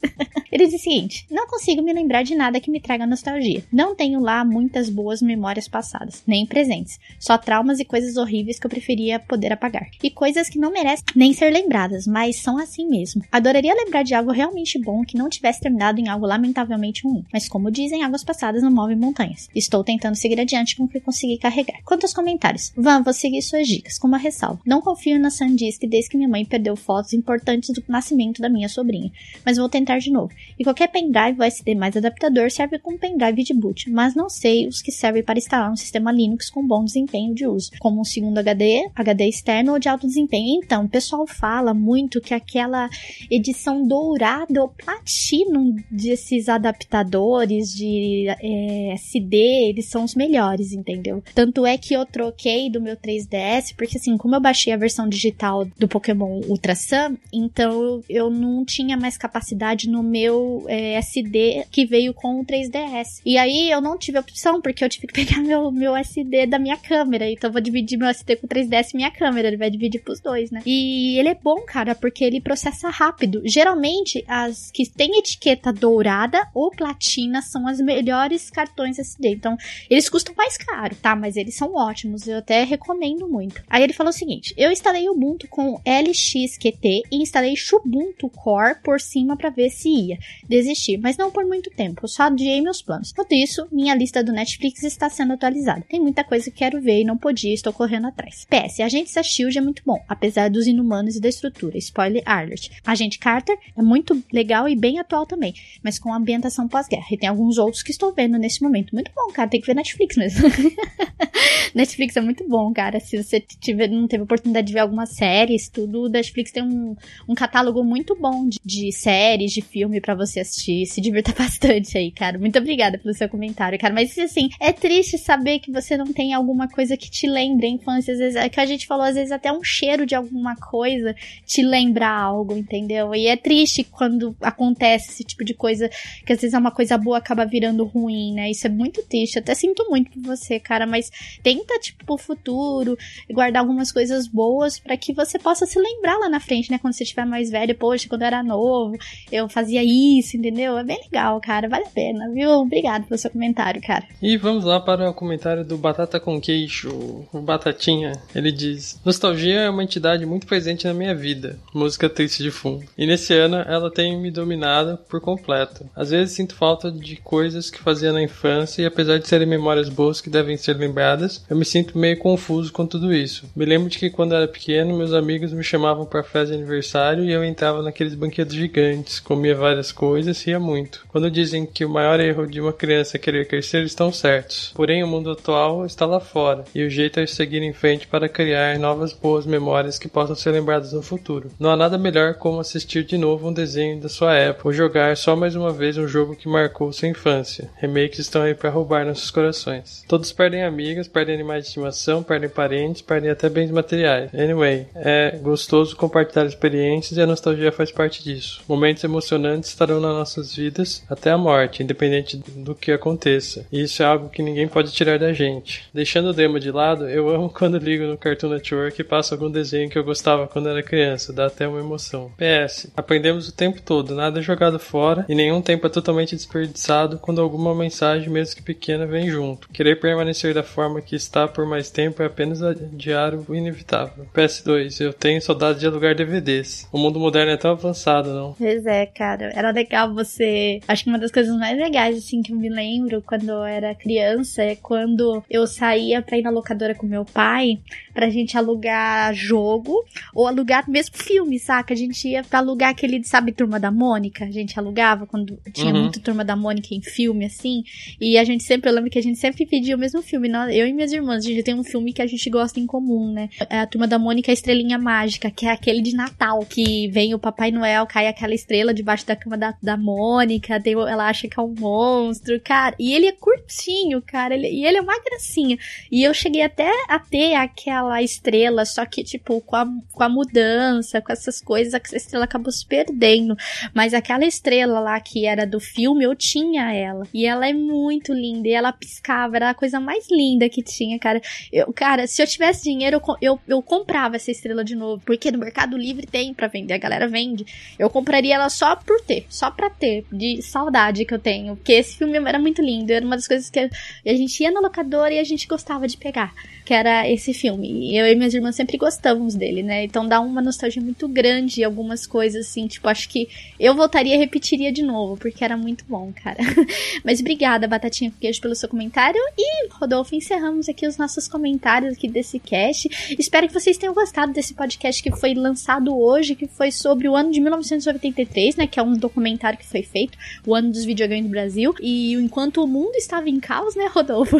Ele 0.50 0.66
diz 0.66 0.80
o 0.80 0.82
seguinte: 0.82 1.26
Não 1.30 1.46
consigo 1.46 1.82
me 1.82 1.92
lembrar 1.92 2.22
de 2.22 2.34
nada 2.34 2.60
que 2.60 2.70
me 2.70 2.80
traga 2.80 3.06
nostalgia. 3.06 3.64
Não 3.72 3.94
tenho 3.94 4.20
lá 4.20 4.44
muitas 4.64 4.88
boas 4.88 5.20
memórias 5.20 5.68
passadas, 5.68 6.22
nem 6.26 6.46
presentes. 6.46 6.98
Só 7.20 7.36
traumas 7.36 7.78
e 7.78 7.84
coisas 7.84 8.16
horríveis 8.16 8.58
que 8.58 8.66
eu 8.66 8.70
preferia 8.70 9.18
poder 9.18 9.52
apagar. 9.52 9.88
E 10.02 10.10
coisas 10.10 10.48
que 10.48 10.58
não 10.58 10.72
merecem 10.72 11.04
nem 11.14 11.34
ser 11.34 11.50
lembradas, 11.50 12.06
mas 12.06 12.36
são 12.36 12.56
assim 12.58 12.88
mesmo. 12.88 13.22
Adoraria 13.30 13.74
lembrar 13.74 14.02
de 14.02 14.14
algo 14.14 14.32
realmente 14.32 14.80
bom 14.80 15.04
que 15.04 15.18
não 15.18 15.28
tivesse 15.28 15.60
terminado 15.60 16.00
em 16.00 16.08
algo 16.08 16.26
lamentavelmente 16.26 17.02
ruim. 17.04 17.24
Mas 17.32 17.46
como 17.46 17.70
dizem, 17.70 18.02
águas 18.02 18.24
passadas 18.24 18.62
não 18.62 18.70
movem 18.70 18.96
montanhas. 18.96 19.48
Estou 19.54 19.84
tentando 19.84 20.16
seguir 20.16 20.40
adiante 20.40 20.76
com 20.76 20.84
o 20.84 20.88
que 20.88 21.00
consegui 21.00 21.36
carregar. 21.36 21.82
Quanto 21.84 22.04
aos 22.04 22.14
comentários, 22.14 22.72
Van, 22.76 23.02
vou 23.02 23.12
seguir 23.12 23.42
suas 23.42 23.68
dicas, 23.68 23.98
com 23.98 24.08
uma 24.08 24.18
ressalva. 24.18 24.60
Não 24.66 24.80
confio 24.80 25.18
na 25.18 25.30
Sandisk 25.30 25.82
desde 25.86 26.10
que 26.10 26.16
minha 26.16 26.28
mãe 26.28 26.44
perdeu 26.44 26.74
fotos 26.74 27.12
importantes 27.12 27.70
do 27.74 27.84
nascimento 27.86 28.40
da 28.40 28.48
minha 28.48 28.68
sobrinha. 28.68 29.12
Mas 29.44 29.58
vou 29.58 29.68
tentar 29.68 29.98
de 29.98 30.10
novo. 30.10 30.32
E 30.58 30.64
qualquer 30.64 30.88
pendrive 30.88 31.40
USB 31.40 31.74
mais 31.74 31.96
adaptador 31.96 32.50
serve 32.50 32.78
como 32.78 32.98
pendrive 32.98 33.42
de 33.42 33.52
boot, 33.52 33.90
mas 33.90 34.14
não 34.14 34.28
sei 34.28 34.53
os 34.68 34.80
que 34.80 34.92
servem 34.92 35.22
para 35.22 35.38
instalar 35.38 35.70
um 35.70 35.76
sistema 35.76 36.12
Linux 36.12 36.50
com 36.50 36.66
bom 36.66 36.84
desempenho 36.84 37.34
de 37.34 37.46
uso, 37.46 37.70
como 37.78 38.00
um 38.00 38.04
segundo 38.04 38.38
HD, 38.38 38.88
HD 38.94 39.28
externo 39.28 39.72
ou 39.72 39.78
de 39.78 39.88
alto 39.88 40.06
desempenho. 40.06 40.60
Então, 40.62 40.84
o 40.84 40.88
pessoal 40.88 41.26
fala 41.26 41.74
muito 41.74 42.20
que 42.20 42.34
aquela 42.34 42.88
edição 43.30 43.86
dourada 43.86 44.62
ou 44.62 44.68
platino 44.68 45.74
desses 45.90 46.48
adaptadores 46.48 47.68
de 47.74 48.26
é, 48.28 48.92
SD, 48.94 49.36
eles 49.70 49.86
são 49.86 50.04
os 50.04 50.14
melhores, 50.14 50.72
entendeu? 50.72 51.22
Tanto 51.34 51.66
é 51.66 51.76
que 51.76 51.94
eu 51.94 52.04
troquei 52.06 52.70
do 52.70 52.80
meu 52.80 52.96
3DS, 52.96 53.74
porque 53.76 53.98
assim, 53.98 54.16
como 54.16 54.34
eu 54.34 54.40
baixei 54.40 54.72
a 54.72 54.76
versão 54.76 55.08
digital 55.08 55.64
do 55.78 55.88
Pokémon 55.88 56.40
Ultra 56.48 56.74
Sun, 56.74 57.16
então 57.32 58.02
eu 58.08 58.30
não 58.30 58.64
tinha 58.64 58.96
mais 58.96 59.16
capacidade 59.16 59.88
no 59.88 60.02
meu 60.02 60.64
é, 60.68 60.94
SD 60.94 61.64
que 61.70 61.86
veio 61.86 62.12
com 62.14 62.40
o 62.40 62.44
3DS. 62.44 63.20
E 63.24 63.36
aí 63.36 63.70
eu 63.70 63.80
não 63.80 63.96
tive 63.96 64.18
opção, 64.18 64.43
porque 64.60 64.84
eu 64.84 64.88
tive 64.88 65.06
que 65.06 65.14
pegar 65.14 65.40
meu, 65.40 65.70
meu 65.70 65.96
SD 65.96 66.46
da 66.46 66.58
minha 66.58 66.76
câmera. 66.76 67.30
Então 67.30 67.48
eu 67.48 67.52
vou 67.52 67.60
dividir 67.60 67.98
meu 67.98 68.08
SD 68.08 68.36
com 68.36 68.46
o 68.46 68.48
3DS 68.48 68.90
e 68.92 68.96
minha 68.96 69.10
câmera. 69.10 69.48
Ele 69.48 69.56
vai 69.56 69.70
dividir 69.70 70.02
pros 70.02 70.20
dois, 70.20 70.50
né? 70.50 70.60
E 70.66 71.18
ele 71.18 71.28
é 71.28 71.34
bom, 71.34 71.60
cara, 71.62 71.94
porque 71.94 72.24
ele 72.24 72.40
processa 72.40 72.88
rápido. 72.90 73.42
Geralmente, 73.44 74.24
as 74.28 74.70
que 74.70 74.88
tem 74.88 75.18
etiqueta 75.18 75.72
dourada 75.72 76.46
ou 76.54 76.70
platina 76.70 77.40
são 77.42 77.66
as 77.66 77.80
melhores 77.80 78.50
cartões 78.50 78.98
SD. 78.98 79.28
Então, 79.30 79.56
eles 79.88 80.08
custam 80.08 80.34
mais 80.36 80.56
caro, 80.56 80.94
tá? 80.96 81.16
Mas 81.16 81.36
eles 81.36 81.56
são 81.56 81.74
ótimos. 81.74 82.26
Eu 82.26 82.38
até 82.38 82.64
recomendo 82.64 83.28
muito. 83.28 83.62
Aí 83.68 83.82
ele 83.82 83.92
falou 83.92 84.10
o 84.10 84.14
seguinte: 84.14 84.54
eu 84.56 84.70
instalei 84.70 85.08
Ubuntu 85.08 85.48
com 85.48 85.80
LXQT 85.84 87.02
e 87.10 87.16
instalei 87.22 87.56
Xubuntu 87.56 88.28
Core 88.28 88.80
por 88.82 89.00
cima 89.00 89.36
para 89.36 89.50
ver 89.50 89.70
se 89.70 89.88
ia. 89.88 90.18
Desisti, 90.48 90.96
mas 90.96 91.16
não 91.16 91.30
por 91.30 91.44
muito 91.44 91.70
tempo. 91.70 92.06
Só 92.06 92.24
adiei 92.24 92.60
meus 92.60 92.82
planos. 92.82 93.12
Por 93.12 93.26
isso, 93.30 93.66
minha 93.70 93.94
lista 93.94 94.22
do 94.22 94.32
Netflix 94.34 94.82
está 94.82 95.08
sendo 95.08 95.32
atualizada. 95.32 95.84
Tem 95.88 96.00
muita 96.00 96.24
coisa 96.24 96.50
que 96.50 96.58
quero 96.58 96.80
ver 96.80 97.00
e 97.00 97.04
não 97.04 97.16
podia, 97.16 97.54
estou 97.54 97.72
correndo 97.72 98.06
atrás. 98.06 98.46
PS, 98.48 98.80
Agente 98.80 99.14
da 99.14 99.22
Shield 99.22 99.56
é 99.56 99.60
muito 99.60 99.82
bom, 99.84 100.02
apesar 100.08 100.50
dos 100.50 100.66
inumanos 100.66 101.16
e 101.16 101.20
da 101.20 101.28
estrutura. 101.28 101.78
Spoiler 101.78 102.22
alert. 102.26 102.70
Agente 102.84 103.18
Carter 103.18 103.56
é 103.76 103.82
muito 103.82 104.22
legal 104.32 104.68
e 104.68 104.76
bem 104.76 104.98
atual 104.98 105.26
também, 105.26 105.54
mas 105.82 105.98
com 105.98 106.12
ambientação 106.12 106.68
pós-guerra. 106.68 107.06
E 107.10 107.16
tem 107.16 107.28
alguns 107.28 107.58
outros 107.58 107.82
que 107.82 107.90
estou 107.90 108.12
vendo 108.12 108.38
nesse 108.38 108.62
momento. 108.62 108.92
Muito 108.92 109.10
bom, 109.14 109.32
cara. 109.32 109.48
Tem 109.48 109.60
que 109.60 109.66
ver 109.66 109.74
Netflix 109.74 110.16
mesmo. 110.16 110.48
Netflix 111.74 112.16
é 112.16 112.20
muito 112.20 112.46
bom, 112.48 112.72
cara. 112.72 113.00
Se 113.00 113.22
você 113.22 113.40
tiver, 113.40 113.88
não 113.88 114.06
teve 114.06 114.22
oportunidade 114.22 114.66
de 114.66 114.72
ver 114.72 114.80
algumas 114.80 115.10
séries, 115.10 115.68
tudo, 115.68 116.08
Netflix 116.08 116.52
tem 116.52 116.62
um, 116.62 116.94
um 117.28 117.34
catálogo 117.34 117.82
muito 117.82 118.14
bom 118.14 118.48
de, 118.48 118.58
de 118.64 118.92
séries, 118.92 119.52
de 119.52 119.60
filme 119.60 120.00
para 120.00 120.14
você 120.14 120.40
assistir. 120.40 120.86
Se 120.86 121.00
divirta 121.00 121.32
bastante 121.36 121.96
aí, 121.98 122.10
cara. 122.10 122.38
Muito 122.38 122.58
obrigada 122.58 122.98
pelo 122.98 123.14
seu 123.14 123.28
comentário, 123.28 123.78
cara. 123.78 123.92
Mas 123.92 124.12
assim, 124.24 124.48
é 124.60 124.72
triste 124.72 125.18
saber 125.18 125.58
que 125.58 125.70
você 125.70 125.96
não 125.96 126.12
tem 126.12 126.32
alguma 126.32 126.68
coisa 126.68 126.96
que 126.96 127.10
te 127.10 127.26
lembre 127.26 127.66
a 127.66 127.70
infância. 127.70 128.12
Às 128.12 128.18
vezes, 128.18 128.36
é 128.36 128.48
que 128.48 128.60
a 128.60 128.66
gente 128.66 128.86
falou, 128.86 129.04
às 129.04 129.14
vezes 129.14 129.32
até 129.32 129.52
um 129.52 129.62
cheiro 129.62 130.06
de 130.06 130.14
alguma 130.14 130.56
coisa 130.56 131.14
te 131.46 131.62
lembra 131.62 132.08
algo, 132.08 132.56
entendeu? 132.56 133.14
E 133.14 133.26
é 133.26 133.36
triste 133.36 133.84
quando 133.84 134.36
acontece 134.40 135.10
esse 135.10 135.24
tipo 135.24 135.44
de 135.44 135.54
coisa, 135.54 135.88
que 136.24 136.32
às 136.32 136.40
vezes 136.40 136.54
é 136.54 136.58
uma 136.58 136.70
coisa 136.70 136.96
boa 136.96 137.18
acaba 137.18 137.44
virando 137.44 137.84
ruim, 137.84 138.32
né? 138.34 138.50
Isso 138.50 138.66
é 138.66 138.70
muito 138.70 139.02
triste. 139.02 139.38
Até 139.38 139.54
sinto 139.54 139.88
muito 139.88 140.10
por 140.12 140.22
você, 140.22 140.58
cara, 140.58 140.86
mas 140.86 141.10
tenta, 141.42 141.78
tipo, 141.78 142.04
pro 142.04 142.18
futuro, 142.18 142.96
guardar 143.30 143.62
algumas 143.62 143.90
coisas 143.92 144.26
boas 144.26 144.78
para 144.78 144.96
que 144.96 145.12
você 145.12 145.38
possa 145.38 145.66
se 145.66 145.78
lembrar 145.78 146.18
lá 146.18 146.28
na 146.28 146.40
frente, 146.40 146.70
né? 146.70 146.78
Quando 146.78 146.94
você 146.94 147.04
estiver 147.04 147.24
mais 147.24 147.50
velho, 147.50 147.74
poxa, 147.74 148.08
quando 148.08 148.22
eu 148.22 148.26
era 148.26 148.42
novo, 148.42 148.96
eu 149.30 149.48
fazia 149.48 149.82
isso, 149.82 150.36
entendeu? 150.36 150.78
É 150.78 150.84
bem 150.84 151.00
legal, 151.04 151.40
cara. 151.40 151.68
Vale 151.68 151.84
a 151.84 151.90
pena, 151.90 152.30
viu? 152.30 152.50
Obrigado 152.50 153.06
pelo 153.06 153.18
seu 153.18 153.30
comentário, 153.30 153.80
cara. 153.80 154.06
E 154.22 154.36
vamos 154.36 154.64
lá 154.64 154.80
para 154.80 155.10
o 155.10 155.14
comentário 155.14 155.64
do 155.64 155.76
Batata 155.76 156.18
com 156.18 156.40
Queixo, 156.40 157.26
o 157.32 157.40
Batatinha. 157.40 158.12
Ele 158.34 158.50
diz: 158.50 159.00
Nostalgia 159.04 159.60
é 159.60 159.70
uma 159.70 159.84
entidade 159.84 160.24
muito 160.24 160.46
presente 160.46 160.86
na 160.86 160.94
minha 160.94 161.14
vida, 161.14 161.58
música 161.72 162.08
triste 162.08 162.42
de 162.42 162.50
fundo. 162.50 162.84
E 162.96 163.06
nesse 163.06 163.34
ano 163.34 163.56
ela 163.56 163.90
tem 163.90 164.18
me 164.18 164.30
dominado 164.30 164.98
por 165.08 165.20
completo. 165.20 165.88
Às 165.94 166.10
vezes 166.10 166.34
sinto 166.34 166.54
falta 166.54 166.90
de 166.90 167.16
coisas 167.16 167.70
que 167.70 167.80
fazia 167.80 168.12
na 168.12 168.22
infância 168.22 168.82
e 168.82 168.86
apesar 168.86 169.18
de 169.18 169.28
serem 169.28 169.46
memórias 169.46 169.88
boas 169.88 170.20
que 170.20 170.30
devem 170.30 170.56
ser 170.56 170.76
lembradas, 170.76 171.44
eu 171.48 171.56
me 171.56 171.64
sinto 171.64 171.98
meio 171.98 172.18
confuso 172.18 172.72
com 172.72 172.86
tudo 172.86 173.12
isso. 173.12 173.46
Me 173.54 173.64
lembro 173.64 173.88
de 173.88 173.98
que 173.98 174.10
quando 174.10 174.34
era 174.34 174.48
pequeno, 174.48 174.96
meus 174.96 175.12
amigos 175.12 175.52
me 175.52 175.62
chamavam 175.62 176.06
para 176.06 176.22
festa 176.22 176.46
de 176.46 176.54
aniversário 176.54 177.24
e 177.24 177.32
eu 177.32 177.44
entrava 177.44 177.82
naqueles 177.82 178.14
banquetos 178.14 178.54
gigantes, 178.54 179.20
comia 179.20 179.54
várias 179.54 179.92
coisas, 179.92 180.42
ria 180.42 180.58
muito. 180.58 181.04
Quando 181.08 181.30
dizem 181.30 181.66
que 181.66 181.84
o 181.84 181.90
maior 181.90 182.20
erro 182.20 182.46
de 182.46 182.60
uma 182.60 182.72
criança 182.72 183.16
é 183.16 183.20
querer 183.20 183.46
crescer, 183.46 183.84
estão 183.84 184.03
certos. 184.12 184.72
Porém, 184.74 185.02
o 185.02 185.06
mundo 185.06 185.30
atual 185.30 185.84
está 185.86 186.06
lá 186.06 186.20
fora 186.20 186.64
e 186.74 186.84
o 186.84 186.90
jeito 186.90 187.20
é 187.20 187.26
seguir 187.26 187.62
em 187.62 187.72
frente 187.72 188.06
para 188.06 188.28
criar 188.28 188.78
novas 188.78 189.12
boas 189.12 189.46
memórias 189.46 189.98
que 189.98 190.08
possam 190.08 190.34
ser 190.34 190.50
lembradas 190.50 190.92
no 190.92 191.02
futuro. 191.02 191.50
Não 191.58 191.70
há 191.70 191.76
nada 191.76 191.98
melhor 191.98 192.34
como 192.34 192.60
assistir 192.60 193.04
de 193.04 193.18
novo 193.18 193.48
um 193.48 193.52
desenho 193.52 194.00
da 194.00 194.08
sua 194.08 194.34
época 194.34 194.68
ou 194.68 194.72
jogar 194.72 195.16
só 195.16 195.36
mais 195.36 195.54
uma 195.54 195.72
vez 195.72 195.96
um 195.96 196.08
jogo 196.08 196.36
que 196.36 196.48
marcou 196.48 196.92
sua 196.92 197.08
infância. 197.08 197.70
Remakes 197.76 198.18
estão 198.18 198.42
aí 198.42 198.54
para 198.54 198.70
roubar 198.70 199.04
nossos 199.04 199.30
corações. 199.30 200.04
Todos 200.08 200.32
perdem 200.32 200.64
amigas, 200.64 201.08
perdem 201.08 201.34
animais 201.34 201.64
de 201.64 201.68
estimação, 201.68 202.22
perdem 202.22 202.48
parentes, 202.48 203.02
perdem 203.02 203.30
até 203.30 203.48
bens 203.48 203.70
materiais. 203.70 204.30
Anyway, 204.34 204.86
é 204.94 205.38
gostoso 205.42 205.96
compartilhar 205.96 206.46
experiências 206.46 207.16
e 207.16 207.20
a 207.20 207.26
nostalgia 207.26 207.72
faz 207.72 207.90
parte 207.90 208.22
disso. 208.22 208.62
Momentos 208.68 209.04
emocionantes 209.04 209.70
estarão 209.70 210.00
nas 210.00 210.14
nossas 210.14 210.54
vidas 210.54 211.02
até 211.08 211.30
a 211.30 211.38
morte, 211.38 211.82
independente 211.82 212.36
do 212.36 212.74
que 212.74 212.92
aconteça. 212.92 213.66
E 213.72 213.86
isso 213.94 214.02
é 214.02 214.06
algo 214.06 214.28
que 214.28 214.42
ninguém 214.42 214.66
pode 214.66 214.92
tirar 214.92 215.18
da 215.20 215.32
gente. 215.32 215.84
Deixando 215.94 216.30
o 216.30 216.32
demo 216.32 216.58
de 216.58 216.70
lado, 216.72 217.08
eu 217.08 217.28
amo 217.28 217.48
quando 217.54 217.78
ligo 217.78 218.04
no 218.04 218.18
Cartoon 218.18 218.48
Network 218.48 219.00
e 219.00 219.04
passo 219.04 219.34
algum 219.34 219.48
desenho 219.48 219.88
que 219.88 219.96
eu 219.96 220.02
gostava 220.02 220.48
quando 220.48 220.68
era 220.68 220.82
criança, 220.82 221.32
dá 221.32 221.46
até 221.46 221.68
uma 221.68 221.78
emoção. 221.78 222.32
PS, 222.36 222.90
aprendemos 222.96 223.48
o 223.48 223.54
tempo 223.54 223.80
todo, 223.80 224.14
nada 224.14 224.40
é 224.40 224.42
jogado 224.42 224.80
fora 224.80 225.24
e 225.28 225.34
nenhum 225.34 225.62
tempo 225.62 225.86
é 225.86 225.90
totalmente 225.90 226.34
desperdiçado 226.34 227.18
quando 227.18 227.40
alguma 227.40 227.74
mensagem, 227.74 228.28
mesmo 228.28 228.56
que 228.56 228.62
pequena, 228.62 229.06
vem 229.06 229.28
junto. 229.28 229.68
Querer 229.68 230.00
permanecer 230.00 230.52
da 230.52 230.64
forma 230.64 231.00
que 231.00 231.14
está 231.14 231.46
por 231.46 231.64
mais 231.64 231.88
tempo 231.88 232.20
é 232.20 232.26
apenas 232.26 232.62
adiar 232.62 233.34
o 233.34 233.54
inevitável. 233.54 234.26
PS2, 234.34 235.00
eu 235.00 235.12
tenho 235.12 235.40
saudade 235.40 235.78
de 235.78 235.86
alugar 235.86 236.16
DVDs. 236.16 236.88
O 236.90 236.98
mundo 236.98 237.20
moderno 237.20 237.52
é 237.52 237.56
tão 237.56 237.70
avançado, 237.70 238.32
não? 238.32 238.54
Pois 238.54 238.84
é, 238.86 239.06
cara. 239.06 239.52
Era 239.54 239.70
legal 239.70 240.12
você. 240.12 240.80
Acho 240.88 241.04
que 241.04 241.10
uma 241.10 241.18
das 241.18 241.30
coisas 241.30 241.56
mais 241.56 241.78
legais, 241.78 242.18
assim, 242.18 242.42
que 242.42 242.52
eu 242.52 242.56
me 242.56 242.68
lembro 242.68 243.22
quando 243.22 243.48
eu 243.50 243.62
era 243.62 243.83
criança 243.92 244.62
é 244.62 244.76
quando 244.76 245.42
eu 245.50 245.66
saía 245.66 246.22
pra 246.22 246.38
ir 246.38 246.42
na 246.42 246.50
locadora 246.50 246.94
com 246.94 247.04
meu 247.06 247.24
pai 247.24 247.80
pra 248.14 248.30
gente 248.30 248.56
alugar 248.56 249.34
jogo 249.34 250.04
ou 250.32 250.46
alugar 250.46 250.88
mesmo 250.88 251.16
filme, 251.16 251.58
saca? 251.58 251.92
A 251.92 251.96
gente 251.96 252.28
ia 252.28 252.44
pra 252.44 252.60
alugar 252.60 252.90
aquele, 252.90 253.24
sabe, 253.24 253.50
Turma 253.50 253.80
da 253.80 253.90
Mônica? 253.90 254.44
A 254.44 254.50
gente 254.50 254.78
alugava 254.78 255.26
quando 255.26 255.58
tinha 255.72 255.92
Uhum. 255.92 256.02
muito 256.02 256.20
Turma 256.20 256.44
da 256.44 256.54
Mônica 256.54 256.94
em 256.94 257.02
filme, 257.02 257.44
assim. 257.46 257.82
E 258.20 258.38
a 258.38 258.44
gente 258.44 258.62
sempre, 258.62 258.88
eu 258.88 258.94
lembro 258.94 259.10
que 259.10 259.18
a 259.18 259.22
gente 259.22 259.38
sempre 259.38 259.66
pedia 259.66 259.96
o 259.96 259.98
mesmo 259.98 260.22
filme. 260.22 260.48
Eu 260.72 260.86
e 260.86 260.92
minhas 260.92 261.12
irmãs, 261.12 261.44
a 261.44 261.48
gente 261.48 261.62
tem 261.64 261.74
um 261.74 261.82
filme 261.82 262.12
que 262.12 262.22
a 262.22 262.26
gente 262.26 262.48
gosta 262.48 262.78
em 262.78 262.86
comum, 262.86 263.32
né? 263.32 263.48
É 263.68 263.80
a 263.80 263.86
Turma 263.86 264.06
da 264.06 264.18
Mônica 264.18 264.52
a 264.52 264.54
Estrelinha 264.54 264.98
Mágica, 264.98 265.50
que 265.50 265.66
é 265.66 265.70
aquele 265.70 266.00
de 266.00 266.14
Natal, 266.14 266.64
que 266.64 267.08
vem 267.08 267.34
o 267.34 267.38
Papai 267.38 267.70
Noel, 267.72 268.06
cai 268.06 268.28
aquela 268.28 268.54
estrela 268.54 268.94
debaixo 268.94 269.26
da 269.26 269.34
cama 269.34 269.56
da, 269.58 269.74
da 269.82 269.96
Mônica, 269.96 270.78
tem, 270.80 270.92
ela 270.92 271.28
acha 271.28 271.48
que 271.48 271.58
é 271.58 271.62
um 271.62 271.74
monstro, 271.78 272.60
cara. 272.60 272.94
E 272.98 273.12
ele 273.14 273.26
é 273.26 273.32
curtinho, 273.68 274.22
cara, 274.22 274.54
ele- 274.54 274.68
e 274.70 274.84
ele 274.84 274.98
é 274.98 275.00
uma 275.00 275.18
gracinha. 275.20 275.78
E 276.10 276.22
eu 276.22 276.32
cheguei 276.34 276.62
até 276.62 276.90
a 277.08 277.18
ter 277.18 277.54
aquela 277.54 278.22
estrela, 278.22 278.84
só 278.84 279.04
que, 279.06 279.24
tipo, 279.24 279.60
com 279.62 279.76
a, 279.76 279.86
com 280.12 280.22
a 280.22 280.28
mudança, 280.28 281.20
com 281.20 281.32
essas 281.32 281.60
coisas, 281.60 281.94
essa 281.94 282.16
estrela 282.16 282.44
acabou 282.44 282.70
se 282.70 282.86
perdendo. 282.86 283.56
Mas 283.94 284.14
aquela 284.14 284.44
estrela 284.44 285.00
lá 285.00 285.18
que 285.20 285.46
era 285.46 285.66
do 285.66 285.80
filme, 285.80 286.24
eu 286.24 286.34
tinha 286.34 286.92
ela. 286.92 287.26
E 287.32 287.46
ela 287.46 287.68
é 287.68 287.72
muito 287.72 288.32
linda. 288.32 288.68
E 288.68 288.72
ela 288.72 288.92
piscava, 288.92 289.56
era 289.56 289.70
a 289.70 289.74
coisa 289.74 289.98
mais 289.98 290.26
linda 290.30 290.68
que 290.68 290.82
tinha, 290.82 291.18
cara. 291.18 291.40
Eu, 291.72 291.92
cara, 291.92 292.26
se 292.26 292.42
eu 292.42 292.46
tivesse 292.46 292.84
dinheiro, 292.84 293.20
eu, 293.26 293.36
eu, 293.40 293.60
eu 293.66 293.82
comprava 293.82 294.36
essa 294.36 294.50
estrela 294.50 294.84
de 294.84 294.94
novo. 294.94 295.22
Porque 295.24 295.50
no 295.50 295.58
Mercado 295.58 295.96
Livre 295.96 296.26
tem 296.26 296.52
pra 296.52 296.66
vender, 296.68 296.94
a 296.94 296.98
galera 296.98 297.26
vende. 297.28 297.64
Eu 297.98 298.10
compraria 298.10 298.54
ela 298.54 298.68
só 298.68 298.94
por 298.96 299.20
ter, 299.20 299.46
só 299.48 299.70
pra 299.70 299.88
ter, 299.90 300.24
de 300.32 300.60
saudade 300.62 301.24
que 301.24 301.34
eu 301.34 301.38
tenho. 301.38 301.76
Porque 301.76 301.92
esse 301.92 302.16
filme 302.18 302.36
era 302.36 302.58
muito 302.58 302.82
lindo. 302.82 303.12
Era 303.12 303.24
uma 303.24 303.36
das 303.36 303.46
coisas 303.46 303.53
que 303.70 303.78
a 303.78 304.34
gente 304.34 304.62
ia 304.62 304.70
na 304.70 304.80
locadora 304.80 305.32
e 305.32 305.38
a 305.38 305.44
gente 305.44 305.66
gostava 305.66 306.06
de 306.06 306.16
pegar. 306.16 306.52
Que 306.84 306.92
era 306.92 307.28
esse 307.30 307.54
filme. 307.54 308.10
E 308.10 308.18
eu 308.18 308.26
e 308.26 308.34
minhas 308.34 308.52
irmãs 308.52 308.76
sempre 308.76 308.98
gostávamos 308.98 309.54
dele, 309.54 309.82
né? 309.82 310.04
Então 310.04 310.28
dá 310.28 310.38
uma 310.38 310.60
nostalgia 310.60 311.02
muito 311.02 311.26
grande 311.26 311.80
e 311.80 311.84
algumas 311.84 312.26
coisas 312.26 312.66
assim. 312.66 312.86
Tipo, 312.86 313.08
acho 313.08 313.26
que 313.28 313.48
eu 313.80 313.94
voltaria 313.94 314.34
e 314.34 314.38
repetiria 314.38 314.92
de 314.92 315.02
novo, 315.02 315.36
porque 315.38 315.64
era 315.64 315.78
muito 315.78 316.04
bom, 316.06 316.30
cara. 316.42 316.58
Mas 317.24 317.40
obrigada, 317.40 317.88
Batatinha 317.88 318.30
com 318.30 318.36
Queijo, 318.38 318.60
pelo 318.60 318.74
seu 318.74 318.88
comentário. 318.88 319.40
E, 319.56 319.88
Rodolfo, 319.92 320.34
encerramos 320.34 320.88
aqui 320.88 321.06
os 321.06 321.16
nossos 321.16 321.48
comentários 321.48 322.14
aqui 322.14 322.28
desse 322.28 322.58
cast. 322.58 323.08
Espero 323.38 323.66
que 323.66 323.72
vocês 323.72 323.96
tenham 323.96 324.14
gostado 324.14 324.52
desse 324.52 324.74
podcast 324.74 325.22
que 325.22 325.30
foi 325.30 325.54
lançado 325.54 326.16
hoje, 326.16 326.54
que 326.54 326.66
foi 326.66 326.90
sobre 326.90 327.28
o 327.28 327.34
ano 327.34 327.50
de 327.50 327.60
1983, 327.60 328.76
né? 328.76 328.86
Que 328.86 329.00
é 329.00 329.02
um 329.02 329.14
documentário 329.14 329.78
que 329.78 329.86
foi 329.86 330.02
feito, 330.02 330.36
o 330.66 330.74
ano 330.74 330.90
dos 330.90 331.04
videogames 331.04 331.44
do 331.44 331.50
Brasil. 331.50 331.94
E 332.00 332.34
enquanto 332.34 332.82
o 332.82 332.86
mundo 332.86 333.14
estava 333.16 333.43
em 333.50 333.60
caos, 333.60 333.94
né, 333.94 334.06
Rodolfo? 334.06 334.58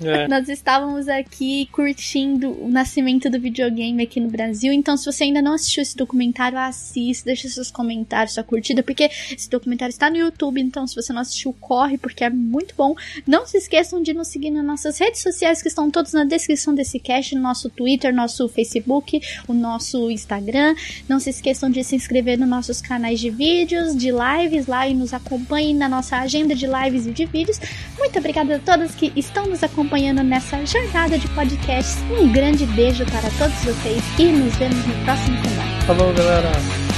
É. 0.00 0.26
Nós 0.28 0.48
estávamos 0.48 1.08
aqui 1.08 1.68
curtindo 1.70 2.50
o 2.62 2.68
nascimento 2.68 3.30
do 3.30 3.38
videogame 3.40 4.02
aqui 4.02 4.20
no 4.20 4.28
Brasil. 4.28 4.72
Então, 4.72 4.96
se 4.96 5.04
você 5.04 5.24
ainda 5.24 5.42
não 5.42 5.54
assistiu 5.54 5.82
esse 5.82 5.96
documentário, 5.96 6.58
assista, 6.58 7.26
deixa 7.26 7.48
seus 7.48 7.70
comentários, 7.70 8.34
sua 8.34 8.42
curtida, 8.42 8.82
porque 8.82 9.10
esse 9.30 9.48
documentário 9.48 9.90
está 9.90 10.10
no 10.10 10.16
YouTube. 10.16 10.60
Então, 10.60 10.86
se 10.86 10.94
você 10.94 11.12
não 11.12 11.20
assistiu, 11.20 11.52
corre, 11.60 11.98
porque 11.98 12.24
é 12.24 12.30
muito 12.30 12.74
bom. 12.76 12.94
Não 13.26 13.46
se 13.46 13.58
esqueçam 13.58 14.02
de 14.02 14.12
nos 14.12 14.28
seguir 14.28 14.50
nas 14.50 14.64
nossas 14.64 14.98
redes 14.98 15.22
sociais, 15.22 15.62
que 15.62 15.68
estão 15.68 15.90
todas 15.90 16.12
na 16.12 16.24
descrição 16.24 16.74
desse 16.74 16.98
cast: 16.98 17.34
no 17.34 17.42
nosso 17.42 17.68
Twitter, 17.70 18.14
nosso 18.14 18.48
Facebook, 18.48 19.20
o 19.46 19.52
nosso 19.52 20.10
Instagram. 20.10 20.74
Não 21.08 21.20
se 21.20 21.30
esqueçam 21.30 21.70
de 21.70 21.84
se 21.84 21.96
inscrever 21.96 22.38
nos 22.38 22.48
nossos 22.48 22.80
canais 22.80 23.20
de 23.20 23.30
vídeos, 23.30 23.96
de 23.96 24.10
lives 24.10 24.66
lá 24.66 24.88
e 24.88 24.94
nos 24.94 25.12
acompanhem 25.12 25.74
na 25.74 25.88
nossa 25.88 26.16
agenda 26.18 26.54
de 26.54 26.66
lives 26.66 27.06
e 27.06 27.10
de 27.10 27.24
vídeos. 27.26 27.60
Muito 27.98 28.13
obrigada 28.18 28.56
a 28.56 28.58
todos 28.58 28.94
que 28.94 29.12
estão 29.16 29.46
nos 29.46 29.62
acompanhando 29.62 30.22
nessa 30.22 30.64
jornada 30.66 31.18
de 31.18 31.28
podcasts. 31.28 31.98
Um 32.20 32.30
grande 32.32 32.66
beijo 32.66 33.04
para 33.06 33.30
todos 33.38 33.56
vocês 33.64 34.02
e 34.18 34.24
nos 34.24 34.54
vemos 34.56 34.84
no 34.86 35.04
próximo 35.04 35.36
semana. 35.42 35.80
Falou, 35.86 36.12
galera. 36.12 36.93